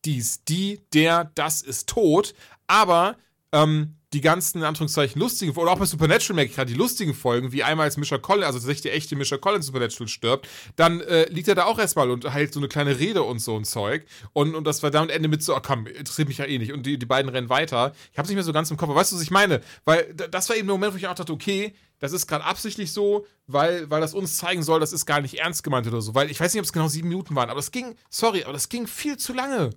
[0.05, 2.33] dies, die, der, das ist tot.
[2.67, 3.15] Aber
[3.51, 7.13] ähm, die ganzen, in Anführungszeichen, lustigen, oder auch bei Supernatural merke ich gerade, die lustigen
[7.13, 11.01] Folgen, wie einmal als Misha Collins, also tatsächlich der echte Misha Collins Supernatural stirbt, dann
[11.01, 13.65] äh, liegt er da auch erstmal und hält so eine kleine Rede und so ein
[13.65, 14.05] Zeug.
[14.31, 16.71] Und, und das war dann Ende mit so, oh komm, interessiert mich ja eh nicht.
[16.71, 17.93] Und die, die beiden rennen weiter.
[18.13, 19.59] Ich hab's nicht mehr so ganz im Kopf, aber weißt du, was ich meine?
[19.83, 22.93] Weil das war eben der Moment, wo ich auch dachte, okay, das ist gerade absichtlich
[22.93, 26.15] so, weil, weil das uns zeigen soll, das ist gar nicht ernst gemeint oder so.
[26.15, 28.53] Weil ich weiß nicht, ob es genau sieben Minuten waren, aber das ging, sorry, aber
[28.53, 29.71] das ging viel zu lange.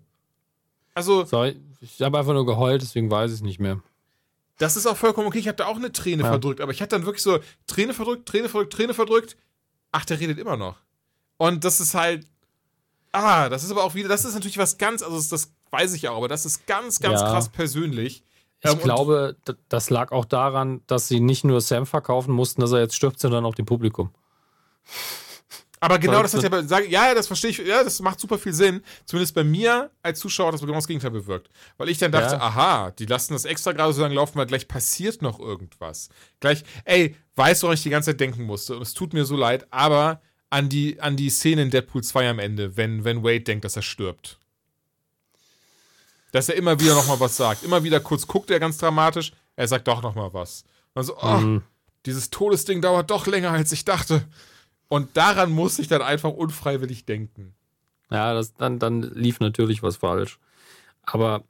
[0.95, 1.25] Also.
[1.25, 3.81] Sorry, ich habe einfach nur geheult, deswegen weiß ich es nicht mehr.
[4.59, 5.39] Das ist auch vollkommen okay.
[5.39, 6.29] Ich habe da auch eine Träne ja.
[6.29, 9.37] verdrückt, aber ich hatte dann wirklich so Träne verdrückt, Träne verdrückt, Träne verdrückt.
[9.93, 10.77] Ach, der redet immer noch.
[11.37, 12.27] Und das ist halt.
[13.13, 15.95] Ah, das ist aber auch wieder, das ist natürlich was ganz, also das, das weiß
[15.95, 17.31] ich auch, aber das ist ganz, ganz ja.
[17.31, 18.23] krass persönlich.
[18.61, 19.37] Ich ähm, glaube,
[19.69, 23.19] das lag auch daran, dass sie nicht nur Sam verkaufen mussten, dass er jetzt stirbt,
[23.19, 24.11] sondern auch dem Publikum.
[25.81, 28.53] Aber genau das hat ja, sag, ja, das verstehe ich, ja, das macht super viel
[28.53, 28.83] Sinn.
[29.07, 31.51] Zumindest bei mir als Zuschauer hat das genau das Gegenteil bewirkt.
[31.77, 32.41] Weil ich dann dachte, ja.
[32.41, 36.09] aha, die lassen das extra gerade so lange laufen, weil gleich passiert noch irgendwas.
[36.41, 38.77] Gleich, ey, weißt du, woran ich die ganze Zeit denken musste?
[38.77, 42.31] Und es tut mir so leid, aber an die, an die Szene in Deadpool 2
[42.31, 44.39] am Ende, wenn, wenn Wade denkt, dass er stirbt.
[46.33, 47.63] Dass er immer wieder nochmal was sagt.
[47.63, 50.65] Immer wieder kurz guckt er ganz dramatisch, er sagt doch nochmal was.
[50.95, 51.63] Und so, oh, mhm.
[52.07, 54.27] dieses Todesding dauert doch länger, als ich dachte.
[54.89, 57.55] Und daran muss ich dann einfach unfreiwillig denken.
[58.11, 60.39] Ja, das, dann, dann lief natürlich was falsch.
[61.03, 61.45] Aber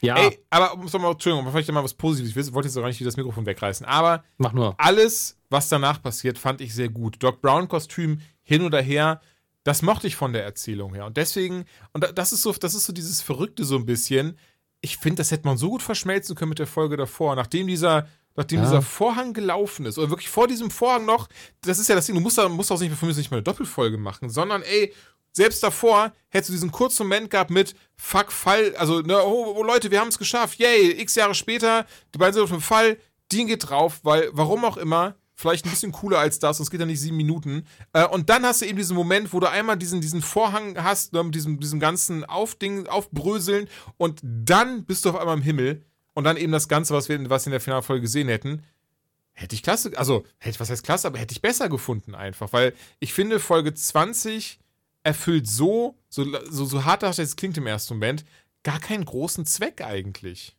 [0.00, 0.16] ja.
[0.16, 2.48] Ey, aber muss mal, Entschuldigung, vielleicht mal was Positives.
[2.48, 3.84] Ich wollte jetzt auch gar nicht das Mikrofon wegreißen.
[3.86, 4.74] Aber Mach nur.
[4.78, 7.16] alles, was danach passiert, fand ich sehr gut.
[7.22, 9.20] Doc Brown-Kostüm hin oder her,
[9.64, 11.04] das mochte ich von der Erzählung her.
[11.06, 14.38] Und deswegen, und das ist so, das ist so dieses Verrückte so ein bisschen.
[14.80, 17.34] Ich finde, das hätte man so gut verschmelzen können mit der Folge davor.
[17.34, 18.06] Nachdem dieser
[18.38, 18.66] nachdem ja.
[18.66, 21.28] dieser Vorhang gelaufen ist, oder wirklich vor diesem Vorhang noch,
[21.62, 23.42] das ist ja das Ding, du musst, da, musst auch nicht, mich nicht mal eine
[23.42, 24.94] Doppelfolge machen, sondern ey,
[25.32, 29.62] selbst davor hättest du diesen kurzen Moment gehabt mit Fuck, Fall, also, ne, oh, oh
[29.64, 31.84] Leute, wir haben es geschafft, yay, x Jahre später,
[32.14, 32.98] die beiden sind auf dem Fall,
[33.32, 36.78] Dean geht drauf, weil, warum auch immer, vielleicht ein bisschen cooler als das, sonst geht
[36.78, 37.66] ja nicht sieben Minuten.
[37.92, 41.12] Äh, und dann hast du eben diesen Moment, wo du einmal diesen, diesen Vorhang hast,
[41.12, 45.84] ne, mit diesem, diesem ganzen Aufding, Aufbröseln und dann bist du auf einmal im Himmel
[46.18, 48.64] und dann eben das Ganze, was wir was in der Finalfolge gesehen hätten,
[49.34, 52.74] hätte ich klasse, also, hätte, was heißt klasse, aber hätte ich besser gefunden einfach, weil
[52.98, 54.58] ich finde, Folge 20
[55.04, 58.24] erfüllt so, so, so, so hart das jetzt klingt im ersten Moment,
[58.64, 60.56] gar keinen großen Zweck eigentlich.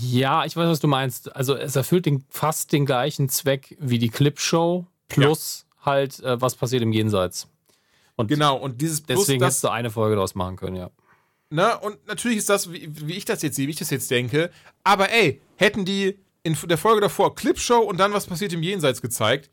[0.00, 1.34] Ja, ich weiß, was du meinst.
[1.34, 5.86] Also es erfüllt den, fast den gleichen Zweck wie die Clipshow plus ja.
[5.86, 7.48] halt, äh, was passiert im Jenseits.
[8.14, 10.92] Und genau, und dieses Plus, deswegen hättest du eine Folge daraus machen können, ja.
[11.50, 11.78] Ne?
[11.78, 14.50] Und natürlich ist das, wie, wie ich das jetzt sehe, wie ich das jetzt denke.
[14.82, 19.00] Aber ey, hätten die in der Folge davor Clipshow und dann was passiert im Jenseits
[19.00, 19.50] gezeigt,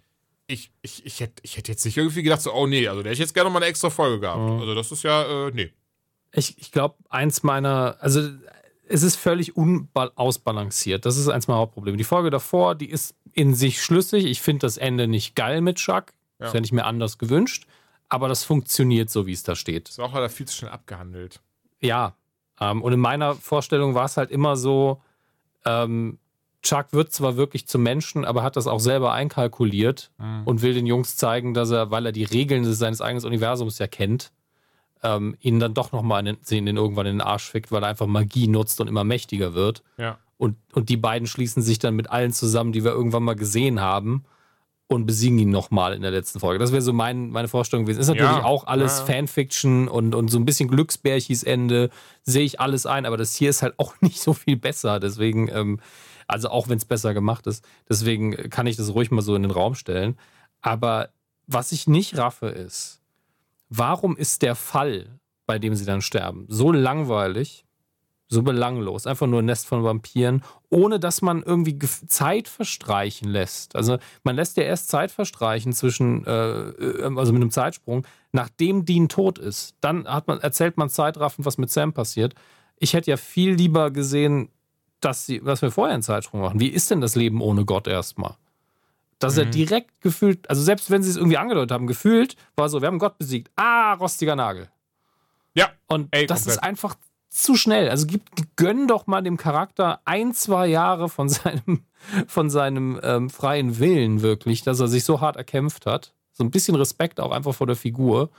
[0.47, 3.11] ich, ich, ich, hätte, ich hätte jetzt nicht irgendwie gedacht, so, oh nee, also der
[3.11, 4.41] hätte jetzt gerne mal eine extra Folge gehabt.
[4.41, 4.59] Mhm.
[4.59, 5.71] Also das ist ja, äh, nee.
[6.33, 8.29] Ich, ich glaube, eins meiner, also
[8.87, 11.05] es ist völlig unausbalanciert.
[11.05, 11.97] Das ist eins meiner Hauptprobleme.
[11.97, 14.25] Die Folge davor, die ist in sich schlüssig.
[14.25, 16.07] Ich finde das Ende nicht geil mit Chuck.
[16.39, 16.45] Ja.
[16.45, 17.65] Das hätte ich mir anders gewünscht.
[18.09, 19.87] Aber das funktioniert so, wie es da steht.
[19.87, 21.39] Das war auch leider viel zu schnell abgehandelt.
[21.81, 22.15] Ja.
[22.59, 25.01] Ähm, und in meiner Vorstellung war es halt immer so,
[25.65, 26.17] ähm,
[26.61, 30.43] Chuck wird zwar wirklich zum Menschen, aber hat das auch selber einkalkuliert mhm.
[30.45, 33.87] und will den Jungs zeigen, dass er, weil er die Regeln seines eigenen Universums ja
[33.87, 34.31] kennt,
[35.01, 37.89] ähm, ihnen dann doch nochmal in den, den irgendwann in den Arsch fickt, weil er
[37.89, 39.81] einfach Magie nutzt und immer mächtiger wird.
[39.97, 40.19] Ja.
[40.37, 43.81] Und, und die beiden schließen sich dann mit allen zusammen, die wir irgendwann mal gesehen
[43.81, 44.23] haben
[44.91, 46.59] und besiegen ihn nochmal in der letzten Folge.
[46.59, 47.99] Das wäre so mein, meine Vorstellung gewesen.
[47.99, 49.05] Ist natürlich ja, auch alles ja.
[49.05, 51.89] Fanfiction und, und so ein bisschen Glücksbärchis Ende,
[52.23, 54.99] sehe ich alles ein, aber das hier ist halt auch nicht so viel besser.
[54.99, 55.79] Deswegen, ähm,
[56.27, 59.43] also auch wenn es besser gemacht ist, deswegen kann ich das ruhig mal so in
[59.43, 60.17] den Raum stellen.
[60.61, 61.09] Aber
[61.47, 63.01] was ich nicht raffe ist,
[63.69, 67.65] warum ist der Fall, bei dem sie dann sterben, so langweilig
[68.31, 69.05] so belanglos.
[69.05, 73.75] Einfach nur ein Nest von Vampiren, ohne dass man irgendwie Zeit verstreichen lässt.
[73.75, 78.85] Also man lässt ja erst Zeit verstreichen zwischen, äh, äh, also mit einem Zeitsprung, nachdem
[78.85, 79.75] Dean tot ist.
[79.81, 82.33] Dann hat man, erzählt man Zeitraffen, was mit Sam passiert.
[82.77, 84.49] Ich hätte ja viel lieber gesehen,
[85.01, 86.59] dass, sie, dass wir vorher einen Zeitsprung machen.
[86.61, 88.35] Wie ist denn das Leben ohne Gott erstmal?
[89.19, 89.41] Dass mhm.
[89.41, 92.87] er direkt gefühlt, also selbst wenn sie es irgendwie angedeutet haben, gefühlt war so, wir
[92.87, 93.51] haben Gott besiegt.
[93.57, 94.69] Ah, rostiger Nagel.
[95.53, 95.69] Ja.
[95.87, 96.55] Und Ey, das komplett.
[96.55, 96.95] ist einfach
[97.31, 97.89] zu schnell.
[97.89, 98.23] Also gib,
[98.57, 101.85] gönn doch mal dem Charakter ein, zwei Jahre von seinem,
[102.27, 106.13] von seinem ähm, freien Willen wirklich, dass er sich so hart erkämpft hat.
[106.33, 108.29] So ein bisschen Respekt auch einfach vor der Figur,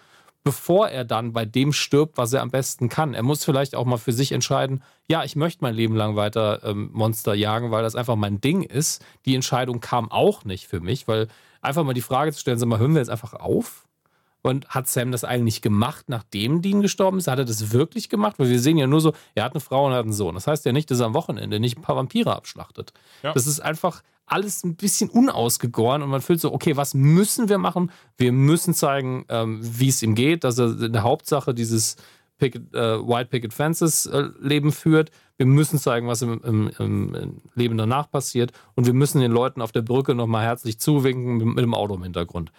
[0.45, 3.15] bevor er dann bei dem stirbt, was er am besten kann.
[3.15, 6.63] Er muss vielleicht auch mal für sich entscheiden, ja, ich möchte mein Leben lang weiter
[6.65, 9.05] ähm, Monster jagen, weil das einfach mein Ding ist.
[9.25, 11.29] Die Entscheidung kam auch nicht für mich, weil
[11.61, 13.82] einfach mal die Frage zu stellen, sag mal, hören wir jetzt einfach auf?
[14.43, 17.29] Und hat Sam das eigentlich gemacht, nachdem Dean gestorben ist?
[17.29, 18.39] Hat er das wirklich gemacht?
[18.39, 20.35] Weil wir sehen ja nur so, er hat eine Frau und hat einen Sohn.
[20.35, 22.93] Das heißt ja nicht, dass er am Wochenende nicht ein paar Vampire abschlachtet.
[23.23, 23.33] Ja.
[23.33, 27.59] Das ist einfach alles ein bisschen unausgegoren und man fühlt so, okay, was müssen wir
[27.59, 27.91] machen?
[28.17, 31.97] Wir müssen zeigen, ähm, wie es ihm geht, dass er in der Hauptsache dieses
[32.39, 35.11] Picket, äh, White Picket Fences äh, Leben führt.
[35.37, 38.53] Wir müssen zeigen, was im, im, im, Leben danach passiert.
[38.75, 41.95] Und wir müssen den Leuten auf der Brücke nochmal herzlich zuwinken mit, mit dem Auto
[41.95, 42.51] im Hintergrund.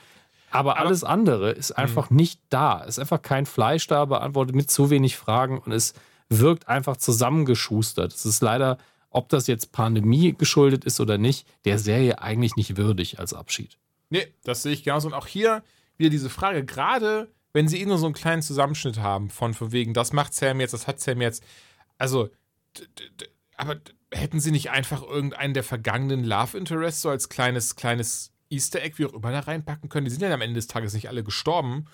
[0.54, 1.78] Aber, Aber alles andere ist hm.
[1.78, 2.16] einfach mh.
[2.16, 2.82] nicht da.
[2.84, 5.94] Es ist einfach kein Fleisch da, beantwortet mit zu wenig Fragen und es
[6.30, 8.14] wirkt einfach zusammengeschustert.
[8.14, 8.78] Es ist leider,
[9.10, 13.78] ob das jetzt Pandemie geschuldet ist oder nicht, der Serie eigentlich nicht würdig als Abschied.
[14.10, 15.08] Nee, das sehe ich genauso.
[15.08, 15.64] Und auch hier
[15.98, 19.72] wieder diese Frage, gerade wenn sie eh nur so einen kleinen Zusammenschnitt haben von, von
[19.72, 21.44] wegen, das macht Sam jetzt, das hat Sam jetzt.
[21.98, 22.30] Also,
[23.58, 23.78] aber
[24.12, 28.98] hätten sie nicht einfach irgendeinen der vergangenen Love Interests so als kleines, kleines Easter Egg,
[28.98, 30.06] wie auch immer, da reinpacken können?
[30.06, 31.86] Die sind ja am Ende des Tages nicht alle gestorben.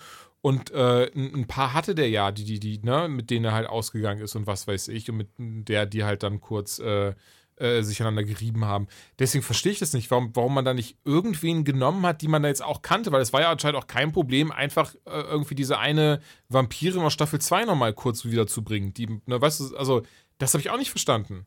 [0.42, 3.68] Und äh, ein, paar hatte der ja, die, die, die, ne, mit denen er halt
[3.68, 7.14] ausgegangen ist und was weiß ich, und mit der, die halt dann kurz äh,
[7.56, 8.88] äh, sich aneinander gerieben haben.
[9.18, 12.42] Deswegen verstehe ich das nicht, warum, warum man da nicht irgendwen genommen hat, die man
[12.42, 15.54] da jetzt auch kannte, weil es war ja anscheinend auch kein Problem, einfach äh, irgendwie
[15.54, 18.94] diese eine Vampirin aus Staffel 2 nochmal kurz wiederzubringen.
[18.94, 20.02] Die, ne, weißt du, also,
[20.38, 21.44] das habe ich auch nicht verstanden.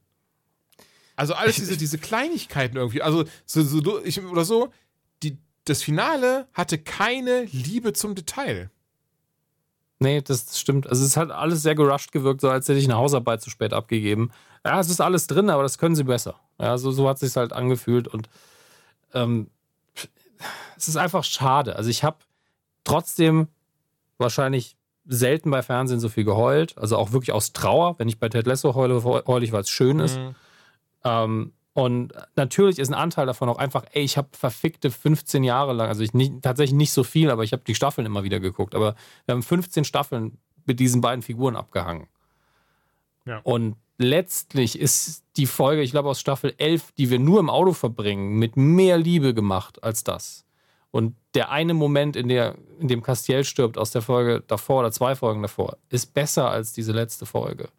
[1.16, 4.72] Also alles diese, diese Kleinigkeiten irgendwie, also so, so ich, oder so,
[5.66, 8.70] das Finale hatte keine Liebe zum Detail.
[10.00, 10.88] Nee, das stimmt.
[10.88, 13.74] Also es hat alles sehr gerusht gewirkt, so als hätte ich eine Hausarbeit zu spät
[13.74, 14.32] abgegeben.
[14.66, 16.36] Ja, es ist alles drin, aber das können sie besser.
[16.60, 18.30] Ja, so, so hat es sich halt angefühlt und
[19.14, 19.50] ähm,
[20.78, 21.76] es ist einfach schade.
[21.76, 22.18] Also ich habe
[22.84, 23.48] trotzdem
[24.18, 24.76] wahrscheinlich
[25.06, 26.78] selten bei Fernsehen so viel geheult.
[26.78, 27.98] Also auch wirklich aus Trauer.
[28.00, 30.18] Wenn ich bei Ted Lasso heule, heule ich, weil es schön ist.
[30.18, 30.36] Mhm.
[31.04, 35.74] Ähm, und natürlich ist ein Anteil davon auch einfach, ey, ich habe verfickte 15 Jahre
[35.74, 38.40] lang, also ich nicht, tatsächlich nicht so viel, aber ich habe die Staffeln immer wieder
[38.40, 38.76] geguckt.
[38.76, 38.96] Aber
[39.26, 42.08] wir haben 15 Staffeln mit diesen beiden Figuren abgehangen.
[43.26, 43.40] Ja.
[43.44, 47.74] Und letztlich ist die Folge, ich glaube aus Staffel 11, die wir nur im Auto
[47.74, 50.46] verbringen, mit mehr Liebe gemacht als das.
[50.92, 54.92] Und der eine Moment, in, der, in dem Castiel stirbt aus der Folge davor oder
[54.92, 57.70] zwei Folgen davor, ist besser als diese letzte Folge.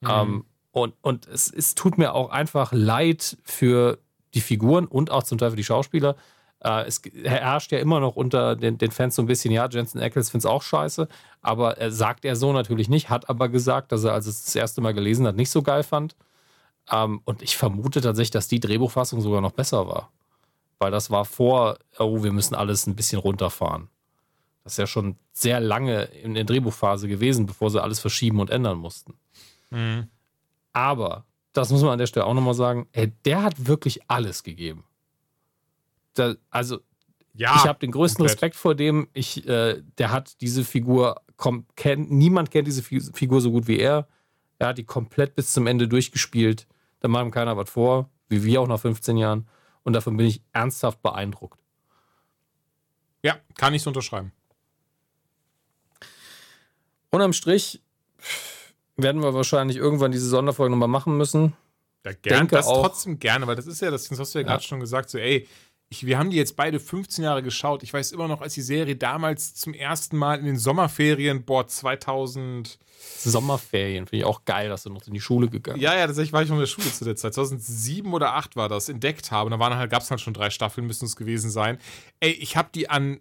[0.00, 0.08] Mhm.
[0.10, 3.98] Ähm, und, und es, es tut mir auch einfach leid für
[4.34, 6.16] die Figuren und auch zum Teil für die Schauspieler.
[6.60, 10.00] Äh, es herrscht ja immer noch unter den, den Fans so ein bisschen, ja, Jensen
[10.00, 11.08] Ackles findet es auch scheiße,
[11.40, 14.44] aber er sagt er so natürlich nicht, hat aber gesagt, dass er, als er es
[14.44, 16.16] das erste Mal gelesen hat, nicht so geil fand.
[16.90, 20.10] Ähm, und ich vermute tatsächlich, dass die Drehbuchfassung sogar noch besser war.
[20.78, 23.88] Weil das war vor, oh, wir müssen alles ein bisschen runterfahren.
[24.64, 28.50] Das ist ja schon sehr lange in der Drehbuchphase gewesen, bevor sie alles verschieben und
[28.50, 29.14] ändern mussten.
[29.70, 30.08] Mhm.
[30.78, 31.24] Aber,
[31.54, 34.84] das muss man an der Stelle auch nochmal sagen, ey, der hat wirklich alles gegeben.
[36.14, 36.78] Da, also,
[37.34, 38.36] ja, ich habe den größten komplett.
[38.36, 39.08] Respekt vor dem.
[39.12, 43.80] Ich, äh, der hat diese Figur, komm, kennt, niemand kennt diese Figur so gut wie
[43.80, 44.06] er.
[44.60, 46.68] Er hat die komplett bis zum Ende durchgespielt.
[47.00, 49.48] Da macht ihm keiner was vor, wie wir auch nach 15 Jahren.
[49.82, 51.58] Und davon bin ich ernsthaft beeindruckt.
[53.24, 54.30] Ja, kann ich so unterschreiben.
[57.10, 57.82] Unterm Strich,
[58.98, 61.54] werden wir wahrscheinlich irgendwann diese Sonderfolge nochmal machen müssen.
[62.04, 62.48] Ja, gerne.
[62.48, 64.50] Das auch, trotzdem gerne, weil das ist ja, das hast du ja, ja.
[64.50, 65.46] gerade schon gesagt, so, ey,
[65.90, 67.82] ich, wir haben die jetzt beide 15 Jahre geschaut.
[67.82, 71.66] Ich weiß immer noch, als die Serie damals zum ersten Mal in den Sommerferien, boah,
[71.66, 72.78] 2000.
[73.20, 76.32] Sommerferien, finde ich auch geil, dass du noch in die Schule gegangen Ja, ja, tatsächlich
[76.32, 77.32] war ich noch in der Schule zu der Zeit.
[77.32, 79.50] 2007 oder 2008 war das, entdeckt habe.
[79.50, 81.78] Und da halt, gab es halt schon drei Staffeln, müssen es gewesen sein.
[82.20, 83.20] Ey, ich habe die an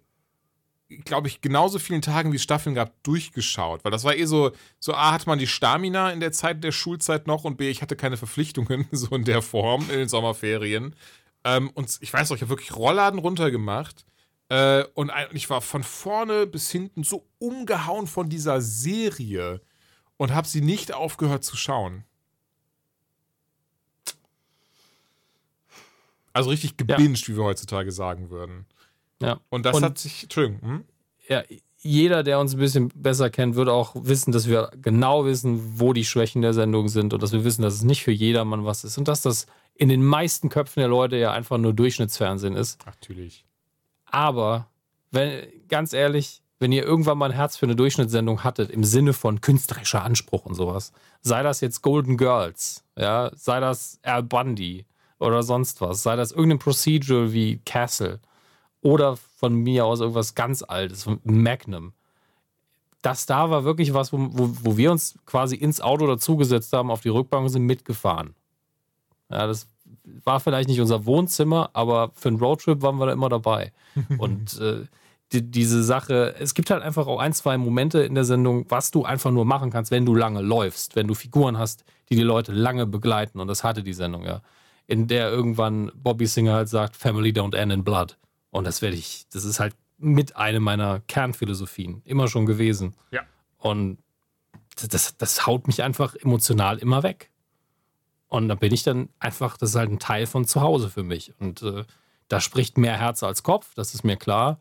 [0.89, 3.83] glaube ich, genauso vielen Tagen, wie es Staffeln gab, durchgeschaut.
[3.83, 6.71] Weil das war eh so, so A, hat man die Stamina in der Zeit der
[6.71, 10.95] Schulzeit noch und B, ich hatte keine Verpflichtungen so in der Form in den Sommerferien.
[11.43, 14.05] Ähm, und ich weiß noch, ich habe wirklich Rollladen runtergemacht.
[14.49, 19.61] Äh, und ich war von vorne bis hinten so umgehauen von dieser Serie
[20.15, 22.05] und habe sie nicht aufgehört zu schauen.
[26.31, 27.27] Also richtig gebinged, ja.
[27.27, 28.67] wie wir heutzutage sagen würden.
[29.21, 29.39] Ja.
[29.49, 30.61] Und das und, hat sich, Entschuldigung.
[30.61, 30.83] Hm?
[31.27, 31.43] Ja,
[31.79, 35.93] jeder, der uns ein bisschen besser kennt, wird auch wissen, dass wir genau wissen, wo
[35.93, 38.83] die Schwächen der Sendung sind und dass wir wissen, dass es nicht für jedermann was
[38.83, 42.83] ist und dass das in den meisten Köpfen der Leute ja einfach nur Durchschnittsfernsehen ist.
[42.85, 43.45] Natürlich.
[44.05, 44.67] Aber,
[45.11, 49.13] wenn, ganz ehrlich, wenn ihr irgendwann mal ein Herz für eine Durchschnittssendung hattet, im Sinne
[49.13, 54.85] von künstlerischer Anspruch und sowas, sei das jetzt Golden Girls, ja, sei das Al Bundy
[55.19, 58.19] oder sonst was, sei das irgendein Procedural wie Castle,
[58.87, 61.91] oder von mir aus irgendwas ganz Altes, von Magnum.
[63.01, 66.89] Das da war wirklich was, wo, wo, wo wir uns quasi ins Auto dazugesetzt haben,
[66.89, 68.33] auf die Rückbank und sind mitgefahren.
[69.29, 69.67] Ja, das
[70.23, 73.73] war vielleicht nicht unser Wohnzimmer, aber für einen Roadtrip waren wir da immer dabei.
[74.19, 74.85] und äh,
[75.33, 78.89] die, diese Sache, es gibt halt einfach auch ein, zwei Momente in der Sendung, was
[78.89, 82.23] du einfach nur machen kannst, wenn du lange läufst, wenn du Figuren hast, die die
[82.23, 83.41] Leute lange begleiten.
[83.41, 84.41] Und das hatte die Sendung ja.
[84.87, 88.15] In der irgendwann Bobby Singer halt sagt, Family don't end in blood.
[88.57, 92.95] Und das werde ich, das ist halt mit einer meiner Kernphilosophien immer schon gewesen.
[93.11, 93.21] Ja.
[93.59, 93.99] Und
[94.89, 97.29] das, das haut mich einfach emotional immer weg.
[98.27, 101.03] Und da bin ich dann einfach, das ist halt ein Teil von zu Hause für
[101.03, 101.33] mich.
[101.39, 101.85] Und äh,
[102.29, 104.59] da spricht mehr Herz als Kopf, das ist mir klar.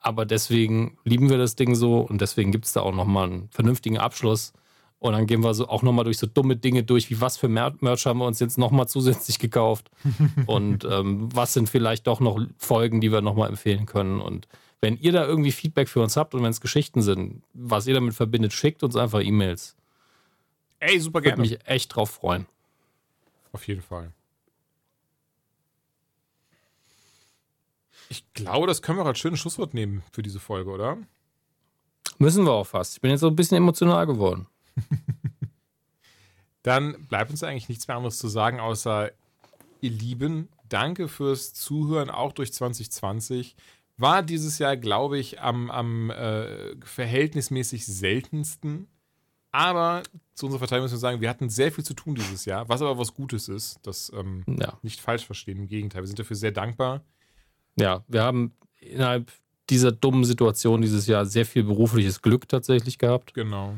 [0.00, 3.48] Aber deswegen lieben wir das Ding so und deswegen gibt es da auch nochmal einen
[3.48, 4.52] vernünftigen Abschluss.
[5.00, 7.48] Und dann gehen wir so auch nochmal durch so dumme Dinge durch, wie was für
[7.48, 9.90] Merch haben wir uns jetzt nochmal zusätzlich gekauft
[10.46, 14.20] und ähm, was sind vielleicht doch noch Folgen, die wir nochmal empfehlen können.
[14.20, 14.46] Und
[14.82, 17.94] wenn ihr da irgendwie Feedback für uns habt und wenn es Geschichten sind, was ihr
[17.94, 19.74] damit verbindet, schickt uns einfach E-Mails.
[20.80, 21.38] Ey, super gerne.
[21.38, 22.46] Würde mich echt drauf freuen.
[23.52, 24.12] Auf jeden Fall.
[28.10, 30.98] Ich glaube, das können wir als schönes Schlusswort nehmen für diese Folge, oder?
[32.18, 32.94] Müssen wir auch fast.
[32.94, 34.46] Ich bin jetzt so ein bisschen emotional geworden.
[36.62, 39.10] Dann bleibt uns eigentlich nichts mehr anderes zu sagen, außer
[39.80, 43.56] ihr Lieben, danke fürs Zuhören, auch durch 2020.
[43.96, 48.88] War dieses Jahr, glaube ich, am, am äh, verhältnismäßig seltensten.
[49.52, 50.02] Aber
[50.34, 52.82] zu unserer Verteidigung müssen wir sagen, wir hatten sehr viel zu tun dieses Jahr, was
[52.82, 53.78] aber was Gutes ist.
[53.82, 54.78] Das ähm, ja.
[54.82, 55.58] nicht falsch verstehen.
[55.58, 57.02] Im Gegenteil, wir sind dafür sehr dankbar.
[57.76, 59.30] Ja, wir haben innerhalb
[59.68, 63.34] dieser dummen Situation dieses Jahr sehr viel berufliches Glück tatsächlich gehabt.
[63.34, 63.74] Genau.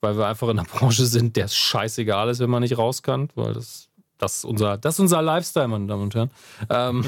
[0.00, 3.02] Weil wir einfach in einer Branche sind, der es scheißegal ist, wenn man nicht raus
[3.02, 6.30] kann, weil das, das, ist, unser, das ist unser Lifestyle, meine Damen und Herren.
[6.70, 7.04] Ähm,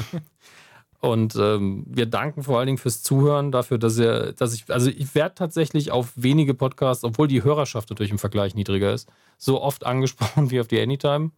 [0.99, 4.89] und ähm, wir danken vor allen Dingen fürs Zuhören, dafür, dass ihr, dass ich, also
[4.89, 9.61] ich werde tatsächlich auf wenige Podcasts, obwohl die Hörerschaft natürlich im Vergleich niedriger ist, so
[9.61, 11.31] oft angesprochen wie auf die Anytime.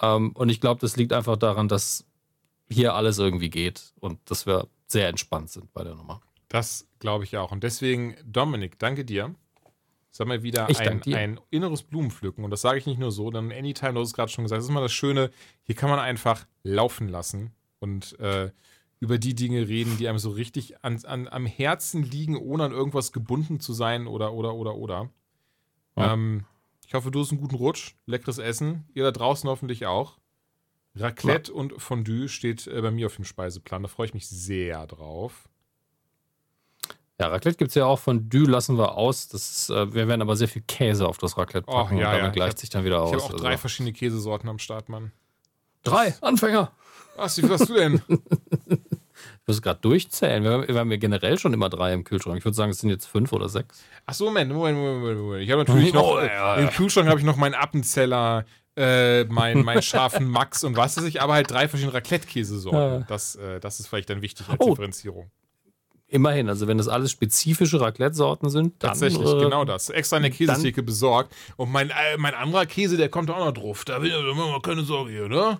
[0.00, 2.04] Ähm, und ich glaube, das liegt einfach daran, dass
[2.68, 6.20] hier alles irgendwie geht und dass wir sehr entspannt sind bei der Nummer.
[6.48, 7.52] Das glaube ich auch.
[7.52, 9.34] Und deswegen, Dominik, danke dir.
[10.16, 12.42] Sag mal wieder ein, ein, inneres Blumenpflücken.
[12.42, 14.56] Und das sage ich nicht nur so, denn Anytime, du hast es gerade schon gesagt,
[14.56, 15.30] das ist immer das Schöne,
[15.62, 18.50] hier kann man einfach laufen lassen und äh,
[18.98, 22.72] über die Dinge reden, die einem so richtig an, an, am Herzen liegen, ohne an
[22.72, 25.10] irgendwas gebunden zu sein oder, oder, oder, oder.
[25.98, 26.14] Ja.
[26.14, 26.46] Ähm,
[26.86, 28.86] ich hoffe, du hast einen guten Rutsch, leckeres Essen.
[28.94, 30.16] Ihr da draußen hoffentlich auch.
[30.94, 31.58] Raclette ja.
[31.58, 33.82] und Fondue steht äh, bei mir auf dem Speiseplan.
[33.82, 35.46] Da freue ich mich sehr drauf.
[37.18, 37.98] Ja, Raclette gibt es ja auch.
[37.98, 39.28] Fondue lassen wir aus.
[39.28, 41.96] Das äh, wir werden aber sehr viel Käse auf das Raclette packen.
[41.96, 42.30] Oh, ja, und damit ja.
[42.30, 43.10] gleicht hab, sich dann wieder aus.
[43.10, 43.44] Ich habe auch also.
[43.44, 45.12] drei verschiedene Käsesorten am Start, Mann.
[45.82, 46.72] Drei, Anfänger.
[47.16, 48.02] Was, wie viel hast du denn?
[49.46, 50.42] Ich muss gerade durchzählen.
[50.42, 52.36] Wir haben, wir haben ja generell schon immer drei im Kühlschrank.
[52.36, 53.82] Ich würde sagen, es sind jetzt fünf oder sechs.
[54.04, 55.42] Ach so, Moment, Moment, Moment, Moment.
[55.42, 58.44] Ich habe natürlich noch, oh, ja, im Kühlschrank habe ich noch meinen Appenzeller,
[58.76, 63.06] äh, mein, mein scharfen Max und was weiß ich, aber halt drei verschiedene Raclette-Käsesorten.
[63.08, 64.70] Das, äh, das ist vielleicht dann wichtig als oh.
[64.70, 65.30] Differenzierung.
[66.08, 69.90] Immerhin, also wenn das alles spezifische Raclette-Sorten sind, dann, Tatsächlich, äh, genau das.
[69.90, 71.34] Extra eine Käsetheke besorgt.
[71.56, 73.84] Und mein, äh, mein anderer Käse, der kommt auch noch drauf.
[73.84, 75.58] Da will ich mal keine Sorge hier, ne?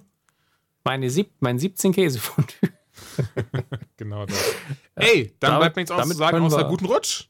[0.85, 2.21] Meine sieb, mein 17 Käse
[3.97, 4.55] Genau das.
[4.95, 7.25] Ey, dann damit, bleibt mir nichts anderes zu sagen, außer guten Rutsch.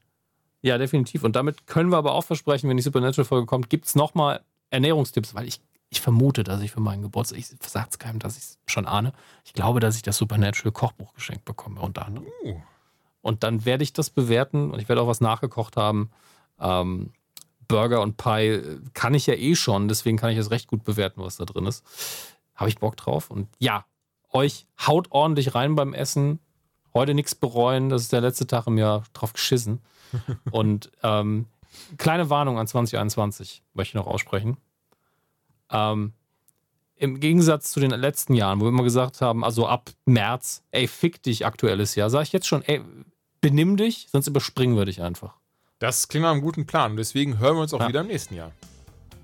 [0.61, 1.25] Ja, definitiv.
[1.25, 5.35] Und damit können wir aber auch versprechen, wenn die Supernatural-Folge kommt, gibt es nochmal Ernährungstipps,
[5.35, 8.43] weil ich, ich vermute, dass ich für meinen Geburtstag, ich sage es keinem, dass ich
[8.43, 9.13] es schon ahne,
[9.45, 12.27] ich glaube, dass ich das Supernatural-Kochbuch geschenkt bekomme, unter anderem.
[12.45, 12.61] Uh.
[13.27, 16.11] Und dann werde ich das bewerten und ich werde auch was nachgekocht haben.
[16.61, 17.11] Ähm,
[17.67, 18.63] Burger und Pie
[18.95, 21.67] kann ich ja eh schon, deswegen kann ich es recht gut bewerten, was da drin
[21.67, 21.85] ist.
[22.55, 23.29] Habe ich Bock drauf.
[23.29, 23.85] Und ja,
[24.31, 26.39] euch haut ordentlich rein beim Essen.
[26.95, 27.89] Heute nichts bereuen.
[27.89, 29.81] Das ist der letzte Tag im Jahr drauf geschissen.
[30.53, 31.47] Und ähm,
[31.99, 34.57] kleine Warnung an 2021 möchte ich noch aussprechen.
[35.71, 36.13] Ähm,
[36.95, 40.87] Im Gegensatz zu den letzten Jahren, wo wir immer gesagt haben, also ab März, ey,
[40.87, 42.83] fick dich aktuelles Jahr, sage ich jetzt schon, ey,
[43.41, 45.35] benimm dich, sonst überspringen wir dich einfach.
[45.79, 46.97] Das klingt nach einem guten Plan.
[46.97, 47.89] Deswegen hören wir uns auch ja.
[47.89, 48.53] wieder im nächsten Jahr.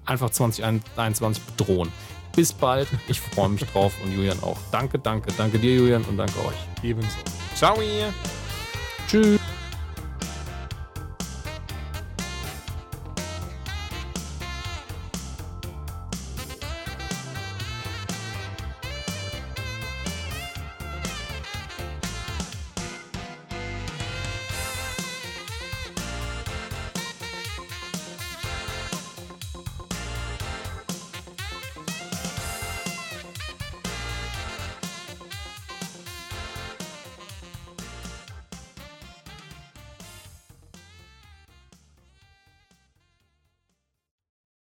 [0.04, 1.90] Einfach 2021 bedrohen.
[2.34, 2.88] Bis bald.
[3.08, 4.58] Ich freue mich drauf und Julian auch.
[4.70, 6.56] Danke, danke, danke dir, Julian, und danke euch.
[6.82, 7.18] Ebenso.
[7.54, 7.78] Ciao.
[9.06, 9.41] Tschüss.